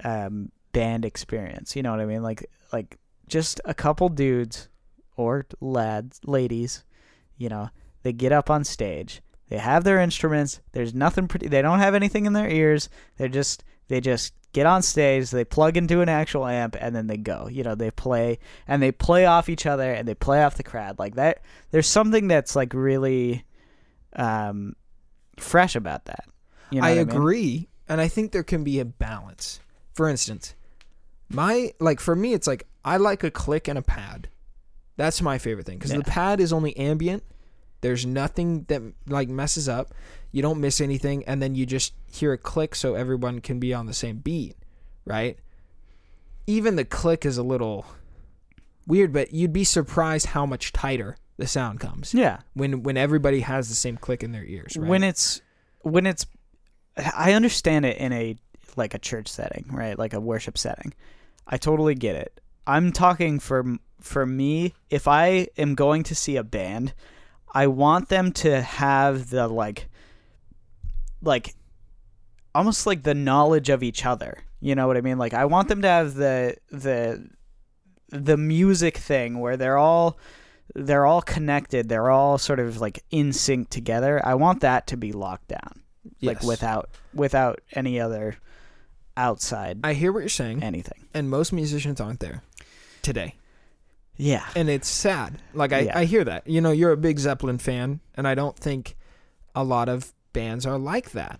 um, 0.03 0.51
band 0.71 1.05
experience. 1.05 1.75
You 1.75 1.83
know 1.83 1.91
what 1.91 1.99
I 1.99 2.05
mean? 2.05 2.23
Like 2.23 2.49
like 2.73 2.97
just 3.27 3.61
a 3.65 3.73
couple 3.73 4.09
dudes 4.09 4.69
or 5.15 5.45
lads, 5.61 6.19
ladies. 6.25 6.83
You 7.37 7.49
know, 7.49 7.69
they 8.03 8.13
get 8.13 8.31
up 8.31 8.49
on 8.49 8.63
stage. 8.63 9.21
They 9.49 9.57
have 9.57 9.83
their 9.83 9.99
instruments. 9.99 10.59
There's 10.71 10.93
nothing 10.93 11.27
pretty. 11.27 11.47
They 11.47 11.61
don't 11.61 11.79
have 11.79 11.95
anything 11.95 12.25
in 12.25 12.33
their 12.33 12.49
ears. 12.49 12.89
They're 13.17 13.27
just 13.27 13.63
they 13.87 14.01
just 14.01 14.33
get 14.55 14.65
on 14.65 14.81
stage. 14.81 15.31
They 15.31 15.43
plug 15.43 15.75
into 15.75 15.99
an 15.99 16.07
actual 16.07 16.47
amp 16.47 16.77
and 16.79 16.95
then 16.95 17.07
they 17.07 17.17
go. 17.17 17.47
You 17.51 17.61
know, 17.63 17.75
they 17.75 17.91
play 17.91 18.39
and 18.67 18.81
they 18.81 18.93
play 18.93 19.25
off 19.25 19.49
each 19.49 19.65
other 19.65 19.91
and 19.91 20.07
they 20.07 20.15
play 20.15 20.41
off 20.41 20.55
the 20.55 20.63
crowd 20.63 20.97
like 20.97 21.15
that. 21.15 21.41
There's 21.71 21.87
something 21.89 22.29
that's 22.29 22.55
like 22.55 22.73
really 22.73 23.43
um, 24.15 24.75
fresh 25.37 25.75
about 25.75 26.05
that. 26.05 26.23
You 26.71 26.79
know 26.81 26.87
I 26.87 26.91
what 26.97 27.07
mean? 27.07 27.17
agree, 27.17 27.69
and 27.89 27.99
I 27.99 28.07
think 28.07 28.31
there 28.31 28.43
can 28.43 28.63
be 28.63 28.79
a 28.79 28.85
balance. 28.85 29.59
For 29.93 30.07
instance, 30.07 30.55
my 31.29 31.73
like 31.79 31.99
for 31.99 32.15
me, 32.15 32.33
it's 32.33 32.47
like 32.47 32.65
I 32.83 32.97
like 32.97 33.23
a 33.23 33.31
click 33.31 33.67
and 33.67 33.77
a 33.77 33.81
pad. 33.81 34.29
That's 34.97 35.21
my 35.21 35.37
favorite 35.37 35.65
thing 35.65 35.77
because 35.77 35.91
Yeah. 35.91 35.97
the 35.97 36.05
pad 36.05 36.39
is 36.39 36.53
only 36.53 36.75
ambient. 36.77 37.23
There's 37.81 38.05
nothing 38.05 38.63
that 38.69 38.81
like 39.07 39.27
messes 39.29 39.67
up. 39.69 39.93
You 40.35 40.41
don't 40.41 40.59
miss 40.59 40.81
anything, 40.81 41.23
and 41.23 41.41
then 41.41 41.55
you 41.55 41.65
just 41.65 41.93
hear 42.11 42.33
a 42.33 42.37
click, 42.37 42.75
so 42.75 42.93
everyone 42.95 43.39
can 43.39 43.57
be 43.57 43.73
on 43.73 43.85
the 43.85 43.93
same 43.93 44.17
beat, 44.17 44.57
right? 45.05 45.39
Even 46.45 46.75
the 46.75 46.83
click 46.83 47.25
is 47.25 47.37
a 47.37 47.41
little 47.43 47.85
weird, 48.85 49.13
but 49.13 49.33
you'd 49.33 49.53
be 49.53 49.63
surprised 49.63 50.25
how 50.25 50.45
much 50.45 50.73
tighter 50.73 51.15
the 51.37 51.47
sound 51.47 51.79
comes 51.79 52.13
Yeah. 52.13 52.39
when 52.53 52.83
when 52.83 52.97
everybody 52.97 53.39
has 53.39 53.69
the 53.69 53.75
same 53.75 53.95
click 53.95 54.23
in 54.23 54.33
their 54.33 54.43
ears. 54.43 54.75
Right? 54.75 54.89
When 54.89 55.03
it's 55.03 55.39
when 55.83 56.05
it's 56.05 56.25
I 57.15 57.31
understand 57.31 57.85
it 57.85 57.95
in 57.95 58.11
a 58.11 58.35
like 58.75 58.93
a 58.93 58.99
church 58.99 59.29
setting, 59.29 59.67
right? 59.71 59.97
Like 59.97 60.13
a 60.13 60.19
worship 60.19 60.57
setting. 60.57 60.93
I 61.47 61.55
totally 61.55 61.95
get 61.95 62.17
it. 62.17 62.41
I'm 62.67 62.91
talking 62.91 63.39
for 63.39 63.77
for 64.01 64.25
me, 64.25 64.73
if 64.89 65.07
I 65.07 65.47
am 65.57 65.75
going 65.75 66.03
to 66.03 66.13
see 66.13 66.35
a 66.35 66.43
band, 66.43 66.93
I 67.53 67.67
want 67.67 68.09
them 68.09 68.33
to 68.33 68.61
have 68.61 69.29
the 69.29 69.47
like 69.47 69.87
like 71.25 71.55
almost 72.53 72.85
like 72.87 73.03
the 73.03 73.13
knowledge 73.13 73.69
of 73.69 73.83
each 73.83 74.05
other. 74.05 74.37
You 74.61 74.75
know 74.75 74.87
what 74.87 74.97
I 74.97 75.01
mean? 75.01 75.17
Like 75.17 75.33
I 75.33 75.45
want 75.45 75.67
them 75.67 75.81
to 75.81 75.87
have 75.87 76.13
the 76.15 76.55
the 76.71 77.27
the 78.09 78.37
music 78.37 78.97
thing 78.97 79.39
where 79.39 79.57
they're 79.57 79.77
all 79.77 80.17
they're 80.73 81.05
all 81.05 81.21
connected. 81.21 81.89
They're 81.89 82.09
all 82.09 82.37
sort 82.37 82.59
of 82.59 82.79
like 82.81 83.03
in 83.11 83.33
sync 83.33 83.69
together. 83.69 84.25
I 84.25 84.35
want 84.35 84.61
that 84.61 84.87
to 84.87 84.97
be 84.97 85.11
locked 85.11 85.49
down, 85.49 85.83
like 86.21 86.41
without 86.43 86.89
without 87.13 87.61
any 87.73 87.99
other 87.99 88.37
outside 89.17 89.79
I 89.83 89.93
hear 89.93 90.11
what 90.11 90.19
you're 90.19 90.29
saying, 90.29 90.61
anything. 90.63 91.05
and 91.13 91.29
most 91.29 91.53
musicians 91.53 92.01
aren't 92.01 92.19
there 92.19 92.41
today, 93.01 93.35
Yeah, 94.17 94.43
and 94.57 94.69
it's 94.69 94.89
sad. 94.89 95.41
Like 95.53 95.71
I, 95.71 95.79
Yeah. 95.81 95.99
I 95.99 96.05
hear 96.05 96.23
that. 96.25 96.45
You 96.47 96.59
know, 96.59 96.71
you're 96.71 96.91
a 96.91 96.97
big 96.97 97.19
Zeppelin 97.19 97.57
fan, 97.57 98.01
and 98.15 98.27
I 98.27 98.35
don't 98.35 98.57
think 98.57 98.97
a 99.55 99.63
lot 99.63 99.87
of 99.87 100.11
bands 100.35 100.65
are 100.65 100.77
like 100.77 101.11
that. 101.11 101.39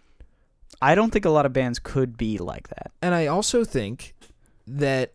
I 0.82 0.96
don't 0.96 1.12
think 1.12 1.26
a 1.26 1.30
lot 1.30 1.46
of 1.46 1.54
bands 1.54 1.80
could 1.80 2.18
be 2.18 2.38
like 2.38 2.70
that. 2.70 2.92
And 3.02 3.14
I 3.14 3.28
also 3.28 3.64
think 3.64 4.16
that 4.66 5.14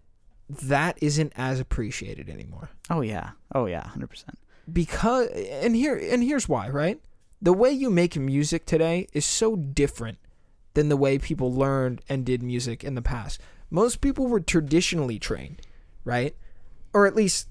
that 0.48 0.98
isn't 1.02 1.32
as 1.36 1.58
appreciated 1.60 2.28
anymore. 2.28 2.70
Oh 2.88 3.00
yeah, 3.00 3.30
oh 3.54 3.66
yeah, 3.66 3.86
hundred 3.88 4.10
percent. 4.10 4.38
because 4.72 5.28
and 5.28 5.74
here 5.74 5.96
and 5.96 6.22
here's 6.22 6.48
why 6.48 6.68
right 6.68 7.00
the 7.42 7.52
way 7.52 7.70
you 7.70 7.88
make 7.90 8.16
music 8.16 8.66
today 8.66 9.06
is 9.12 9.24
so 9.24 9.56
different 9.56 10.18
than 10.74 10.88
the 10.88 10.96
way 10.96 11.18
people 11.18 11.52
learned 11.52 12.02
and 12.08 12.24
did 12.24 12.42
music 12.42 12.84
in 12.84 12.94
the 12.94 13.02
past 13.02 13.40
most 13.70 14.00
people 14.00 14.26
were 14.26 14.40
traditionally 14.40 15.18
trained 15.18 15.60
right 16.04 16.36
or 16.92 17.06
at 17.06 17.16
least 17.16 17.48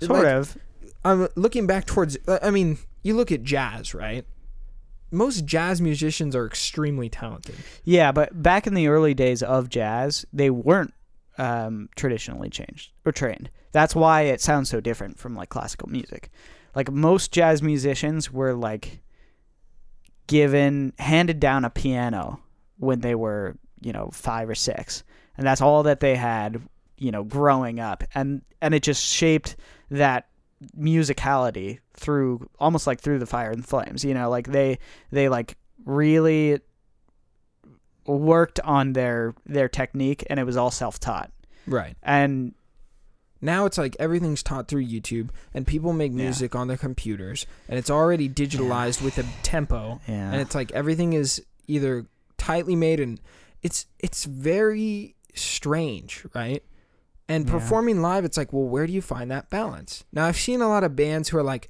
Sort 0.00 0.24
like, 0.24 0.32
of. 0.32 0.56
i'm 1.04 1.28
looking 1.36 1.66
back 1.66 1.84
towards 1.86 2.16
i 2.42 2.50
mean 2.50 2.78
you 3.02 3.14
look 3.14 3.30
at 3.30 3.42
jazz 3.44 3.94
right 3.94 4.24
most 5.10 5.44
jazz 5.44 5.80
musicians 5.80 6.36
are 6.36 6.46
extremely 6.46 7.08
talented 7.08 7.54
Yeah, 7.84 8.12
but 8.12 8.42
back 8.42 8.66
in 8.66 8.74
the 8.74 8.88
early 8.88 9.14
days 9.14 9.42
of 9.42 9.68
jazz, 9.68 10.26
they 10.32 10.50
weren't 10.50 10.92
um, 11.38 11.88
traditionally 11.96 12.50
changed 12.50 12.92
or 13.04 13.12
trained. 13.12 13.50
That's 13.72 13.94
why 13.94 14.22
it 14.22 14.40
sounds 14.40 14.68
so 14.68 14.80
different 14.80 15.18
from 15.18 15.34
like 15.34 15.48
classical 15.48 15.88
music. 15.88 16.30
Like 16.74 16.90
most 16.90 17.32
jazz 17.32 17.62
musicians 17.62 18.32
were 18.32 18.54
like 18.54 19.00
given 20.26 20.92
handed 20.98 21.40
down 21.40 21.64
a 21.64 21.70
piano 21.70 22.40
when 22.78 23.00
they 23.00 23.14
were, 23.14 23.56
you 23.80 23.92
know, 23.92 24.10
5 24.12 24.50
or 24.50 24.54
6. 24.54 25.02
And 25.36 25.46
that's 25.46 25.60
all 25.60 25.84
that 25.84 26.00
they 26.00 26.16
had, 26.16 26.60
you 26.96 27.10
know, 27.10 27.24
growing 27.24 27.80
up. 27.80 28.04
And 28.14 28.42
and 28.60 28.74
it 28.74 28.82
just 28.82 29.04
shaped 29.04 29.56
that 29.90 30.27
musicality 30.78 31.78
through 31.94 32.48
almost 32.58 32.86
like 32.86 33.00
through 33.00 33.18
the 33.18 33.26
fire 33.26 33.50
and 33.50 33.64
flames, 33.66 34.04
you 34.04 34.14
know, 34.14 34.28
like 34.30 34.48
they 34.48 34.78
they 35.12 35.28
like 35.28 35.56
really 35.84 36.60
worked 38.06 38.58
on 38.60 38.92
their 38.94 39.34
their 39.46 39.68
technique 39.68 40.24
and 40.30 40.40
it 40.40 40.44
was 40.44 40.56
all 40.56 40.70
self-taught. 40.70 41.30
Right. 41.66 41.96
And 42.02 42.54
now 43.40 43.66
it's 43.66 43.78
like 43.78 43.94
everything's 44.00 44.42
taught 44.42 44.66
through 44.66 44.84
youtube 44.84 45.30
and 45.54 45.64
people 45.64 45.92
make 45.92 46.10
Yeah. 46.10 46.24
music 46.24 46.56
on 46.56 46.66
their 46.66 46.76
computers 46.76 47.46
and 47.68 47.78
it's 47.78 47.88
already 47.88 48.28
digitalized 48.28 49.00
with 49.00 49.16
a 49.18 49.24
tempo 49.44 50.00
yeah. 50.08 50.32
and 50.32 50.40
it's 50.40 50.56
like 50.56 50.72
everything 50.72 51.12
is 51.12 51.40
either 51.68 52.06
tightly 52.36 52.74
made 52.74 52.98
and 52.98 53.20
it's 53.62 53.86
it's 54.00 54.24
very 54.24 55.14
strange 55.34 56.24
right 56.34 56.64
and 57.28 57.46
Yeah. 57.46 57.52
performing 57.52 58.00
live 58.02 58.24
it's 58.24 58.36
like 58.36 58.52
well 58.52 58.64
where 58.64 58.86
do 58.86 58.92
you 58.92 59.02
find 59.02 59.30
that 59.30 59.50
balance 59.50 60.04
now 60.12 60.24
i've 60.26 60.36
seen 60.36 60.60
a 60.62 60.68
lot 60.68 60.84
of 60.84 60.96
bands 60.96 61.28
who 61.28 61.38
are 61.38 61.42
like 61.42 61.68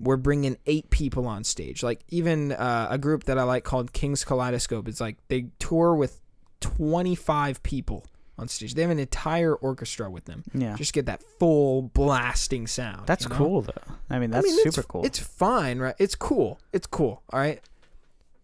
we're 0.00 0.16
bringing 0.16 0.56
eight 0.66 0.90
people 0.90 1.26
on 1.26 1.44
stage 1.44 1.82
like 1.82 2.02
even 2.08 2.52
uh, 2.52 2.88
a 2.90 2.98
group 2.98 3.24
that 3.24 3.38
i 3.38 3.42
like 3.42 3.64
called 3.64 3.92
Kings 3.92 4.24
Kaleidoscope 4.24 4.88
it's 4.88 5.00
like 5.00 5.16
they 5.28 5.46
tour 5.58 5.94
with 5.94 6.20
25 6.60 7.62
people 7.62 8.04
on 8.36 8.48
stage 8.48 8.74
they 8.74 8.82
have 8.82 8.90
an 8.90 8.98
entire 8.98 9.54
orchestra 9.54 10.10
with 10.10 10.24
them 10.24 10.42
yeah 10.52 10.74
just 10.76 10.92
get 10.92 11.06
that 11.06 11.22
full 11.38 11.82
blasting 11.82 12.66
sound 12.66 13.06
that's 13.06 13.24
you 13.24 13.30
know? 13.30 13.36
cool 13.36 13.62
though 13.62 13.72
i 14.10 14.18
mean 14.18 14.30
that's 14.30 14.44
I 14.44 14.48
mean, 14.50 14.62
super 14.62 14.82
cool 14.82 15.04
It's 15.06 15.18
fine, 15.20 15.78
right? 15.78 15.94
It's 15.98 16.14
cool. 16.16 16.58
It's 16.72 16.86
cool. 16.86 17.22
All 17.32 17.38
right. 17.38 17.60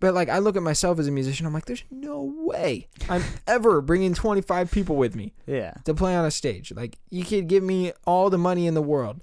But 0.00 0.14
like, 0.14 0.28
I 0.30 0.38
look 0.38 0.56
at 0.56 0.62
myself 0.62 0.98
as 0.98 1.06
a 1.06 1.10
musician. 1.10 1.46
I'm 1.46 1.52
like, 1.52 1.66
there's 1.66 1.84
no 1.90 2.22
way 2.22 2.88
I'm 3.08 3.22
ever 3.46 3.80
bringing 3.80 4.14
25 4.14 4.70
people 4.70 4.96
with 4.96 5.14
me 5.14 5.34
yeah 5.46 5.74
to 5.84 5.94
play 5.94 6.16
on 6.16 6.24
a 6.24 6.30
stage. 6.30 6.72
Like, 6.72 6.98
you 7.10 7.24
could 7.24 7.46
give 7.46 7.62
me 7.62 7.92
all 8.06 8.30
the 8.30 8.38
money 8.38 8.66
in 8.66 8.74
the 8.74 8.82
world. 8.82 9.20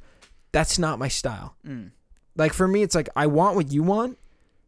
That's 0.52 0.80
not 0.80 1.00
my 1.00 1.08
style. 1.08 1.56
mm. 1.68 1.92
Like 2.36 2.54
for 2.54 2.68
me, 2.68 2.84
it's 2.84 2.94
like 2.94 3.10
I 3.16 3.26
want 3.26 3.56
what 3.56 3.72
you 3.72 3.82
want, 3.82 4.20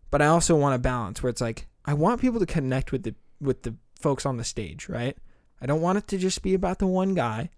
but 0.09 0.23
I 0.23 0.25
also 0.25 0.55
want 0.55 0.73
a 0.73 0.79
balance 0.79 1.21
where 1.21 1.29
it's 1.29 1.39
like 1.39 1.67
I 1.85 1.93
want 1.93 2.19
people 2.19 2.39
to 2.39 2.45
connect 2.47 2.91
with 2.91 3.03
the 3.03 3.13
with 3.39 3.61
the 3.61 3.75
folks 3.99 4.25
on 4.25 4.37
the 4.37 4.43
stage, 4.43 4.89
right? 4.89 5.15
I 5.61 5.67
don't 5.67 5.81
want 5.81 5.99
it 5.99 6.07
to 6.07 6.17
just 6.17 6.41
be 6.41 6.55
about 6.55 6.79
the 6.79 6.87
one 6.87 7.13
guy. 7.13 7.51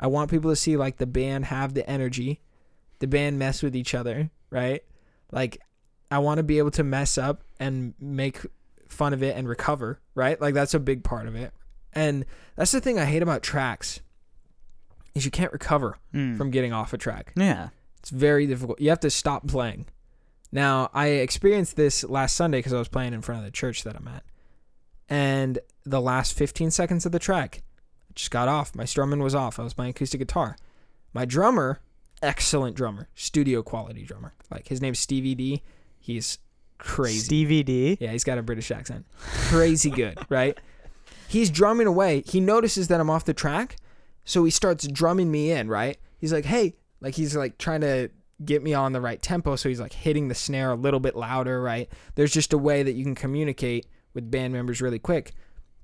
I 0.00 0.08
want 0.08 0.30
people 0.30 0.50
to 0.50 0.56
see 0.56 0.76
like 0.76 0.96
the 0.96 1.06
band 1.06 1.46
have 1.46 1.74
the 1.74 1.88
energy, 1.88 2.40
the 2.98 3.06
band 3.06 3.38
mess 3.38 3.62
with 3.62 3.76
each 3.76 3.94
other, 3.94 4.30
right? 4.50 4.82
Like 5.30 5.60
I 6.10 6.18
want 6.18 6.38
to 6.38 6.42
be 6.42 6.58
able 6.58 6.72
to 6.72 6.82
mess 6.82 7.16
up 7.16 7.43
and 7.60 7.94
make 8.00 8.40
fun 8.88 9.12
of 9.12 9.22
it 9.22 9.36
and 9.36 9.48
recover, 9.48 10.00
right? 10.14 10.40
Like 10.40 10.54
that's 10.54 10.74
a 10.74 10.80
big 10.80 11.04
part 11.04 11.26
of 11.26 11.34
it. 11.34 11.52
And 11.92 12.24
that's 12.56 12.72
the 12.72 12.80
thing 12.80 12.98
I 12.98 13.04
hate 13.04 13.22
about 13.22 13.42
tracks 13.42 14.00
is 15.14 15.24
you 15.24 15.30
can't 15.30 15.52
recover 15.52 15.98
Mm. 16.12 16.36
from 16.36 16.50
getting 16.50 16.72
off 16.72 16.92
a 16.92 16.98
track. 16.98 17.32
yeah 17.36 17.68
It's 18.00 18.10
very 18.10 18.46
difficult. 18.46 18.80
You 18.80 18.90
have 18.90 19.00
to 19.00 19.10
stop 19.10 19.46
playing. 19.46 19.86
Now, 20.52 20.90
I 20.92 21.06
experienced 21.08 21.76
this 21.76 22.04
last 22.04 22.34
Sunday 22.36 22.58
because 22.58 22.72
I 22.72 22.78
was 22.78 22.88
playing 22.88 23.12
in 23.14 23.22
front 23.22 23.38
of 23.40 23.44
the 23.44 23.50
church 23.50 23.82
that 23.84 23.96
I'm 23.96 24.06
at. 24.08 24.22
And 25.08 25.58
the 25.84 26.00
last 26.00 26.34
15 26.34 26.70
seconds 26.70 27.04
of 27.06 27.12
the 27.12 27.18
track, 27.18 27.62
I 28.08 28.12
Just 28.14 28.30
got 28.30 28.48
off. 28.48 28.74
My 28.74 28.84
strumming 28.84 29.20
was 29.20 29.34
off. 29.34 29.58
I 29.58 29.62
was 29.64 29.74
playing 29.74 29.90
acoustic 29.90 30.20
guitar. 30.20 30.56
My 31.12 31.24
drummer, 31.24 31.80
excellent 32.22 32.76
drummer, 32.76 33.08
studio 33.14 33.62
quality 33.62 34.04
drummer. 34.04 34.34
Like 34.50 34.68
his 34.68 34.80
name's 34.80 34.98
Stevie 34.98 35.34
D. 35.34 35.62
He's 35.98 36.38
crazy. 36.84 37.18
Stevie 37.18 37.62
D. 37.62 37.98
Yeah, 38.00 38.12
he's 38.12 38.24
got 38.24 38.38
a 38.38 38.42
British 38.42 38.70
accent. 38.70 39.06
Crazy 39.48 39.90
good, 39.90 40.18
right? 40.28 40.58
He's 41.28 41.50
drumming 41.50 41.86
away. 41.86 42.22
He 42.26 42.40
notices 42.40 42.88
that 42.88 43.00
I'm 43.00 43.10
off 43.10 43.24
the 43.24 43.34
track, 43.34 43.76
so 44.24 44.44
he 44.44 44.50
starts 44.50 44.86
drumming 44.86 45.30
me 45.30 45.50
in, 45.50 45.68
right? 45.68 45.98
He's 46.18 46.32
like, 46.32 46.44
"Hey," 46.44 46.74
like 47.00 47.14
he's 47.14 47.34
like 47.34 47.58
trying 47.58 47.80
to 47.80 48.10
get 48.44 48.62
me 48.62 48.74
on 48.74 48.92
the 48.92 49.00
right 49.00 49.20
tempo, 49.20 49.56
so 49.56 49.68
he's 49.68 49.80
like 49.80 49.92
hitting 49.92 50.28
the 50.28 50.34
snare 50.34 50.70
a 50.70 50.76
little 50.76 51.00
bit 51.00 51.16
louder, 51.16 51.60
right? 51.62 51.88
There's 52.14 52.32
just 52.32 52.52
a 52.52 52.58
way 52.58 52.82
that 52.82 52.92
you 52.92 53.04
can 53.04 53.14
communicate 53.14 53.86
with 54.12 54.30
band 54.30 54.52
members 54.52 54.80
really 54.80 54.98
quick. 54.98 55.32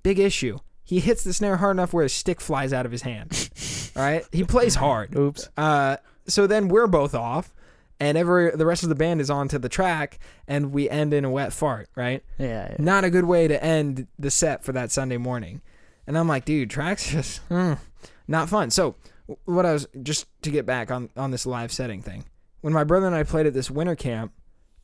Big 0.03 0.19
issue. 0.19 0.59
He 0.83 1.01
hits 1.01 1.23
the 1.23 1.33
snare 1.33 1.59
hard 1.59 1.77
enough 1.77 1.93
where 1.93 2.03
his 2.03 2.13
stick 2.13 2.41
flies 2.41 2.73
out 2.73 2.87
of 2.87 2.93
his 2.93 3.03
hand. 3.03 3.51
All 3.97 4.03
right? 4.03 4.25
He 4.33 4.45
plays 4.45 4.75
hard. 4.75 5.17
Oops. 5.17 5.49
Uh, 5.57 5.99
so 6.27 6.47
then 6.47 6.69
we're 6.69 6.87
both 6.87 7.15
off, 7.15 7.53
and 8.01 8.17
every 8.17 8.51
the 8.57 8.67
rest 8.67 8.83
of 8.83 8.89
the 8.89 8.95
band 8.95 9.21
is 9.21 9.31
onto 9.31 9.59
the 9.59 9.69
track, 9.69 10.19
and 10.49 10.73
we 10.73 10.89
end 10.89 11.13
in 11.13 11.25
a 11.25 11.31
wet 11.31 11.53
fart, 11.53 11.89
right? 11.95 12.25
Yeah. 12.39 12.69
yeah. 12.71 12.77
Not 12.79 13.05
a 13.05 13.11
good 13.11 13.27
way 13.27 13.47
to 13.47 13.63
end 13.63 14.09
the 14.19 14.31
set 14.31 14.65
for 14.65 14.73
that 14.73 14.91
Sunday 14.91 15.19
morning. 15.19 15.61
And 16.07 16.19
I'm 16.19 16.27
like, 16.27 16.45
dude, 16.45 16.71
tracks 16.71 17.11
just 17.13 17.47
mm, 17.51 17.79
not 18.27 18.49
fun. 18.49 18.71
So 18.71 18.97
what 19.45 19.67
I 19.67 19.73
was 19.73 19.87
just 20.03 20.27
to 20.43 20.51
get 20.51 20.67
back 20.67 20.91
on 20.91 21.11
on 21.17 21.31
this 21.31 21.47
live 21.47 21.71
setting 21.71 22.03
thing. 22.03 22.25
When 22.63 22.73
my 22.73 22.85
brother 22.85 23.07
and 23.07 23.15
I 23.15 23.23
played 23.23 23.47
at 23.47 23.55
this 23.55 23.71
winter 23.71 23.95
camp 23.95 24.33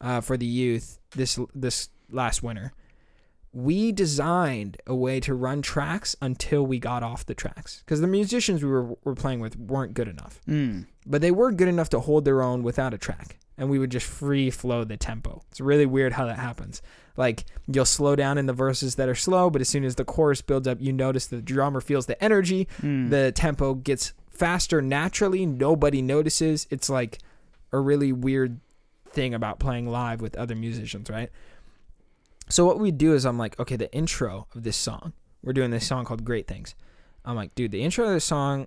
uh, 0.01 0.21
for 0.21 0.37
the 0.37 0.47
youth 0.47 0.99
this 1.13 1.39
this 1.55 1.89
last 2.11 2.43
winter, 2.43 2.73
we 3.53 3.91
designed 3.91 4.77
a 4.87 4.95
way 4.95 5.19
to 5.21 5.35
run 5.35 5.63
tracks 5.63 6.15
until 6.21 6.67
we 6.67 6.79
got 6.79 7.03
off 7.03 7.25
the 7.25 7.35
tracks. 7.35 7.83
Because 7.85 8.01
the 8.01 8.07
musicians 8.07 8.63
we 8.63 8.69
were, 8.69 8.97
were 9.05 9.15
playing 9.15 9.41
with 9.41 9.57
weren't 9.57 9.95
good 9.95 10.09
enough. 10.09 10.41
Mm. 10.47 10.87
but 11.07 11.21
they 11.21 11.31
were 11.31 11.53
good 11.53 11.69
enough 11.69 11.89
to 11.91 12.01
hold 12.01 12.25
their 12.25 12.43
own 12.43 12.63
without 12.63 12.93
a 12.93 12.99
track 12.99 13.39
and 13.59 13.71
we 13.71 13.79
would 13.79 13.91
just 13.91 14.07
free 14.07 14.51
flow 14.51 14.85
the 14.85 14.97
tempo. 14.97 15.43
It's 15.51 15.61
really 15.61 15.87
weird 15.87 16.13
how 16.13 16.27
that 16.27 16.39
happens. 16.39 16.83
Like 17.17 17.45
you'll 17.67 17.85
slow 17.85 18.17
down 18.17 18.39
in 18.39 18.47
the 18.47 18.53
verses 18.53 18.97
that 18.97 19.09
are 19.09 19.15
slow 19.15 19.49
but 19.51 19.61
as 19.61 19.69
soon 19.69 19.85
as 19.85 19.95
the 19.95 20.05
chorus 20.05 20.43
builds 20.43 20.69
up 20.69 20.79
you 20.81 20.93
notice 20.93 21.27
the 21.27 21.41
drummer 21.41 21.81
feels 21.81 22.07
the 22.07 22.23
energy. 22.23 22.69
Mm. 22.83 23.11
the 23.11 23.33
tempo 23.33 23.75
gets 23.75 24.13
faster 24.31 24.83
naturally. 24.83 25.47
Nobody 25.47 26.03
notices. 26.03 26.67
It's 26.71 26.91
like 26.91 27.19
a 27.73 27.79
really 27.79 28.13
weird 28.13 28.61
thing 29.09 29.33
about 29.33 29.59
playing 29.59 29.89
live 29.89 30.21
with 30.21 30.37
other 30.37 30.55
musicians 30.55 31.09
right 31.09 31.31
so 32.49 32.65
what 32.65 32.79
we 32.79 32.91
do 32.91 33.13
is 33.15 33.25
i'm 33.27 33.39
like 33.39 33.59
okay 33.61 33.77
the 33.77 33.93
intro 33.93 34.47
of 34.55 34.63
this 34.63 34.77
song 34.77 35.13
we're 35.43 35.53
doing 35.53 35.71
this 35.71 35.87
song 35.87 36.05
called 36.05 36.25
great 36.25 36.49
things. 36.49 36.75
I'm 37.25 37.37
like 37.37 37.55
dude 37.55 37.71
the 37.71 37.83
intro 37.83 38.07
of 38.07 38.13
this 38.13 38.25
song 38.25 38.67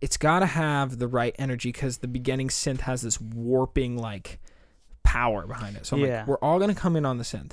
it's 0.00 0.16
got 0.16 0.40
to 0.40 0.46
have 0.46 0.98
the 0.98 1.06
right 1.08 1.34
energy 1.38 1.70
because 1.70 1.98
the 1.98 2.08
beginning 2.08 2.48
synth 2.48 2.80
has 2.80 3.02
this 3.02 3.20
warping 3.20 3.96
like 3.96 4.38
power 5.04 5.46
behind 5.46 5.76
it. 5.76 5.86
So 5.86 5.96
I'm 5.96 6.02
Yeah. 6.04 6.18
like 6.18 6.26
we're 6.28 6.38
all 6.38 6.58
going 6.58 6.74
to 6.74 6.80
come 6.80 6.96
in 6.96 7.06
on 7.06 7.18
the 7.18 7.24
synth. 7.24 7.52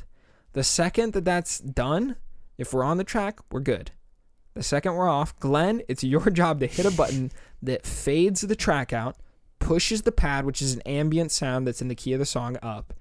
The 0.54 0.64
second 0.64 1.14
that 1.14 1.24
that's 1.24 1.60
done 1.60 2.16
if 2.58 2.74
we're 2.74 2.84
on 2.84 2.98
the 2.98 3.04
track 3.04 3.40
we're 3.52 3.60
good. 3.62 3.92
The 4.56 4.64
second 4.64 4.96
we're 4.96 5.08
off, 5.10 5.38
Glenn, 5.40 5.82
it's 5.88 6.04
your 6.04 6.30
job 6.32 6.60
to 6.60 6.68
hit 6.68 6.86
a 6.86 6.92
button 6.92 7.32
that 7.62 7.86
fades 7.86 8.42
the 8.42 8.56
track 8.56 8.92
out, 8.92 9.18
pushes 9.60 10.02
the 10.02 10.12
pad, 10.12 10.46
which 10.46 10.62
is 10.62 10.74
an 10.74 10.82
ambient 10.82 11.32
sound 11.32 11.66
that's 11.68 11.82
in 11.82 11.88
the 11.88 11.96
key 11.96 12.14
of 12.14 12.20
the 12.20 12.26
song, 12.26 12.58
up, 12.62 12.94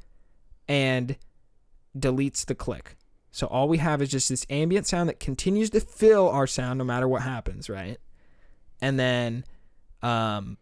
and 0.69 1.17
deletes 1.99 2.45
the 2.45 2.55
click. 2.55 2.97
So 3.31 3.47
all 3.47 3.69
we 3.69 3.79
have 3.79 4.03
is 4.03 4.11
just 4.11 4.29
this 4.29 4.45
ambient 4.51 4.87
sound 4.87 5.09
that 5.09 5.19
continues 5.21 5.71
to 5.71 5.81
fill 5.81 6.29
our 6.29 6.47
sound 6.47 6.79
no 6.79 6.85
matter 6.85 7.09
what 7.09 7.23
happens, 7.23 7.71
right? 7.71 7.99
And 8.81 8.99
then 8.99 9.45
um, 10.03 10.59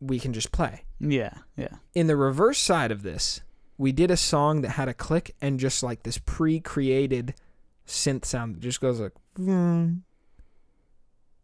we 0.00 0.18
can 0.18 0.32
just 0.32 0.50
play. 0.52 0.84
Yeah. 0.98 1.34
Yeah. 1.56 1.76
In 1.94 2.06
the 2.06 2.16
reverse 2.16 2.58
side 2.58 2.90
of 2.90 3.02
this, 3.02 3.40
we 3.76 3.92
did 3.92 4.10
a 4.10 4.16
song 4.16 4.62
that 4.62 4.70
had 4.70 4.88
a 4.88 4.94
click 4.94 5.34
and 5.40 5.58
just 5.60 5.82
like 5.82 6.02
this 6.02 6.18
pre-created 6.18 7.34
synth 7.86 8.24
sound 8.24 8.54
that 8.54 8.60
just 8.60 8.80
goes 8.80 9.00
like 9.00 9.12
vroom, 9.36 10.04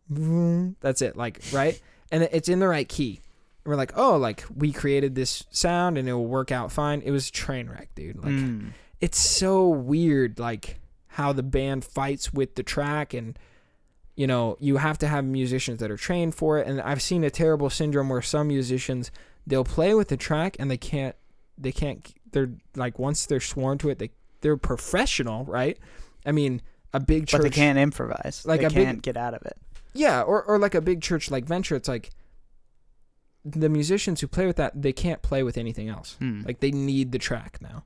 vroom. 0.08 0.76
that's 0.80 1.02
it 1.02 1.16
like 1.16 1.40
right 1.52 1.80
and 2.12 2.22
it's 2.30 2.48
in 2.48 2.60
the 2.60 2.68
right 2.68 2.88
key 2.88 3.20
and 3.64 3.70
we're 3.70 3.76
like 3.76 3.92
oh 3.96 4.16
like 4.16 4.44
we 4.54 4.70
created 4.72 5.14
this 5.14 5.44
sound 5.50 5.98
and 5.98 6.08
it 6.08 6.12
will 6.12 6.26
work 6.26 6.52
out 6.52 6.70
fine 6.70 7.00
it 7.02 7.10
was 7.10 7.28
a 7.28 7.32
train 7.32 7.68
wreck 7.68 7.88
dude 7.94 8.16
like 8.16 8.32
Mm. 8.32 8.70
It's 9.00 9.18
so 9.18 9.68
weird 9.68 10.38
like 10.38 10.80
how 11.08 11.32
the 11.32 11.42
band 11.42 11.84
fights 11.84 12.32
with 12.32 12.54
the 12.54 12.62
track 12.62 13.12
and 13.14 13.38
you 14.16 14.26
know 14.26 14.56
you 14.60 14.76
have 14.78 14.98
to 14.98 15.06
have 15.06 15.24
musicians 15.24 15.78
that 15.80 15.90
are 15.90 15.96
trained 15.96 16.34
for 16.34 16.58
it 16.58 16.66
and 16.66 16.80
i've 16.80 17.02
seen 17.02 17.22
a 17.24 17.30
terrible 17.30 17.68
syndrome 17.70 18.08
where 18.08 18.22
some 18.22 18.48
musicians 18.48 19.10
they'll 19.46 19.64
play 19.64 19.94
with 19.94 20.08
the 20.08 20.16
track 20.16 20.56
and 20.58 20.70
they 20.70 20.76
can't 20.76 21.14
they 21.58 21.72
can't 21.72 22.14
they're 22.32 22.50
like 22.74 22.98
once 22.98 23.26
they're 23.26 23.40
sworn 23.40 23.76
to 23.78 23.88
it 23.90 23.98
they 23.98 24.10
they're 24.40 24.56
professional 24.56 25.44
right 25.44 25.78
i 26.24 26.32
mean 26.32 26.60
a 26.94 27.00
big 27.00 27.26
church 27.26 27.40
But 27.40 27.42
they 27.42 27.50
can't 27.50 27.78
improvise. 27.78 28.44
Like 28.46 28.60
they 28.60 28.66
a 28.66 28.70
big- 28.70 28.84
can't 28.86 29.02
get 29.02 29.16
out 29.18 29.34
of 29.34 29.42
it. 29.42 29.56
yeah 29.92 30.22
or, 30.22 30.42
or 30.44 30.58
like 30.58 30.74
a 30.74 30.80
big 30.80 31.02
church 31.02 31.30
like 31.30 31.44
venture 31.44 31.76
it's 31.76 31.88
like 31.88 32.10
the 33.44 33.68
musicians 33.68 34.20
who 34.20 34.26
play 34.28 34.46
with 34.46 34.56
that 34.56 34.80
they 34.80 34.92
can't 34.92 35.22
play 35.22 35.42
with 35.42 35.56
anything 35.58 35.88
else 35.88 36.16
Hmm. 36.18 36.42
like 36.44 36.60
they 36.60 36.70
need 36.70 37.12
the 37.12 37.18
track 37.18 37.58
now 37.60 37.84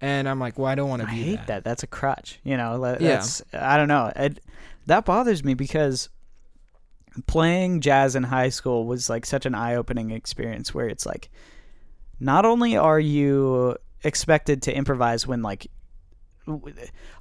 and 0.00 0.28
i'm 0.28 0.38
like 0.40 0.58
well 0.58 0.66
i 0.68 0.74
don't 0.74 0.88
want 0.88 1.00
to 1.02 1.06
be 1.08 1.12
I 1.12 1.16
hate 1.16 1.36
that. 1.36 1.46
that. 1.46 1.64
That's 1.64 1.82
a 1.82 1.86
crutch. 1.86 2.40
You 2.44 2.56
know, 2.56 2.80
that- 2.80 3.00
Yeah. 3.00 3.08
that's 3.16 3.42
I 3.52 3.76
don't 3.76 3.88
know. 3.88 4.12
It, 4.16 4.40
that 4.86 5.04
bothers 5.04 5.44
me 5.44 5.54
because 5.54 6.08
playing 7.26 7.80
jazz 7.80 8.14
in 8.16 8.22
high 8.22 8.48
school 8.48 8.86
was 8.86 9.10
like 9.10 9.26
such 9.26 9.44
an 9.46 9.54
eye-opening 9.54 10.10
experience 10.10 10.72
where 10.74 10.88
it's 10.88 11.04
like 11.06 11.28
not 12.20 12.44
only 12.46 12.76
are 12.76 13.00
you 13.00 13.76
expected 14.04 14.62
to 14.62 14.74
improvise 14.74 15.26
when 15.26 15.42
like 15.42 15.66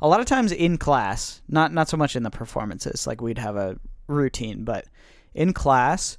a 0.02 0.08
lot 0.08 0.20
of 0.20 0.26
times 0.26 0.52
in 0.52 0.78
class, 0.78 1.42
not 1.48 1.74
not 1.74 1.90
so 1.90 1.98
much 1.98 2.16
in 2.16 2.24
the 2.24 2.32
performances, 2.32 3.06
like 3.06 3.22
we'd 3.22 3.38
have 3.38 3.56
a 3.56 3.78
routine, 4.08 4.64
but 4.64 4.86
in 5.34 5.54
class 5.54 6.18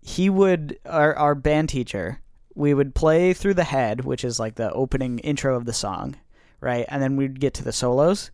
he 0.00 0.28
would 0.30 0.78
our 0.86 1.14
our 1.16 1.34
band 1.34 1.68
teacher 1.68 2.20
we 2.54 2.74
would 2.74 2.94
play 2.94 3.32
through 3.32 3.54
the 3.54 3.64
head, 3.64 4.04
which 4.04 4.24
is 4.24 4.38
like 4.38 4.56
the 4.56 4.72
opening 4.72 5.18
intro 5.20 5.56
of 5.56 5.64
the 5.64 5.72
song, 5.72 6.16
right? 6.60 6.84
And 6.88 7.02
then 7.02 7.16
we'd 7.16 7.40
get 7.40 7.54
to 7.54 7.64
the 7.64 7.72
solos. 7.72 8.30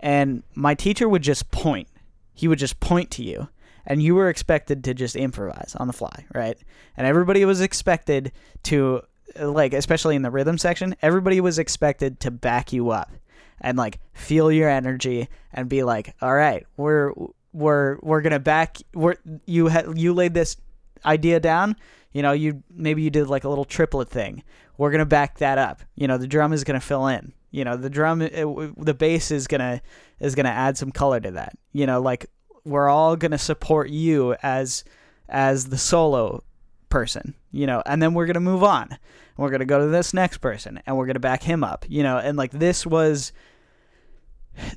And 0.00 0.42
my 0.54 0.74
teacher 0.74 1.08
would 1.08 1.22
just 1.22 1.50
point. 1.50 1.88
He 2.34 2.48
would 2.48 2.58
just 2.58 2.80
point 2.80 3.10
to 3.12 3.24
you. 3.24 3.48
And 3.86 4.02
you 4.02 4.14
were 4.14 4.28
expected 4.28 4.84
to 4.84 4.94
just 4.94 5.16
improvise 5.16 5.76
on 5.78 5.86
the 5.86 5.92
fly, 5.92 6.26
right? 6.34 6.58
And 6.96 7.06
everybody 7.06 7.44
was 7.44 7.60
expected 7.60 8.32
to, 8.64 9.02
like, 9.40 9.72
especially 9.72 10.16
in 10.16 10.22
the 10.22 10.30
rhythm 10.30 10.58
section, 10.58 10.96
everybody 11.02 11.40
was 11.40 11.58
expected 11.58 12.18
to 12.20 12.30
back 12.30 12.72
you 12.72 12.90
up 12.90 13.12
and, 13.60 13.78
like, 13.78 14.00
feel 14.12 14.50
your 14.50 14.68
energy 14.68 15.28
and 15.52 15.68
be 15.68 15.84
like, 15.84 16.14
all 16.20 16.34
right, 16.34 16.66
we're, 16.76 17.12
we're, 17.52 17.98
we're 18.02 18.22
to 18.22 18.40
back, 18.40 18.78
we're, 18.92 19.16
you, 19.46 19.68
ha- 19.68 19.92
you 19.94 20.12
laid 20.12 20.34
this 20.34 20.56
idea 21.04 21.38
down 21.38 21.76
you 22.16 22.22
know 22.22 22.32
you 22.32 22.62
maybe 22.70 23.02
you 23.02 23.10
did 23.10 23.26
like 23.26 23.44
a 23.44 23.48
little 23.50 23.66
triplet 23.66 24.08
thing. 24.08 24.42
We're 24.78 24.90
gonna 24.90 25.04
back 25.04 25.36
that 25.36 25.58
up. 25.58 25.82
You 25.96 26.08
know 26.08 26.16
the 26.16 26.26
drum 26.26 26.54
is 26.54 26.64
gonna 26.64 26.80
fill 26.80 27.08
in. 27.08 27.34
You 27.50 27.62
know 27.62 27.76
the 27.76 27.90
drum 27.90 28.22
it, 28.22 28.32
the 28.78 28.94
bass 28.94 29.30
is 29.30 29.46
gonna 29.46 29.82
is 30.18 30.34
gonna 30.34 30.48
add 30.48 30.78
some 30.78 30.90
color 30.90 31.20
to 31.20 31.32
that. 31.32 31.58
You 31.74 31.84
know 31.84 32.00
like 32.00 32.24
we're 32.64 32.88
all 32.88 33.16
gonna 33.16 33.36
support 33.36 33.90
you 33.90 34.34
as 34.42 34.82
as 35.28 35.66
the 35.66 35.76
solo 35.76 36.42
person 36.88 37.34
you 37.50 37.66
know 37.66 37.82
and 37.84 38.00
then 38.02 38.14
we're 38.14 38.24
gonna 38.24 38.40
move 38.40 38.64
on. 38.64 38.96
We're 39.36 39.50
gonna 39.50 39.66
go 39.66 39.80
to 39.80 39.88
this 39.88 40.14
next 40.14 40.38
person 40.38 40.80
and 40.86 40.96
we're 40.96 41.06
gonna 41.06 41.20
back 41.20 41.42
him 41.42 41.62
up 41.62 41.84
you 41.86 42.02
know 42.02 42.16
and 42.16 42.38
like 42.38 42.52
this 42.52 42.86
was 42.86 43.34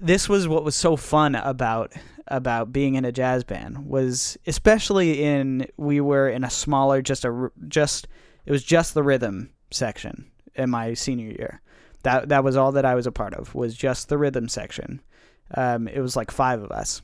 this 0.02 0.28
was 0.28 0.46
what 0.46 0.66
was 0.66 0.76
so 0.76 0.98
fun 0.98 1.36
about 1.36 1.94
about 2.30 2.72
being 2.72 2.96
in 2.96 3.06
a 3.06 3.12
jazz 3.12 3.44
band 3.44 3.86
was 3.86 4.38
especially 4.48 5.24
in 5.24 5.66
we 5.78 6.00
were 6.00 6.30
in 6.30 6.44
a 6.44 6.50
smaller 6.50 7.02
just 7.02 7.26
a 7.26 7.52
just 7.68 8.08
it 8.46 8.52
was 8.52 8.64
just 8.64 8.94
the 8.94 9.04
rhythm 9.04 9.50
section 9.72 10.30
in 10.56 10.70
my 10.70 10.94
senior 10.94 11.30
year 11.30 11.62
that 12.04 12.30
that 12.30 12.44
was 12.44 12.56
all 12.56 12.72
that 12.72 12.86
I 12.86 12.96
was 12.96 13.08
a 13.08 13.12
part 13.12 13.34
of 13.34 13.56
was 13.56 13.76
just 13.76 14.10
the 14.10 14.18
rhythm 14.18 14.48
section 14.48 15.02
um, 15.56 15.88
it 15.88 16.00
was 16.00 16.16
like 16.16 16.32
five 16.32 16.62
of 16.62 16.72
us 16.72 17.02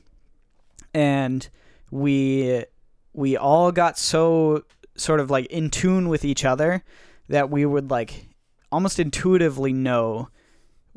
and 0.94 1.48
we 1.90 2.64
we 3.12 3.36
all 3.36 3.72
got 3.72 3.98
so 3.98 4.62
sort 4.96 5.20
of 5.20 5.30
like 5.30 5.46
in 5.46 5.70
tune 5.70 6.08
with 6.08 6.24
each 6.24 6.44
other 6.44 6.84
that 7.28 7.50
we 7.50 7.66
would 7.66 7.90
like 7.90 8.28
almost 8.70 8.98
intuitively 8.98 9.72
know 9.72 10.28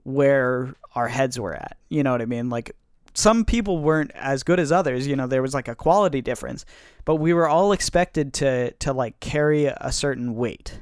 where 0.04 0.74
our 0.96 1.08
heads 1.08 1.40
were 1.40 1.54
at. 1.54 1.78
You 1.90 2.04
know 2.04 2.12
what 2.12 2.22
I 2.22 2.26
mean? 2.26 2.50
Like 2.50 2.76
some 3.20 3.44
people 3.44 3.80
weren't 3.80 4.12
as 4.16 4.44
good 4.44 4.60
as 4.60 4.72
others, 4.72 5.06
you 5.06 5.16
know, 5.16 5.28
there 5.28 5.42
was 5.42 5.54
like 5.54 5.68
a 5.68 5.76
quality 5.76 6.22
difference, 6.22 6.66
but 7.06 7.16
we 7.16 7.34
were 7.34 7.48
all 7.48 7.72
expected 7.74 8.34
to 8.36 8.72
to 8.72 8.94
like 8.94 9.20
carry 9.20 9.66
a 9.66 9.92
certain 9.92 10.36
weight. 10.36 10.80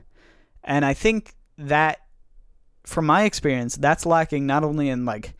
And 0.63 0.85
I 0.85 0.93
think 0.93 1.33
that 1.57 2.01
from 2.85 3.05
my 3.05 3.23
experience, 3.23 3.75
that's 3.75 4.05
lacking 4.05 4.45
not 4.45 4.63
only 4.63 4.89
in 4.89 5.05
like 5.05 5.33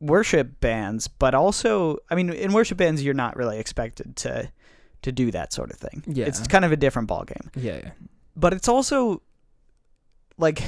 worship 0.00 0.60
bands, 0.60 1.08
but 1.08 1.34
also, 1.34 1.98
I 2.10 2.14
mean, 2.14 2.30
in 2.30 2.52
worship 2.52 2.78
bands, 2.78 3.02
you're 3.02 3.14
not 3.14 3.36
really 3.36 3.58
expected 3.58 4.16
to 4.16 4.50
to 5.02 5.12
do 5.12 5.30
that 5.30 5.52
sort 5.52 5.70
of 5.70 5.78
thing. 5.78 6.02
Yeah. 6.06 6.26
It's 6.26 6.46
kind 6.48 6.64
of 6.64 6.72
a 6.72 6.76
different 6.76 7.08
ballgame. 7.08 7.48
Yeah, 7.54 7.78
yeah. 7.82 7.90
But 8.34 8.52
it's 8.52 8.68
also 8.68 9.22
like 10.36 10.62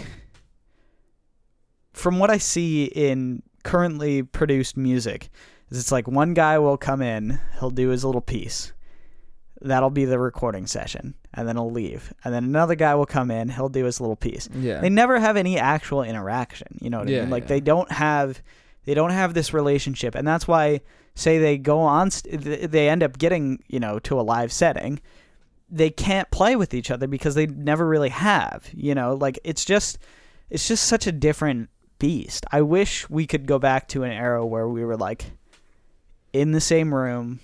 from 1.93 2.19
what 2.19 2.31
I 2.31 2.39
see 2.39 2.85
in 2.85 3.43
currently 3.65 4.23
produced 4.23 4.77
music, 4.77 5.29
is 5.71 5.79
it's 5.79 5.93
like 5.93 6.09
one 6.09 6.35
guy 6.35 6.59
will 6.59 6.77
come 6.77 7.03
in, 7.03 7.39
he'll 7.59 7.71
do 7.71 7.89
his 7.89 8.05
little 8.05 8.21
piece. 8.21 8.73
That'll 9.61 9.91
be 9.91 10.05
the 10.05 10.21
recording 10.21 10.67
session, 10.69 11.15
and 11.35 11.49
then 11.49 11.57
he'll 11.57 11.71
leave. 11.71 12.13
And 12.25 12.33
then 12.33 12.45
another 12.45 12.77
guy 12.77 12.95
will 12.95 13.07
come 13.07 13.31
in, 13.31 13.49
he'll 13.49 13.69
do 13.69 13.85
his 13.87 14.01
little 14.01 14.15
piece. 14.17 14.49
Yeah. 14.55 14.81
They 14.81 14.89
never 14.89 15.19
have 15.19 15.37
any 15.37 15.59
actual 15.59 16.05
interaction. 16.05 16.79
You 16.81 16.91
know 16.91 17.01
what 17.01 17.09
I 17.09 17.11
Yeah, 17.11 17.21
mean? 17.23 17.31
Like 17.31 17.43
yeah. 17.45 17.49
they 17.49 17.61
don't 17.61 17.91
have, 17.91 18.41
they 18.85 18.95
don't 18.95 19.11
have 19.11 19.35
this 19.35 19.53
relationship, 19.53 20.15
and 20.15 20.27
that's 20.27 20.47
why 20.47 20.81
say 21.17 21.39
they 21.39 21.59
go 21.59 21.81
on, 21.81 22.13
st- 22.13 22.71
they 22.71 22.89
end 22.89 23.03
up 23.03 23.19
getting 23.19 23.61
you 23.67 23.81
know 23.81 23.99
to 23.99 24.21
a 24.21 24.23
live 24.23 24.53
setting, 24.53 25.01
they 25.69 25.91
can't 25.91 26.31
play 26.31 26.55
with 26.55 26.73
each 26.73 26.91
other 26.93 27.09
because 27.09 27.35
they 27.35 27.47
never 27.47 27.85
really 27.87 28.11
have. 28.11 28.69
You 28.73 28.95
know, 28.95 29.15
like 29.15 29.41
it's 29.43 29.65
just, 29.65 29.99
it's 30.51 30.69
just 30.69 30.87
such 30.87 31.09
a 31.09 31.13
different 31.13 31.69
beast. 31.99 32.47
I 32.53 32.63
wish 32.63 33.11
we 33.11 33.27
could 33.27 33.47
go 33.47 33.59
back 33.59 33.89
to 33.89 34.05
an 34.05 34.13
era 34.13 34.47
where 34.47 34.69
we 34.69 34.85
were 34.85 34.97
like 34.97 35.33
in 36.41 36.53
the 36.53 36.61
same 36.61 36.95
room 36.95 37.41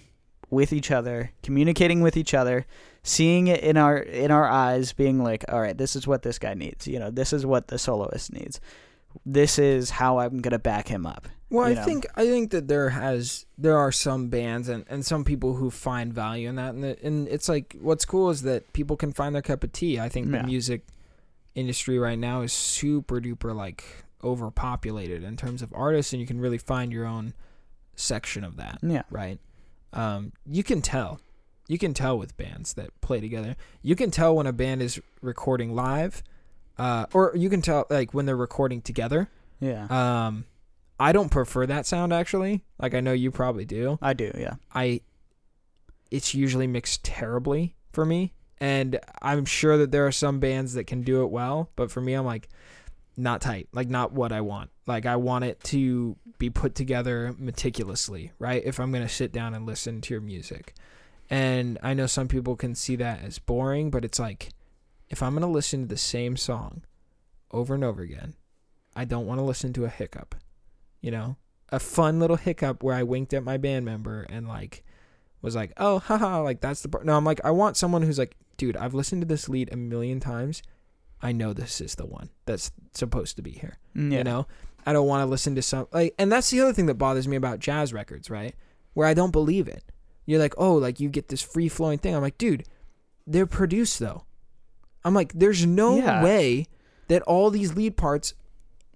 with 0.50 0.72
each 0.72 0.90
other, 0.90 1.32
communicating 1.42 2.00
with 2.00 2.16
each 2.16 2.34
other, 2.34 2.64
seeing 3.02 3.48
it 3.48 3.60
in 3.62 3.76
our 3.76 3.98
in 3.98 4.30
our 4.30 4.48
eyes, 4.48 4.92
being 4.92 5.22
like, 5.22 5.44
all 5.48 5.60
right, 5.60 5.76
this 5.76 5.96
is 5.96 6.06
what 6.06 6.22
this 6.22 6.38
guy 6.38 6.54
needs. 6.54 6.86
You 6.86 6.98
know, 7.00 7.10
this 7.10 7.32
is 7.32 7.44
what 7.44 7.68
the 7.68 7.78
soloist 7.78 8.32
needs. 8.32 8.60
This 9.26 9.58
is 9.58 9.90
how 9.90 10.18
I'm 10.18 10.38
gonna 10.40 10.58
back 10.58 10.88
him 10.88 11.06
up. 11.06 11.28
Well, 11.50 11.66
I 11.66 11.74
know. 11.74 11.84
think 11.84 12.06
I 12.16 12.24
think 12.26 12.50
that 12.50 12.66
there 12.68 12.90
has 12.90 13.46
there 13.58 13.78
are 13.78 13.92
some 13.92 14.28
bands 14.28 14.68
and, 14.68 14.84
and 14.88 15.04
some 15.04 15.24
people 15.24 15.54
who 15.54 15.70
find 15.70 16.12
value 16.12 16.48
in 16.48 16.56
that, 16.56 16.74
and 16.74 16.82
the, 16.84 16.96
and 17.06 17.28
it's 17.28 17.48
like 17.48 17.76
what's 17.80 18.04
cool 18.04 18.30
is 18.30 18.42
that 18.42 18.72
people 18.72 18.96
can 18.96 19.12
find 19.12 19.34
their 19.34 19.42
cup 19.42 19.62
of 19.64 19.72
tea. 19.72 19.98
I 20.00 20.08
think 20.08 20.26
Yeah. 20.30 20.40
the 20.42 20.46
music 20.46 20.82
industry 21.54 21.98
right 21.98 22.18
now 22.18 22.42
is 22.42 22.52
super 22.52 23.20
duper 23.20 23.54
like 23.54 23.84
overpopulated 24.22 25.22
in 25.22 25.36
terms 25.36 25.62
of 25.62 25.72
artists, 25.74 26.12
and 26.12 26.20
you 26.20 26.26
can 26.26 26.40
really 26.40 26.58
find 26.58 26.92
your 26.92 27.06
own 27.06 27.34
section 27.96 28.44
of 28.44 28.56
that, 28.56 28.78
Yeah. 28.82 29.02
right? 29.10 29.38
Um, 29.92 30.32
you 30.46 30.62
can 30.62 30.82
tell, 30.82 31.20
you 31.68 31.78
can 31.78 31.94
tell 31.94 32.18
with 32.18 32.36
bands 32.36 32.74
that 32.74 32.90
play 33.00 33.20
together. 33.20 33.56
You 33.82 33.94
can 33.96 34.10
tell 34.10 34.34
when 34.36 34.46
a 34.46 34.52
band 34.52 34.82
is 34.82 35.00
recording 35.22 35.74
live, 35.74 36.22
uh, 36.78 37.06
or 37.12 37.32
you 37.36 37.48
can 37.48 37.62
tell 37.62 37.86
like 37.90 38.12
when 38.12 38.26
they're 38.26 38.36
recording 38.36 38.82
together. 38.82 39.28
Yeah. 39.60 39.86
Um, 39.88 40.44
I 40.98 41.12
don't 41.12 41.30
prefer 41.30 41.66
that 41.66 41.86
sound 41.86 42.12
actually. 42.12 42.62
Like 42.78 42.94
I 42.94 43.00
know 43.00 43.12
you 43.12 43.30
probably 43.30 43.64
do. 43.64 43.98
I 44.02 44.12
do. 44.12 44.30
Yeah. 44.36 44.54
I 44.74 45.00
it's 46.10 46.34
usually 46.34 46.66
mixed 46.66 47.02
terribly 47.04 47.74
for 47.92 48.04
me, 48.04 48.32
and 48.60 49.00
I'm 49.22 49.44
sure 49.44 49.76
that 49.78 49.90
there 49.90 50.06
are 50.06 50.12
some 50.12 50.38
bands 50.40 50.74
that 50.74 50.84
can 50.86 51.02
do 51.02 51.22
it 51.22 51.30
well, 51.30 51.70
but 51.76 51.90
for 51.90 52.00
me 52.00 52.14
I'm 52.14 52.24
like 52.26 52.48
not 53.16 53.40
tight, 53.40 53.68
like 53.72 53.88
not 53.88 54.12
what 54.12 54.32
I 54.32 54.40
want. 54.40 54.70
Like 54.86 55.06
I 55.06 55.16
want 55.16 55.44
it 55.44 55.62
to 55.64 56.16
be 56.38 56.50
put 56.50 56.74
together 56.74 57.34
meticulously, 57.38 58.32
right? 58.38 58.62
If 58.64 58.80
I'm 58.80 58.90
going 58.90 59.06
to 59.06 59.12
sit 59.12 59.32
down 59.32 59.54
and 59.54 59.66
listen 59.66 60.00
to 60.02 60.14
your 60.14 60.20
music. 60.20 60.74
And 61.30 61.78
I 61.82 61.94
know 61.94 62.06
some 62.06 62.28
people 62.28 62.56
can 62.56 62.74
see 62.74 62.96
that 62.96 63.22
as 63.22 63.38
boring, 63.38 63.90
but 63.90 64.04
it's 64.04 64.18
like 64.18 64.50
if 65.08 65.22
I'm 65.22 65.32
going 65.32 65.42
to 65.42 65.48
listen 65.48 65.82
to 65.82 65.88
the 65.88 65.96
same 65.96 66.36
song 66.36 66.82
over 67.50 67.74
and 67.74 67.84
over 67.84 68.02
again, 68.02 68.34
I 68.96 69.04
don't 69.04 69.26
want 69.26 69.38
to 69.38 69.44
listen 69.44 69.72
to 69.74 69.84
a 69.84 69.88
hiccup. 69.88 70.34
You 71.00 71.10
know, 71.10 71.36
a 71.70 71.78
fun 71.78 72.18
little 72.20 72.36
hiccup 72.36 72.82
where 72.82 72.94
I 72.94 73.02
winked 73.02 73.34
at 73.34 73.44
my 73.44 73.56
band 73.56 73.84
member 73.84 74.26
and 74.28 74.48
like 74.48 74.84
was 75.42 75.54
like, 75.54 75.72
"Oh, 75.76 75.98
haha, 75.98 76.40
like 76.40 76.60
that's 76.60 76.82
the 76.82 76.88
part." 76.88 77.04
No, 77.04 77.16
I'm 77.16 77.24
like, 77.24 77.40
I 77.44 77.50
want 77.50 77.76
someone 77.76 78.02
who's 78.02 78.18
like, 78.18 78.36
"Dude, 78.56 78.76
I've 78.76 78.94
listened 78.94 79.22
to 79.22 79.28
this 79.28 79.48
lead 79.48 79.70
a 79.72 79.76
million 79.76 80.20
times. 80.20 80.62
I 81.24 81.32
know 81.32 81.52
this 81.52 81.80
is 81.80 81.94
the 81.96 82.06
one 82.06 82.30
that's 82.46 82.70
supposed 82.92 83.36
to 83.36 83.42
be 83.42 83.51
here." 83.52 83.78
Mm, 83.96 84.12
Yeah. 84.12 84.18
You 84.18 84.24
know, 84.24 84.46
I 84.86 84.92
don't 84.92 85.06
want 85.09 85.22
to 85.22 85.26
listen 85.30 85.55
to 85.56 85.62
some 85.62 85.88
like, 85.92 86.14
and 86.18 86.30
that's 86.30 86.51
the 86.51 86.60
other 86.60 86.72
thing 86.72 86.86
that 86.86 86.94
bothers 86.94 87.26
me 87.26 87.36
about 87.36 87.59
jazz 87.59 87.92
records, 87.92 88.30
right? 88.30 88.55
Where 88.92 89.09
I 89.09 89.14
don't 89.14 89.32
believe 89.32 89.66
it. 89.68 89.82
You're 90.26 90.40
like, 90.40 90.55
"Oh, 90.59 90.74
like 90.74 91.01
you 91.01 91.09
get 91.09 91.28
this 91.28 91.42
free 91.42 91.68
flowing 91.68 91.98
thing." 91.98 92.14
I'm 92.14 92.22
like, 92.22 92.38
"Dude, 92.38 92.64
they're 93.26 93.46
produced 93.46 93.98
though." 93.98 94.24
I'm 95.05 95.14
like, 95.14 95.32
"There's 95.34 95.66
no 95.66 95.96
Yeah. 95.96 96.22
way 96.24 96.66
that 97.09 97.22
all 97.22 97.51
these 97.51 97.74
lead 97.74 97.96
parts." 97.96 98.34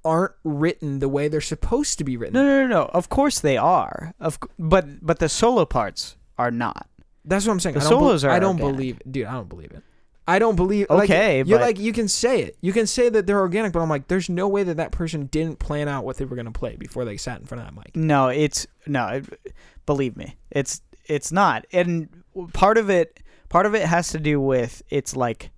aren't 0.05 0.33
written 0.45 1.01
the 1.01 1.09
way 1.09 1.27
they're 1.27 1.41
supposed 1.41 1.99
to 1.99 2.05
be 2.05 2.17
written. 2.17 2.33
No, 2.33 2.43
no, 2.45 2.63
no, 2.63 2.67
no. 2.69 2.83
Of 2.95 3.09
course 3.09 3.41
they 3.41 3.57
are. 3.57 4.15
Of, 4.21 4.39
but 4.59 5.05
but 5.05 5.19
the 5.19 5.29
solo 5.29 5.67
parts 5.67 6.17
are 6.39 6.53
not. 6.53 6.89
That's 7.25 7.45
what 7.47 7.53
I'm 7.53 7.61
saying. 7.61 7.75
The 7.75 7.81
I 7.81 7.83
don't 7.83 7.91
solos 7.91 8.23
be- 8.23 8.29
are 8.29 8.31
I 8.31 8.39
don't 8.39 8.55
organic. 8.61 8.75
believe, 8.77 9.03
dude. 9.11 9.27
I 9.27 9.33
don't 9.33 9.49
believe 9.49 9.73
it. 9.73 9.83
I 10.29 10.39
don't 10.39 10.57
believe. 10.57 10.87
like, 10.91 11.09
Okay, 11.11 11.39
you're 11.39 11.59
but- 11.59 11.65
like 11.65 11.79
you 11.79 11.93
can 11.93 12.07
say 12.07 12.43
it. 12.43 12.57
You 12.61 12.73
can 12.75 12.87
say 12.87 13.09
that 13.09 13.27
they're 13.27 13.41
organic, 13.41 13.73
but 13.73 13.81
I'm 13.81 13.89
like, 13.89 14.09
there's 14.09 14.29
no 14.29 14.47
way 14.47 14.63
that 14.63 14.77
that 14.77 14.93
person 14.93 15.27
didn't 15.27 15.59
plan 15.59 15.89
out 15.89 16.05
what 16.05 16.19
they 16.19 16.27
were 16.27 16.37
gonna 16.37 16.53
play 16.53 16.77
before 16.77 17.05
they 17.07 17.17
sat 17.17 17.41
in 17.41 17.47
front 17.47 17.63
of 17.63 17.67
that 17.69 17.75
mic. 17.75 17.97
No, 17.97 18.29
it's 18.29 18.67
no. 18.87 19.07
It, 19.09 19.55
believe 19.87 20.17
me, 20.17 20.37
it's 20.51 20.83
it's 21.07 21.33
not. 21.33 21.67
And 21.73 22.09
part 22.53 22.77
of 22.77 22.91
it, 22.91 23.21
part 23.49 23.65
of 23.65 23.75
it 23.75 23.87
has 23.87 24.11
to 24.11 24.21
do 24.21 24.39
with 24.41 24.83
it's 24.91 25.17
like. 25.17 25.51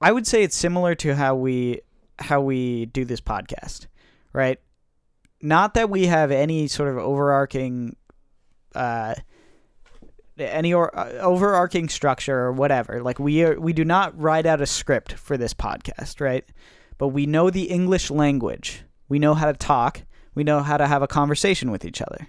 I 0.00 0.12
would 0.12 0.26
say 0.26 0.42
it's 0.42 0.56
similar 0.56 0.94
to 0.96 1.14
how 1.14 1.34
we 1.34 1.80
how 2.18 2.40
we 2.40 2.86
do 2.86 3.04
this 3.04 3.20
podcast, 3.20 3.86
right? 4.32 4.60
Not 5.40 5.74
that 5.74 5.90
we 5.90 6.06
have 6.06 6.30
any 6.30 6.68
sort 6.68 6.88
of 6.90 6.98
overarching, 6.98 7.96
uh, 8.74 9.14
any 10.38 10.74
or 10.74 10.96
uh, 10.98 11.10
overarching 11.20 11.88
structure 11.88 12.38
or 12.38 12.52
whatever. 12.52 13.02
Like 13.02 13.18
we 13.18 13.42
are, 13.44 13.58
we 13.58 13.72
do 13.72 13.84
not 13.84 14.18
write 14.20 14.46
out 14.46 14.60
a 14.60 14.66
script 14.66 15.14
for 15.14 15.36
this 15.36 15.54
podcast, 15.54 16.20
right? 16.20 16.44
But 16.98 17.08
we 17.08 17.26
know 17.26 17.50
the 17.50 17.64
English 17.64 18.10
language. 18.10 18.82
We 19.08 19.18
know 19.18 19.34
how 19.34 19.46
to 19.46 19.58
talk. 19.58 20.02
We 20.34 20.44
know 20.44 20.60
how 20.60 20.76
to 20.76 20.86
have 20.86 21.02
a 21.02 21.06
conversation 21.06 21.70
with 21.70 21.84
each 21.84 22.02
other, 22.02 22.28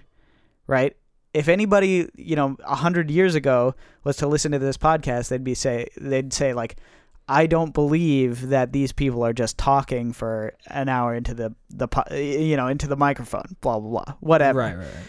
right? 0.66 0.96
If 1.34 1.48
anybody, 1.48 2.08
you 2.14 2.36
know, 2.36 2.56
a 2.64 2.76
hundred 2.76 3.10
years 3.10 3.34
ago 3.34 3.74
was 4.04 4.16
to 4.18 4.26
listen 4.26 4.52
to 4.52 4.58
this 4.58 4.76
podcast, 4.76 5.28
they'd 5.28 5.44
be 5.44 5.54
say 5.54 5.88
they'd 5.96 6.32
say 6.32 6.54
like, 6.54 6.76
I 7.28 7.46
don't 7.46 7.74
believe 7.74 8.48
that 8.48 8.72
these 8.72 8.92
people 8.92 9.24
are 9.24 9.32
just 9.32 9.58
talking 9.58 10.12
for 10.12 10.54
an 10.68 10.88
hour 10.88 11.14
into 11.14 11.34
the 11.34 11.54
the 11.70 11.88
you 12.12 12.56
know 12.56 12.68
into 12.68 12.86
the 12.86 12.96
microphone, 12.96 13.56
blah 13.60 13.80
blah 13.80 13.90
blah, 14.04 14.14
whatever. 14.20 14.60
Right, 14.60 14.76
right, 14.76 14.86
right. 14.86 15.06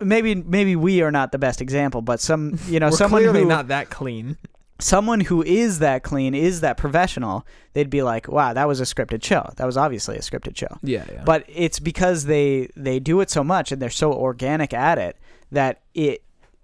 Maybe 0.00 0.34
maybe 0.34 0.76
we 0.76 1.02
are 1.02 1.10
not 1.10 1.32
the 1.32 1.38
best 1.38 1.60
example, 1.60 2.02
but 2.02 2.20
some 2.20 2.58
you 2.66 2.80
know 2.80 2.86
We're 2.86 2.96
someone 2.96 3.22
clearly 3.22 3.40
who 3.42 3.46
not 3.48 3.68
that 3.68 3.90
clean. 3.90 4.36
someone 4.80 5.20
who 5.20 5.42
is 5.42 5.78
that 5.78 6.02
clean 6.02 6.34
is 6.34 6.60
that 6.62 6.76
professional. 6.76 7.46
They'd 7.74 7.90
be 7.90 8.02
like, 8.02 8.28
wow, 8.28 8.52
that 8.52 8.66
was 8.68 8.80
a 8.80 8.84
scripted 8.84 9.22
show. 9.24 9.48
That 9.56 9.64
was 9.66 9.76
obviously 9.76 10.16
a 10.16 10.20
scripted 10.20 10.56
show 10.56 10.78
Yeah, 10.82 11.04
yeah. 11.12 11.22
but 11.24 11.44
it's 11.48 11.78
because 11.78 12.24
they 12.26 12.68
they 12.76 12.98
do 13.00 13.20
it 13.20 13.30
so 13.30 13.42
much 13.44 13.72
and 13.72 13.80
they're 13.80 13.90
so 13.90 14.12
organic 14.12 14.72
at 14.74 14.98
it 14.98 15.16
that 15.52 15.82
it 15.94 16.22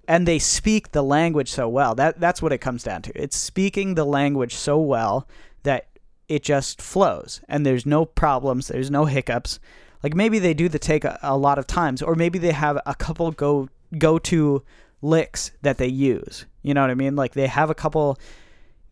and 0.08 0.26
they 0.26 0.40
speak 0.40 0.90
the 0.90 1.02
language 1.04 1.50
so 1.50 1.68
well 1.68 1.94
that 1.94 2.18
that's 2.18 2.42
what 2.42 2.52
it 2.52 2.58
comes 2.58 2.82
down 2.82 3.00
to 3.02 3.12
it's 3.22 3.36
speaking 3.36 3.94
the 3.94 4.04
language 4.04 4.54
so 4.56 4.76
well 4.78 5.28
that 5.62 5.86
it 6.28 6.42
just 6.42 6.82
flows 6.82 7.40
and 7.48 7.64
there's 7.64 7.86
no 7.86 8.04
problems 8.04 8.66
there's 8.68 8.90
no 8.90 9.04
hiccups 9.04 9.60
like 10.02 10.14
maybe 10.14 10.38
they 10.38 10.54
do 10.54 10.68
the 10.68 10.78
take 10.78 11.04
a, 11.04 11.18
a 11.22 11.36
lot 11.36 11.58
of 11.58 11.66
times 11.66 12.02
or 12.02 12.14
maybe 12.14 12.38
they 12.38 12.52
have 12.52 12.80
a 12.86 12.94
couple 12.94 13.30
go 13.32 13.68
go 13.98 14.18
to 14.18 14.62
licks 15.02 15.52
that 15.62 15.78
they 15.78 15.88
use. 15.88 16.46
You 16.62 16.74
know 16.74 16.82
what 16.82 16.90
i 16.90 16.94
mean? 16.94 17.16
Like 17.16 17.32
they 17.32 17.46
have 17.46 17.70
a 17.70 17.74
couple 17.74 18.18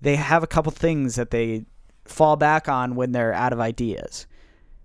they 0.01 0.17
have 0.17 0.43
a 0.43 0.49
couple 0.49 0.73
things 0.73 1.17
that 1.17 1.31
they 1.31 1.65
fall 2.05 2.37
back 2.37 2.69
on 2.69 2.95
when 2.95 3.13
they're 3.13 3.35
out 3.35 3.53
of 3.53 3.61
ideas. 3.61 4.27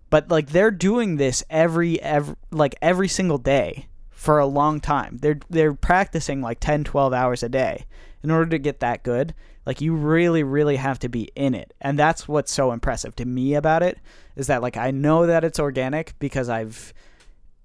But 0.09 0.29
like 0.29 0.49
they're 0.49 0.71
doing 0.71 1.17
this 1.17 1.43
every 1.49 2.01
every 2.01 2.35
like 2.51 2.75
every 2.81 3.07
single 3.07 3.37
day 3.37 3.87
for 4.09 4.39
a 4.39 4.45
long 4.45 4.79
time. 4.79 5.17
They're 5.21 5.39
they're 5.49 5.73
practicing 5.73 6.41
like 6.41 6.59
10 6.59 6.83
12 6.83 7.13
hours 7.13 7.43
a 7.43 7.49
day 7.49 7.85
in 8.23 8.31
order 8.31 8.45
to 8.51 8.57
get 8.57 8.79
that 8.79 9.03
good 9.03 9.33
like 9.65 9.81
you 9.81 9.93
really 9.93 10.43
really 10.43 10.75
have 10.75 10.99
to 10.99 11.09
be 11.09 11.29
in 11.35 11.53
it. 11.55 11.73
And 11.81 11.97
that's 11.97 12.27
what's 12.27 12.51
so 12.51 12.71
impressive 12.71 13.15
to 13.17 13.25
me 13.25 13.53
about 13.55 13.83
it 13.83 13.97
is 14.35 14.47
that 14.47 14.61
like 14.61 14.77
i 14.77 14.91
know 14.91 15.27
that 15.27 15.43
it's 15.43 15.59
organic 15.59 16.17
because 16.19 16.49
i've 16.49 16.93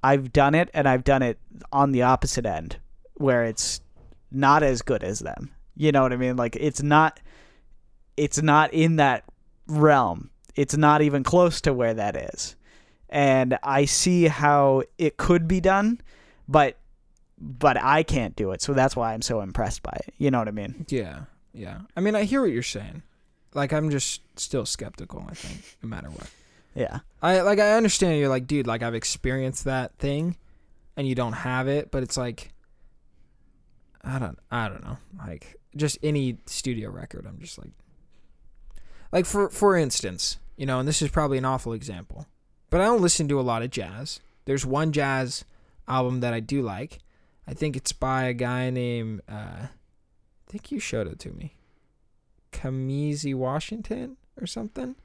i've 0.02 0.32
done 0.32 0.54
it 0.54 0.70
and 0.74 0.88
i've 0.88 1.04
done 1.04 1.22
it 1.22 1.38
on 1.72 1.92
the 1.92 2.02
opposite 2.02 2.46
end 2.46 2.78
where 3.14 3.44
it's 3.44 3.80
not 4.30 4.62
as 4.62 4.82
good 4.82 5.02
as 5.02 5.20
them. 5.20 5.50
You 5.74 5.92
know 5.92 6.02
what 6.02 6.12
i 6.12 6.16
mean? 6.16 6.36
Like 6.36 6.56
it's 6.56 6.82
not 6.82 7.20
it's 8.16 8.42
not 8.42 8.72
in 8.74 8.96
that 8.96 9.24
realm. 9.66 10.30
It's 10.56 10.76
not 10.76 11.02
even 11.02 11.22
close 11.22 11.60
to 11.62 11.72
where 11.72 11.94
that 11.94 12.16
is. 12.16 12.56
And 13.08 13.58
i 13.62 13.84
see 13.86 14.24
how 14.24 14.82
it 14.98 15.16
could 15.16 15.48
be 15.48 15.60
done 15.60 16.00
but 16.48 16.76
but 17.40 17.76
i 17.82 18.02
can't 18.02 18.36
do 18.36 18.50
it. 18.52 18.60
So 18.60 18.72
that's 18.74 18.94
why 18.96 19.14
i'm 19.14 19.22
so 19.22 19.40
impressed 19.40 19.82
by 19.82 19.96
it. 20.06 20.14
You 20.18 20.30
know 20.30 20.38
what 20.38 20.48
i 20.48 20.52
mean? 20.52 20.86
Yeah, 20.88 21.22
yeah. 21.58 21.80
I 21.96 22.00
mean, 22.00 22.14
I 22.14 22.24
hear 22.24 22.40
what 22.40 22.50
you're 22.50 22.62
saying. 22.62 23.02
Like, 23.54 23.72
I'm 23.72 23.90
just 23.90 24.22
still 24.38 24.64
skeptical. 24.64 25.26
I 25.28 25.34
think, 25.34 25.76
no 25.82 25.88
matter 25.88 26.08
what. 26.08 26.30
Yeah. 26.74 27.00
I 27.20 27.40
like 27.40 27.58
I 27.58 27.72
understand 27.72 28.18
you're 28.18 28.28
like, 28.28 28.46
dude, 28.46 28.66
like 28.66 28.82
I've 28.82 28.94
experienced 28.94 29.64
that 29.64 29.98
thing 29.98 30.36
and 30.96 31.08
you 31.08 31.14
don't 31.14 31.32
have 31.32 31.66
it, 31.66 31.90
but 31.90 32.02
it's 32.02 32.16
like 32.16 32.52
I 34.02 34.18
don't 34.18 34.38
I 34.50 34.68
don't 34.68 34.84
know. 34.84 34.98
Like 35.18 35.56
just 35.76 35.98
any 36.02 36.38
studio 36.46 36.90
record, 36.90 37.26
I'm 37.26 37.40
just 37.40 37.58
like 37.58 37.72
like 39.10 39.26
for 39.26 39.48
for 39.50 39.76
instance, 39.76 40.38
you 40.56 40.66
know, 40.66 40.78
and 40.78 40.86
this 40.86 41.02
is 41.02 41.10
probably 41.10 41.38
an 41.38 41.44
awful 41.44 41.72
example, 41.72 42.26
but 42.70 42.80
I 42.80 42.84
don't 42.84 43.02
listen 43.02 43.26
to 43.28 43.40
a 43.40 43.42
lot 43.42 43.62
of 43.62 43.70
jazz. 43.70 44.20
There's 44.44 44.64
one 44.64 44.92
jazz 44.92 45.44
album 45.88 46.20
that 46.20 46.32
I 46.32 46.40
do 46.40 46.62
like. 46.62 47.00
I 47.46 47.54
think 47.54 47.76
it's 47.76 47.92
by 47.92 48.24
a 48.24 48.34
guy 48.34 48.70
named 48.70 49.22
uh 49.28 49.66
I 50.48 50.52
think 50.52 50.72
you 50.72 50.80
showed 50.80 51.06
it 51.06 51.18
to 51.20 51.30
me. 51.30 51.54
Kamasi 52.52 53.34
Washington 53.34 54.16
or 54.40 54.46
something. 54.46 54.96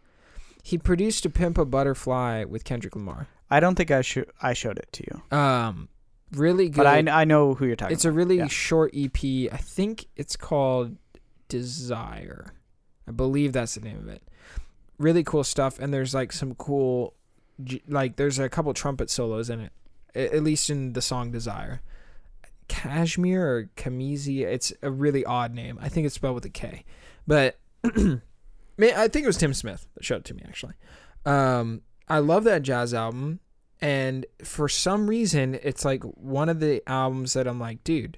He 0.64 0.78
produced 0.78 1.26
a 1.26 1.30
Pimp 1.30 1.58
a 1.58 1.66
Butterfly 1.66 2.46
with 2.46 2.64
Kendrick 2.64 2.96
Lamar. 2.96 3.28
I 3.52 3.60
don't 3.60 3.76
think 3.76 3.92
I 3.92 4.02
should 4.02 4.32
I 4.42 4.54
showed 4.54 4.80
it 4.80 4.88
to 4.94 5.04
you, 5.04 5.38
Um, 5.38 5.90
really 6.32 6.70
good. 6.70 6.78
but 6.78 6.88
I 6.88 7.00
I 7.00 7.26
know 7.26 7.54
who 7.54 7.66
you're 7.66 7.76
talking. 7.76 7.92
About. 7.92 7.98
It's 7.98 8.06
a 8.06 8.12
really 8.12 8.38
yeah. 8.38 8.48
short 8.48 8.92
EP. 8.96 9.18
I 9.52 9.58
think 9.58 10.06
it's 10.16 10.38
called 10.38 10.96
Desire. 11.50 12.54
I 13.08 13.12
believe 13.12 13.52
that's 13.52 13.76
the 13.76 13.82
name 13.82 13.98
of 13.98 14.08
it. 14.08 14.24
Really 14.98 15.24
cool 15.24 15.44
stuff, 15.44 15.78
and 15.78 15.94
there's 15.94 16.14
like 16.14 16.32
some 16.32 16.56
cool, 16.56 17.14
like 17.88 18.16
there's 18.16 18.40
a 18.40 18.48
couple 18.48 18.74
trumpet 18.74 19.10
solos 19.10 19.50
in 19.50 19.60
it, 19.60 19.74
at 20.16 20.42
least 20.42 20.70
in 20.70 20.94
the 20.94 21.02
song 21.02 21.32
Desire. 21.32 21.82
Kashmir 22.74 23.46
or 23.48 23.70
Kamezi, 23.78 24.42
it's 24.42 24.74
a 24.82 24.90
really 24.90 25.24
odd 25.26 25.54
name. 25.54 25.78
I 25.82 25.90
think 25.90 26.06
it's 26.06 26.16
spelled 26.16 26.36
with 26.36 26.46
a 26.46 26.50
K, 26.50 26.84
but 27.28 27.60
man, 27.96 28.22
I 28.82 29.08
think 29.08 29.24
it 29.24 29.28
was 29.28 29.38
Tim 29.38 29.54
Smith 29.54 29.88
that 29.94 30.04
showed 30.04 30.18
it 30.18 30.26
to 30.26 30.34
me 30.34 30.42
actually. 30.48 30.74
Um, 31.26 31.82
I 32.10 32.20
love 32.20 32.44
that 32.46 32.64
jazz 32.64 32.94
album, 32.94 33.40
and 33.80 34.26
for 34.44 34.68
some 34.68 35.08
reason, 35.10 35.60
it's 35.62 35.86
like 35.86 36.04
one 36.04 36.50
of 36.50 36.60
the 36.60 36.82
albums 36.88 37.34
that 37.34 37.48
I'm 37.48 37.60
like, 37.60 37.84
dude, 37.84 38.18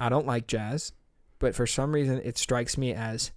I 0.00 0.08
don't 0.08 0.26
like 0.26 0.46
jazz, 0.46 0.92
but 1.38 1.54
for 1.54 1.66
some 1.66 1.92
reason, 1.92 2.20
it 2.24 2.38
strikes 2.38 2.78
me 2.78 2.92
as 2.94 3.32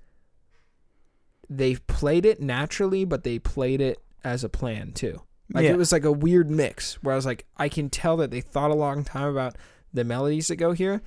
they 1.50 1.76
played 1.76 2.26
it 2.26 2.42
naturally, 2.42 3.06
but 3.06 3.24
they 3.24 3.40
played 3.40 3.82
it 3.82 3.98
as 4.24 4.44
a 4.44 4.50
plan 4.50 4.92
too. 4.94 5.22
Like 5.54 5.64
Yeah. 5.66 5.72
it 5.72 5.78
was 5.78 5.92
like 5.92 6.04
a 6.06 6.12
weird 6.12 6.50
mix 6.50 6.96
where 7.04 7.14
I 7.14 7.16
was 7.16 7.26
like, 7.26 7.46
I 7.58 7.70
can 7.70 7.90
tell 7.90 8.18
that 8.18 8.32
they 8.32 8.42
thought 8.42 8.72
a 8.72 8.76
long 8.76 9.04
time 9.04 9.28
about 9.30 9.56
the 9.98 10.04
melodies 10.06 10.48
that 10.48 10.56
go 10.56 10.72
here, 10.72 11.02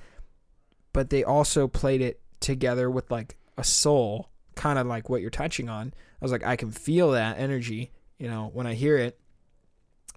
but 0.93 1.09
they 1.09 1.23
also 1.23 1.67
played 1.67 2.01
it 2.01 2.19
together 2.39 2.89
with 2.91 3.09
like 3.09 3.37
a 3.57 3.63
soul, 3.63 4.29
kind 4.55 4.77
of 4.77 4.85
like 4.87 5.09
what 5.09 5.21
you're 5.21 5.29
touching 5.29 5.69
on. 5.69 5.93
I 6.21 6.25
was 6.25 6.31
like, 6.31 6.45
I 6.45 6.55
can 6.55 6.69
feel 6.71 7.11
that 7.11 7.39
energy, 7.39 7.91
you 8.19 8.27
know, 8.29 8.49
when 8.53 8.67
I 8.67 8.73
hear 8.75 8.97
it. 8.97 9.17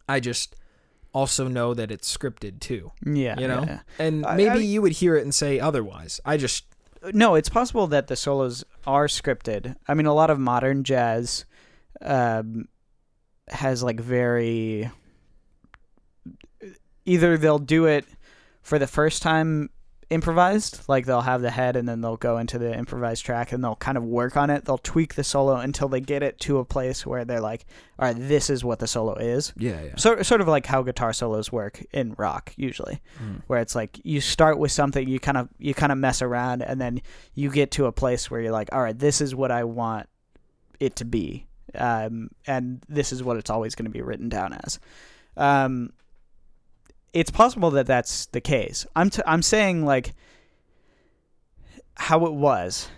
I 0.08 0.20
just 0.20 0.56
also 1.14 1.48
know 1.48 1.72
that 1.74 1.90
it's 1.90 2.14
scripted 2.14 2.60
too, 2.60 2.92
yeah, 3.06 3.38
you 3.38 3.48
know? 3.48 3.64
yeah. 3.66 3.80
and 3.98 4.26
I- 4.26 4.36
maybe 4.36 4.50
I- 4.50 4.54
you 4.56 4.82
would 4.82 4.92
hear 4.92 5.16
it 5.16 5.22
and 5.22 5.34
say 5.34 5.58
otherwise. 5.60 6.20
I 6.24 6.36
just, 6.36 6.64
no, 7.12 7.36
it's 7.36 7.48
possible 7.48 7.86
that 7.86 8.08
the 8.08 8.16
solos 8.16 8.64
are 8.86 9.06
scripted. 9.06 9.76
I 9.88 9.94
mean, 9.94 10.06
a 10.06 10.12
lot 10.14 10.28
of 10.30 10.38
modern 10.38 10.82
jazz 10.84 11.44
um, 12.02 12.68
has 13.48 13.82
like 13.82 14.00
very. 14.00 14.90
Either 17.06 17.36
they'll 17.36 17.58
do 17.58 17.84
it 17.84 18.06
for 18.64 18.80
the 18.80 18.88
first 18.88 19.22
time 19.22 19.70
improvised, 20.10 20.82
like 20.88 21.06
they'll 21.06 21.22
have 21.22 21.40
the 21.42 21.50
head 21.50 21.76
and 21.76 21.88
then 21.88 22.00
they'll 22.00 22.16
go 22.16 22.38
into 22.38 22.58
the 22.58 22.76
improvised 22.76 23.24
track 23.24 23.52
and 23.52 23.62
they'll 23.64 23.76
kind 23.76 23.96
of 23.96 24.04
work 24.04 24.36
on 24.36 24.50
it. 24.50 24.64
They'll 24.64 24.78
tweak 24.78 25.14
the 25.14 25.24
solo 25.24 25.56
until 25.56 25.88
they 25.88 26.00
get 26.00 26.22
it 26.22 26.38
to 26.40 26.58
a 26.58 26.64
place 26.64 27.06
where 27.06 27.24
they're 27.24 27.40
like, 27.40 27.64
all 27.98 28.06
right, 28.06 28.16
this 28.18 28.50
is 28.50 28.64
what 28.64 28.78
the 28.78 28.86
solo 28.86 29.14
is. 29.14 29.52
yeah, 29.56 29.82
yeah. 29.82 29.96
Sort, 29.96 30.24
sort 30.26 30.40
of 30.40 30.48
like 30.48 30.66
how 30.66 30.82
guitar 30.82 31.12
solos 31.12 31.52
work 31.52 31.84
in 31.92 32.14
rock 32.18 32.52
usually 32.56 33.00
where 33.46 33.60
it's 33.60 33.74
like 33.74 34.00
you 34.04 34.20
start 34.20 34.58
with 34.58 34.72
something 34.72 35.08
you 35.08 35.18
kind 35.20 35.36
of 35.38 35.48
you 35.58 35.74
kind 35.74 35.92
of 35.92 35.98
mess 35.98 36.22
around 36.22 36.62
and 36.62 36.80
then 36.80 37.00
you 37.34 37.50
get 37.50 37.70
to 37.72 37.86
a 37.86 37.92
place 37.92 38.30
where 38.30 38.40
you're 38.40 38.52
like 38.52 38.68
all 38.72 38.82
right 38.82 38.98
this 38.98 39.20
is 39.20 39.34
what 39.34 39.50
i 39.50 39.64
want 39.64 40.08
it 40.80 40.96
to 40.96 41.04
be 41.04 41.46
um, 41.76 42.30
and 42.46 42.82
this 42.88 43.12
is 43.12 43.22
what 43.22 43.36
it's 43.36 43.50
always 43.50 43.74
going 43.74 43.86
to 43.86 43.90
be 43.90 44.02
written 44.02 44.28
down 44.28 44.52
as 44.64 44.78
um, 45.36 45.92
it's 47.14 47.30
possible 47.30 47.70
that 47.70 47.86
that's 47.86 48.26
the 48.26 48.40
case 48.40 48.86
i'm 48.94 49.08
t- 49.08 49.22
i'm 49.26 49.42
saying 49.42 49.84
like 49.84 50.14
how 51.96 52.26
it 52.26 52.34
was 52.34 52.88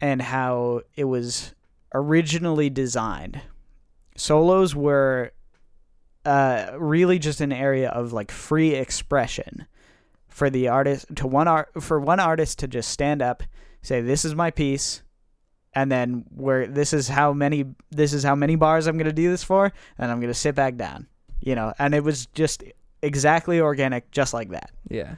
and 0.00 0.22
how 0.22 0.80
it 0.94 1.04
was 1.04 1.54
originally 1.94 2.70
designed 2.70 3.40
solos 4.16 4.74
were 4.74 5.32
uh, 6.28 6.76
really 6.78 7.18
just 7.18 7.40
an 7.40 7.52
area 7.52 7.88
of 7.88 8.12
like 8.12 8.30
free 8.30 8.74
expression 8.74 9.66
for 10.28 10.50
the 10.50 10.68
artist 10.68 11.06
to 11.16 11.26
one 11.26 11.48
art 11.48 11.70
for 11.82 11.98
one 11.98 12.20
artist 12.20 12.58
to 12.58 12.68
just 12.68 12.90
stand 12.90 13.22
up, 13.22 13.42
say 13.82 14.02
this 14.02 14.24
is 14.24 14.34
my 14.34 14.50
piece, 14.50 15.02
and 15.72 15.90
then 15.90 16.24
where 16.34 16.66
this 16.66 16.92
is 16.92 17.08
how 17.08 17.32
many 17.32 17.64
this 17.90 18.12
is 18.12 18.22
how 18.22 18.34
many 18.34 18.56
bars 18.56 18.86
I'm 18.86 18.98
gonna 18.98 19.12
do 19.12 19.30
this 19.30 19.42
for, 19.42 19.72
and 19.96 20.10
I'm 20.10 20.20
gonna 20.20 20.34
sit 20.34 20.54
back 20.54 20.76
down, 20.76 21.06
you 21.40 21.54
know. 21.54 21.72
And 21.78 21.94
it 21.94 22.04
was 22.04 22.26
just 22.26 22.62
exactly 23.02 23.60
organic, 23.60 24.10
just 24.10 24.34
like 24.34 24.50
that. 24.50 24.70
Yeah. 24.88 25.16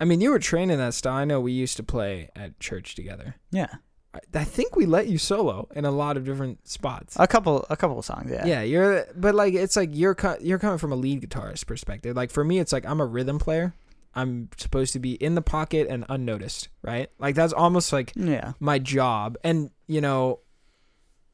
I 0.00 0.04
mean, 0.04 0.20
you 0.20 0.30
were 0.30 0.40
trained 0.40 0.72
in 0.72 0.78
that 0.78 0.94
style. 0.94 1.14
I 1.14 1.24
know 1.24 1.40
we 1.40 1.52
used 1.52 1.76
to 1.76 1.82
play 1.84 2.28
at 2.34 2.58
church 2.58 2.96
together. 2.96 3.36
Yeah, 3.52 3.68
I, 4.12 4.18
I 4.34 4.42
think 4.44 4.74
we 4.74 4.84
let 4.84 5.06
you 5.06 5.16
solo 5.16 5.68
in 5.76 5.84
a 5.84 5.92
lot 5.92 6.16
of 6.16 6.24
different 6.24 6.66
spots. 6.66 7.16
a 7.20 7.26
couple 7.28 7.64
a 7.70 7.76
couple 7.76 8.00
of 8.00 8.04
songs. 8.04 8.28
Yeah, 8.28 8.44
yeah, 8.44 8.62
you're, 8.62 9.06
but 9.14 9.36
like 9.36 9.54
it's 9.54 9.76
like 9.76 9.90
you're 9.92 10.16
co- 10.16 10.38
you're 10.40 10.58
coming 10.58 10.78
from 10.78 10.90
a 10.90 10.96
lead 10.96 11.22
guitarist 11.22 11.66
perspective. 11.66 12.16
Like 12.16 12.32
for 12.32 12.42
me, 12.42 12.58
it's 12.58 12.72
like 12.72 12.84
I'm 12.84 13.00
a 13.00 13.06
rhythm 13.06 13.38
player. 13.38 13.74
I'm 14.14 14.48
supposed 14.56 14.92
to 14.94 14.98
be 14.98 15.12
in 15.12 15.36
the 15.36 15.42
pocket 15.42 15.86
and 15.88 16.04
unnoticed, 16.08 16.68
right? 16.82 17.08
Like 17.20 17.36
that's 17.36 17.52
almost 17.52 17.92
like 17.92 18.12
yeah, 18.16 18.54
my 18.58 18.80
job. 18.80 19.38
And 19.44 19.70
you 19.86 20.00
know, 20.00 20.40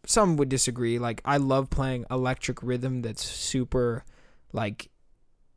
some 0.04 0.36
would 0.36 0.50
disagree. 0.50 0.98
Like 0.98 1.22
I 1.24 1.38
love 1.38 1.70
playing 1.70 2.04
electric 2.10 2.62
rhythm 2.62 3.00
that's 3.00 3.24
super, 3.24 4.04
like 4.52 4.90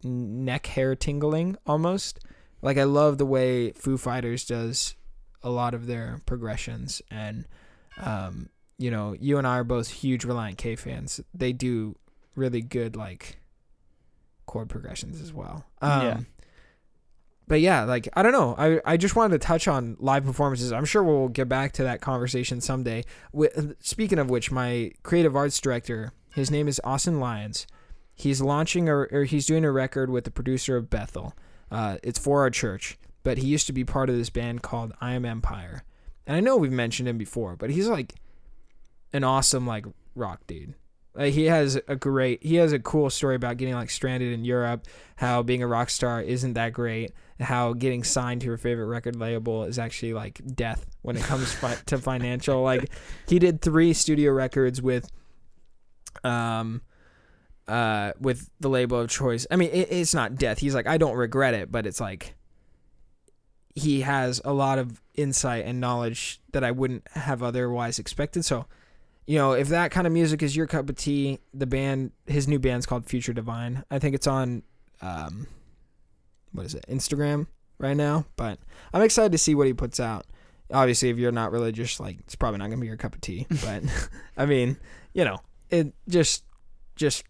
neck 0.03 0.65
hair 0.67 0.95
tingling 0.95 1.57
almost. 1.65 2.19
Like 2.61 2.77
I 2.77 2.83
love 2.83 3.17
the 3.17 3.25
way 3.25 3.71
Foo 3.71 3.97
Fighters 3.97 4.45
does 4.45 4.95
a 5.43 5.49
lot 5.49 5.73
of 5.73 5.87
their 5.87 6.21
progressions 6.25 7.01
and 7.09 7.45
um 7.97 8.49
you 8.77 8.89
know, 8.89 9.13
you 9.19 9.37
and 9.37 9.45
I 9.45 9.57
are 9.59 9.63
both 9.63 9.89
huge 9.89 10.23
Relient 10.25 10.57
K 10.57 10.75
fans. 10.75 11.21
They 11.33 11.53
do 11.53 11.95
really 12.35 12.61
good 12.61 12.95
like 12.95 13.37
chord 14.45 14.69
progressions 14.69 15.21
as 15.21 15.33
well. 15.33 15.65
Um 15.81 16.01
Yeah. 16.01 16.19
But 17.47 17.59
yeah, 17.59 17.83
like 17.83 18.07
I 18.13 18.23
don't 18.23 18.31
know. 18.31 18.55
I 18.57 18.79
I 18.85 18.97
just 18.97 19.15
wanted 19.15 19.39
to 19.41 19.45
touch 19.45 19.67
on 19.67 19.97
live 19.99 20.23
performances. 20.25 20.71
I'm 20.71 20.85
sure 20.85 21.03
we'll 21.03 21.27
get 21.27 21.49
back 21.49 21.73
to 21.73 21.83
that 21.83 21.99
conversation 21.99 22.61
someday. 22.61 23.03
Wi- 23.33 23.75
Speaking 23.79 24.19
of 24.19 24.29
which, 24.29 24.51
my 24.51 24.91
creative 25.03 25.35
arts 25.35 25.59
director, 25.59 26.13
his 26.33 26.49
name 26.49 26.67
is 26.69 26.79
Austin 26.83 27.19
Lyons. 27.19 27.67
He's 28.21 28.39
launching 28.39 28.87
a, 28.87 28.93
or 28.95 29.23
he's 29.23 29.47
doing 29.47 29.65
a 29.65 29.71
record 29.71 30.11
with 30.11 30.25
the 30.25 30.31
producer 30.31 30.77
of 30.77 30.91
Bethel. 30.91 31.33
Uh, 31.71 31.97
it's 32.03 32.19
for 32.19 32.41
our 32.41 32.51
church, 32.51 32.99
but 33.23 33.39
he 33.39 33.47
used 33.47 33.65
to 33.65 33.73
be 33.73 33.83
part 33.83 34.11
of 34.11 34.15
this 34.15 34.29
band 34.29 34.61
called 34.61 34.93
I 35.01 35.13
Am 35.13 35.25
Empire. 35.25 35.83
And 36.27 36.37
I 36.37 36.39
know 36.39 36.55
we've 36.55 36.71
mentioned 36.71 37.09
him 37.09 37.17
before, 37.17 37.55
but 37.55 37.71
he's 37.71 37.87
like 37.87 38.13
an 39.11 39.23
awesome 39.23 39.65
like 39.65 39.87
rock 40.13 40.45
dude. 40.45 40.75
Like 41.15 41.33
he 41.33 41.45
has 41.45 41.79
a 41.87 41.95
great, 41.95 42.43
he 42.43 42.57
has 42.57 42.73
a 42.73 42.79
cool 42.79 43.09
story 43.09 43.35
about 43.35 43.57
getting 43.57 43.73
like 43.73 43.89
stranded 43.89 44.31
in 44.31 44.45
Europe, 44.45 44.85
how 45.15 45.41
being 45.41 45.63
a 45.63 45.67
rock 45.67 45.89
star 45.89 46.21
isn't 46.21 46.53
that 46.53 46.73
great, 46.73 47.13
how 47.39 47.73
getting 47.73 48.03
signed 48.03 48.41
to 48.41 48.47
your 48.47 48.57
favorite 48.57 48.85
record 48.85 49.15
label 49.15 49.63
is 49.63 49.79
actually 49.79 50.13
like 50.13 50.39
death 50.53 50.85
when 51.01 51.17
it 51.17 51.23
comes 51.23 51.51
fi- 51.51 51.79
to 51.87 51.97
financial. 51.97 52.61
Like 52.61 52.91
he 53.27 53.39
did 53.39 53.61
three 53.61 53.93
studio 53.93 54.31
records 54.31 54.79
with, 54.79 55.09
um, 56.23 56.83
uh, 57.71 58.11
with 58.19 58.49
the 58.59 58.67
label 58.67 58.99
of 58.99 59.09
choice. 59.09 59.47
I 59.49 59.55
mean, 59.55 59.69
it, 59.71 59.87
it's 59.89 60.13
not 60.13 60.35
death. 60.35 60.59
He's 60.59 60.75
like, 60.75 60.87
I 60.87 60.97
don't 60.97 61.15
regret 61.15 61.53
it, 61.53 61.71
but 61.71 61.87
it's 61.87 62.01
like 62.01 62.35
he 63.73 64.01
has 64.01 64.41
a 64.43 64.51
lot 64.51 64.77
of 64.77 65.01
insight 65.15 65.65
and 65.65 65.79
knowledge 65.79 66.41
that 66.51 66.65
I 66.65 66.71
wouldn't 66.71 67.07
have 67.13 67.41
otherwise 67.41 67.97
expected. 67.97 68.43
So, 68.43 68.65
you 69.25 69.37
know, 69.37 69.53
if 69.53 69.69
that 69.69 69.89
kind 69.89 70.05
of 70.05 70.11
music 70.11 70.43
is 70.43 70.53
your 70.53 70.67
cup 70.67 70.89
of 70.89 70.97
tea, 70.97 71.39
the 71.53 71.65
band, 71.65 72.11
his 72.27 72.45
new 72.45 72.59
band's 72.59 72.85
called 72.85 73.05
Future 73.05 73.31
Divine. 73.31 73.85
I 73.89 73.99
think 73.99 74.15
it's 74.15 74.27
on, 74.27 74.63
um, 75.01 75.47
what 76.51 76.65
is 76.65 76.75
it, 76.75 76.85
Instagram 76.89 77.47
right 77.77 77.95
now. 77.95 78.25
But 78.35 78.59
I'm 78.93 79.01
excited 79.01 79.31
to 79.31 79.37
see 79.37 79.55
what 79.55 79.67
he 79.67 79.73
puts 79.73 80.01
out. 80.01 80.25
Obviously, 80.73 81.09
if 81.09 81.17
you're 81.17 81.31
not 81.31 81.53
religious, 81.53 82.01
like 82.01 82.19
it's 82.19 82.35
probably 82.35 82.57
not 82.57 82.65
gonna 82.65 82.81
be 82.81 82.87
your 82.87 82.97
cup 82.97 83.15
of 83.15 83.21
tea. 83.21 83.47
But 83.63 83.83
I 84.35 84.45
mean, 84.45 84.75
you 85.13 85.23
know, 85.23 85.39
it 85.69 85.93
just, 86.09 86.43
just 86.97 87.23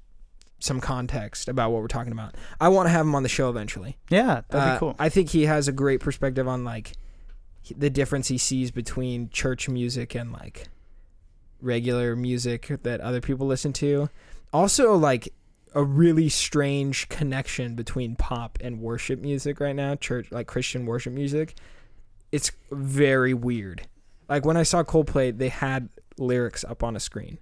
some 0.64 0.80
context 0.82 1.48
about 1.48 1.72
what 1.72 1.82
we're 1.82 1.88
talking 1.88 2.12
about. 2.12 2.36
I 2.60 2.70
want 2.70 2.86
to 2.88 2.92
have 2.92 3.06
him 3.06 3.16
on 3.16 3.24
the 3.24 3.30
show 3.30 3.50
eventually. 3.50 3.98
yeah, 4.10 4.42
that'd 4.50 4.70
Uh, 4.70 4.74
be 4.76 4.80
cool. 4.80 4.96
I 5.00 5.10
think 5.10 5.30
he 5.30 5.46
has 5.46 5.68
a 5.68 5.72
great 5.72 6.00
perspective 6.00 6.48
on 6.48 6.64
like 6.64 6.94
the 7.76 7.90
difference 7.90 8.28
he 8.28 8.38
sees 8.38 8.72
between 8.72 9.30
church 9.30 9.70
music 9.70 10.16
and 10.16 10.32
like 10.32 10.68
regular 11.62 12.16
music 12.16 12.72
that 12.84 13.00
other 13.02 13.22
people 13.22 13.48
listen 13.48 13.74
to. 13.74 14.10
also 14.54 14.96
like 14.96 15.34
a 15.74 15.84
really 15.84 16.28
strange 16.28 17.08
connection 17.08 17.76
between 17.76 18.16
pop 18.16 18.58
and 18.62 18.82
worship 18.82 19.20
music 19.22 19.60
right 19.62 19.76
now, 19.76 19.96
church 19.96 20.28
like 20.32 20.46
Christian 20.48 20.86
worship 20.86 21.14
music. 21.14 21.56
It's 22.32 22.52
very 22.72 23.34
weird. 23.34 23.84
Like 24.28 24.44
when 24.46 24.58
I 24.58 24.64
saw 24.64 24.84
Coldplay, 24.84 25.38
they 25.38 25.48
had 25.50 25.88
lyrics 26.18 26.64
up 26.66 26.84
on 26.84 26.96
a 26.96 27.00
screen. 27.00 27.38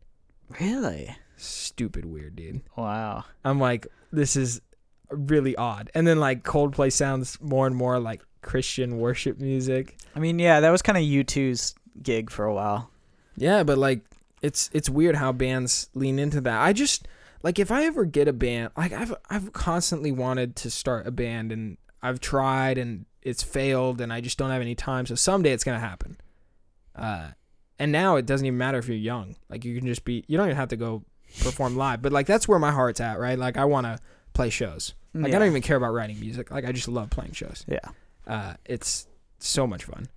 Really? 0.59 1.15
Stupid 1.39 2.05
weird, 2.05 2.35
dude. 2.35 2.61
Wow. 2.75 3.25
I'm 3.43 3.59
like, 3.59 3.87
this 4.11 4.35
is 4.35 4.61
really 5.09 5.55
odd. 5.55 5.89
And 5.93 6.05
then 6.05 6.19
like 6.19 6.43
Coldplay 6.43 6.91
sounds 6.91 7.39
more 7.41 7.67
and 7.67 7.75
more 7.75 7.99
like 7.99 8.21
Christian 8.41 8.99
worship 8.99 9.39
music. 9.39 9.97
I 10.15 10.19
mean, 10.19 10.39
yeah, 10.39 10.59
that 10.59 10.69
was 10.69 10.81
kind 10.81 10.97
of 10.97 11.03
U2's 11.03 11.75
gig 12.01 12.29
for 12.29 12.45
a 12.45 12.53
while. 12.53 12.89
Yeah, 13.35 13.63
but 13.63 13.77
like 13.77 14.01
it's 14.41 14.69
it's 14.73 14.89
weird 14.89 15.15
how 15.15 15.31
bands 15.31 15.89
lean 15.93 16.19
into 16.19 16.41
that. 16.41 16.61
I 16.61 16.73
just 16.73 17.07
like 17.43 17.59
if 17.59 17.71
I 17.71 17.85
ever 17.85 18.05
get 18.05 18.27
a 18.27 18.33
band, 18.33 18.71
like 18.77 18.91
I've 18.91 19.13
I've 19.29 19.53
constantly 19.53 20.11
wanted 20.11 20.55
to 20.57 20.69
start 20.69 21.07
a 21.07 21.11
band 21.11 21.51
and 21.51 21.77
I've 22.01 22.19
tried 22.19 22.77
and 22.77 23.05
it's 23.21 23.43
failed 23.43 24.01
and 24.01 24.11
I 24.11 24.21
just 24.21 24.37
don't 24.37 24.51
have 24.51 24.61
any 24.61 24.75
time. 24.75 25.05
So 25.05 25.15
someday 25.15 25.51
it's 25.51 25.63
gonna 25.63 25.79
happen. 25.79 26.17
Uh, 26.95 27.29
and 27.77 27.91
now 27.91 28.17
it 28.17 28.25
doesn't 28.25 28.45
even 28.45 28.57
matter 28.57 28.77
if 28.77 28.87
you're 28.87 28.97
young. 28.97 29.35
Like 29.49 29.63
you 29.63 29.77
can 29.77 29.87
just 29.87 30.03
be. 30.03 30.25
You 30.27 30.37
don't 30.37 30.47
even 30.47 30.57
have 30.57 30.69
to 30.69 30.77
go 30.77 31.03
perform 31.41 31.75
live. 31.75 32.01
But 32.01 32.11
like 32.11 32.25
that's 32.25 32.47
where 32.47 32.59
my 32.59 32.71
heart's 32.71 32.99
at, 32.99 33.19
right? 33.19 33.37
Like 33.37 33.57
I 33.57 33.65
want 33.65 33.85
to 33.85 33.99
play 34.33 34.49
shows. 34.49 34.93
Like 35.13 35.33
I 35.33 35.39
don't 35.39 35.47
even 35.47 35.61
care 35.61 35.77
about 35.77 35.93
writing 35.93 36.19
music. 36.19 36.51
Like 36.51 36.65
I 36.65 36.71
just 36.71 36.87
love 36.87 37.09
playing 37.09 37.31
shows. 37.31 37.65
Yeah. 37.67 37.79
Uh, 38.27 38.53
it's 38.65 39.07
so 39.39 39.65
much 39.65 39.85
fun. 39.85 40.07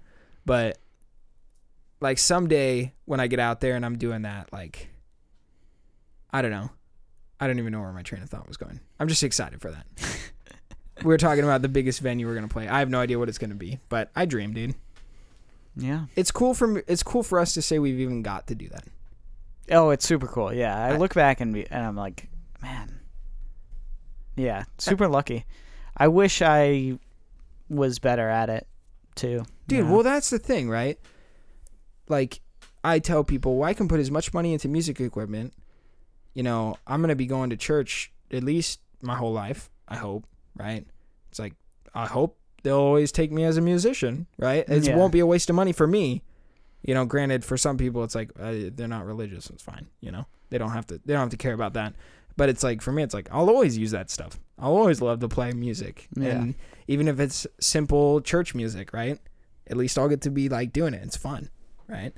But 0.45 0.79
like 2.01 2.19
someday 2.19 2.93
when 3.05 3.21
I 3.21 3.27
get 3.27 3.41
out 3.41 3.61
there 3.61 3.75
and 3.75 3.87
I'm 3.87 3.97
doing 3.97 4.23
that, 4.23 4.53
like 4.53 4.89
I 6.31 6.43
don't 6.43 6.51
know. 6.51 6.71
I 7.41 7.47
don't 7.47 7.59
even 7.59 7.73
know 7.73 7.81
where 7.81 7.93
my 7.93 8.03
train 8.03 8.23
of 8.23 8.31
thought 8.31 8.47
was 8.47 8.57
going. 8.57 8.81
I'm 9.01 9.09
just 9.09 9.23
excited 9.23 9.61
for 9.61 9.71
that. 9.71 9.87
we 10.99 11.05
were 11.07 11.19
talking 11.19 11.45
about 11.45 11.63
the 11.63 11.69
biggest 11.69 12.01
venue 12.01 12.27
we're 12.27 12.35
gonna 12.35 12.49
play. 12.49 12.69
I 12.69 12.81
have 12.81 12.91
no 12.91 13.01
idea 13.01 13.19
what 13.19 13.29
it's 13.29 13.39
gonna 13.39 13.55
be, 13.55 13.81
but 13.89 14.11
I 14.15 14.27
dream, 14.27 14.53
dude. 14.53 14.75
Yeah. 15.75 16.07
It's 16.17 16.31
cool 16.31 16.55
for 16.55 16.85
it's 16.87 17.03
cool 17.03 17.23
for 17.23 17.39
us 17.39 17.55
to 17.55 17.63
say 17.63 17.79
we've 17.79 18.01
even 18.01 18.23
got 18.23 18.47
to 18.49 18.55
do 18.55 18.69
that. 18.69 18.85
Oh, 19.73 19.91
it's 19.91 20.05
super 20.07 20.27
cool. 20.27 20.53
Yeah, 20.53 20.77
I 20.77 20.91
I- 20.91 20.97
look 20.97 21.15
back 21.15 21.41
and, 21.41 21.53
be, 21.55 21.67
and 21.71 21.85
I'm 21.85 21.97
like, 21.97 22.29
man. 22.63 23.01
Yeah, 24.37 24.65
super 24.79 25.09
lucky. 25.09 25.45
I 25.97 26.09
wish 26.09 26.41
I 26.43 26.99
was 27.69 27.99
better 27.99 28.29
at 28.29 28.49
it 28.51 28.67
too. 29.15 29.45
Dude, 29.69 29.79
you 29.79 29.85
know? 29.85 29.93
well 29.95 30.03
that's 30.03 30.31
the 30.31 30.39
thing, 30.39 30.69
right? 30.71 30.99
Like 32.09 32.41
I 32.85 32.99
tell 32.99 33.25
people, 33.25 33.57
well, 33.57 33.69
I 33.69 33.75
can 33.75 33.89
put 33.89 34.01
as 34.01 34.11
much 34.11 34.33
money 34.35 34.53
into 34.53 34.69
music 34.69 35.01
equipment. 35.01 35.53
You 36.35 36.43
know, 36.43 36.77
I'm 36.87 37.01
gonna 37.01 37.15
be 37.17 37.27
going 37.27 37.51
to 37.51 37.57
church 37.57 38.13
at 38.31 38.43
least 38.43 38.81
my 39.03 39.15
whole 39.17 39.33
life. 39.33 39.71
I 39.89 39.97
hope, 39.97 40.27
right? 40.57 40.87
It's 41.31 41.39
like 41.39 41.55
I 41.95 42.07
hope 42.07 42.39
they'll 42.63 42.77
always 42.77 43.13
take 43.13 43.31
me 43.33 43.45
as 43.45 43.57
a 43.57 43.61
musician, 43.61 44.27
right? 44.39 44.65
It 44.69 44.85
Yeah. 44.87 44.97
won't 44.97 45.13
be 45.13 45.21
a 45.21 45.27
waste 45.27 45.51
of 45.51 45.57
money 45.57 45.73
for 45.73 45.87
me. 45.87 46.23
You 46.83 46.95
know, 46.95 47.05
granted, 47.05 47.45
for 47.45 47.57
some 47.57 47.77
people, 47.79 48.03
it's 48.05 48.15
like 48.15 48.31
uh, 48.41 48.55
they're 48.75 48.89
not 48.89 49.07
religious. 49.07 49.49
It's 49.51 49.63
fine. 49.63 49.87
You 50.01 50.11
know, 50.13 50.27
they 50.51 50.59
don't 50.59 50.71
have 50.73 50.87
to. 50.89 51.01
They 51.05 51.13
don't 51.13 51.21
have 51.21 51.31
to 51.31 51.37
care 51.37 51.55
about 51.55 51.75
that. 51.75 51.95
But 52.37 52.49
it's 52.49 52.63
like 52.63 52.81
for 52.83 52.93
me, 52.93 53.03
it's 53.03 53.15
like 53.15 53.29
I'll 53.31 53.49
always 53.51 53.77
use 53.79 53.91
that 53.93 54.11
stuff. 54.11 54.41
I'll 54.59 54.77
always 54.77 55.01
love 55.03 55.21
to 55.21 55.29
play 55.29 55.53
music, 55.53 56.09
Yeah. 56.17 56.31
and 56.31 56.55
even 56.89 57.07
if 57.09 57.21
it's 57.21 57.47
simple 57.61 58.21
church 58.21 58.55
music, 58.55 58.93
right? 58.93 59.19
At 59.69 59.77
least 59.77 59.99
I'll 59.99 60.09
get 60.09 60.23
to 60.23 60.31
be 60.31 60.49
like 60.49 60.73
doing 60.73 60.95
it. 60.95 61.03
It's 61.05 61.17
fun, 61.17 61.51
right? 61.89 62.13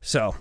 So, 0.00 0.34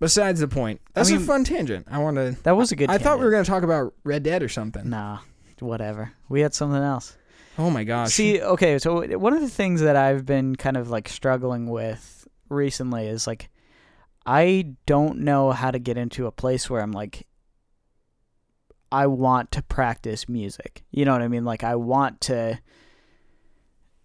besides 0.00 0.40
the 0.40 0.48
point, 0.48 0.80
that's 0.94 1.10
mean- 1.10 1.20
a 1.20 1.24
fun 1.24 1.44
tangent. 1.44 1.86
I 1.90 1.98
want 1.98 2.16
to. 2.16 2.36
that 2.44 2.56
was 2.56 2.72
a 2.72 2.76
good. 2.76 2.90
I 2.90 2.98
thought 2.98 3.18
we 3.18 3.24
were 3.24 3.30
gonna 3.30 3.44
talk 3.44 3.62
about 3.64 3.92
Red 4.04 4.22
Dead 4.22 4.42
or 4.42 4.48
something. 4.48 4.88
Nah, 4.88 5.18
whatever. 5.60 6.12
We 6.28 6.40
had 6.40 6.54
something 6.54 6.80
else. 6.82 7.16
Oh 7.58 7.70
my 7.70 7.84
gosh. 7.84 8.10
See, 8.12 8.40
okay, 8.40 8.78
so 8.78 9.02
one 9.18 9.32
of 9.32 9.40
the 9.40 9.48
things 9.48 9.80
that 9.80 9.94
I've 9.96 10.24
been 10.26 10.56
kind 10.56 10.76
of 10.76 10.90
like 10.90 11.08
struggling 11.08 11.68
with 11.68 12.13
recently 12.54 13.06
is 13.06 13.26
like 13.26 13.50
I 14.26 14.74
don't 14.86 15.18
know 15.20 15.50
how 15.52 15.70
to 15.70 15.78
get 15.78 15.98
into 15.98 16.26
a 16.26 16.32
place 16.32 16.70
where 16.70 16.80
I'm 16.80 16.92
like 16.92 17.26
I 18.90 19.08
want 19.08 19.50
to 19.52 19.62
practice 19.62 20.28
music. 20.28 20.84
You 20.90 21.04
know 21.04 21.12
what 21.12 21.22
I 21.22 21.28
mean? 21.28 21.44
Like 21.44 21.64
I 21.64 21.74
want 21.74 22.20
to 22.22 22.58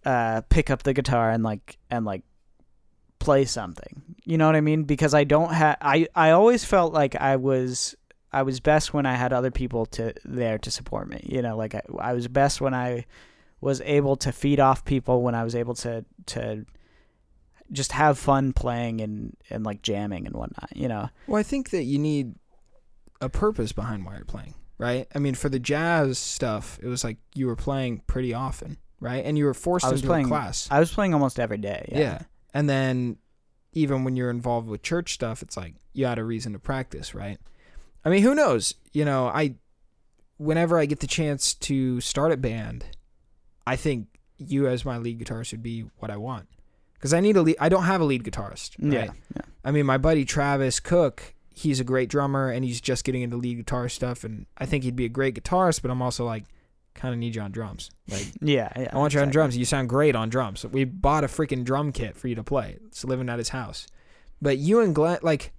uh 0.05 0.41
pick 0.49 0.69
up 0.69 0.83
the 0.83 0.93
guitar 0.93 1.29
and 1.29 1.43
like 1.43 1.77
and 1.89 2.05
like 2.05 2.23
play 3.19 3.45
something. 3.45 4.01
You 4.25 4.37
know 4.37 4.45
what 4.45 4.55
I 4.55 4.61
mean? 4.61 4.83
Because 4.83 5.13
I 5.13 5.23
don't 5.23 5.53
have 5.53 5.77
I 5.81 6.07
I 6.15 6.31
always 6.31 6.65
felt 6.65 6.93
like 6.93 7.15
I 7.15 7.35
was 7.35 7.95
I 8.31 8.43
was 8.43 8.59
best 8.59 8.93
when 8.93 9.05
I 9.05 9.15
had 9.15 9.33
other 9.33 9.51
people 9.51 9.85
to 9.87 10.13
there 10.25 10.57
to 10.59 10.71
support 10.71 11.09
me. 11.09 11.21
You 11.23 11.41
know, 11.41 11.55
like 11.55 11.75
I, 11.75 11.81
I 11.99 12.13
was 12.13 12.27
best 12.27 12.61
when 12.61 12.73
I 12.73 13.05
was 13.61 13.81
able 13.81 14.15
to 14.17 14.31
feed 14.31 14.59
off 14.59 14.85
people 14.85 15.21
when 15.21 15.35
I 15.35 15.43
was 15.43 15.55
able 15.55 15.75
to 15.75 16.05
to 16.27 16.65
just 17.71 17.91
have 17.91 18.17
fun 18.17 18.53
playing 18.53 19.01
and 19.01 19.35
and 19.49 19.63
like 19.63 19.81
jamming 19.81 20.25
and 20.25 20.35
whatnot. 20.35 20.69
You 20.75 20.87
know, 20.87 21.09
Well, 21.27 21.39
I 21.39 21.43
think 21.43 21.69
that 21.71 21.83
you 21.83 21.99
need 21.99 22.35
a 23.21 23.29
purpose 23.29 23.71
behind 23.71 24.05
why 24.05 24.15
you're 24.15 24.25
playing, 24.25 24.55
right? 24.77 25.07
I 25.13 25.19
mean, 25.19 25.35
for 25.35 25.49
the 25.49 25.59
jazz 25.59 26.17
stuff, 26.17 26.79
it 26.81 26.87
was 26.87 27.03
like 27.03 27.17
you 27.35 27.47
were 27.47 27.55
playing 27.55 28.01
pretty 28.07 28.33
often, 28.33 28.77
right? 28.99 29.23
And 29.25 29.37
you 29.37 29.45
were 29.45 29.53
forced 29.53 29.85
I 29.85 29.91
was 29.91 30.01
into 30.01 30.07
playing- 30.09 30.25
a 30.27 30.29
class. 30.29 30.67
I 30.71 30.79
was 30.79 30.91
playing 30.91 31.13
almost 31.13 31.39
every 31.39 31.57
day. 31.57 31.87
yeah. 31.91 31.99
Yeah, 31.99 32.19
And 32.53 32.69
then 32.69 33.17
even 33.73 34.03
when 34.03 34.15
you're 34.15 34.29
involved 34.31 34.67
with 34.67 34.81
church 34.81 35.13
stuff, 35.13 35.41
it's 35.43 35.55
like 35.57 35.75
you 35.93 36.05
had 36.05 36.17
a 36.17 36.23
reason 36.23 36.53
to 36.53 36.59
practice, 36.59 37.13
right? 37.13 37.37
I 38.05 38.09
mean, 38.09 38.23
who 38.23 38.33
knows? 38.33 38.73
You 38.93 39.05
know, 39.05 39.27
I 39.27 39.55
whenever 40.37 40.79
I 40.79 40.85
get 40.85 41.01
the 41.01 41.07
chance 41.07 41.53
to 41.55 41.99
start 42.01 42.31
a 42.31 42.37
band, 42.37 42.85
I 43.67 43.75
think 43.75 44.07
you 44.37 44.67
as 44.67 44.85
my 44.85 44.97
lead 44.97 45.19
guitarist 45.19 45.51
would 45.51 45.61
be 45.61 45.81
what 45.97 46.09
I 46.09 46.15
want. 46.17 46.47
Cuz 46.99 47.13
I 47.13 47.19
need 47.19 47.37
a 47.37 47.41
lead 47.41 47.57
I 47.59 47.69
don't 47.69 47.83
have 47.83 48.01
a 48.01 48.05
lead 48.05 48.23
guitarist, 48.23 48.75
yeah, 48.77 48.99
right? 48.99 49.11
yeah. 49.35 49.41
I 49.63 49.71
mean, 49.71 49.85
my 49.85 49.97
buddy 49.97 50.25
Travis 50.25 50.79
Cook, 50.79 51.33
he's 51.53 51.79
a 51.79 51.83
great 51.83 52.09
drummer 52.09 52.49
and 52.49 52.63
he's 52.63 52.81
just 52.81 53.03
getting 53.03 53.21
into 53.21 53.37
lead 53.37 53.57
guitar 53.57 53.89
stuff 53.89 54.23
and 54.23 54.45
I 54.57 54.65
think 54.65 54.83
he'd 54.83 54.95
be 54.95 55.05
a 55.05 55.09
great 55.09 55.35
guitarist, 55.35 55.81
but 55.81 55.91
I'm 55.91 56.01
also 56.01 56.25
like 56.25 56.45
kind 56.93 57.13
of 57.13 57.19
need 57.19 57.35
you 57.35 57.41
on 57.41 57.51
drums. 57.51 57.89
Like 58.09 58.27
yeah, 58.41 58.71
yeah. 58.75 58.89
I 58.91 58.97
want 58.97 59.13
you 59.13 59.21
on 59.21 59.29
drums. 59.29 59.57
You 59.57 59.65
sound 59.65 59.89
great 59.89 60.15
on 60.15 60.29
drums. 60.29 60.65
We 60.65 60.83
bought 60.83 61.23
a 61.23 61.27
freaking 61.27 61.63
drum 61.63 61.91
kit 61.91 62.17
for 62.17 62.27
you 62.27 62.35
to 62.35 62.43
play. 62.43 62.77
It's 62.87 63.05
living 63.05 63.29
at 63.29 63.37
his 63.37 63.49
house. 63.49 63.87
But 64.41 64.57
you 64.57 64.79
and 64.79 64.95
Glenn, 64.95 65.19
like, 65.21 65.51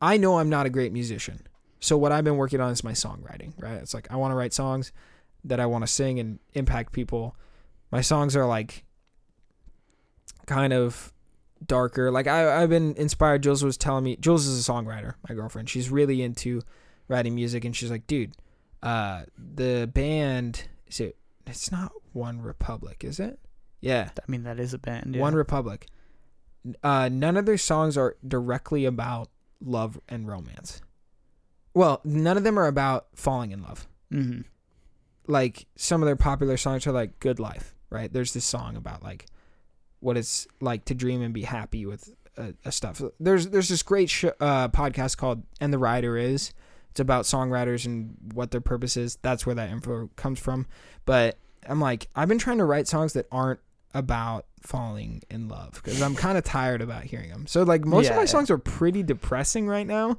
I 0.00 0.16
know 0.16 0.38
I'm 0.38 0.48
not 0.48 0.66
a 0.66 0.70
great 0.70 0.92
musician. 0.92 1.46
So 1.80 1.96
what 1.96 2.12
I've 2.12 2.24
been 2.24 2.36
working 2.36 2.60
on 2.60 2.72
is 2.72 2.82
my 2.82 2.92
songwriting, 2.92 3.52
right? 3.58 3.74
It's 3.74 3.94
like 3.94 4.10
I 4.10 4.16
want 4.16 4.32
to 4.32 4.36
write 4.36 4.52
songs 4.52 4.92
that 5.44 5.60
I 5.60 5.66
want 5.66 5.82
to 5.84 5.88
sing 5.88 6.18
and 6.18 6.38
impact 6.54 6.92
people. 6.92 7.36
My 7.90 8.00
songs 8.00 8.34
are 8.36 8.46
like 8.46 8.84
kind 10.48 10.72
of 10.72 11.12
darker. 11.64 12.10
Like 12.10 12.26
I, 12.26 12.62
I've 12.62 12.70
been 12.70 12.94
inspired. 12.96 13.42
Jules 13.42 13.62
was 13.62 13.76
telling 13.76 14.04
me, 14.04 14.16
Jules 14.16 14.46
is 14.46 14.68
a 14.68 14.72
songwriter, 14.72 15.14
my 15.28 15.34
girlfriend. 15.34 15.70
She's 15.70 15.90
really 15.90 16.22
into 16.22 16.62
writing 17.06 17.34
music, 17.34 17.64
and 17.64 17.76
she's 17.76 17.90
like, 17.90 18.06
dude, 18.06 18.32
uh, 18.82 19.22
the 19.36 19.88
band 19.92 20.64
is 20.86 21.00
it? 21.00 21.16
It's 21.46 21.70
not 21.70 21.92
OneRepublic, 22.14 23.04
is 23.04 23.20
it? 23.20 23.38
Yeah, 23.80 24.10
I 24.16 24.30
mean, 24.30 24.42
that 24.42 24.58
is 24.58 24.74
a 24.74 24.78
band. 24.78 25.14
Yeah. 25.14 25.22
OneRepublic. 25.22 25.84
Uh, 26.82 27.08
none 27.10 27.36
of 27.36 27.46
their 27.46 27.56
songs 27.56 27.96
are 27.96 28.16
directly 28.26 28.84
about 28.84 29.28
love 29.64 30.00
and 30.08 30.28
romance. 30.28 30.82
Well, 31.74 32.00
none 32.04 32.36
of 32.36 32.42
them 32.44 32.58
are 32.58 32.66
about 32.66 33.06
falling 33.14 33.52
in 33.52 33.62
love. 33.62 33.86
mm-hmm. 34.12 34.40
Like 35.30 35.66
some 35.76 36.02
of 36.02 36.06
their 36.06 36.16
popular 36.16 36.56
songs 36.56 36.86
are 36.86 36.92
like 36.92 37.20
"Good 37.20 37.38
Life," 37.38 37.74
right? 37.90 38.10
There's 38.10 38.32
this 38.32 38.46
song 38.46 38.76
about 38.76 39.02
like 39.02 39.26
what 40.00 40.16
it's 40.16 40.46
like 40.60 40.84
to 40.86 40.94
dream 40.94 41.22
and 41.22 41.34
be 41.34 41.42
happy 41.42 41.86
with 41.86 42.14
uh, 42.36 42.70
stuff. 42.70 43.02
There's 43.18 43.48
there's 43.48 43.68
this 43.68 43.82
great 43.82 44.10
sh- 44.10 44.24
uh, 44.40 44.68
podcast 44.68 45.16
called 45.16 45.42
"And 45.60 45.72
the 45.72 45.78
Writer 45.78 46.16
Is." 46.16 46.52
It's 46.90 47.00
about 47.00 47.24
songwriters 47.24 47.84
and 47.86 48.16
what 48.32 48.50
their 48.50 48.60
purpose 48.60 48.96
is. 48.96 49.16
That's 49.22 49.44
where 49.46 49.54
that 49.54 49.70
info 49.70 50.10
comes 50.16 50.40
from. 50.40 50.66
But 51.04 51.36
I'm 51.68 51.80
like, 51.80 52.08
I've 52.16 52.28
been 52.28 52.38
trying 52.38 52.58
to 52.58 52.64
write 52.64 52.88
songs 52.88 53.12
that 53.12 53.26
aren't 53.30 53.60
about 53.94 54.46
falling 54.62 55.22
in 55.30 55.48
love 55.48 55.74
because 55.74 56.02
I'm 56.02 56.14
kind 56.14 56.36
of 56.36 56.44
tired 56.44 56.82
about 56.82 57.04
hearing 57.04 57.30
them. 57.30 57.46
So 57.46 57.62
like 57.62 57.84
most 57.84 58.10
of 58.10 58.16
my 58.16 58.24
songs 58.24 58.50
are 58.50 58.58
pretty 58.58 59.02
depressing 59.02 59.66
right 59.66 59.86
now, 59.86 60.18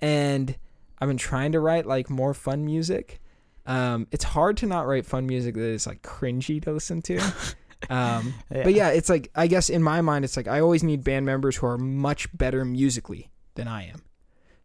and 0.00 0.56
I've 0.98 1.08
been 1.08 1.16
trying 1.16 1.52
to 1.52 1.60
write 1.60 1.86
like 1.86 2.10
more 2.10 2.34
fun 2.34 2.64
music. 2.64 3.20
Um, 3.66 4.06
it's 4.12 4.24
hard 4.24 4.56
to 4.58 4.66
not 4.66 4.86
write 4.86 5.06
fun 5.06 5.26
music 5.26 5.54
that 5.54 5.62
is 5.62 5.86
like 5.86 6.02
cringy 6.02 6.62
to 6.62 6.72
listen 6.72 7.02
to. 7.02 7.20
Um, 7.90 8.34
But 8.48 8.74
yeah, 8.74 8.88
it's 8.90 9.08
like 9.08 9.30
I 9.34 9.46
guess 9.46 9.68
in 9.70 9.82
my 9.82 10.00
mind, 10.00 10.24
it's 10.24 10.36
like 10.36 10.48
I 10.48 10.60
always 10.60 10.82
need 10.82 11.04
band 11.04 11.26
members 11.26 11.56
who 11.56 11.66
are 11.66 11.78
much 11.78 12.28
better 12.36 12.64
musically 12.64 13.30
than 13.54 13.68
I 13.68 13.84
am, 13.88 14.02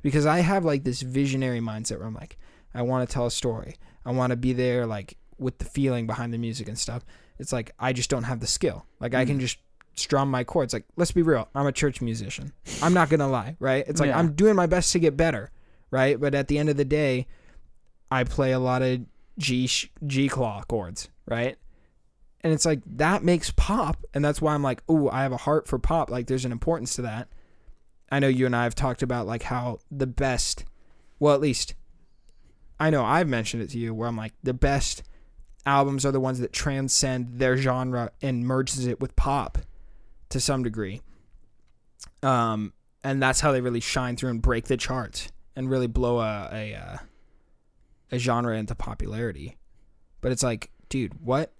because 0.01 0.25
I 0.25 0.39
have 0.39 0.65
like 0.65 0.83
this 0.83 1.01
visionary 1.01 1.59
mindset 1.59 1.97
where 1.99 2.07
I'm 2.07 2.13
like, 2.13 2.37
I 2.73 2.81
want 2.83 3.07
to 3.07 3.13
tell 3.13 3.25
a 3.25 3.31
story. 3.31 3.75
I 4.05 4.11
want 4.11 4.31
to 4.31 4.37
be 4.37 4.53
there 4.53 4.85
like 4.85 5.17
with 5.37 5.57
the 5.59 5.65
feeling 5.65 6.07
behind 6.07 6.33
the 6.33 6.37
music 6.37 6.67
and 6.67 6.77
stuff. 6.77 7.03
It's 7.39 7.51
like 7.53 7.71
I 7.79 7.93
just 7.93 8.09
don't 8.09 8.23
have 8.23 8.39
the 8.39 8.47
skill. 8.47 8.85
Like 8.99 9.13
I 9.13 9.25
can 9.25 9.37
Mm. 9.37 9.41
just 9.41 9.57
strum 9.95 10.31
my 10.31 10.43
chords. 10.43 10.73
Like 10.73 10.85
let's 10.95 11.11
be 11.11 11.21
real, 11.21 11.49
I'm 11.53 11.67
a 11.67 11.71
church 11.71 12.01
musician. 12.01 12.53
I'm 12.81 12.93
not 12.93 13.09
gonna 13.09 13.27
lie, 13.27 13.57
right? 13.59 13.83
It's 13.87 13.99
like 13.99 14.09
Yeah. 14.09 14.19
I'm 14.19 14.33
doing 14.33 14.55
my 14.55 14.67
best 14.67 14.91
to 14.93 14.99
get 14.99 15.17
better, 15.17 15.51
right? 15.91 16.19
But 16.19 16.33
at 16.35 16.47
the 16.47 16.57
end 16.57 16.69
of 16.69 16.77
the 16.77 16.85
day, 16.85 17.27
I 18.09 18.23
play 18.23 18.51
a 18.53 18.59
lot 18.59 18.81
of 18.81 19.01
G 19.37 19.69
G 20.05 20.29
claw 20.29 20.63
chords, 20.67 21.09
right? 21.27 21.57
And 22.43 22.51
it's 22.51 22.65
like 22.65 22.81
that 22.85 23.23
makes 23.23 23.51
pop, 23.51 24.03
and 24.13 24.25
that's 24.25 24.41
why 24.41 24.53
I'm 24.53 24.63
like, 24.63 24.81
oh, 24.89 25.09
I 25.09 25.21
have 25.23 25.31
a 25.31 25.37
heart 25.37 25.67
for 25.67 25.77
pop. 25.77 26.09
Like 26.09 26.27
there's 26.27 26.45
an 26.45 26.51
importance 26.51 26.95
to 26.95 27.03
that. 27.03 27.27
I 28.11 28.19
know 28.19 28.27
you 28.27 28.45
and 28.45 28.55
I 28.55 28.63
have 28.63 28.75
talked 28.75 29.03
about 29.03 29.27
like 29.27 29.43
how 29.43 29.79
the 29.89 30.07
best, 30.07 30.65
well, 31.19 31.33
at 31.33 31.41
least 31.41 31.75
I 32.79 32.89
know 32.89 33.05
I've 33.05 33.29
mentioned 33.29 33.61
it 33.61 33.69
to 33.69 33.77
you 33.77 33.93
where 33.93 34.07
I'm 34.07 34.17
like 34.17 34.33
the 34.41 34.55
best 34.55 35.03
albums 35.65 36.05
are 36.05 36.11
the 36.11 36.19
ones 36.19 36.39
that 36.39 36.51
transcend 36.51 37.39
their 37.39 37.55
genre 37.55 38.11
and 38.21 38.45
merges 38.45 38.87
it 38.87 38.99
with 38.99 39.15
pop 39.15 39.59
to 40.29 40.39
some 40.39 40.63
degree. 40.63 41.01
Um, 42.23 42.73
and 43.03 43.21
that's 43.21 43.39
how 43.39 43.51
they 43.51 43.61
really 43.61 43.79
shine 43.79 44.15
through 44.15 44.31
and 44.31 44.41
break 44.41 44.65
the 44.65 44.77
charts 44.77 45.31
and 45.55 45.69
really 45.69 45.87
blow 45.87 46.19
a 46.19 46.49
a, 46.51 46.73
uh, 46.73 46.97
a 48.11 48.17
genre 48.17 48.57
into 48.57 48.75
popularity. 48.75 49.57
But 50.21 50.31
it's 50.31 50.43
like, 50.43 50.71
dude, 50.89 51.13
what? 51.23 51.53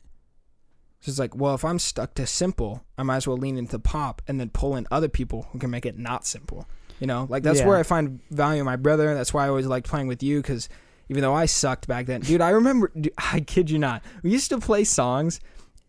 So 1.01 1.09
it's 1.09 1.19
like, 1.19 1.35
well, 1.35 1.55
if 1.55 1.65
I'm 1.65 1.79
stuck 1.79 2.13
to 2.15 2.27
simple, 2.27 2.83
I 2.97 3.03
might 3.03 3.17
as 3.17 3.27
well 3.27 3.37
lean 3.37 3.57
into 3.57 3.79
pop 3.79 4.21
and 4.27 4.39
then 4.39 4.49
pull 4.49 4.75
in 4.75 4.87
other 4.91 5.09
people 5.09 5.47
who 5.51 5.57
can 5.59 5.69
make 5.71 5.85
it 5.85 5.97
not 5.97 6.25
simple. 6.25 6.67
You 6.99 7.07
know, 7.07 7.25
like 7.29 7.41
that's 7.43 7.59
Yeah. 7.59 7.67
where 7.67 7.77
I 7.77 7.83
find 7.83 8.19
value 8.29 8.59
in 8.61 8.65
my 8.65 8.75
brother. 8.75 9.13
That's 9.15 9.33
why 9.33 9.45
I 9.45 9.49
always 9.49 9.65
liked 9.65 9.87
playing 9.87 10.07
with 10.07 10.21
you 10.21 10.39
because 10.41 10.69
even 11.09 11.23
though 11.23 11.33
I 11.33 11.45
sucked 11.47 11.87
back 11.87 12.05
then, 12.05 12.21
dude, 12.21 12.39
I 12.41 12.51
remember, 12.51 12.91
dude, 12.99 13.11
I 13.17 13.39
kid 13.39 13.71
you 13.71 13.79
not, 13.79 14.03
we 14.21 14.29
used 14.29 14.49
to 14.51 14.59
play 14.59 14.83
songs, 14.83 15.39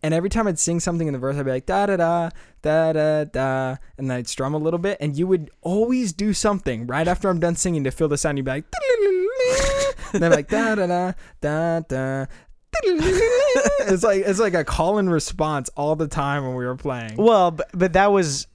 and 0.02 0.14
every 0.14 0.30
time 0.30 0.48
I'd 0.48 0.58
sing 0.58 0.80
something 0.80 1.06
in 1.06 1.12
the 1.12 1.18
verse, 1.20 1.36
I'd 1.36 1.44
be 1.44 1.50
like 1.52 1.66
da 1.66 1.84
da 1.86 1.96
da 1.96 2.30
da 2.62 2.92
da 2.94 3.24
da, 3.24 3.76
and 3.98 4.10
then 4.10 4.16
I'd 4.18 4.26
strum 4.28 4.54
a 4.54 4.58
little 4.58 4.78
bit, 4.80 4.96
and 5.00 5.16
you 5.16 5.26
would 5.26 5.50
always 5.60 6.12
do 6.14 6.32
something 6.32 6.86
right 6.86 7.06
after 7.06 7.28
I'm 7.28 7.38
done 7.38 7.54
singing 7.54 7.84
to 7.84 7.90
fill 7.90 8.08
the 8.08 8.16
sound. 8.16 8.38
You'd 8.38 8.44
be 8.46 8.50
like, 8.50 8.64
and 10.14 10.22
then 10.22 10.32
I'm 10.32 10.36
like 10.36 10.48
da 10.48 10.74
da 10.74 10.86
da 10.86 11.12
da 11.42 11.80
da. 11.80 12.26
it's 12.82 14.02
like 14.02 14.22
it's 14.24 14.40
like 14.40 14.54
a 14.54 14.64
call 14.64 14.98
and 14.98 15.10
response 15.10 15.68
all 15.76 15.96
the 15.96 16.08
time 16.08 16.44
when 16.44 16.54
we 16.54 16.64
were 16.64 16.76
playing. 16.76 17.16
Well, 17.16 17.50
but, 17.50 17.68
but 17.74 17.92
that 17.92 18.10
was 18.10 18.46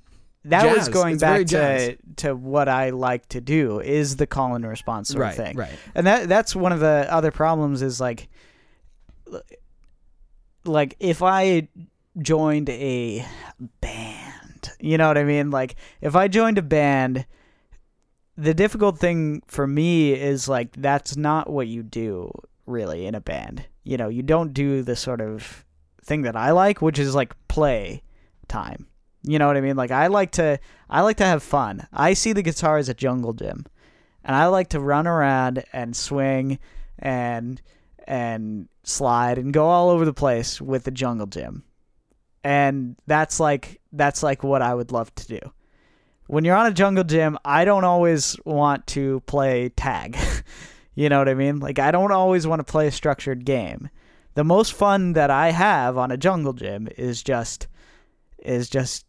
that 0.45 0.75
was 0.75 0.89
going 0.89 1.15
It's 1.15 1.21
back 1.21 1.45
to 1.47 1.97
to 2.17 2.35
what 2.35 2.67
I 2.67 2.91
like 2.91 3.27
to 3.29 3.41
do 3.41 3.79
is 3.79 4.15
the 4.15 4.27
call 4.27 4.55
and 4.55 4.65
response 4.65 5.09
sort 5.09 5.21
right, 5.21 5.29
of 5.29 5.35
thing. 5.35 5.57
right. 5.57 5.77
And 5.93 6.07
that 6.07 6.27
that's 6.27 6.55
one 6.55 6.71
of 6.71 6.79
the 6.79 7.07
other 7.09 7.31
problems 7.31 7.81
is 7.81 7.99
like 7.99 8.27
like 10.65 10.95
if 10.99 11.21
I 11.21 11.67
joined 12.19 12.69
a 12.69 13.25
band, 13.81 14.71
you 14.79 14.97
know 14.97 15.07
what 15.07 15.17
I 15.17 15.23
mean? 15.23 15.51
Like 15.51 15.75
if 16.01 16.15
I 16.15 16.27
joined 16.27 16.57
a 16.57 16.63
band 16.63 17.25
the 18.37 18.53
difficult 18.53 18.99
thing 18.99 19.41
for 19.47 19.65
me 19.65 20.13
is 20.13 20.47
like 20.47 20.71
that's 20.77 21.17
not 21.17 21.49
what 21.49 21.67
you 21.67 21.83
do 21.83 22.31
really 22.65 23.05
in 23.05 23.15
a 23.15 23.21
band. 23.21 23.65
You 23.87 23.97
know, 23.97 24.09
you 24.09 24.21
don't 24.21 24.53
do 24.53 24.83
the 24.83 24.95
sort 24.95 25.21
of 25.21 25.65
thing 26.03 26.23
that 26.23 26.35
I 26.35 26.51
like, 26.51 26.81
which 26.81 26.99
is 26.99 27.15
like 27.15 27.35
play 27.47 28.03
time. 28.47 28.87
You 29.23 29.39
know 29.39 29.47
what 29.47 29.57
I 29.57 29.61
mean? 29.61 29.77
Like 29.77 29.91
I 29.91 30.07
like 30.07 30.31
to 30.33 30.59
I 30.89 31.01
like 31.01 31.17
to 31.17 31.25
have 31.25 31.41
fun. 31.41 31.87
I 31.93 32.13
see 32.13 32.33
the 32.33 32.41
guitar 32.41 32.77
as 32.77 32.89
a 32.89 32.93
jungle 32.93 33.33
gym. 33.33 33.65
And 34.23 34.35
I 34.35 34.47
like 34.47 34.69
to 34.69 34.79
run 34.81 35.07
around 35.07 35.63
and 35.71 35.95
swing 35.95 36.59
and 36.99 37.61
and 38.05 38.67
slide 38.83 39.37
and 39.37 39.53
go 39.53 39.67
all 39.67 39.89
over 39.89 40.05
the 40.05 40.13
place 40.13 40.59
with 40.61 40.83
the 40.83 40.91
jungle 40.91 41.27
gym. 41.27 41.63
And 42.43 42.97
that's 43.07 43.39
like 43.39 43.79
that's 43.93 44.21
like 44.21 44.43
what 44.43 44.61
I 44.61 44.73
would 44.73 44.91
love 44.91 45.13
to 45.15 45.27
do. 45.27 45.39
When 46.27 46.43
you're 46.43 46.57
on 46.57 46.67
a 46.67 46.73
jungle 46.73 47.05
gym, 47.05 47.37
I 47.45 47.63
don't 47.63 47.85
always 47.85 48.37
want 48.43 48.85
to 48.87 49.21
play 49.21 49.69
tag. 49.69 50.17
you 50.97 51.09
know 51.09 51.19
what 51.19 51.29
I 51.29 51.35
mean? 51.35 51.59
Like 51.59 51.77
I 51.77 51.91
don't 51.91 52.11
always 52.11 52.47
want 52.47 52.59
to 52.59 52.69
play 52.69 52.87
a 52.87 52.91
structured 52.91 53.45
game. 53.45 53.89
The 54.33 54.43
most 54.43 54.73
fun 54.73 55.13
that 55.13 55.29
I 55.29 55.51
have 55.51 55.95
on 55.95 56.09
a 56.09 56.17
jungle 56.17 56.53
gym 56.53 56.89
is 56.97 57.21
just 57.21 57.67
is 58.39 58.67
just 58.67 59.05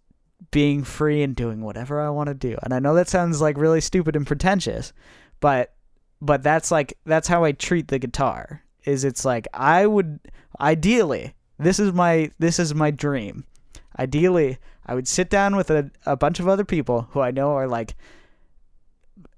being 0.51 0.85
free 0.85 1.23
and 1.23 1.35
doing 1.35 1.62
whatever 1.62 1.98
I 2.02 2.10
want 2.10 2.28
to 2.28 2.35
do. 2.35 2.59
And 2.62 2.74
I 2.74 2.78
know 2.78 2.94
that 2.94 3.09
sounds 3.09 3.40
like 3.40 3.56
really 3.56 3.81
stupid 3.81 4.16
and 4.16 4.27
pretentious, 4.27 4.93
but 5.40 5.73
but 6.20 6.43
that's 6.43 6.70
like 6.70 6.93
that's 7.06 7.27
how 7.27 7.43
I 7.43 7.52
treat 7.52 7.89
the 7.89 7.98
guitar. 7.98 8.62
Is 8.85 9.02
it's 9.02 9.24
like 9.24 9.48
I 9.55 9.86
would 9.86 10.20
ideally 10.60 11.35
this 11.59 11.81
is 11.81 11.94
my 11.94 12.31
this 12.39 12.59
is 12.59 12.74
my 12.74 12.90
dream. 12.90 13.44
Ideally, 13.98 14.59
I 14.85 14.94
would 14.94 15.09
sit 15.09 15.31
down 15.31 15.56
with 15.56 15.70
a, 15.70 15.90
a 16.05 16.19
bunch 16.19 16.39
of 16.39 16.48
other 16.48 16.66
people 16.66 17.09
who 17.12 17.20
I 17.20 17.31
know 17.31 17.52
are 17.52 17.66
like 17.66 17.97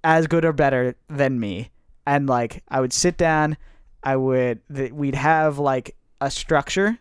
as 0.03 0.27
good 0.27 0.45
or 0.45 0.53
better 0.53 0.97
than 1.09 1.39
me 1.39 1.71
and 2.07 2.29
like 2.29 2.63
I 2.69 2.81
would 2.81 2.93
sit 2.93 3.17
down 3.17 3.57
I 4.03 4.17
would 4.17 4.61
th- 4.75 4.93
we'd 4.93 5.15
have 5.15 5.59
like 5.59 5.97
a 6.21 6.31
structure 6.31 6.99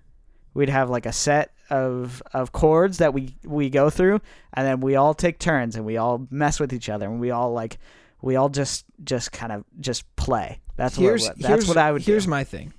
we'd 0.54 0.70
have 0.70 0.90
like 0.90 1.06
a 1.06 1.14
set 1.14 1.52
of 1.70 2.22
of 2.34 2.52
chords 2.52 2.98
that 2.98 3.14
we 3.14 3.36
we 3.44 3.70
go 3.70 3.90
through 3.90 4.22
and 4.54 4.66
then 4.66 4.82
we 4.82 4.96
all 4.96 5.14
take 5.14 5.40
turns 5.40 5.76
and 5.76 5.86
we 5.86 5.98
all 5.98 6.28
mess 6.30 6.60
with 6.60 6.74
each 6.74 6.90
other 6.90 7.06
and 7.06 7.20
we 7.20 7.32
all 7.32 7.54
like 7.54 7.78
we 8.22 8.36
all 8.36 8.50
just 8.50 8.86
just 9.04 9.32
kind 9.32 9.52
of 9.52 9.64
just 9.80 10.04
play 10.16 10.60
that's 10.80 10.96
here's 10.96 11.28
what 11.28 11.38
that's 11.38 11.48
here's, 11.48 11.68
what 11.68 11.78
I 11.78 11.92
would 11.92 12.04
here's 12.04 12.24
do. 12.24 12.30
my 12.30 12.46
thing. 12.46 12.72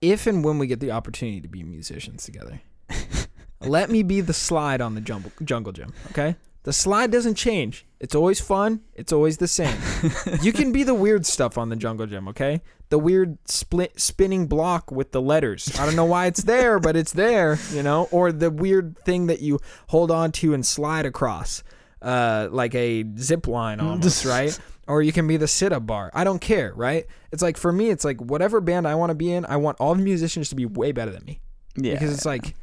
If 0.00 0.26
and 0.26 0.42
when 0.42 0.58
we 0.58 0.66
get 0.66 0.80
the 0.80 0.90
opportunity 0.90 1.42
to 1.42 1.48
be 1.48 1.62
musicians 1.62 2.24
together, 2.24 2.62
let 3.60 3.90
me 3.90 4.02
be 4.02 4.22
the 4.22 4.32
slide 4.32 4.80
on 4.80 4.94
the 4.94 5.02
jungle 5.02 5.32
jungle 5.44 5.74
gym. 5.74 5.92
Okay, 6.12 6.36
the 6.64 6.72
slide 6.72 7.10
doesn't 7.10 7.34
change. 7.34 7.86
It's 8.00 8.14
always 8.14 8.40
fun. 8.40 8.80
It's 8.94 9.12
always 9.12 9.36
the 9.38 9.48
same. 9.48 9.76
you 10.42 10.52
can 10.52 10.72
be 10.72 10.82
the 10.82 10.94
weird 10.94 11.24
stuff 11.24 11.56
on 11.56 11.68
the 11.68 11.76
jungle 11.76 12.06
gym. 12.06 12.26
Okay, 12.28 12.62
the 12.88 12.98
weird 12.98 13.38
split 13.48 14.00
spinning 14.00 14.46
block 14.46 14.90
with 14.90 15.12
the 15.12 15.22
letters. 15.22 15.70
I 15.78 15.86
don't 15.86 15.96
know 15.96 16.04
why 16.04 16.26
it's 16.26 16.42
there, 16.42 16.78
but 16.78 16.96
it's 16.96 17.12
there. 17.12 17.58
You 17.70 17.82
know, 17.82 18.08
or 18.10 18.32
the 18.32 18.50
weird 18.50 18.98
thing 18.98 19.26
that 19.28 19.40
you 19.40 19.60
hold 19.88 20.10
on 20.10 20.32
to 20.32 20.54
and 20.54 20.64
slide 20.64 21.06
across, 21.06 21.62
uh, 22.02 22.48
like 22.50 22.74
a 22.74 23.04
zip 23.18 23.46
line 23.46 23.80
almost, 23.80 24.24
right? 24.24 24.58
or 24.86 25.02
you 25.02 25.12
can 25.12 25.26
be 25.26 25.36
the 25.36 25.48
sit 25.48 25.72
up 25.72 25.86
bar. 25.86 26.10
I 26.14 26.24
don't 26.24 26.40
care, 26.40 26.72
right? 26.74 27.06
It's 27.32 27.42
like 27.42 27.56
for 27.56 27.72
me, 27.72 27.90
it's 27.90 28.04
like 28.04 28.20
whatever 28.20 28.60
band 28.60 28.86
I 28.86 28.94
want 28.94 29.10
to 29.10 29.14
be 29.14 29.32
in, 29.32 29.44
I 29.46 29.56
want 29.56 29.78
all 29.80 29.94
the 29.94 30.02
musicians 30.02 30.48
to 30.50 30.54
be 30.54 30.66
way 30.66 30.92
better 30.92 31.10
than 31.10 31.24
me. 31.24 31.40
yeah 31.76 31.92
Because 31.92 32.12
it's 32.12 32.26
like 32.26 32.54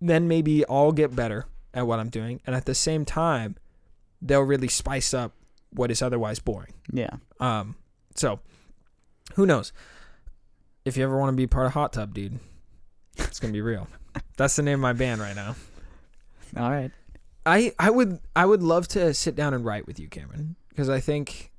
then 0.00 0.28
maybe 0.28 0.66
I'll 0.66 0.92
get 0.92 1.14
better 1.14 1.46
at 1.74 1.86
what 1.86 1.98
I'm 2.00 2.08
doing. 2.08 2.40
And 2.46 2.54
at 2.56 2.64
the 2.66 2.74
same 2.74 3.04
time, 3.04 3.56
they'll 4.20 4.42
really 4.42 4.68
spice 4.68 5.14
up 5.14 5.32
what 5.72 5.90
is 5.90 6.02
otherwise 6.02 6.38
boring. 6.40 6.72
yeah 6.92 7.10
Um, 7.38 7.76
so 8.14 8.40
who 9.34 9.46
knows? 9.46 9.72
If 10.84 10.96
you 10.96 11.04
ever 11.04 11.16
want 11.18 11.32
to 11.32 11.36
be 11.36 11.46
part 11.46 11.66
of 11.66 11.72
Hot 11.74 11.92
Tub, 11.92 12.14
dude, 12.14 12.38
it's 13.18 13.38
gonna 13.38 13.52
be 13.52 13.60
real. 13.60 13.86
That's 14.36 14.56
the 14.56 14.62
name 14.62 14.74
of 14.74 14.80
my 14.80 14.92
band 14.92 15.20
right 15.20 15.36
now. 15.36 15.54
all 16.56 16.70
right 16.70 16.90
I 17.46 17.72
I 17.78 17.90
would 17.90 18.18
I 18.34 18.44
would 18.46 18.62
love 18.62 18.88
to 18.88 19.14
sit 19.14 19.34
down 19.36 19.54
and 19.54 19.64
write 19.64 19.86
with 19.86 19.98
you, 20.00 20.08
Cameron, 20.08 20.56
because 20.68 20.88
I 20.88 21.00
think 21.00 21.50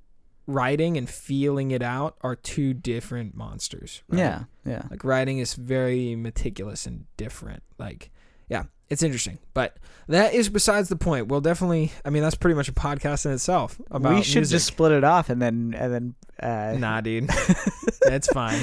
writing 0.47 0.97
and 0.97 1.09
feeling 1.09 1.71
it 1.71 1.81
out 1.81 2.17
are 2.21 2.35
two 2.35 2.73
different 2.73 3.35
monsters. 3.35 4.03
right? 4.09 4.19
yeah 4.19 4.43
yeah 4.65 4.83
Like 4.91 5.03
writing 5.03 5.39
is 5.39 5.53
very 5.53 6.15
meticulous 6.15 6.85
and 6.85 7.05
different. 7.17 7.63
Like, 7.77 8.11
yeah, 8.49 8.63
it's 8.91 9.03
interesting. 9.03 9.39
But 9.53 9.77
that 10.07 10.33
is 10.33 10.49
besides 10.49 10.89
the 10.89 10.95
point. 10.95 11.27
We'll 11.27 11.41
definitely. 11.41 11.91
I 12.05 12.09
mean, 12.09 12.21
that's 12.23 12.35
pretty 12.35 12.55
much 12.55 12.67
a 12.69 12.73
podcast 12.73 13.25
in 13.25 13.31
itself 13.31 13.79
about. 13.89 14.13
we 14.15 14.21
should 14.23 14.39
music. 14.41 14.55
just 14.55 14.67
split 14.67 14.91
it 14.91 15.03
off 15.03 15.29
and 15.29 15.41
then 15.41 15.73
and 15.77 15.93
then 15.93 16.15
uh 16.41 16.75
Nah, 16.77 17.01
dude, 17.01 17.29
it's 18.03 18.27
fine. 18.27 18.61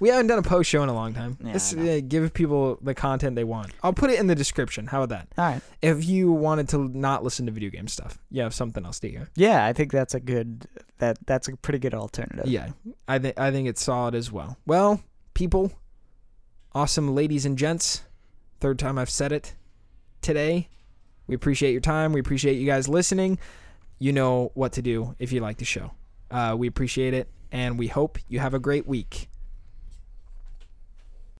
We 0.00 0.10
haven't 0.10 0.28
done 0.28 0.38
a 0.38 0.42
post 0.42 0.70
show 0.70 0.84
in 0.84 0.88
a 0.88 0.94
long 0.94 1.12
time. 1.12 1.36
Yeah, 1.42 1.52
Let's 1.54 1.74
uh, 1.74 2.00
give 2.06 2.32
people 2.32 2.78
the 2.80 2.94
content 2.94 3.34
they 3.34 3.42
want. 3.42 3.72
I'll 3.82 3.92
put 3.92 4.10
it 4.10 4.20
in 4.20 4.28
the 4.28 4.34
description. 4.36 4.86
How 4.86 5.02
about 5.02 5.08
that? 5.36 5.40
all 5.42 5.52
right 5.52 5.62
If 5.82 6.04
you 6.04 6.30
wanted 6.30 6.68
to 6.68 6.88
not 6.96 7.24
listen 7.24 7.46
to 7.46 7.52
video 7.52 7.68
game 7.70 7.88
stuff, 7.88 8.16
you 8.30 8.42
have 8.42 8.54
something 8.54 8.84
else 8.84 9.00
to 9.00 9.08
hear. 9.10 9.28
yeah 9.34 9.66
i 9.66 9.72
think 9.72 9.90
that's 9.90 10.14
a 10.14 10.20
good 10.20 10.66
that 10.98 11.18
that's 11.26 11.48
a 11.48 11.56
pretty 11.56 11.78
good 11.80 11.94
alternative 11.94 12.46
Yeah, 12.46 12.68
I 13.08 13.18
think 13.18 13.38
I 13.40 13.50
think 13.50 13.68
it's 13.68 13.82
solid 13.82 14.14
as 14.14 14.30
well. 14.32 14.56
Well, 14.66 15.02
people, 15.34 15.72
awesome 16.74 17.14
ladies 17.14 17.44
and 17.46 17.58
gents, 17.58 18.02
third 18.60 18.78
time 18.78 18.98
I've 18.98 19.10
said 19.10 19.32
it 19.32 19.54
today. 20.20 20.68
We 21.26 21.34
appreciate 21.34 21.72
your 21.72 21.80
time. 21.80 22.12
We 22.12 22.20
appreciate 22.20 22.54
you 22.54 22.66
guys 22.66 22.88
listening. 22.88 23.38
You 23.98 24.12
know 24.12 24.50
what 24.54 24.72
to 24.72 24.82
do 24.82 25.14
if 25.18 25.32
you 25.32 25.40
like 25.40 25.58
the 25.58 25.64
show. 25.64 25.92
Uh, 26.30 26.54
we 26.58 26.66
appreciate 26.66 27.14
it, 27.14 27.28
and 27.52 27.78
we 27.78 27.88
hope 27.88 28.18
you 28.28 28.38
have 28.38 28.54
a 28.54 28.58
great 28.58 28.86
week. 28.86 29.28